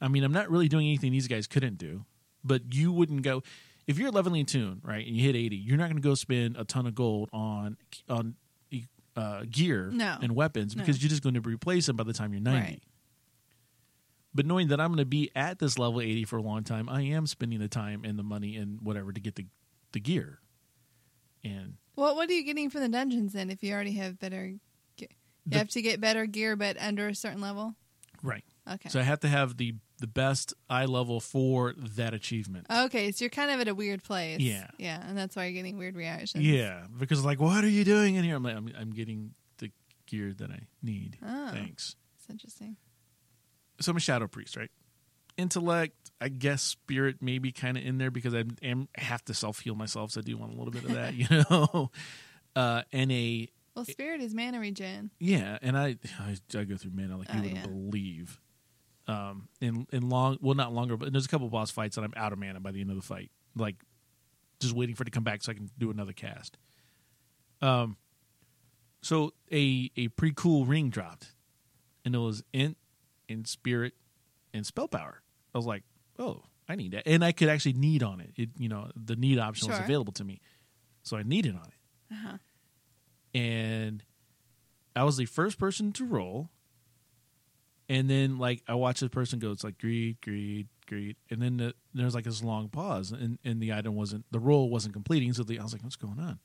I 0.00 0.08
mean, 0.08 0.24
I'm 0.24 0.32
not 0.32 0.50
really 0.50 0.68
doing 0.68 0.86
anything 0.86 1.12
these 1.12 1.28
guys 1.28 1.46
couldn't 1.46 1.78
do, 1.78 2.04
but 2.44 2.74
you 2.74 2.92
wouldn't 2.92 3.22
go 3.22 3.42
if 3.86 3.98
you're 3.98 4.10
leveling 4.10 4.44
toon 4.46 4.80
right 4.84 5.06
and 5.06 5.16
you 5.16 5.22
hit 5.24 5.36
80. 5.36 5.56
You're 5.56 5.76
not 5.78 5.84
going 5.84 5.96
to 5.96 6.02
go 6.06 6.14
spend 6.14 6.56
a 6.56 6.64
ton 6.64 6.86
of 6.86 6.94
gold 6.94 7.30
on 7.32 7.76
on 8.08 8.34
uh, 9.16 9.44
gear 9.50 9.90
No. 9.92 10.18
and 10.20 10.34
weapons 10.34 10.76
No. 10.76 10.82
because 10.82 11.02
you're 11.02 11.08
just 11.08 11.22
going 11.22 11.34
to 11.34 11.40
replace 11.40 11.86
them 11.86 11.96
by 11.96 12.04
the 12.04 12.12
time 12.12 12.32
you're 12.34 12.42
90. 12.42 12.60
Right. 12.60 12.82
But 14.34 14.44
knowing 14.44 14.68
that 14.68 14.80
I'm 14.80 14.88
going 14.88 14.98
to 14.98 15.06
be 15.06 15.30
at 15.34 15.58
this 15.58 15.78
level 15.78 16.00
80 16.02 16.24
for 16.24 16.36
a 16.36 16.42
long 16.42 16.62
time, 16.62 16.88
I 16.90 17.00
am 17.02 17.26
spending 17.26 17.58
the 17.58 17.68
time 17.68 18.04
and 18.04 18.18
the 18.18 18.22
money 18.22 18.56
and 18.56 18.80
whatever 18.82 19.12
to 19.12 19.20
get 19.20 19.34
the 19.36 19.46
the 19.92 20.00
gear. 20.00 20.40
And 21.42 21.74
Well, 21.94 22.14
what 22.16 22.28
are 22.28 22.32
you 22.34 22.44
getting 22.44 22.68
from 22.68 22.82
the 22.82 22.88
dungeons 22.90 23.32
then? 23.32 23.48
If 23.50 23.62
you 23.62 23.72
already 23.72 23.92
have 23.92 24.18
better, 24.18 24.52
ge- 24.98 25.00
you 25.02 25.06
The- 25.46 25.58
have 25.58 25.68
to 25.70 25.80
get 25.80 26.00
better 26.00 26.26
gear, 26.26 26.54
but 26.56 26.76
under 26.78 27.08
a 27.08 27.14
certain 27.14 27.40
level. 27.40 27.76
right. 28.22 28.44
Okay. 28.70 28.88
So 28.90 29.00
I 29.00 29.04
have 29.04 29.20
to 29.20 29.28
have 29.28 29.56
the 29.56 29.74
the 29.98 30.06
best 30.06 30.52
iLevel 30.70 31.22
for 31.22 31.72
that 31.78 32.12
achievement. 32.14 32.66
okay, 32.70 33.12
so 33.12 33.24
you're 33.24 33.30
kind 33.30 33.50
of 33.50 33.60
at 33.60 33.68
a 33.68 33.74
weird 33.74 34.02
place. 34.02 34.40
Yeah. 34.40 34.66
Yeah, 34.78 35.02
and 35.08 35.16
that's 35.16 35.34
why 35.36 35.44
you're 35.46 35.54
getting 35.54 35.78
weird 35.78 35.96
reactions. 35.96 36.44
Yeah, 36.44 36.84
because 36.98 37.24
like, 37.24 37.40
what 37.40 37.64
are 37.64 37.68
you 37.68 37.84
doing 37.84 38.14
in 38.16 38.24
here? 38.24 38.36
I'm 38.36 38.42
like, 38.42 38.56
I'm, 38.56 38.70
I'm 38.78 38.90
getting 38.92 39.32
the 39.58 39.70
gear 40.06 40.32
that 40.38 40.50
I 40.50 40.60
need. 40.82 41.16
Oh. 41.26 41.50
Thanks. 41.52 41.96
It's 42.18 42.28
interesting. 42.28 42.76
So 43.80 43.90
I'm 43.90 43.96
a 43.96 44.00
shadow 44.00 44.26
priest, 44.26 44.56
right? 44.56 44.70
Intellect, 45.36 46.10
I 46.20 46.28
guess, 46.30 46.62
spirit, 46.62 47.16
maybe 47.20 47.52
kind 47.52 47.76
of 47.76 47.84
in 47.84 47.98
there 47.98 48.10
because 48.10 48.34
I 48.34 48.44
am 48.62 48.88
have 48.96 49.22
to 49.26 49.34
self 49.34 49.60
heal 49.60 49.74
myself, 49.74 50.12
so 50.12 50.20
I 50.20 50.22
do 50.22 50.36
want 50.38 50.54
a 50.54 50.56
little 50.56 50.72
bit 50.72 50.84
of 50.84 50.92
that, 50.94 51.14
you 51.14 51.26
know. 51.50 51.90
Uh, 52.54 52.82
and 52.90 53.12
a 53.12 53.48
Well, 53.74 53.84
spirit 53.84 54.22
is 54.22 54.34
mana 54.34 54.60
regen. 54.60 55.10
Yeah, 55.20 55.58
and 55.60 55.76
I 55.76 55.96
I, 56.20 56.36
I 56.58 56.64
go 56.64 56.76
through 56.76 56.92
mana 56.94 57.18
like 57.18 57.28
you 57.28 57.40
Oh, 57.40 57.42
wouldn't 57.42 57.56
yeah. 57.60 57.66
believe. 57.66 58.40
Um, 59.08 59.48
in 59.60 59.86
in 59.92 60.08
long, 60.08 60.38
well, 60.40 60.54
not 60.56 60.72
longer, 60.72 60.96
but 60.96 61.12
there's 61.12 61.26
a 61.26 61.28
couple 61.28 61.48
boss 61.48 61.70
fights 61.70 61.94
that 61.96 62.02
I'm 62.02 62.12
out 62.16 62.32
of 62.32 62.38
mana 62.40 62.58
by 62.60 62.72
the 62.72 62.80
end 62.80 62.90
of 62.90 62.96
the 62.96 63.02
fight, 63.02 63.30
like 63.54 63.76
just 64.60 64.74
waiting 64.74 64.94
for 64.96 65.02
it 65.02 65.06
to 65.06 65.10
come 65.12 65.22
back 65.24 65.42
so 65.44 65.52
I 65.52 65.54
can 65.54 65.70
do 65.78 65.90
another 65.90 66.12
cast. 66.12 66.58
Um, 67.62 67.96
so 69.02 69.32
a 69.52 69.90
a 69.96 70.08
pretty 70.08 70.34
cool 70.36 70.64
ring 70.66 70.90
dropped, 70.90 71.34
and 72.04 72.14
it 72.14 72.18
was 72.18 72.42
int, 72.52 72.76
and 73.28 73.46
spirit, 73.46 73.92
and 74.52 74.66
spell 74.66 74.88
power. 74.88 75.22
I 75.54 75.58
was 75.58 75.66
like, 75.66 75.84
oh, 76.18 76.42
I 76.68 76.74
need 76.74 76.90
that, 76.92 77.06
and 77.06 77.24
I 77.24 77.30
could 77.30 77.48
actually 77.48 77.74
need 77.74 78.02
on 78.02 78.20
it. 78.20 78.32
It 78.34 78.50
you 78.58 78.68
know 78.68 78.90
the 78.96 79.14
need 79.14 79.38
option 79.38 79.68
was 79.68 79.78
available 79.84 80.12
to 80.14 80.24
me, 80.24 80.40
so 81.04 81.16
I 81.16 81.22
needed 81.22 81.54
on 81.54 81.66
it 81.68 82.12
Uh-huh. 82.14 82.38
and 83.34 84.02
I 84.96 85.04
was 85.04 85.16
the 85.16 85.26
first 85.26 85.58
person 85.58 85.92
to 85.92 86.04
roll. 86.04 86.50
And 87.88 88.10
then, 88.10 88.38
like, 88.38 88.62
I 88.66 88.74
watch 88.74 89.00
the 89.00 89.08
person 89.08 89.38
go, 89.38 89.52
it's 89.52 89.62
like 89.62 89.78
greed, 89.78 90.20
greed, 90.20 90.68
greed, 90.88 91.16
and 91.30 91.40
then 91.40 91.56
the, 91.58 91.74
there's 91.94 92.16
like 92.16 92.24
this 92.24 92.42
long 92.42 92.68
pause, 92.68 93.12
and, 93.12 93.38
and 93.44 93.62
the 93.62 93.72
item 93.72 93.94
wasn't, 93.94 94.24
the 94.32 94.40
roll 94.40 94.68
wasn't 94.70 94.92
completing. 94.92 95.32
So 95.32 95.44
the, 95.44 95.60
I 95.60 95.62
was 95.62 95.72
like, 95.72 95.84
what's 95.84 95.96
going 95.96 96.18
on? 96.18 96.40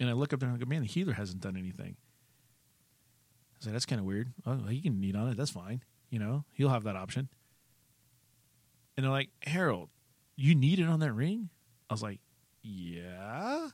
And 0.00 0.08
I 0.08 0.14
look 0.14 0.32
up 0.32 0.40
there 0.40 0.48
and 0.48 0.56
I 0.56 0.58
go, 0.58 0.68
man, 0.68 0.80
the 0.80 0.88
healer 0.88 1.12
hasn't 1.12 1.42
done 1.42 1.56
anything. 1.56 1.96
I 3.62 3.66
like, 3.66 3.72
that's 3.74 3.86
kind 3.86 4.00
of 4.00 4.06
weird. 4.06 4.32
Oh, 4.46 4.56
he 4.68 4.80
can 4.80 5.00
need 5.00 5.14
on 5.14 5.28
it. 5.28 5.36
That's 5.36 5.50
fine. 5.50 5.82
You 6.08 6.18
know, 6.18 6.44
he'll 6.54 6.70
have 6.70 6.84
that 6.84 6.96
option. 6.96 7.28
And 8.96 9.04
they're 9.04 9.12
like, 9.12 9.28
Harold, 9.42 9.90
you 10.34 10.54
need 10.54 10.78
it 10.78 10.88
on 10.88 11.00
that 11.00 11.12
ring? 11.12 11.50
I 11.88 11.94
was 11.94 12.02
like, 12.02 12.20
yeah. 12.62 13.68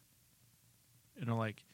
And 1.16 1.28
they're 1.28 1.34
like, 1.34 1.64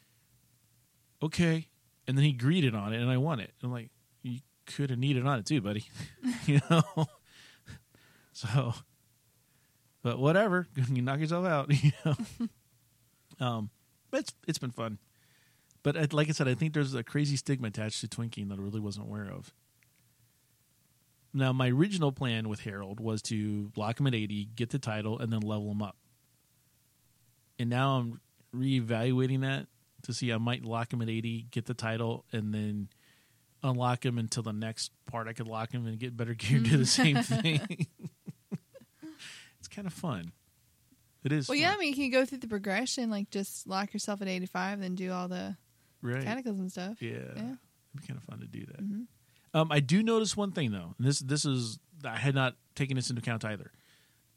okay. 1.22 1.68
And 2.06 2.16
then 2.16 2.24
he 2.24 2.32
greeted 2.32 2.74
on 2.74 2.92
it, 2.92 3.00
and 3.00 3.10
I 3.10 3.16
won 3.16 3.40
it. 3.40 3.52
And 3.60 3.68
I'm 3.68 3.72
like, 3.72 3.90
could 4.76 4.90
have 4.90 4.98
needed 4.98 5.26
on 5.26 5.38
it 5.38 5.46
too, 5.46 5.60
buddy. 5.60 5.84
you 6.46 6.60
know. 6.70 6.82
so, 8.32 8.74
but 10.02 10.18
whatever, 10.18 10.66
you 10.92 11.02
knock 11.02 11.20
yourself 11.20 11.46
out. 11.46 11.70
You 11.82 11.92
know. 12.04 12.16
um, 13.40 13.70
but 14.10 14.20
it's 14.20 14.34
it's 14.46 14.58
been 14.58 14.70
fun. 14.70 14.98
But 15.82 16.12
like 16.12 16.28
I 16.28 16.32
said, 16.32 16.46
I 16.46 16.54
think 16.54 16.74
there's 16.74 16.94
a 16.94 17.02
crazy 17.02 17.36
stigma 17.36 17.68
attached 17.68 18.00
to 18.02 18.06
twinking 18.06 18.48
that 18.50 18.58
I 18.58 18.62
really 18.62 18.78
wasn't 18.80 19.06
aware 19.06 19.28
of. 19.28 19.52
Now, 21.34 21.52
my 21.52 21.70
original 21.70 22.12
plan 22.12 22.48
with 22.48 22.60
Harold 22.60 23.00
was 23.00 23.22
to 23.22 23.72
lock 23.74 23.98
him 23.98 24.06
at 24.06 24.14
80, 24.14 24.50
get 24.54 24.70
the 24.70 24.78
title, 24.78 25.18
and 25.18 25.32
then 25.32 25.40
level 25.40 25.70
him 25.70 25.82
up. 25.82 25.96
And 27.58 27.70
now 27.70 27.96
I'm 27.96 28.20
reevaluating 28.54 29.40
that 29.40 29.66
to 30.02 30.12
see 30.12 30.32
I 30.32 30.38
might 30.38 30.64
lock 30.64 30.92
him 30.92 31.00
at 31.00 31.08
80, 31.08 31.46
get 31.50 31.66
the 31.66 31.74
title, 31.74 32.26
and 32.32 32.52
then 32.52 32.88
unlock 33.62 34.04
him 34.04 34.18
until 34.18 34.42
the 34.42 34.52
next 34.52 34.90
part. 35.06 35.28
I 35.28 35.32
could 35.32 35.48
lock 35.48 35.72
him 35.72 35.86
and 35.86 35.98
get 35.98 36.16
better 36.16 36.34
gear, 36.34 36.58
do 36.60 36.76
the 36.76 36.86
same 36.86 37.16
thing. 37.22 37.86
it's 39.58 39.68
kind 39.68 39.86
of 39.86 39.92
fun. 39.92 40.32
It 41.24 41.32
is. 41.32 41.48
Well, 41.48 41.56
fun. 41.56 41.62
yeah, 41.62 41.72
I 41.74 41.76
mean, 41.78 41.90
you 41.90 41.94
can 41.94 42.10
go 42.10 42.24
through 42.24 42.38
the 42.38 42.48
progression, 42.48 43.10
like 43.10 43.30
just 43.30 43.66
lock 43.66 43.92
yourself 43.92 44.20
at 44.22 44.28
85, 44.28 44.80
then 44.80 44.94
do 44.94 45.12
all 45.12 45.28
the 45.28 45.56
right. 46.02 46.22
cataclysm 46.24 46.68
stuff. 46.68 47.00
Yeah. 47.00 47.10
Yeah. 47.10 47.16
Mm-hmm. 47.16 47.52
It'd 47.94 48.00
be 48.00 48.06
kind 48.06 48.16
of 48.18 48.24
fun 48.24 48.40
to 48.40 48.46
do 48.46 48.66
that. 48.66 49.58
Um, 49.58 49.70
I 49.70 49.80
do 49.80 50.02
notice 50.02 50.36
one 50.36 50.52
thing 50.52 50.72
though, 50.72 50.94
and 50.98 51.06
this 51.06 51.18
this 51.20 51.44
is 51.44 51.78
I 52.04 52.16
had 52.16 52.34
not 52.34 52.54
taken 52.74 52.96
this 52.96 53.10
into 53.10 53.20
account 53.20 53.44
either. 53.44 53.70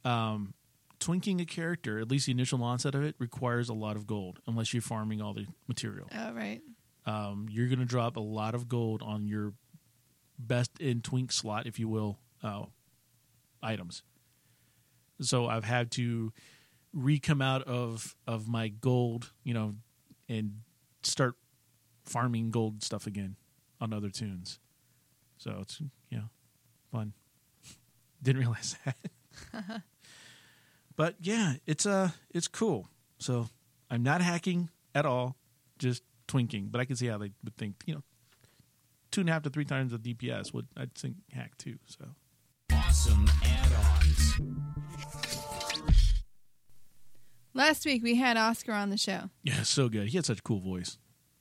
Um, 0.04 0.54
twinking 1.00 1.42
a 1.42 1.46
character, 1.46 2.00
at 2.00 2.12
least 2.12 2.26
the 2.26 2.34
initial 2.34 2.62
onset 2.64 2.96
of 2.96 3.04
it, 3.04 3.16
requires 3.18 3.70
a 3.70 3.74
lot 3.74 3.96
of 3.96 4.06
gold 4.06 4.40
unless 4.46 4.74
you're 4.74 4.82
farming 4.82 5.22
all 5.22 5.34
the 5.34 5.46
material. 5.68 6.08
Oh, 6.14 6.34
right. 6.34 6.62
Um, 7.06 7.48
you're 7.50 7.68
going 7.68 7.80
to 7.80 7.86
drop 7.86 8.18
a 8.18 8.22
lot 8.22 8.56
of 8.56 8.68
gold 8.68 9.02
on 9.04 9.28
your 9.28 9.54
best 10.40 10.72
in 10.80 11.02
twink 11.02 11.32
slot, 11.32 11.68
if 11.68 11.80
you 11.80 11.88
will, 11.88 12.20
uh, 12.44 12.64
items. 13.62 14.04
So 15.22 15.48
I've 15.48 15.64
had 15.64 15.92
to 15.92 16.34
re-come 16.94 17.42
out 17.42 17.64
of 17.64 18.16
of 18.28 18.48
my 18.48 18.70
gold, 18.70 19.32
you 19.44 19.54
know, 19.54 19.76
and 20.28 20.62
start 21.04 21.36
farming 22.04 22.52
gold 22.52 22.84
stuff 22.84 23.08
again 23.08 23.36
on 23.80 23.94
other 23.94 24.10
toons. 24.10 24.60
So 25.38 25.60
it's 25.62 25.80
you 26.10 26.18
know 26.18 26.30
fun. 26.92 27.14
Didn't 28.24 28.42
realize 28.42 28.76
that. 28.86 29.82
but 30.96 31.16
yeah, 31.22 31.56
it's 31.66 31.86
uh 31.86 32.10
it's 32.32 32.48
cool. 32.48 32.90
So 33.20 33.50
I'm 33.90 34.04
not 34.04 34.22
hacking 34.22 34.70
at 34.94 35.06
all, 35.06 35.36
just 35.78 36.04
twinking. 36.28 36.72
But 36.72 36.82
I 36.82 36.86
can 36.86 36.96
see 36.96 37.08
how 37.08 37.18
they 37.18 37.32
would 37.44 37.56
think, 37.58 37.76
you 37.86 37.96
know, 37.96 38.04
two 39.12 39.22
and 39.22 39.30
a 39.30 39.34
half 39.34 39.44
to 39.44 39.50
three 39.50 39.66
times 39.66 39.92
the 39.92 39.98
DPS 40.00 40.54
would 40.54 40.68
I'd 40.78 40.94
think 40.96 41.16
hack 41.32 41.58
too. 41.58 41.78
So 41.86 42.06
Awesome 42.72 43.26
add-ons. 43.44 44.40
Last 47.54 47.86
week 47.86 48.04
we 48.04 48.16
had 48.16 48.36
Oscar 48.38 48.74
on 48.74 48.90
the 48.90 48.98
show. 48.98 49.30
yeah, 49.44 49.64
so 49.64 49.88
good. 49.88 50.10
He 50.10 50.18
had 50.18 50.26
such 50.26 50.40
a 50.40 50.44
cool 50.44 50.60
voice. 50.60 50.98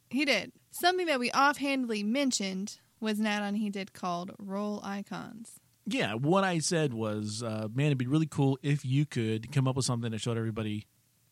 He 0.09 0.23
did. 0.23 0.51
Something 0.71 1.07
that 1.07 1.19
we 1.19 1.29
offhandedly 1.31 2.03
mentioned 2.03 2.77
was 3.01 3.19
an 3.19 3.25
add-on 3.27 3.55
he 3.55 3.69
did 3.69 3.91
called 3.93 4.31
Role 4.39 4.79
Icons. 4.83 5.59
Yeah, 5.85 6.13
what 6.13 6.43
I 6.43 6.59
said 6.59 6.93
was, 6.93 7.43
uh, 7.43 7.67
man, 7.73 7.87
it'd 7.87 7.97
be 7.97 8.07
really 8.07 8.25
cool 8.27 8.57
if 8.63 8.85
you 8.85 9.05
could 9.05 9.51
come 9.51 9.67
up 9.67 9.75
with 9.75 9.85
something 9.85 10.11
that 10.11 10.21
showed 10.21 10.37
everybody 10.37 10.87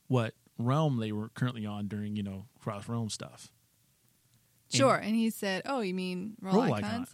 what 0.08 0.34
realm 0.58 0.98
they 1.00 1.12
were 1.12 1.30
currently 1.30 1.66
on 1.66 1.88
during, 1.88 2.16
you 2.16 2.24
know, 2.24 2.46
cross 2.60 2.88
realm 2.88 3.10
stuff. 3.10 3.52
And- 4.72 4.78
Sure. 4.78 4.96
And 4.96 5.16
he 5.16 5.30
said, 5.30 5.64
"Oh, 5.66 5.82
you 5.82 5.94
mean 5.94 6.36
Role, 6.42 6.56
Role 6.56 6.74
Icons?" 6.74 6.84
icon. 6.84 7.08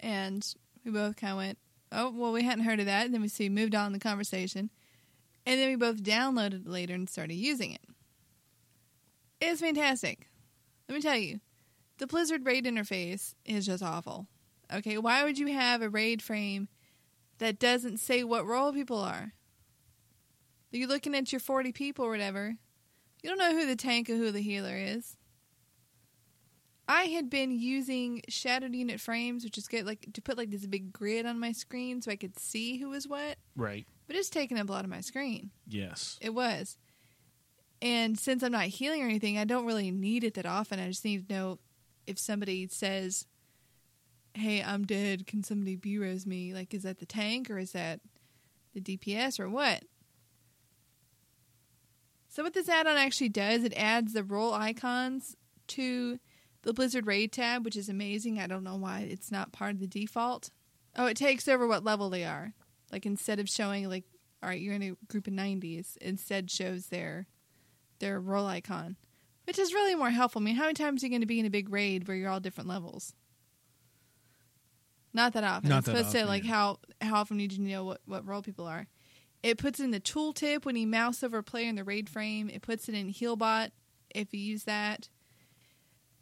And 0.00 0.54
we 0.84 0.90
both 0.90 1.16
kind 1.16 1.32
of 1.32 1.36
went, 1.36 1.58
"Oh, 1.92 2.10
well, 2.10 2.32
we 2.32 2.42
hadn't 2.42 2.64
heard 2.64 2.80
of 2.80 2.86
that." 2.86 3.04
And 3.06 3.14
then 3.14 3.22
we 3.22 3.28
see 3.28 3.48
moved 3.48 3.74
on 3.74 3.92
the 3.92 3.98
conversation, 4.00 4.70
and 5.46 5.60
then 5.60 5.68
we 5.68 5.76
both 5.76 6.02
downloaded 6.02 6.62
it 6.64 6.66
later 6.66 6.94
and 6.94 7.08
started 7.08 7.34
using 7.34 7.72
it. 7.72 7.82
It's 9.40 9.60
fantastic. 9.60 10.28
Let 10.88 10.94
me 10.96 11.00
tell 11.02 11.16
you, 11.16 11.40
the 11.98 12.06
Blizzard 12.06 12.44
raid 12.44 12.64
interface 12.64 13.34
is 13.44 13.66
just 13.66 13.82
awful. 13.82 14.26
Okay, 14.72 14.98
why 14.98 15.24
would 15.24 15.38
you 15.38 15.48
have 15.48 15.82
a 15.82 15.88
raid 15.90 16.22
frame 16.22 16.68
that 17.38 17.58
doesn't 17.58 17.98
say 17.98 18.24
what 18.24 18.46
role 18.46 18.72
people 18.72 18.98
are? 18.98 19.34
You're 20.72 20.88
looking 20.88 21.14
at 21.14 21.32
your 21.32 21.40
40 21.40 21.72
people 21.72 22.04
or 22.04 22.10
whatever. 22.10 22.56
You 23.22 23.28
don't 23.28 23.38
know 23.38 23.52
who 23.52 23.66
the 23.66 23.76
tank 23.76 24.10
or 24.10 24.16
who 24.16 24.32
the 24.32 24.40
healer 24.40 24.76
is. 24.76 25.16
I 26.88 27.04
had 27.04 27.30
been 27.30 27.52
using 27.52 28.22
shadowed 28.28 28.74
unit 28.74 29.00
frames, 29.00 29.44
which 29.44 29.56
is 29.56 29.68
good, 29.68 29.86
like 29.86 30.12
to 30.12 30.20
put 30.20 30.36
like 30.36 30.50
this 30.50 30.66
big 30.66 30.92
grid 30.92 31.26
on 31.26 31.38
my 31.38 31.52
screen 31.52 32.02
so 32.02 32.10
I 32.10 32.16
could 32.16 32.38
see 32.38 32.78
who 32.78 32.90
was 32.90 33.06
what. 33.06 33.38
Right. 33.56 33.86
But 34.06 34.16
it's 34.16 34.28
taking 34.28 34.58
up 34.58 34.68
a 34.68 34.72
lot 34.72 34.84
of 34.84 34.90
my 34.90 35.00
screen. 35.00 35.50
Yes. 35.68 36.18
It 36.20 36.34
was. 36.34 36.76
And 37.80 38.18
since 38.18 38.42
I'm 38.42 38.52
not 38.52 38.64
healing 38.66 39.02
or 39.02 39.06
anything, 39.06 39.38
I 39.38 39.44
don't 39.44 39.66
really 39.66 39.90
need 39.90 40.24
it 40.24 40.34
that 40.34 40.46
often. 40.46 40.80
I 40.80 40.88
just 40.88 41.04
need 41.04 41.28
to 41.28 41.34
know 41.34 41.58
if 42.06 42.18
somebody 42.18 42.66
says, 42.68 43.26
Hey, 44.34 44.62
I'm 44.62 44.84
dead. 44.84 45.26
Can 45.26 45.44
somebody 45.44 45.76
B 45.76 45.98
rose 45.98 46.26
me? 46.26 46.54
Like, 46.54 46.72
is 46.74 46.84
that 46.84 46.98
the 46.98 47.06
tank 47.06 47.50
or 47.50 47.58
is 47.58 47.72
that 47.72 48.00
the 48.74 48.80
DPS 48.80 49.38
or 49.38 49.48
what? 49.48 49.84
So, 52.32 52.42
what 52.42 52.54
this 52.54 52.70
add 52.70 52.86
on 52.86 52.96
actually 52.96 53.28
does, 53.28 53.62
it 53.62 53.74
adds 53.76 54.14
the 54.14 54.24
role 54.24 54.54
icons 54.54 55.36
to 55.68 56.18
the 56.62 56.72
Blizzard 56.72 57.06
Raid 57.06 57.30
tab, 57.30 57.62
which 57.62 57.76
is 57.76 57.90
amazing. 57.90 58.40
I 58.40 58.46
don't 58.46 58.64
know 58.64 58.76
why 58.76 59.00
it's 59.00 59.30
not 59.30 59.52
part 59.52 59.74
of 59.74 59.80
the 59.80 59.86
default. 59.86 60.48
Oh, 60.96 61.04
it 61.04 61.18
takes 61.18 61.46
over 61.46 61.68
what 61.68 61.84
level 61.84 62.08
they 62.08 62.24
are. 62.24 62.54
Like, 62.90 63.04
instead 63.04 63.38
of 63.38 63.50
showing, 63.50 63.86
like, 63.86 64.04
all 64.42 64.48
right, 64.48 64.58
you're 64.58 64.72
in 64.72 64.82
a 64.82 64.96
group 65.08 65.26
of 65.26 65.34
90s, 65.34 65.98
instead 65.98 66.50
shows 66.50 66.86
their 66.86 67.26
their 67.98 68.18
role 68.18 68.46
icon, 68.46 68.96
which 69.46 69.58
is 69.58 69.74
really 69.74 69.94
more 69.94 70.08
helpful. 70.08 70.40
I 70.40 70.44
mean, 70.46 70.56
how 70.56 70.62
many 70.62 70.74
times 70.74 71.02
are 71.02 71.08
you 71.08 71.10
going 71.10 71.20
to 71.20 71.26
be 71.26 71.38
in 71.38 71.44
a 71.44 71.50
big 71.50 71.70
raid 71.70 72.08
where 72.08 72.16
you're 72.16 72.30
all 72.30 72.40
different 72.40 72.70
levels? 72.70 73.14
Not 75.12 75.34
that 75.34 75.44
often. 75.44 75.68
Not 75.68 75.80
it's 75.80 75.86
that 75.86 75.96
supposed 75.98 76.12
to 76.12 76.18
often, 76.20 76.28
like 76.28 76.44
yeah. 76.44 76.50
how 76.50 76.78
how 77.02 77.16
often 77.16 77.38
you 77.38 77.48
need 77.48 77.56
to 77.56 77.60
know 77.60 77.84
what 77.84 78.00
what 78.06 78.26
role 78.26 78.40
people 78.40 78.66
are. 78.66 78.86
It 79.42 79.58
puts 79.58 79.80
in 79.80 79.90
the 79.90 80.00
tooltip 80.00 80.64
when 80.64 80.76
you 80.76 80.86
mouse 80.86 81.22
over 81.22 81.38
a 81.38 81.42
player 81.42 81.68
in 81.68 81.74
the 81.74 81.84
raid 81.84 82.08
frame. 82.08 82.48
It 82.48 82.62
puts 82.62 82.88
it 82.88 82.94
in 82.94 83.12
Healbot 83.12 83.70
if 84.14 84.32
you 84.32 84.40
use 84.40 84.64
that. 84.64 85.08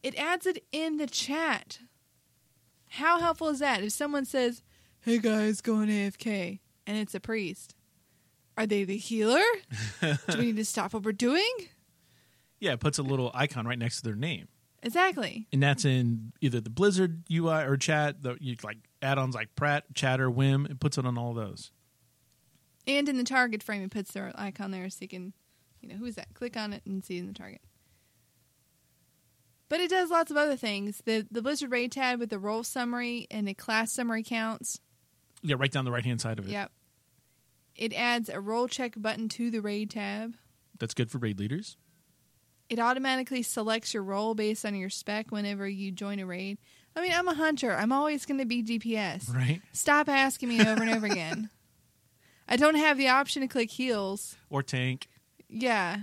It 0.03 0.15
adds 0.19 0.47
it 0.47 0.65
in 0.73 0.97
the 0.97 1.07
chat. 1.07 1.81
How 2.89 3.21
helpful 3.21 3.49
is 3.49 3.59
that? 3.59 3.83
If 3.83 3.93
someone 3.93 4.25
says, 4.25 4.63
"Hey 5.03 5.19
guys, 5.19 5.61
going 5.61 5.89
AFK," 5.89 6.61
and 6.87 6.97
it's 6.97 7.15
a 7.15 7.21
priest, 7.21 7.75
are 8.57 8.67
they 8.67 8.85
the 8.85 8.97
healer? 8.97 9.45
Do 10.01 10.39
we 10.39 10.47
need 10.47 10.57
to 10.57 10.65
stop 10.65 10.95
what 10.95 11.05
we're 11.05 11.13
doing? 11.13 11.51
Yeah, 12.59 12.73
it 12.73 12.81
puts 12.81 12.99
a 12.99 13.03
little 13.03 13.31
icon 13.35 13.67
right 13.67 13.79
next 13.79 13.99
to 13.99 14.03
their 14.03 14.17
name. 14.17 14.49
Exactly. 14.83 15.47
And 15.53 15.63
that's 15.63 15.85
in 15.85 16.33
either 16.41 16.61
the 16.61 16.71
Blizzard 16.71 17.25
UI 17.31 17.65
or 17.65 17.77
chat, 17.77 18.23
the 18.23 18.37
you, 18.41 18.57
like 18.63 18.79
add-ons 19.03 19.35
like 19.35 19.55
Prat, 19.55 19.85
Chatter, 19.95 20.31
Wim. 20.31 20.71
It 20.71 20.81
puts 20.81 20.99
it 20.99 21.05
on 21.07 21.19
all 21.19 21.35
those. 21.35 21.71
And 22.87 23.09
in 23.09 23.17
the 23.17 23.25
target 23.25 23.63
frame, 23.63 23.83
it 23.83 23.91
puts 23.91 24.13
their 24.13 24.33
icon 24.35 24.71
there 24.71 24.89
so 24.91 24.99
you 25.01 25.09
can, 25.09 25.33
you 25.81 25.89
know, 25.89 25.97
who's 25.97 26.15
that? 26.15 26.35
Click 26.35 26.57
on 26.57 26.73
it 26.73 26.83
and 26.87 27.05
see 27.05 27.19
in 27.19 27.27
the 27.27 27.33
target. 27.33 27.61
But 29.69 29.81
it 29.81 29.91
does 29.91 30.11
lots 30.11 30.31
of 30.31 30.37
other 30.37 30.57
things. 30.57 31.01
The 31.05 31.27
the 31.31 31.43
Blizzard 31.43 31.71
Raid 31.71 31.93
tab 31.93 32.19
with 32.19 32.31
the 32.31 32.39
role 32.39 32.65
summary 32.65 33.29
and 33.31 33.47
the 33.47 33.55
class 33.55 33.93
summary 33.93 34.25
counts. 34.25 34.81
Yeah, 35.43 35.57
right 35.59 35.71
down 35.71 35.85
the 35.85 35.93
right-hand 35.93 36.21
side 36.21 36.39
of 36.39 36.47
it. 36.47 36.51
Yep. 36.51 36.71
It 37.77 37.95
adds 37.95 38.29
a 38.29 38.41
role 38.41 38.69
check 38.69 38.95
button 38.97 39.29
to 39.31 39.51
the 39.51 39.61
raid 39.61 39.91
tab. 39.91 40.35
That's 40.79 40.93
good 40.93 41.11
for 41.11 41.19
raid 41.19 41.39
leaders. 41.39 41.77
It 42.69 42.79
automatically 42.79 43.43
selects 43.43 43.95
your 43.95 44.03
role 44.03 44.35
based 44.35 44.67
on 44.67 44.75
your 44.75 44.91
spec 44.91 45.31
whenever 45.31 45.69
you 45.69 45.91
join 45.93 46.21
a 46.21 46.27
raid. 46.27 46.59
I 46.95 47.01
mean, 47.01 47.13
I'm 47.13 47.29
a 47.29 47.35
hunter. 47.35 47.73
I'm 47.73 47.93
always 47.93 48.27
going 48.27 48.39
to 48.39 48.45
be 48.45 48.63
DPS. 48.63 49.33
Right. 49.33 49.61
Stop 49.73 50.09
asking 50.09 50.51
me 50.51 50.61
over 50.61 50.83
and 50.83 50.91
over 50.91 51.07
again. 51.07 51.49
I 52.51 52.57
don't 52.57 52.75
have 52.75 52.99
the 52.99 53.09
option 53.09 53.43
to 53.43 53.49
click 53.49 53.71
heals. 53.71 54.37
Or 54.51 54.63
tank, 54.63 55.09
Yeah. 55.49 56.01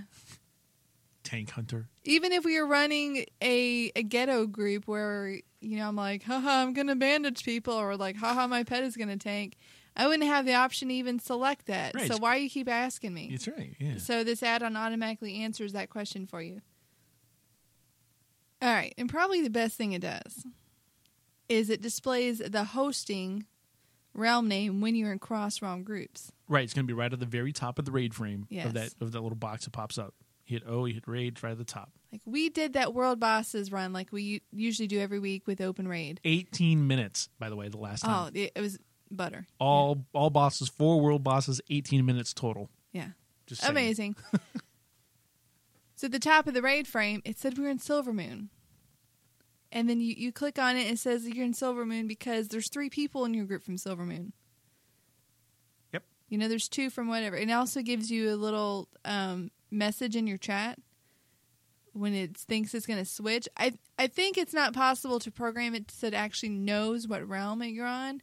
tank 1.22 1.50
hunter. 1.50 1.88
Even 2.04 2.32
if 2.32 2.44
we 2.44 2.58
were 2.58 2.66
running 2.66 3.26
a, 3.42 3.92
a 3.94 4.02
ghetto 4.02 4.46
group 4.46 4.88
where, 4.88 5.28
you 5.60 5.76
know, 5.76 5.86
I'm 5.88 5.96
like, 5.96 6.22
haha, 6.22 6.62
I'm 6.62 6.72
going 6.72 6.86
to 6.86 6.96
bandage 6.96 7.44
people, 7.44 7.74
or 7.74 7.96
like, 7.96 8.16
haha, 8.16 8.46
my 8.46 8.64
pet 8.64 8.82
is 8.82 8.96
going 8.96 9.10
to 9.10 9.18
tank, 9.18 9.56
I 9.94 10.06
wouldn't 10.06 10.28
have 10.28 10.46
the 10.46 10.54
option 10.54 10.88
to 10.88 10.94
even 10.94 11.18
select 11.18 11.66
that. 11.66 11.94
Right. 11.94 12.10
So 12.10 12.16
why 12.18 12.36
you 12.36 12.48
keep 12.48 12.68
asking 12.68 13.12
me? 13.12 13.28
That's 13.30 13.48
right. 13.48 13.74
Yeah. 13.78 13.98
So 13.98 14.24
this 14.24 14.42
add-on 14.42 14.74
automatically 14.76 15.42
answers 15.42 15.72
that 15.74 15.90
question 15.90 16.26
for 16.26 16.40
you. 16.40 16.62
All 18.62 18.72
right, 18.72 18.92
and 18.98 19.08
probably 19.08 19.40
the 19.40 19.50
best 19.50 19.76
thing 19.76 19.92
it 19.92 20.02
does 20.02 20.44
is 21.48 21.70
it 21.70 21.80
displays 21.80 22.38
the 22.38 22.64
hosting 22.64 23.44
realm 24.14 24.48
name 24.48 24.80
when 24.80 24.94
you're 24.94 25.12
in 25.12 25.18
cross 25.18 25.62
realm 25.62 25.82
groups. 25.82 26.32
Right. 26.48 26.64
It's 26.64 26.74
going 26.74 26.84
to 26.86 26.88
be 26.88 26.94
right 26.98 27.12
at 27.12 27.20
the 27.20 27.26
very 27.26 27.52
top 27.52 27.78
of 27.78 27.84
the 27.84 27.92
raid 27.92 28.14
frame 28.14 28.46
Yes. 28.50 28.66
of 28.66 28.74
that 28.74 28.94
of 29.00 29.12
that 29.12 29.20
little 29.20 29.36
box 29.36 29.64
that 29.64 29.72
pops 29.72 29.98
up. 29.98 30.14
You 30.46 30.58
hit 30.58 30.68
O, 30.68 30.86
you 30.86 30.94
hit 30.94 31.06
raid, 31.06 31.42
right 31.42 31.52
at 31.52 31.58
the 31.58 31.64
top. 31.64 31.90
Like 32.10 32.22
we 32.24 32.48
did 32.48 32.72
that 32.72 32.94
world 32.94 33.20
bosses 33.20 33.70
run 33.70 33.92
like 33.92 34.10
we 34.12 34.40
usually 34.50 34.88
do 34.88 34.98
every 34.98 35.18
week 35.18 35.46
with 35.46 35.60
open 35.60 35.86
raid. 35.86 36.20
18 36.24 36.86
minutes, 36.86 37.28
by 37.38 37.50
the 37.50 37.56
way, 37.56 37.68
the 37.68 37.76
last 37.76 38.02
time. 38.02 38.30
Oh, 38.34 38.38
it 38.38 38.58
was 38.58 38.78
butter. 39.10 39.46
all 39.58 40.04
all 40.14 40.30
bosses, 40.30 40.68
four 40.68 41.00
world 41.00 41.22
bosses, 41.22 41.60
18 41.70 42.04
minutes 42.06 42.32
total. 42.32 42.70
Yeah. 42.92 43.08
Just. 43.46 43.68
Amazing. 43.68 44.16
so 45.94 46.06
at 46.06 46.12
the 46.12 46.18
top 46.18 46.46
of 46.46 46.54
the 46.54 46.62
raid 46.62 46.86
frame, 46.86 47.20
it 47.24 47.38
said 47.38 47.58
we 47.58 47.64
were 47.64 47.70
in 47.70 47.78
Silver 47.78 48.12
Moon. 48.12 48.50
And 49.70 49.88
then 49.88 50.00
you, 50.00 50.14
you 50.16 50.32
click 50.32 50.58
on 50.58 50.76
it, 50.76 50.84
and 50.84 50.94
it 50.94 50.98
says 50.98 51.28
you're 51.28 51.44
in 51.44 51.52
Silver 51.52 51.84
Moon 51.84 52.06
because 52.06 52.48
there's 52.48 52.68
three 52.68 52.88
people 52.88 53.24
in 53.24 53.34
your 53.34 53.44
group 53.44 53.62
from 53.62 53.76
Silver 53.76 54.04
Moon. 54.06 54.32
Yep. 55.92 56.04
You 56.30 56.38
know, 56.38 56.48
there's 56.48 56.68
two 56.68 56.88
from 56.88 57.06
whatever. 57.08 57.36
And 57.36 57.50
it 57.50 57.54
also 57.54 57.82
gives 57.82 58.10
you 58.10 58.32
a 58.32 58.36
little 58.36 58.88
um, 59.04 59.50
message 59.70 60.16
in 60.16 60.26
your 60.26 60.38
chat 60.38 60.78
when 61.92 62.14
it 62.14 62.36
thinks 62.36 62.74
it's 62.74 62.86
going 62.86 62.98
to 62.98 63.04
switch. 63.04 63.48
I 63.56 63.74
I 63.98 64.06
think 64.06 64.38
it's 64.38 64.54
not 64.54 64.72
possible 64.72 65.18
to 65.20 65.30
program 65.30 65.74
it 65.74 65.90
so 65.90 66.06
it 66.06 66.14
actually 66.14 66.50
knows 66.50 67.08
what 67.08 67.28
realm 67.28 67.62
you're 67.62 67.86
on 67.86 68.22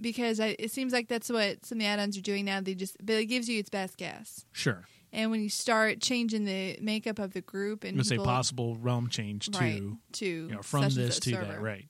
because 0.00 0.38
I, 0.40 0.56
it 0.58 0.70
seems 0.70 0.92
like 0.92 1.08
that's 1.08 1.28
what 1.28 1.66
some 1.66 1.78
of 1.78 1.80
the 1.80 1.86
add-ons 1.86 2.16
are 2.16 2.22
doing 2.22 2.44
now. 2.44 2.60
They 2.60 2.74
just 2.74 2.96
but 3.04 3.16
it 3.16 3.26
gives 3.26 3.48
you 3.48 3.58
its 3.58 3.70
best 3.70 3.96
guess. 3.96 4.46
Sure. 4.52 4.84
And 5.12 5.30
when 5.30 5.42
you 5.42 5.48
start 5.48 6.00
changing 6.00 6.44
the 6.44 6.78
makeup 6.82 7.18
of 7.18 7.32
the 7.32 7.40
group 7.40 7.84
and 7.84 8.04
say 8.06 8.18
possible 8.18 8.76
realm 8.76 9.08
change 9.08 9.50
to, 9.50 9.58
right 9.58 9.82
to 10.12 10.26
you 10.26 10.48
know, 10.48 10.62
from 10.62 10.88
this 10.90 11.18
to 11.20 11.30
server. 11.30 11.46
that. 11.46 11.62
Right. 11.62 11.88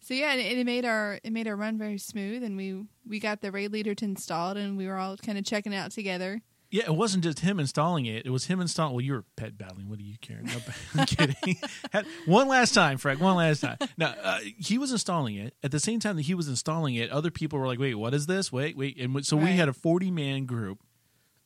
So 0.00 0.14
yeah, 0.14 0.32
and 0.32 0.40
it, 0.40 0.64
made 0.64 0.84
our 0.84 1.18
it 1.24 1.32
made 1.32 1.48
our 1.48 1.56
run 1.56 1.78
very 1.78 1.98
smooth, 1.98 2.44
and 2.44 2.56
we 2.56 2.84
we 3.04 3.18
got 3.18 3.40
the 3.40 3.50
raid 3.50 3.72
leader 3.72 3.92
to 3.92 4.04
install 4.04 4.52
it, 4.52 4.56
and 4.56 4.76
we 4.76 4.86
were 4.86 4.96
all 4.96 5.16
kind 5.16 5.36
of 5.36 5.44
checking 5.44 5.74
out 5.74 5.90
together. 5.90 6.42
Yeah, 6.70 6.84
it 6.86 6.94
wasn't 6.94 7.22
just 7.24 7.40
him 7.40 7.60
installing 7.60 8.06
it. 8.06 8.26
It 8.26 8.30
was 8.30 8.46
him 8.46 8.60
installing. 8.60 8.94
Well, 8.94 9.04
you're 9.04 9.24
pet 9.36 9.56
battling. 9.56 9.88
What 9.88 9.98
do 9.98 10.04
you 10.04 10.16
care? 10.20 10.40
No, 10.42 10.52
I'm 10.96 11.06
kidding. 11.06 11.56
One 12.26 12.48
last 12.48 12.74
time, 12.74 12.98
Frank. 12.98 13.20
One 13.20 13.36
last 13.36 13.60
time. 13.60 13.76
Now, 13.96 14.14
uh, 14.22 14.40
he 14.58 14.76
was 14.76 14.90
installing 14.90 15.36
it. 15.36 15.54
At 15.62 15.70
the 15.70 15.80
same 15.80 16.00
time 16.00 16.16
that 16.16 16.22
he 16.22 16.34
was 16.34 16.48
installing 16.48 16.96
it, 16.96 17.10
other 17.10 17.30
people 17.30 17.58
were 17.58 17.66
like, 17.66 17.78
"Wait, 17.78 17.94
what 17.94 18.14
is 18.14 18.26
this? 18.26 18.50
Wait, 18.52 18.76
wait!" 18.76 18.98
And 18.98 19.24
so 19.24 19.36
we 19.36 19.52
had 19.52 19.68
a 19.68 19.72
40 19.72 20.10
man 20.10 20.44
group 20.44 20.80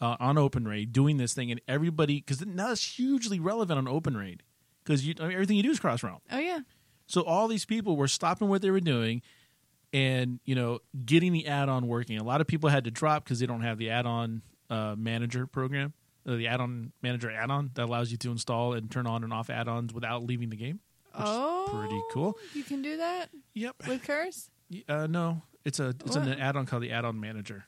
uh, 0.01 0.16
on 0.18 0.38
Open 0.38 0.66
Raid 0.66 0.92
doing 0.92 1.18
this 1.18 1.34
thing, 1.34 1.51
and 1.51 1.60
everybody 1.68 2.16
because 2.16 2.44
now 2.44 2.72
it's 2.72 2.97
hugely 2.97 3.38
relevant 3.38 3.78
on 3.78 3.86
Open 3.86 4.16
Raid 4.16 4.42
because 4.84 5.02
I 5.02 5.24
mean, 5.24 5.32
everything 5.32 5.56
you 5.56 5.62
do 5.62 5.70
is 5.70 5.80
cross 5.80 6.02
realm. 6.02 6.20
Oh 6.32 6.38
yeah. 6.38 6.60
So 7.06 7.22
all 7.22 7.48
these 7.48 7.64
people 7.64 7.97
were 7.97 8.09
stopping 8.09 8.48
what 8.48 8.62
they 8.62 8.70
were 8.70 8.80
doing 8.80 9.22
and, 9.92 10.38
you 10.44 10.55
know, 10.55 10.78
getting 11.05 11.32
the 11.32 11.48
add-on 11.48 11.88
working. 11.88 12.18
A 12.18 12.22
lot 12.22 12.40
of 12.40 12.47
people 12.47 12.70
had 12.70 12.84
to 12.84 12.90
drop 12.92 13.24
because 13.24 13.40
they 13.40 13.47
don't 13.47 13.62
have 13.62 13.78
the 13.78 13.90
add-on 13.90 14.42
uh, 14.70 14.94
manager 14.97 15.47
program, 15.47 15.92
uh, 16.26 16.36
the 16.36 16.47
add-on 16.47 16.92
manager 17.02 17.30
add-on 17.30 17.70
that 17.74 17.84
allows 17.84 18.10
you 18.10 18.16
to 18.18 18.30
install 18.30 18.72
and 18.72 18.90
turn 18.90 19.06
on 19.06 19.24
and 19.24 19.32
off 19.32 19.51
add-ons 19.51 19.92
without 19.92 20.24
leaving 20.24 20.51
the 20.51 20.56
game. 20.56 20.80
Which 21.12 21.24
oh, 21.26 21.64
is 21.64 21.70
pretty 21.70 22.01
cool. 22.12 22.38
You 22.55 22.62
can 22.62 22.82
do 22.82 22.97
that 22.98 23.30
Yep. 23.55 23.76
with 23.88 24.02
Curse. 24.05 24.48
Uh, 24.88 25.09
no, 25.09 25.42
it's 25.64 25.80
a 25.80 25.88
it's 25.88 26.14
an 26.14 26.28
add-on 26.28 26.66
called 26.66 26.82
the 26.84 26.92
add-on 26.92 27.18
manager. 27.20 27.64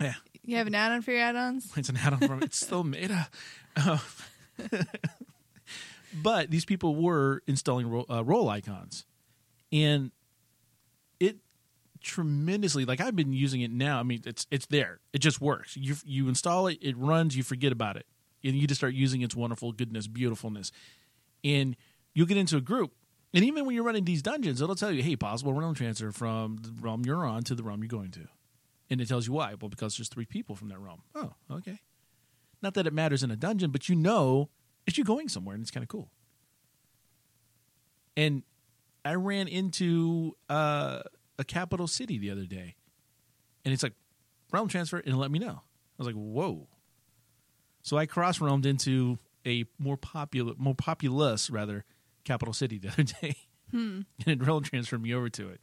Yeah, 0.00 0.14
You 0.44 0.56
have 0.56 0.66
an 0.68 0.74
add-on 0.74 1.02
for 1.02 1.10
your 1.10 1.20
add-ons. 1.20 1.72
it's 1.76 1.88
an 1.88 1.96
add-on 1.96 2.20
from 2.20 2.42
it's 2.42 2.58
still 2.58 2.84
meta. 2.84 3.28
Uh, 3.76 3.98
but 6.22 6.50
these 6.50 6.64
people 6.64 6.94
were 6.94 7.42
installing 7.46 7.88
ro- 7.90 8.06
uh, 8.08 8.24
role 8.24 8.48
icons, 8.48 9.04
and 9.72 10.10
tremendously 12.00 12.84
like 12.84 13.00
I've 13.00 13.16
been 13.16 13.32
using 13.32 13.60
it 13.60 13.70
now. 13.70 14.00
I 14.00 14.02
mean, 14.02 14.22
it's 14.26 14.46
it's 14.50 14.66
there. 14.66 15.00
It 15.12 15.18
just 15.18 15.40
works. 15.40 15.76
You 15.76 15.96
you 16.04 16.28
install 16.28 16.66
it, 16.66 16.78
it 16.80 16.96
runs. 16.96 17.36
You 17.36 17.42
forget 17.42 17.72
about 17.72 17.96
it, 17.96 18.06
and 18.44 18.54
you 18.54 18.66
just 18.66 18.80
start 18.80 18.94
using 18.94 19.22
its 19.22 19.34
wonderful 19.36 19.72
goodness, 19.72 20.06
beautifulness, 20.06 20.72
and 21.44 21.76
you'll 22.14 22.26
get 22.26 22.36
into 22.36 22.56
a 22.56 22.60
group. 22.60 22.92
And 23.32 23.44
even 23.44 23.64
when 23.64 23.74
you're 23.74 23.84
running 23.84 24.04
these 24.04 24.22
dungeons, 24.22 24.60
it'll 24.60 24.74
tell 24.74 24.90
you, 24.90 25.02
"Hey, 25.02 25.16
possible 25.16 25.52
realm 25.52 25.74
transfer 25.74 26.10
from 26.10 26.56
the 26.56 26.72
realm 26.80 27.04
you're 27.04 27.24
on 27.24 27.42
to 27.44 27.54
the 27.54 27.62
realm 27.62 27.82
you're 27.82 27.88
going 27.88 28.10
to," 28.12 28.26
and 28.88 29.00
it 29.00 29.08
tells 29.08 29.26
you 29.26 29.32
why. 29.32 29.54
Well, 29.60 29.68
because 29.68 29.96
there's 29.96 30.08
three 30.08 30.26
people 30.26 30.56
from 30.56 30.68
that 30.68 30.80
realm. 30.80 31.02
Oh, 31.14 31.34
okay. 31.50 31.80
Not 32.62 32.74
that 32.74 32.86
it 32.86 32.92
matters 32.92 33.22
in 33.22 33.30
a 33.30 33.36
dungeon, 33.36 33.70
but 33.70 33.88
you 33.88 33.94
know 33.94 34.50
it's 34.86 34.98
you 34.98 35.04
going 35.04 35.28
somewhere, 35.28 35.54
and 35.54 35.62
it's 35.62 35.70
kind 35.70 35.84
of 35.84 35.88
cool. 35.88 36.10
And 38.16 38.42
I 39.04 39.14
ran 39.14 39.48
into 39.48 40.36
uh, 40.48 41.02
a 41.40 41.44
capital 41.44 41.86
city 41.86 42.18
the 42.18 42.30
other 42.30 42.44
day, 42.44 42.76
and 43.64 43.72
it's 43.72 43.82
like 43.82 43.94
realm 44.52 44.68
transfer, 44.68 44.98
and 44.98 45.18
let 45.18 45.30
me 45.30 45.38
know. 45.38 45.62
I 45.62 45.96
was 45.98 46.06
like, 46.06 46.14
"Whoa!" 46.14 46.68
So 47.82 47.96
I 47.96 48.06
cross 48.06 48.38
realmed 48.38 48.66
into 48.66 49.18
a 49.46 49.64
more 49.78 49.96
popular, 49.96 50.52
more 50.58 50.74
populous 50.74 51.50
rather 51.50 51.84
capital 52.24 52.52
city 52.52 52.78
the 52.78 52.88
other 52.92 53.02
day, 53.04 53.36
hmm. 53.70 54.02
and 54.24 54.26
it 54.26 54.46
realm 54.46 54.62
transferred 54.62 55.02
me 55.02 55.14
over 55.14 55.30
to 55.30 55.48
it. 55.48 55.60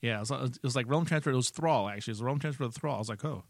Yeah, 0.00 0.16
it 0.16 0.30
was, 0.30 0.30
it 0.30 0.62
was 0.62 0.76
like 0.76 0.88
realm 0.88 1.04
transfer. 1.04 1.30
It 1.30 1.36
was 1.36 1.50
Thrall 1.50 1.88
actually. 1.88 2.12
It 2.12 2.16
was 2.16 2.22
realm 2.22 2.38
transfer 2.38 2.64
to 2.64 2.70
Thrall. 2.70 2.96
I 2.96 2.98
was 2.98 3.08
like, 3.10 3.24
"Oh, 3.24 3.44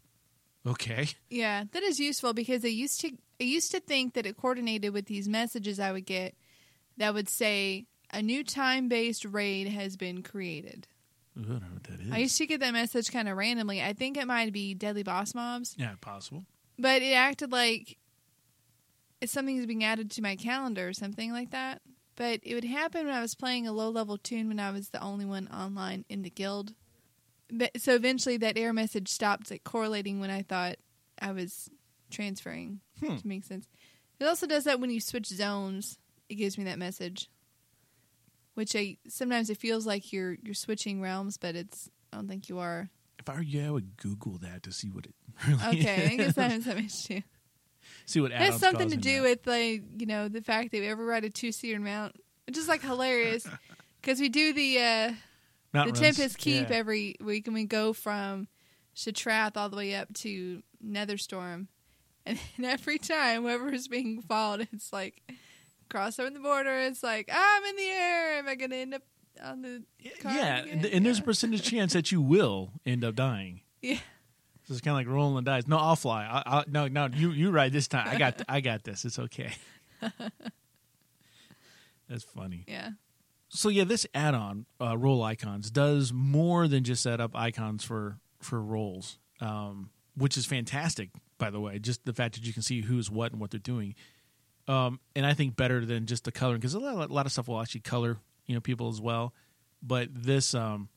okay." 0.67 1.07
Yeah, 1.29 1.63
that 1.71 1.83
is 1.83 1.99
useful 1.99 2.33
because 2.33 2.65
I 2.65 2.69
used 2.69 2.99
to 3.01 3.11
I 3.39 3.45
used 3.45 3.71
to 3.71 3.79
think 3.79 4.13
that 4.13 4.25
it 4.25 4.35
coordinated 4.35 4.93
with 4.93 5.05
these 5.05 5.29
messages 5.29 5.79
I 5.79 5.93
would 5.93 6.05
get 6.05 6.35
that 6.97 7.13
would 7.13 7.29
say 7.29 7.87
a 8.15 8.21
new 8.21 8.43
time-based 8.43 9.25
raid 9.25 9.67
has 9.67 9.97
been 9.97 10.23
created. 10.23 10.87
Ooh, 11.37 11.41
I 11.41 11.45
don't 11.45 11.61
know 11.61 11.67
what 11.73 11.83
that 11.83 11.99
is. 11.99 12.11
I 12.11 12.17
used 12.19 12.37
to 12.37 12.47
get 12.47 12.61
that 12.61 12.73
message 12.73 13.11
kind 13.11 13.27
of 13.27 13.37
randomly. 13.37 13.83
I 13.83 13.93
think 13.93 14.17
it 14.17 14.25
might 14.25 14.53
be 14.53 14.73
Deadly 14.73 15.03
Boss 15.03 15.35
Mods, 15.35 15.75
yeah, 15.77 15.95
possible. 15.99 16.45
but 16.79 17.01
it 17.01 17.11
acted 17.13 17.51
like 17.51 17.97
it's 19.21 19.31
something 19.31 19.57
that's 19.57 19.67
being 19.67 19.83
added 19.83 20.11
to 20.11 20.21
my 20.21 20.35
calendar 20.35 20.87
or 20.87 20.93
something 20.93 21.31
like 21.31 21.51
that. 21.51 21.81
But 22.15 22.39
it 22.43 22.53
would 22.53 22.63
happen 22.63 23.05
when 23.05 23.15
I 23.15 23.21
was 23.21 23.35
playing 23.35 23.67
a 23.67 23.73
low-level 23.73 24.19
toon 24.19 24.47
when 24.47 24.59
I 24.59 24.71
was 24.71 24.89
the 24.89 25.01
only 25.01 25.25
one 25.25 25.49
online 25.49 26.05
in 26.07 26.21
the 26.21 26.29
guild. 26.29 26.73
But, 27.51 27.81
so 27.81 27.93
eventually, 27.93 28.37
that 28.37 28.57
error 28.57 28.71
message 28.71 29.09
stopped 29.09 29.51
like 29.51 29.65
correlating 29.65 30.21
when 30.21 30.29
I 30.29 30.41
thought 30.41 30.77
I 31.21 31.33
was 31.33 31.69
transferring. 32.09 32.79
Hmm. 33.01 33.17
To 33.17 33.27
make 33.27 33.43
sense, 33.43 33.67
it 34.19 34.25
also 34.25 34.47
does 34.47 34.63
that 34.63 34.79
when 34.79 34.89
you 34.89 35.01
switch 35.01 35.27
zones. 35.27 35.99
It 36.29 36.35
gives 36.35 36.57
me 36.57 36.63
that 36.63 36.79
message, 36.79 37.29
which 38.55 38.75
I 38.75 38.97
sometimes 39.07 39.49
it 39.49 39.57
feels 39.57 39.85
like 39.85 40.11
you're 40.11 40.37
you're 40.43 40.53
switching 40.55 41.01
realms, 41.01 41.37
but 41.37 41.55
it's 41.55 41.89
I 42.11 42.17
don't 42.17 42.27
think 42.27 42.49
you 42.49 42.59
are. 42.59 42.89
If 43.19 43.29
I 43.29 43.35
were 43.35 43.41
you, 43.41 43.65
I 43.67 43.71
would 43.71 43.95
Google 43.97 44.37
that 44.39 44.63
to 44.63 44.71
see 44.71 44.89
what 44.89 45.05
it 45.05 45.13
really 45.47 45.81
Okay, 45.81 46.05
I 46.05 46.09
is. 46.11 46.17
guess 46.17 46.35
that 46.35 46.51
has 46.51 46.63
something 46.65 46.87
to 46.87 47.13
do. 47.13 47.21
see 48.05 48.19
what 48.21 48.31
has 48.31 48.59
something 48.59 48.89
to 48.89 48.97
do 48.97 49.21
that. 49.21 49.29
with 49.29 49.47
like 49.47 49.83
you 49.99 50.05
know 50.05 50.27
the 50.27 50.41
fact 50.41 50.71
that 50.71 50.79
we 50.81 50.87
ever 50.87 51.05
ride 51.05 51.23
a 51.23 51.29
two 51.29 51.51
seater 51.51 51.79
mount, 51.79 52.15
which 52.47 52.57
is 52.57 52.67
like 52.67 52.81
hilarious 52.81 53.47
because 54.01 54.19
we 54.19 54.29
do 54.29 54.53
the 54.53 54.77
uh, 54.79 55.11
Mount 55.73 55.93
the 55.93 56.01
runs. 56.01 56.17
Tempest 56.17 56.37
Keep 56.37 56.69
Yeah. 56.69 56.75
every 56.75 57.15
week, 57.21 57.47
and 57.47 57.53
we 57.53 57.65
go 57.65 57.93
from 57.93 58.47
Shattrath 58.95 59.57
all 59.57 59.69
the 59.69 59.75
way 59.77 59.95
up 59.95 60.13
to 60.15 60.61
Netherstorm, 60.85 61.67
and 62.25 62.39
then 62.57 62.65
every 62.69 62.97
time 62.97 63.41
whoever's 63.43 63.87
being 63.87 64.21
followed, 64.21 64.67
it's 64.71 64.93
like 64.93 65.21
cross 65.89 66.19
over 66.19 66.29
the 66.29 66.39
border. 66.39 66.77
It's 66.79 67.03
like 67.03 67.29
I'm 67.31 67.63
in 67.63 67.75
the 67.75 67.89
air. 67.89 68.37
Am 68.39 68.47
I 68.47 68.55
going 68.55 68.71
to 68.71 68.77
end 68.77 68.93
up 68.93 69.01
on 69.43 69.61
the 69.61 69.83
car 70.21 70.33
yeah, 70.33 70.57
again? 70.59 70.79
and, 70.79 70.85
and 70.85 71.05
there's 71.05 71.19
a 71.19 71.23
percentage 71.23 71.63
chance 71.63 71.93
that 71.93 72.11
you 72.11 72.21
will 72.21 72.71
end 72.85 73.03
up 73.03 73.15
dying. 73.15 73.61
Yeah. 73.81 73.99
So 74.63 74.73
it's 74.73 74.81
kind 74.81 74.93
of 74.93 75.05
like 75.05 75.07
rolling 75.15 75.35
the 75.35 75.43
dice. 75.43 75.67
No, 75.67 75.77
I'll 75.77 75.95
fly. 75.95 76.23
I, 76.25 76.57
I, 76.59 76.63
no, 76.67 76.87
no, 76.87 77.07
you 77.13 77.29
you 77.29 77.51
ride 77.51 77.71
this 77.71 77.87
time. 77.87 78.07
I 78.07 78.17
got 78.17 78.41
I 78.49 78.61
got 78.61 78.83
this. 78.83 79.05
It's 79.05 79.19
okay. 79.19 79.53
That's 82.09 82.23
funny. 82.23 82.63
yeah. 82.67 82.91
So 83.49 83.69
yeah, 83.69 83.83
this 83.83 84.07
add-on 84.13 84.65
uh, 84.81 84.97
role 84.97 85.21
icons 85.23 85.69
does 85.69 86.11
more 86.11 86.67
than 86.67 86.83
just 86.83 87.03
set 87.03 87.21
up 87.21 87.35
icons 87.35 87.83
for 87.83 88.17
for 88.41 88.59
roles, 88.61 89.19
um, 89.39 89.91
which 90.17 90.35
is 90.35 90.47
fantastic. 90.47 91.09
By 91.37 91.51
the 91.51 91.59
way, 91.59 91.77
just 91.77 92.03
the 92.05 92.13
fact 92.13 92.35
that 92.35 92.45
you 92.45 92.51
can 92.53 92.63
see 92.63 92.81
who's 92.81 93.11
what 93.11 93.31
and 93.31 93.39
what 93.39 93.51
they're 93.51 93.59
doing, 93.59 93.93
um, 94.67 94.99
and 95.15 95.25
I 95.25 95.33
think 95.33 95.55
better 95.55 95.85
than 95.85 96.05
just 96.05 96.23
the 96.23 96.31
coloring 96.31 96.59
because 96.59 96.73
a 96.73 96.79
lot, 96.79 97.09
a 97.09 97.13
lot 97.13 97.25
of 97.25 97.31
stuff 97.31 97.47
will 97.47 97.61
actually 97.61 97.81
color 97.81 98.17
you 98.45 98.55
know 98.55 98.61
people 98.61 98.89
as 98.89 99.01
well. 99.01 99.33
But 99.81 100.09
this, 100.13 100.55
um, 100.55 100.89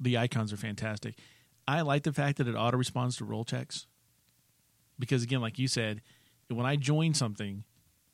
the 0.00 0.18
icons 0.18 0.52
are 0.52 0.56
fantastic. 0.56 1.18
I 1.68 1.82
like 1.82 2.04
the 2.04 2.12
fact 2.12 2.38
that 2.38 2.48
it 2.48 2.54
auto 2.54 2.76
responds 2.76 3.16
to 3.16 3.24
role 3.24 3.44
checks 3.44 3.86
because 4.98 5.22
again, 5.22 5.40
like 5.40 5.58
you 5.58 5.68
said, 5.68 6.00
when 6.48 6.66
I 6.66 6.76
join 6.76 7.14
something, 7.14 7.64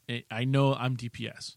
it, 0.09 0.25
I 0.31 0.45
know 0.45 0.75
I'm 0.75 0.97
DPS. 0.97 1.57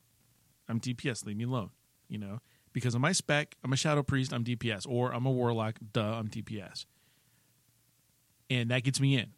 I'm 0.68 0.80
DPS. 0.80 1.26
Leave 1.26 1.38
me 1.38 1.46
alone. 1.46 1.70
You 2.08 2.20
know, 2.20 2.40
because 2.74 2.94
of 2.94 3.02
my 3.02 3.12
spec, 3.12 3.56
I'm 3.64 3.74
a 3.74 3.78
shadow 3.78 4.04
priest. 4.04 4.34
I'm 4.34 4.44
DPS, 4.44 4.86
or 4.88 5.12
I'm 5.12 5.26
a 5.26 5.32
warlock. 5.32 5.78
Duh, 5.94 6.02
I'm 6.02 6.28
DPS, 6.28 6.86
and 8.50 8.70
that 8.70 8.84
gets 8.84 9.00
me 9.00 9.18
in. 9.18 9.32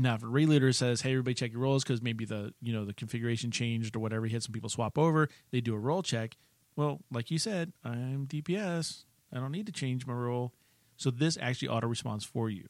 Now, 0.00 0.14
if 0.14 0.22
a 0.22 0.26
leader 0.26 0.72
says, 0.72 1.00
"Hey, 1.00 1.10
everybody, 1.10 1.34
check 1.34 1.50
your 1.52 1.60
roles," 1.60 1.82
because 1.82 2.00
maybe 2.00 2.24
the 2.24 2.54
you 2.62 2.72
know 2.72 2.84
the 2.84 2.94
configuration 2.94 3.50
changed 3.50 3.96
or 3.96 3.98
whatever, 3.98 4.26
he 4.26 4.32
had 4.32 4.42
some 4.44 4.52
people 4.52 4.68
swap 4.70 4.96
over. 4.96 5.28
They 5.50 5.60
do 5.60 5.74
a 5.74 5.78
role 5.78 6.02
check. 6.02 6.36
Well, 6.76 7.00
like 7.10 7.30
you 7.30 7.38
said, 7.38 7.72
I'm 7.84 8.26
DPS. 8.26 9.04
I 9.32 9.38
don't 9.40 9.50
need 9.52 9.66
to 9.66 9.72
change 9.72 10.06
my 10.06 10.14
role. 10.14 10.54
So 10.96 11.10
this 11.10 11.36
actually 11.40 11.68
auto 11.68 11.88
responds 11.88 12.24
for 12.24 12.48
you. 12.48 12.68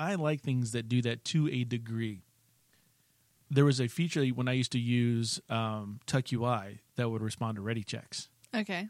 I 0.00 0.14
like 0.16 0.40
things 0.40 0.72
that 0.72 0.88
do 0.88 1.02
that 1.02 1.24
to 1.26 1.48
a 1.48 1.64
degree 1.64 2.22
there 3.50 3.66
was 3.66 3.82
a 3.82 3.86
feature 3.86 4.24
when 4.28 4.48
I 4.48 4.52
used 4.52 4.72
to 4.72 4.78
use 4.78 5.38
um, 5.50 6.00
Tukui 6.06 6.78
that 6.96 7.10
would 7.10 7.20
respond 7.20 7.56
to 7.56 7.60
ready 7.60 7.82
checks, 7.84 8.30
Okay. 8.56 8.88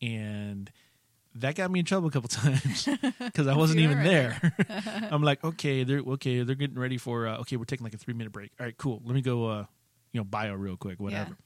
and 0.00 0.72
that 1.36 1.54
got 1.54 1.70
me 1.70 1.80
in 1.80 1.84
trouble 1.84 2.08
a 2.08 2.10
couple 2.10 2.28
times 2.28 2.88
because 3.18 3.46
I 3.46 3.56
wasn't 3.56 3.80
even 3.80 3.98
right. 3.98 4.04
there. 4.04 5.08
I'm 5.10 5.22
like, 5.22 5.42
okay, 5.44 5.84
they're 5.84 6.00
okay, 6.00 6.42
they're 6.42 6.54
getting 6.54 6.78
ready 6.78 6.98
for 6.98 7.26
uh, 7.26 7.38
okay, 7.38 7.56
we're 7.56 7.64
taking 7.64 7.84
like 7.84 7.94
a 7.94 7.98
three 7.98 8.14
minute 8.14 8.32
break. 8.32 8.50
All 8.58 8.66
right, 8.66 8.76
cool. 8.76 9.00
Let 9.04 9.14
me 9.14 9.22
go, 9.22 9.46
uh, 9.46 9.64
you 10.12 10.20
know, 10.20 10.24
bio 10.24 10.54
real 10.54 10.76
quick, 10.76 11.00
whatever. 11.00 11.36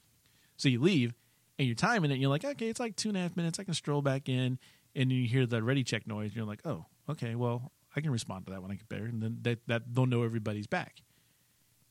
So 0.57 0.69
you 0.69 0.81
leave 0.81 1.15
and 1.59 1.67
you're 1.67 1.75
timing 1.75 2.11
it. 2.11 2.15
And 2.15 2.23
you're 2.23 2.31
like, 2.31 2.45
okay, 2.45 2.69
it's 2.69 2.81
like 2.81 2.97
two 2.97 3.09
and 3.09 3.19
a 3.19 3.21
half 3.21 3.37
minutes. 3.37 3.59
I 3.59 3.65
can 3.65 3.75
stroll 3.75 4.03
back 4.03 4.29
in, 4.29 4.59
and 4.95 5.13
you 5.13 5.27
hear 5.27 5.47
the 5.47 5.63
ready 5.63 5.85
check 5.85 6.07
noise. 6.07 6.29
And 6.29 6.37
you're 6.37 6.47
like, 6.47 6.61
oh, 6.65 6.87
okay, 7.09 7.35
well, 7.35 7.73
I 7.95 8.01
can 8.01 8.11
respond 8.11 8.47
to 8.47 8.53
that 8.53 8.63
when 8.63 8.71
I 8.71 8.75
get 8.75 8.89
there, 8.89 9.05
and 9.05 9.23
then 9.23 9.39
that 9.43 9.59
that 9.67 9.83
they'll 9.95 10.07
know 10.07 10.23
everybody's 10.23 10.67
back 10.67 11.03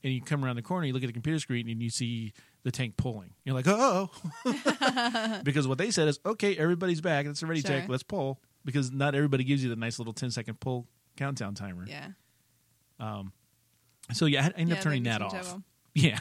and 0.03 0.14
you 0.14 0.22
come 0.22 0.44
around 0.44 0.57
the 0.57 0.61
corner, 0.61 0.86
you 0.86 0.94
look 0.94 1.03
at 1.03 1.07
the 1.07 1.14
computer 1.14 1.40
screen, 1.40 1.70
and 1.70 1.82
you 1.82 1.90
see 1.90 2.34
the 2.64 2.72
tank 2.72 2.95
pulling. 2.98 3.34
You're 3.44 3.56
like, 3.56 3.68
oh, 3.68 4.10
because 5.44 5.68
what 5.68 5.77
they 5.77 5.91
said 5.91 6.07
is, 6.07 6.19
okay, 6.26 6.56
everybody's 6.57 7.02
back. 7.02 7.26
It's 7.26 7.41
a 7.44 7.45
ready 7.48 7.61
Sure. 7.61 7.72
check. 7.72 7.90
Let's 7.90 8.03
pull. 8.03 8.40
Because 8.65 8.91
not 8.91 9.14
everybody 9.15 9.44
gives 9.44 9.61
you 9.64 9.69
the 9.69 9.76
nice 9.76 9.99
little 9.99 10.14
10 10.14 10.31
second 10.31 10.60
pull 10.60 10.88
countdown 11.18 11.53
timer. 11.56 11.85
Yeah. 11.88 12.07
Um. 12.99 13.34
So 14.14 14.26
yeah, 14.26 14.45
I 14.56 14.60
end 14.60 14.69
Yeah, 14.69 14.76
up 14.76 14.81
turning 14.81 15.03
that 15.03 15.22
off. 15.22 15.31
trouble. 15.31 15.64
Yeah. 15.95 16.19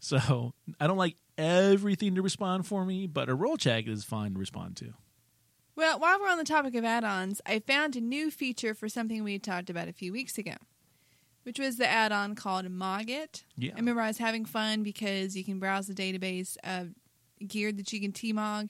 so 0.00 0.54
I 0.80 0.86
don't 0.86 0.96
like 0.96 1.16
everything 1.36 2.14
to 2.14 2.22
respond 2.22 2.66
for 2.66 2.84
me, 2.84 3.06
but 3.06 3.28
a 3.28 3.34
role 3.34 3.56
check 3.56 3.86
is 3.86 4.04
fine 4.04 4.32
to 4.34 4.38
respond 4.38 4.76
to. 4.76 4.94
Well, 5.76 5.98
while 5.98 6.18
we're 6.20 6.28
on 6.30 6.38
the 6.38 6.44
topic 6.44 6.74
of 6.74 6.84
add-ons, 6.84 7.40
I 7.46 7.58
found 7.60 7.94
a 7.96 8.00
new 8.00 8.30
feature 8.30 8.74
for 8.74 8.88
something 8.88 9.22
we 9.22 9.38
talked 9.38 9.68
about 9.70 9.88
a 9.88 9.92
few 9.92 10.12
weeks 10.12 10.38
ago, 10.38 10.54
which 11.48 11.58
was 11.58 11.78
the 11.78 11.88
add-on 11.88 12.34
called 12.34 12.66
MogIt. 12.66 13.42
Yeah. 13.56 13.72
I 13.72 13.76
remember 13.76 14.02
I 14.02 14.08
was 14.08 14.18
having 14.18 14.44
fun 14.44 14.82
because 14.82 15.34
you 15.34 15.42
can 15.42 15.58
browse 15.58 15.86
the 15.86 15.94
database 15.94 16.58
of 16.62 16.90
gear 17.48 17.72
that 17.72 17.90
you 17.90 18.02
can 18.02 18.12
T-Mog. 18.12 18.68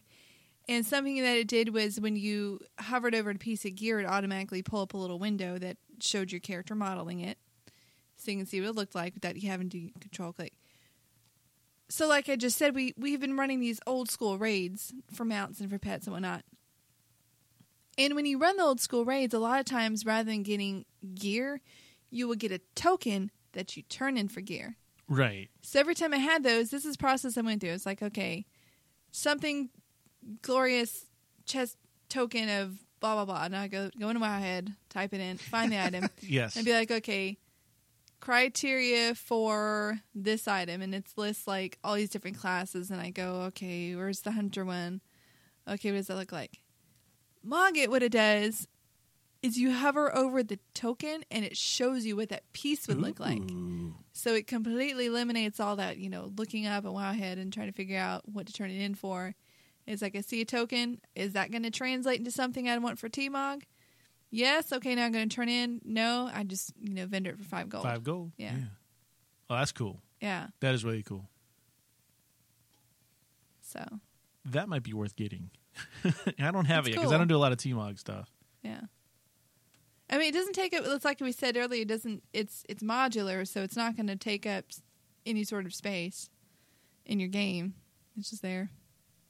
And 0.69 0.87
something 0.87 1.21
that 1.21 1.37
it 1.37 1.49
did 1.49 1.75
was 1.75 1.99
when 1.99 2.15
you 2.15 2.61
hovered 2.79 3.17
over 3.17 3.31
a 3.31 3.35
piece 3.35 3.65
of 3.65 3.75
gear, 3.75 3.99
it 3.99 4.07
automatically 4.07 4.63
pull 4.63 4.83
up 4.83 4.95
a 4.95 4.97
little 4.97 5.19
window 5.19 5.59
that 5.59 5.77
showed 6.01 6.31
your 6.31 6.41
character 6.41 6.77
modeling 6.77 7.19
it. 7.19 7.37
So 8.17 8.31
you 8.31 8.37
can 8.37 8.47
see 8.47 8.61
what 8.61 8.69
it 8.69 8.77
looked 8.77 8.95
like 8.95 9.15
without 9.15 9.37
you 9.37 9.51
having 9.51 9.71
to 9.71 9.91
control 9.99 10.33
click. 10.33 10.53
so 11.89 12.07
like 12.07 12.29
I 12.29 12.37
just 12.37 12.57
said, 12.57 12.77
we 12.77 12.95
we've 12.97 13.21
been 13.21 13.37
running 13.37 13.59
these 13.59 13.81
old 13.89 14.09
school 14.09 14.39
raids 14.39 14.93
for 15.13 15.25
mounts 15.25 15.59
and 15.61 15.69
for 15.69 15.81
pets 15.81 16.07
and 16.07 16.13
whatnot. 16.13 16.45
And 17.97 18.15
when 18.15 18.25
you 18.25 18.39
run 18.39 18.57
the 18.57 18.63
old 18.63 18.81
school 18.81 19.05
raids, 19.05 19.35
a 19.35 19.41
lot 19.41 19.59
of 19.59 19.67
times 19.67 20.07
rather 20.07 20.31
than 20.31 20.45
getting 20.45 20.85
gear, 21.15 21.61
you 22.11 22.27
will 22.29 22.35
get 22.37 22.53
a 22.53 22.61
token 22.75 23.31
that 23.53 23.77
you 23.77 23.83
turn 23.85 24.17
in 24.17 24.29
for 24.29 24.41
gear. 24.41 24.77
Right. 25.09 25.49
So 25.63 25.81
every 25.81 25.95
time 25.95 26.13
I 26.13 26.19
had 26.19 26.43
those, 26.43 26.71
this 26.71 26.85
is 26.85 26.97
the 26.97 26.99
process 27.01 27.37
I 27.39 27.41
went 27.41 27.61
through. 27.61 27.71
It's 27.73 27.87
like, 27.87 28.03
okay, 28.03 28.45
something 29.11 29.71
glorious 30.43 31.07
chest 31.47 31.77
token 32.09 32.49
of 32.49 32.79
blah 33.01 33.15
blah 33.15 33.25
blah. 33.25 33.45
And 33.45 33.57
I 33.57 33.69
go 33.69 33.91
go 33.99 34.09
into 34.09 34.21
my 34.21 34.39
head, 34.39 34.75
type 34.91 35.15
it 35.15 35.21
in, 35.21 35.39
find 35.39 35.73
the 35.73 35.79
item, 35.85 36.09
Yes. 36.21 36.57
and 36.57 36.65
be 36.65 36.73
like, 36.73 36.91
okay, 36.91 37.39
criteria 38.21 39.15
for 39.15 40.01
this 40.15 40.47
item, 40.49 40.83
and 40.83 40.95
it's 40.95 41.17
lists 41.17 41.47
like 41.47 41.79
all 41.85 41.95
these 41.95 42.11
different 42.11 42.39
classes, 42.39 42.91
and 42.91 43.01
I 43.01 43.11
go, 43.11 43.43
okay, 43.49 43.95
where's 43.95 44.21
the 44.21 44.33
hunter 44.33 44.65
one? 44.65 45.01
Okay, 45.67 45.91
what 45.91 45.99
does 45.99 46.07
that 46.09 46.17
look 46.17 46.33
like? 46.33 46.59
MogIt, 47.47 47.89
what 47.89 48.03
it 48.03 48.13
does 48.13 48.67
is 49.43 49.57
you 49.57 49.73
hover 49.73 50.15
over 50.17 50.43
the 50.43 50.59
token 50.75 51.23
and 51.31 51.45
it 51.45 51.57
shows 51.57 52.05
you 52.05 52.17
what 52.17 52.29
that 52.31 52.53
piece 52.53 52.89
would 52.89 53.01
look 53.01 53.21
like. 53.21 53.43
So 54.13 54.35
it 54.35 54.47
completely 54.49 55.07
eliminates 55.07 55.61
all 55.61 55.77
that, 55.77 55.99
you 55.99 56.11
know, 56.11 56.33
looking 56.37 56.67
up 56.67 56.85
at 56.85 56.91
Wowhead 56.91 57.41
and 57.41 57.53
trying 57.53 57.69
to 57.69 57.73
figure 57.73 57.99
out 57.99 58.23
what 58.29 58.47
to 58.49 58.53
turn 58.53 58.71
it 58.71 58.81
in 58.83 58.95
for. 58.97 59.35
It's 59.87 60.03
like 60.03 60.17
I 60.17 60.21
see 60.23 60.41
a 60.41 60.45
token. 60.45 61.01
Is 61.15 61.35
that 61.35 61.51
going 61.53 61.63
to 61.63 61.71
translate 61.71 62.19
into 62.19 62.31
something 62.33 62.69
I 62.69 62.77
want 62.79 62.99
for 62.99 63.09
T-Mog? 63.09 63.63
Yes. 64.31 64.73
Okay, 64.73 64.95
now 64.95 65.07
I'm 65.07 65.13
going 65.13 65.29
to 65.29 65.35
turn 65.35 65.49
in. 65.49 65.81
No, 65.85 66.29
I 66.35 66.43
just, 66.45 66.73
you 66.83 66.93
know, 66.95 67.07
vendor 67.07 67.31
it 67.31 67.39
for 67.39 67.45
five 67.45 67.69
gold. 67.69 67.85
Five 67.85 68.03
gold. 68.05 68.33
Yeah. 68.37 68.53
Oh, 69.49 69.57
that's 69.57 69.73
cool. 69.73 70.03
Yeah. 70.21 70.49
That 70.61 70.75
is 70.75 70.85
really 70.85 71.03
cool. 71.05 71.27
So, 73.63 73.85
That 74.45 74.69
might 74.69 74.83
be 74.83 74.93
worth 74.93 75.15
getting. 75.17 75.51
I 76.39 76.51
don't 76.51 76.65
have 76.65 76.87
It's 76.87 76.89
it 76.89 76.99
because 76.99 77.13
I 77.13 77.19
don't 77.19 77.29
do 77.29 77.37
a 77.37 77.39
lot 77.39 77.53
of 77.53 77.59
T-Mog 77.59 77.99
stuff. 77.99 78.29
yeah. 78.63 78.81
I 80.11 80.19
mean, 80.19 80.29
it 80.29 80.35
doesn't 80.35 80.55
take 80.55 80.75
up. 80.75 80.85
It's 80.87 81.05
like 81.05 81.21
we 81.21 81.33
said 81.33 81.57
earlier. 81.57 81.83
It 81.83 81.89
doesn't. 81.89 82.23
It's 82.33 82.65
it's 82.69 82.83
modular, 82.83 83.47
so 83.47 83.63
it's 83.63 83.77
not 83.77 83.97
going 83.97 84.07
to 84.07 84.17
take 84.17 84.47
up 84.47 84.65
any 85.27 85.45
sort 85.45 85.67
of 85.67 85.75
space 85.75 86.31
in 87.05 87.21
your 87.21 87.29
game. 87.29 87.75
It's 88.17 88.31
just 88.31 88.43
there. 88.43 88.71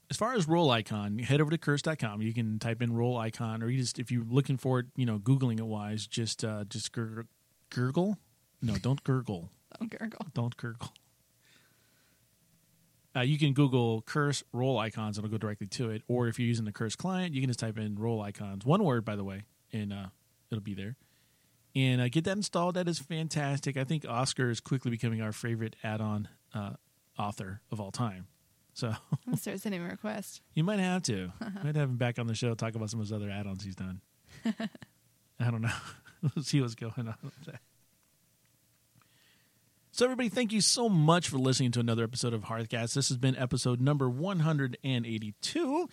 As 0.09 0.17
far 0.17 0.33
as 0.33 0.47
role 0.47 0.71
icon, 0.71 1.19
head 1.19 1.39
over 1.39 1.51
to 1.51 1.57
curse.com. 1.57 2.21
You 2.21 2.33
can 2.33 2.57
type 2.57 2.81
in 2.81 2.93
role 2.93 3.17
icon, 3.17 3.61
or 3.61 3.69
you 3.69 3.79
just 3.79 3.99
if 3.99 4.11
you're 4.11 4.23
looking 4.27 4.57
for 4.57 4.79
it, 4.79 4.85
you 4.95 5.05
know, 5.05 5.19
googling 5.19 5.59
it 5.59 5.65
wise, 5.65 6.07
just 6.07 6.43
uh, 6.43 6.63
just 6.63 6.91
gur- 6.91 7.27
gurgle. 7.69 8.17
No, 8.61 8.75
don't 8.77 9.03
gurgle. 9.03 9.49
Oh, 9.79 9.85
gurgle. 9.85 10.25
Don't 10.33 10.57
gurgle. 10.57 10.91
Uh, 13.15 13.21
you 13.21 13.37
can 13.37 13.53
Google 13.53 14.01
curse 14.01 14.43
role 14.51 14.79
icons, 14.79 15.15
and 15.17 15.23
it'll 15.23 15.31
go 15.31 15.37
directly 15.37 15.67
to 15.67 15.91
it. 15.91 16.01
Or 16.07 16.27
if 16.27 16.39
you're 16.39 16.47
using 16.47 16.65
the 16.65 16.71
curse 16.71 16.95
client, 16.95 17.35
you 17.35 17.41
can 17.41 17.49
just 17.51 17.59
type 17.59 17.77
in 17.77 17.95
role 17.95 18.19
icons, 18.19 18.65
one 18.65 18.83
word, 18.83 19.05
by 19.05 19.15
the 19.15 19.23
way, 19.23 19.43
and 19.71 19.93
uh, 19.93 20.07
it'll 20.51 20.63
be 20.63 20.73
there. 20.73 20.95
And 21.75 22.01
uh, 22.01 22.09
get 22.09 22.23
that 22.23 22.37
installed. 22.37 22.75
That 22.75 22.87
is 22.87 22.99
fantastic. 22.99 23.77
I 23.77 23.83
think 23.83 24.05
Oscar 24.07 24.49
is 24.49 24.59
quickly 24.59 24.91
becoming 24.91 25.21
our 25.21 25.31
favorite 25.31 25.75
add-on 25.83 26.27
uh, 26.53 26.73
author 27.17 27.61
of 27.71 27.79
all 27.79 27.91
time. 27.91 28.27
So 28.73 28.93
I'll 29.27 29.37
start 29.37 29.59
sending 29.59 29.81
him 29.81 29.87
a 29.87 29.91
request. 29.91 30.41
you 30.55 30.63
might 30.63 30.79
have 30.79 31.03
to. 31.03 31.31
might 31.63 31.75
have 31.75 31.89
him 31.89 31.97
back 31.97 32.17
on 32.17 32.27
the 32.27 32.35
show 32.35 32.53
talk 32.55 32.75
about 32.75 32.89
some 32.89 32.99
of 32.99 33.05
his 33.05 33.13
other 33.13 33.29
add-ons 33.29 33.63
he's 33.63 33.75
done. 33.75 34.01
I 34.45 35.51
don't 35.51 35.61
know. 35.61 35.69
we'll 36.35 36.43
see 36.43 36.61
what's 36.61 36.75
going 36.75 36.93
on 36.97 37.15
with 37.23 37.45
that. 37.45 37.61
So, 39.91 40.05
everybody, 40.05 40.29
thank 40.29 40.53
you 40.53 40.61
so 40.61 40.87
much 40.87 41.27
for 41.27 41.37
listening 41.37 41.71
to 41.71 41.79
another 41.81 42.03
episode 42.03 42.33
of 42.33 42.43
Hearthcast. 42.43 42.93
This 42.93 43.09
has 43.09 43.17
been 43.17 43.35
episode 43.35 43.81
number 43.81 44.09
182. 44.09 45.89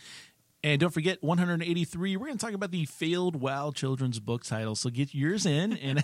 And 0.66 0.80
don't 0.80 0.90
forget, 0.90 1.22
183, 1.22 2.16
we're 2.16 2.26
going 2.26 2.36
to 2.36 2.44
talk 2.44 2.52
about 2.52 2.72
the 2.72 2.86
failed 2.86 3.36
WoW 3.36 3.70
children's 3.70 4.18
book 4.18 4.42
title. 4.42 4.74
So 4.74 4.90
get 4.90 5.14
yours 5.14 5.46
in, 5.46 5.72
and 5.76 6.02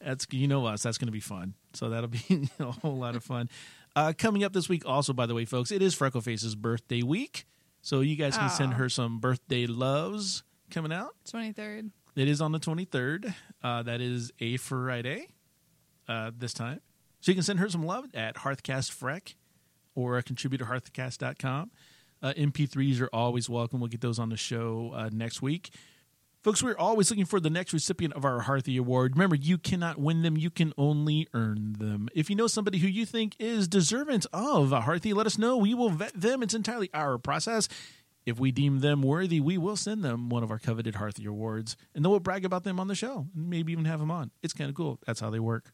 that's, 0.00 0.26
you 0.32 0.48
know 0.48 0.66
us, 0.66 0.82
that's 0.82 0.98
going 0.98 1.06
to 1.06 1.12
be 1.12 1.20
fun. 1.20 1.54
So 1.72 1.88
that'll 1.88 2.08
be 2.08 2.50
a 2.58 2.72
whole 2.72 2.96
lot 2.96 3.14
of 3.14 3.22
fun. 3.22 3.48
Uh, 3.94 4.12
coming 4.18 4.42
up 4.42 4.54
this 4.54 4.68
week, 4.68 4.82
also, 4.84 5.12
by 5.12 5.26
the 5.26 5.36
way, 5.36 5.44
folks, 5.44 5.70
it 5.70 5.82
is 5.82 5.94
Freckleface's 5.94 6.56
birthday 6.56 7.02
week. 7.02 7.46
So 7.80 8.00
you 8.00 8.16
guys 8.16 8.36
can 8.36 8.50
send 8.50 8.74
her 8.74 8.88
some 8.88 9.20
birthday 9.20 9.66
loves 9.66 10.42
coming 10.68 10.92
out. 10.92 11.14
Twenty 11.30 11.52
third. 11.52 11.92
It 12.16 12.26
is 12.26 12.40
on 12.40 12.50
the 12.50 12.58
23rd. 12.58 13.32
Uh, 13.62 13.84
that 13.84 14.00
is 14.00 14.32
a 14.40 14.56
Friday 14.56 15.28
uh, 16.08 16.32
this 16.36 16.52
time. 16.52 16.80
So 17.20 17.30
you 17.30 17.36
can 17.36 17.44
send 17.44 17.60
her 17.60 17.68
some 17.68 17.86
love 17.86 18.06
at 18.14 18.34
HearthCastFreck 18.34 19.34
or 19.94 20.18
uh, 20.18 20.22
contribute 20.22 20.58
to 20.58 20.64
hearthcast.com. 20.64 21.70
Uh, 22.22 22.32
MP3s 22.34 23.00
are 23.00 23.10
always 23.12 23.48
welcome. 23.48 23.80
We'll 23.80 23.88
get 23.88 24.00
those 24.00 24.18
on 24.18 24.28
the 24.28 24.36
show 24.36 24.92
uh, 24.94 25.10
next 25.12 25.42
week. 25.42 25.70
Folks, 26.42 26.60
we're 26.60 26.76
always 26.76 27.08
looking 27.08 27.24
for 27.24 27.38
the 27.38 27.50
next 27.50 27.72
recipient 27.72 28.14
of 28.14 28.24
our 28.24 28.40
Hearthy 28.40 28.76
Award. 28.76 29.14
Remember, 29.14 29.36
you 29.36 29.58
cannot 29.58 29.98
win 29.98 30.22
them, 30.22 30.36
you 30.36 30.50
can 30.50 30.72
only 30.76 31.28
earn 31.34 31.76
them. 31.78 32.08
If 32.14 32.28
you 32.30 32.34
know 32.34 32.48
somebody 32.48 32.78
who 32.78 32.88
you 32.88 33.06
think 33.06 33.36
is 33.38 33.68
deserving 33.68 34.22
of 34.32 34.72
a 34.72 34.80
Hearthy, 34.80 35.12
let 35.12 35.26
us 35.26 35.38
know. 35.38 35.56
We 35.56 35.72
will 35.72 35.90
vet 35.90 36.20
them. 36.20 36.42
It's 36.42 36.54
entirely 36.54 36.90
our 36.92 37.16
process. 37.16 37.68
If 38.26 38.40
we 38.40 38.50
deem 38.50 38.80
them 38.80 39.02
worthy, 39.02 39.40
we 39.40 39.56
will 39.56 39.76
send 39.76 40.04
them 40.04 40.28
one 40.28 40.42
of 40.42 40.50
our 40.50 40.58
coveted 40.58 40.96
Hearthy 40.96 41.26
Awards, 41.26 41.76
and 41.94 42.04
then 42.04 42.10
we'll 42.10 42.20
brag 42.20 42.44
about 42.44 42.64
them 42.64 42.78
on 42.78 42.88
the 42.88 42.94
show, 42.96 43.26
and 43.34 43.48
maybe 43.48 43.72
even 43.72 43.84
have 43.84 44.00
them 44.00 44.10
on. 44.10 44.32
It's 44.42 44.52
kind 44.52 44.68
of 44.68 44.74
cool. 44.76 44.98
That's 45.06 45.20
how 45.20 45.30
they 45.30 45.40
work. 45.40 45.72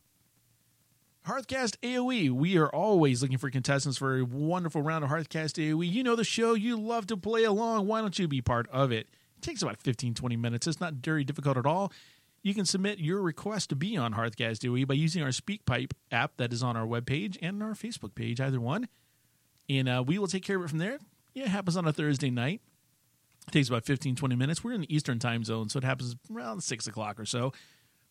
Hearthcast 1.29 1.77
AoE. 1.83 2.31
We 2.31 2.57
are 2.57 2.71
always 2.71 3.21
looking 3.21 3.37
for 3.37 3.51
contestants 3.51 3.99
for 3.99 4.19
a 4.19 4.25
wonderful 4.25 4.81
round 4.81 5.05
of 5.05 5.11
Hearthcast 5.11 5.63
AoE. 5.63 5.93
You 5.93 6.03
know 6.03 6.17
the 6.17 6.25
show, 6.25 6.55
you 6.55 6.81
love 6.81 7.07
to 7.09 7.19
play 7.19 7.45
along. 7.45 7.87
Why 7.87 8.01
don't 8.01 8.19
you 8.19 8.27
be 8.27 8.41
part 8.41 8.67
of 8.71 8.93
it? 8.93 9.09
It 9.37 9.43
takes 9.43 9.61
about 9.61 9.79
15, 9.79 10.15
20 10.15 10.37
minutes. 10.37 10.67
It's 10.67 10.81
not 10.81 10.95
very 10.95 11.25
difficult 11.25 11.59
at 11.59 11.67
all. 11.67 11.93
You 12.43 12.55
can 12.55 12.65
submit 12.65 12.99
your 12.99 13.21
request 13.21 13.69
to 13.69 13.77
be 13.77 13.95
on 13.95 14.15
Hearthcast 14.15 14.61
AoE 14.61 14.87
by 14.87 14.95
using 14.95 15.23
our 15.23 15.29
SpeakPipe 15.29 15.91
app 16.11 16.39
that 16.39 16.51
is 16.51 16.63
on 16.63 16.79
our 16.79 16.87
webpage 16.87 17.37
and 17.43 17.63
our 17.63 17.73
Facebook 17.73 18.15
page, 18.15 18.41
either 18.41 18.59
one. 18.59 18.89
And 19.69 19.87
uh, 19.87 20.03
we 20.07 20.19
will 20.19 20.29
take 20.29 20.45
care 20.45 20.57
of 20.57 20.65
it 20.65 20.71
from 20.71 20.79
there. 20.79 20.99
Yeah, 21.35 21.43
it 21.43 21.51
happens 21.51 21.77
on 21.77 21.87
a 21.87 21.93
Thursday 21.93 22.31
night. 22.31 22.63
It 23.49 23.51
takes 23.53 23.69
about 23.69 23.85
15, 23.85 24.17
20 24.17 24.35
minutes. 24.35 24.65
We're 24.65 24.73
in 24.73 24.81
the 24.81 24.95
Eastern 24.95 25.19
time 25.19 25.45
zone, 25.45 25.69
so 25.69 25.77
it 25.77 25.85
happens 25.85 26.17
around 26.35 26.63
6 26.63 26.87
o'clock 26.87 27.21
or 27.21 27.27
so. 27.27 27.53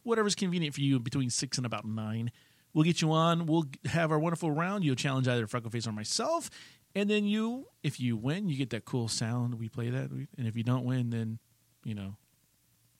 Whatever's 0.04 0.36
convenient 0.36 0.76
for 0.76 0.82
you 0.82 1.00
between 1.00 1.32
6 1.32 1.58
and 1.58 1.66
about 1.66 1.84
9. 1.84 2.32
We'll 2.78 2.84
get 2.84 3.02
you 3.02 3.12
on. 3.12 3.48
We'll 3.48 3.66
have 3.86 4.12
our 4.12 4.20
wonderful 4.20 4.52
round. 4.52 4.84
You'll 4.84 4.96
challenge 4.96 5.28
either 5.28 5.48
Freckleface 5.48 5.88
or 5.88 5.92
myself. 5.92 6.52
And 6.94 7.10
then 7.10 7.26
you, 7.26 7.66
if 7.82 8.00
you 8.00 8.16
win, 8.16 8.50
you 8.50 8.56
get 8.56 8.70
that 8.70 8.86
cool 8.86 9.08
sound. 9.08 9.56
We 9.56 9.68
play 9.68 9.90
that. 9.90 10.12
And 10.12 10.48
if 10.48 10.56
you 10.56 10.62
don't 10.62 10.86
win, 10.86 11.10
then, 11.10 11.40
you 11.84 11.96
know, 11.96 12.18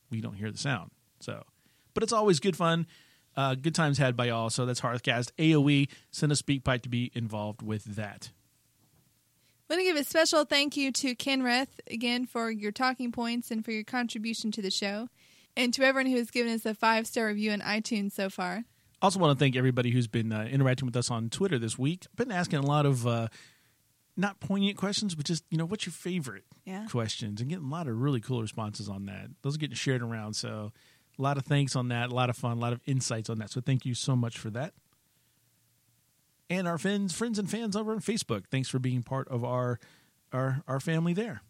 we 0.10 0.20
don't 0.20 0.34
hear 0.34 0.50
the 0.50 0.58
sound. 0.58 0.90
So, 1.20 1.44
but 1.94 2.02
it's 2.02 2.12
always 2.12 2.40
good 2.40 2.58
fun. 2.58 2.88
Uh, 3.36 3.54
good 3.54 3.76
times 3.76 4.00
had 4.00 4.18
by 4.18 4.32
all. 4.32 4.50
So 4.50 4.66
that's 4.66 4.82
Hearthcast 4.82 5.30
AOE. 5.38 5.90
Send 6.10 6.32
a 6.32 6.36
speak 6.36 6.64
pipe 6.64 6.82
to 6.82 6.90
be 6.90 7.12
involved 7.14 7.62
with 7.62 7.84
that. 7.98 8.32
want 9.70 9.80
to 9.80 9.84
give 9.84 9.96
a 9.96 10.04
special 10.04 10.44
thank 10.44 10.76
you 10.76 10.92
to 10.94 11.14
Kenrith 11.14 11.80
again 11.86 12.26
for 12.26 12.50
your 12.50 12.72
talking 12.72 13.12
points 13.12 13.52
and 13.52 13.64
for 13.64 13.70
your 13.70 13.84
contribution 13.84 14.50
to 14.54 14.62
the 14.64 14.72
show, 14.72 15.10
and 15.56 15.72
to 15.76 15.84
everyone 15.84 16.10
who 16.10 16.18
has 16.18 16.32
given 16.32 16.52
us 16.52 16.66
a 16.66 16.74
five 16.74 17.06
star 17.06 17.28
review 17.28 17.52
on 17.52 17.60
iTunes 17.60 18.14
so 18.14 18.32
far. 18.32 18.64
Also, 19.02 19.20
want 19.20 19.38
to 19.38 19.44
thank 19.44 19.56
everybody 19.56 19.92
who's 19.92 20.08
been 20.08 20.32
uh, 20.32 20.44
interacting 20.46 20.86
with 20.88 20.96
us 20.96 21.12
on 21.12 21.30
Twitter 21.30 21.60
this 21.60 21.78
week. 21.78 22.06
I've 22.10 22.16
been 22.16 22.32
asking 22.32 22.60
a 22.60 22.66
lot 22.66 22.86
of 22.88 23.06
uh, 23.06 23.28
not 24.16 24.40
poignant 24.40 24.76
questions, 24.78 25.14
but 25.14 25.26
just 25.26 25.44
you 25.52 25.58
know, 25.58 25.66
what's 25.66 25.86
your 25.86 25.94
favorite 25.94 26.46
Yeah. 26.66 26.88
questions, 26.90 27.40
and 27.40 27.50
getting 27.50 27.66
a 27.66 27.70
lot 27.70 27.88
of 27.88 28.00
really 28.00 28.20
cool 28.22 28.42
responses 28.42 28.90
on 28.90 29.06
that. 29.06 29.30
Those 29.44 29.56
are 29.56 29.60
getting 29.60 29.76
shared 29.76 30.02
around, 30.02 30.34
so 30.34 30.72
a 31.18 31.22
lot 31.22 31.38
of 31.38 31.46
thanks 31.46 31.76
on 31.76 31.90
that. 31.90 32.10
A 32.10 32.16
lot 32.16 32.30
of 32.32 32.38
fun, 32.38 32.58
a 32.58 32.60
lot 32.60 32.74
of 32.74 32.82
insights 32.86 33.30
on 33.30 33.38
that. 33.40 33.52
So 33.52 33.62
thank 33.62 33.86
you 33.86 33.94
so 33.94 34.16
much 34.16 34.38
for 34.40 34.50
that. 34.52 34.74
And 36.50 36.68
our 36.68 36.78
friends, 36.78 37.14
friends 37.14 37.38
and 37.38 37.50
fans 37.50 37.76
over 37.76 37.92
on 37.92 38.00
Facebook, 38.00 38.46
thanks 38.50 38.70
for 38.70 38.80
being 38.80 39.04
part 39.04 39.28
of 39.28 39.44
our 39.44 39.80
our 40.34 40.64
our 40.68 40.80
family 40.80 41.14
there. 41.14 41.42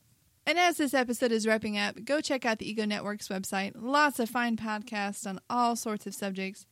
And 0.46 0.58
as 0.58 0.78
this 0.78 0.94
episode 0.94 1.32
is 1.32 1.46
wrapping 1.46 1.78
up, 1.78 2.04
go 2.06 2.22
check 2.22 2.46
out 2.46 2.60
the 2.60 2.70
Ego 2.70 2.86
Network's 2.86 3.28
website. 3.28 3.74
Lots 3.76 4.20
of 4.20 4.30
fine 4.30 4.56
podcasts 4.56 5.28
on 5.28 5.40
all 5.50 5.76
sorts 5.76 6.08
of 6.08 6.16
subjects 6.16 6.66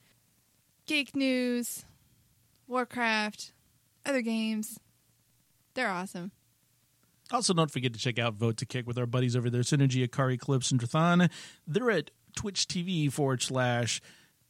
geek 0.86 1.16
news, 1.16 1.86
Warcraft, 2.68 3.52
other 4.06 4.22
games. 4.22 4.80
They're 5.74 5.90
awesome. 5.90 6.32
Also, 7.32 7.53
don't 7.53 7.72
forget 7.72 7.94
to 7.94 7.99
check 7.99 8.20
out 8.20 8.36
Vote 8.36 8.57
to 8.57 8.66
Kick 8.66 8.86
with 8.86 8.98
our 8.98 9.07
buddies 9.07 9.36
over 9.36 9.49
there, 9.49 9.62
Synergy, 9.62 10.07
Akari, 10.07 10.40
Clips, 10.40 10.72
and 10.72 10.80
Drathan. 10.80 11.30
They're 11.66 11.91
at 11.91 12.12
Twitch 12.36 12.68
TV 12.68 13.12
forward 13.12 13.41
slash 13.41 14.02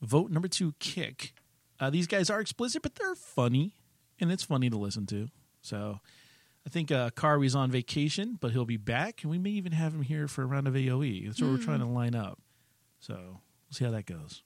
vote 0.02 0.30
number 0.30 0.48
two 0.48 0.74
kick. 0.80 1.34
Uh, 1.80 1.90
these 1.90 2.08
guys 2.08 2.30
are 2.30 2.40
explicit, 2.42 2.82
but 2.82 2.96
they're 2.96 3.16
funny, 3.16 3.76
and 4.20 4.32
it's 4.32 4.44
funny 4.44 4.70
to 4.70 4.78
listen 4.78 5.06
to. 5.08 5.30
So 5.62 6.00
I 6.66 6.70
think 6.70 6.92
uh, 6.92 7.10
on 7.24 7.72
vacation, 7.72 8.38
but 8.40 8.52
he'll 8.52 8.66
be 8.66 8.78
back, 8.78 9.22
and 9.24 9.32
we 9.32 9.38
may 9.38 9.52
even 9.52 9.72
have 9.72 9.94
him 9.94 10.02
here 10.02 10.28
for 10.28 10.44
a 10.44 10.46
round 10.46 10.68
of 10.68 10.74
AOE. 10.74 11.26
That's 11.26 11.42
what 11.42 11.52
we're 11.52 11.58
trying 11.58 11.80
to 11.80 11.86
line 11.86 12.16
up. 12.16 12.40
So 13.00 13.14
we'll 13.16 13.74
see 13.74 13.86
how 13.86 13.92
that 13.92 14.06
goes. 14.06 14.44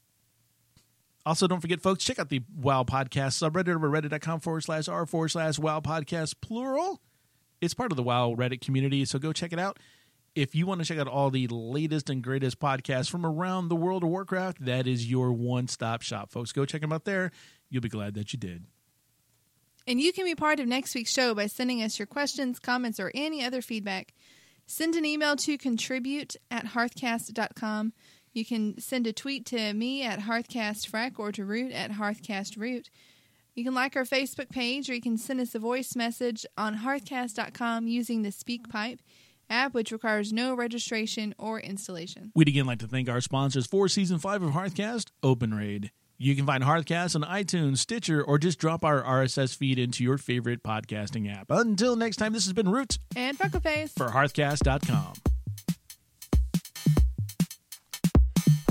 Also, 1.30 1.46
don't 1.46 1.60
forget, 1.62 1.80
folks, 1.80 2.04
check 2.04 2.18
out 2.18 2.30
the 2.30 2.42
WoW 2.60 2.82
Podcast 2.82 3.38
subreddit 3.38 3.76
over 3.76 3.88
reddit.com 3.88 4.40
forward 4.40 4.62
slash 4.62 4.88
r 4.88 5.06
forward 5.06 5.28
slash 5.28 5.60
WoW 5.60 5.80
Podcast 5.80 6.34
plural. 6.42 7.00
It's 7.62 7.76
part 7.76 7.92
of 7.92 7.98
the 7.98 8.02
WoW 8.02 8.34
Reddit 8.36 8.62
community, 8.62 9.06
so 9.06 9.20
go 9.20 9.32
check 9.32 9.54
it 9.54 9.60
out. 9.60 9.78
If 10.34 10.56
you 10.56 10.66
want 10.66 10.82
to 10.82 10.88
check 10.88 10.98
out 10.98 11.08
all 11.08 11.30
the 11.30 11.46
latest 11.46 12.10
and 12.10 12.24
greatest 12.24 12.60
podcasts 12.60 13.12
from 13.12 13.28
around 13.28 13.68
the 13.68 13.76
world 13.76 14.04
of 14.04 14.10
Warcraft, 14.10 14.66
that 14.66 14.88
is 14.88 15.08
your 15.08 15.32
one 15.32 15.68
stop 15.68 16.02
shop, 16.02 16.32
folks. 16.32 16.52
Go 16.52 16.66
check 16.66 16.82
them 16.82 16.92
out 16.92 17.06
there. 17.06 17.30
You'll 17.70 17.84
be 17.84 17.90
glad 17.90 18.16
that 18.16 18.34
you 18.34 18.40
did. 18.40 18.64
And 19.86 20.02
you 20.02 20.12
can 20.12 20.26
be 20.26 20.34
part 20.34 20.60
of 20.60 20.66
next 20.68 20.96
week's 20.96 21.14
show 21.14 21.36
by 21.36 21.46
sending 21.46 21.84
us 21.84 22.00
your 22.00 22.08
questions, 22.08 22.58
comments, 22.58 23.00
or 23.00 23.12
any 23.14 23.44
other 23.44 23.62
feedback. 23.62 24.16
Send 24.66 24.96
an 24.96 25.06
email 25.06 25.36
to 25.36 25.60
contribute 25.60 26.36
at 26.50 26.66
hearthcast.com. 26.66 27.94
You 28.34 28.46
can 28.46 28.80
send 28.80 29.08
a 29.08 29.14
tweet 29.14 29.46
to 29.48 29.74
me 29.74 30.04
at 30.04 30.20
hearthcastfrack 30.20 31.18
or 31.18 31.32
to 31.32 31.46
root 31.46 31.72
at 31.72 31.92
hearthcastroot. 31.92 32.86
You 33.56 33.64
can 33.64 33.74
like 33.74 33.96
our 33.96 34.04
Facebook 34.06 34.50
page 34.50 34.90
or 34.90 34.94
you 34.94 35.02
can 35.02 35.18
send 35.18 35.42
us 35.42 35.56
a 35.56 35.60
voice 35.60 35.96
message 35.96 36.46
on 36.58 36.78
hearthcast.com 36.78 37.88
using 37.88 38.22
the 38.22 38.30
SpeakPipe 38.30 39.00
app, 39.50 39.74
which 39.74 39.92
requires 39.92 40.32
no 40.32 40.54
registration 40.54 41.34
or 41.38 41.60
installation. 41.60 42.32
We'd 42.36 42.48
again 42.48 42.66
like 42.68 42.80
to 42.80 42.88
thank 42.88 43.10
our 43.10 43.20
sponsors 43.20 43.66
for 43.66 43.88
season 43.88 44.20
five 44.20 44.44
of 44.44 44.52
Hearthcast, 44.52 45.08
OpenRaid. 45.24 45.90
You 46.22 46.36
can 46.36 46.46
find 46.46 46.64
Hearthcast 46.64 47.16
on 47.16 47.22
iTunes, 47.24 47.78
Stitcher, 47.78 48.22
or 48.22 48.38
just 48.38 48.60
drop 48.60 48.84
our 48.84 49.02
RSS 49.02 49.56
feed 49.56 49.80
into 49.80 50.04
your 50.04 50.18
favorite 50.18 50.62
podcasting 50.64 51.34
app. 51.34 51.48
Until 51.50 51.96
next 51.96 52.18
time, 52.18 52.34
this 52.34 52.44
has 52.44 52.54
been 52.54 52.70
Root 52.70 53.00
And 53.16 53.38
Freckleface. 53.40 53.92
for 53.98 54.10
Hearthcast.com. 54.10 55.29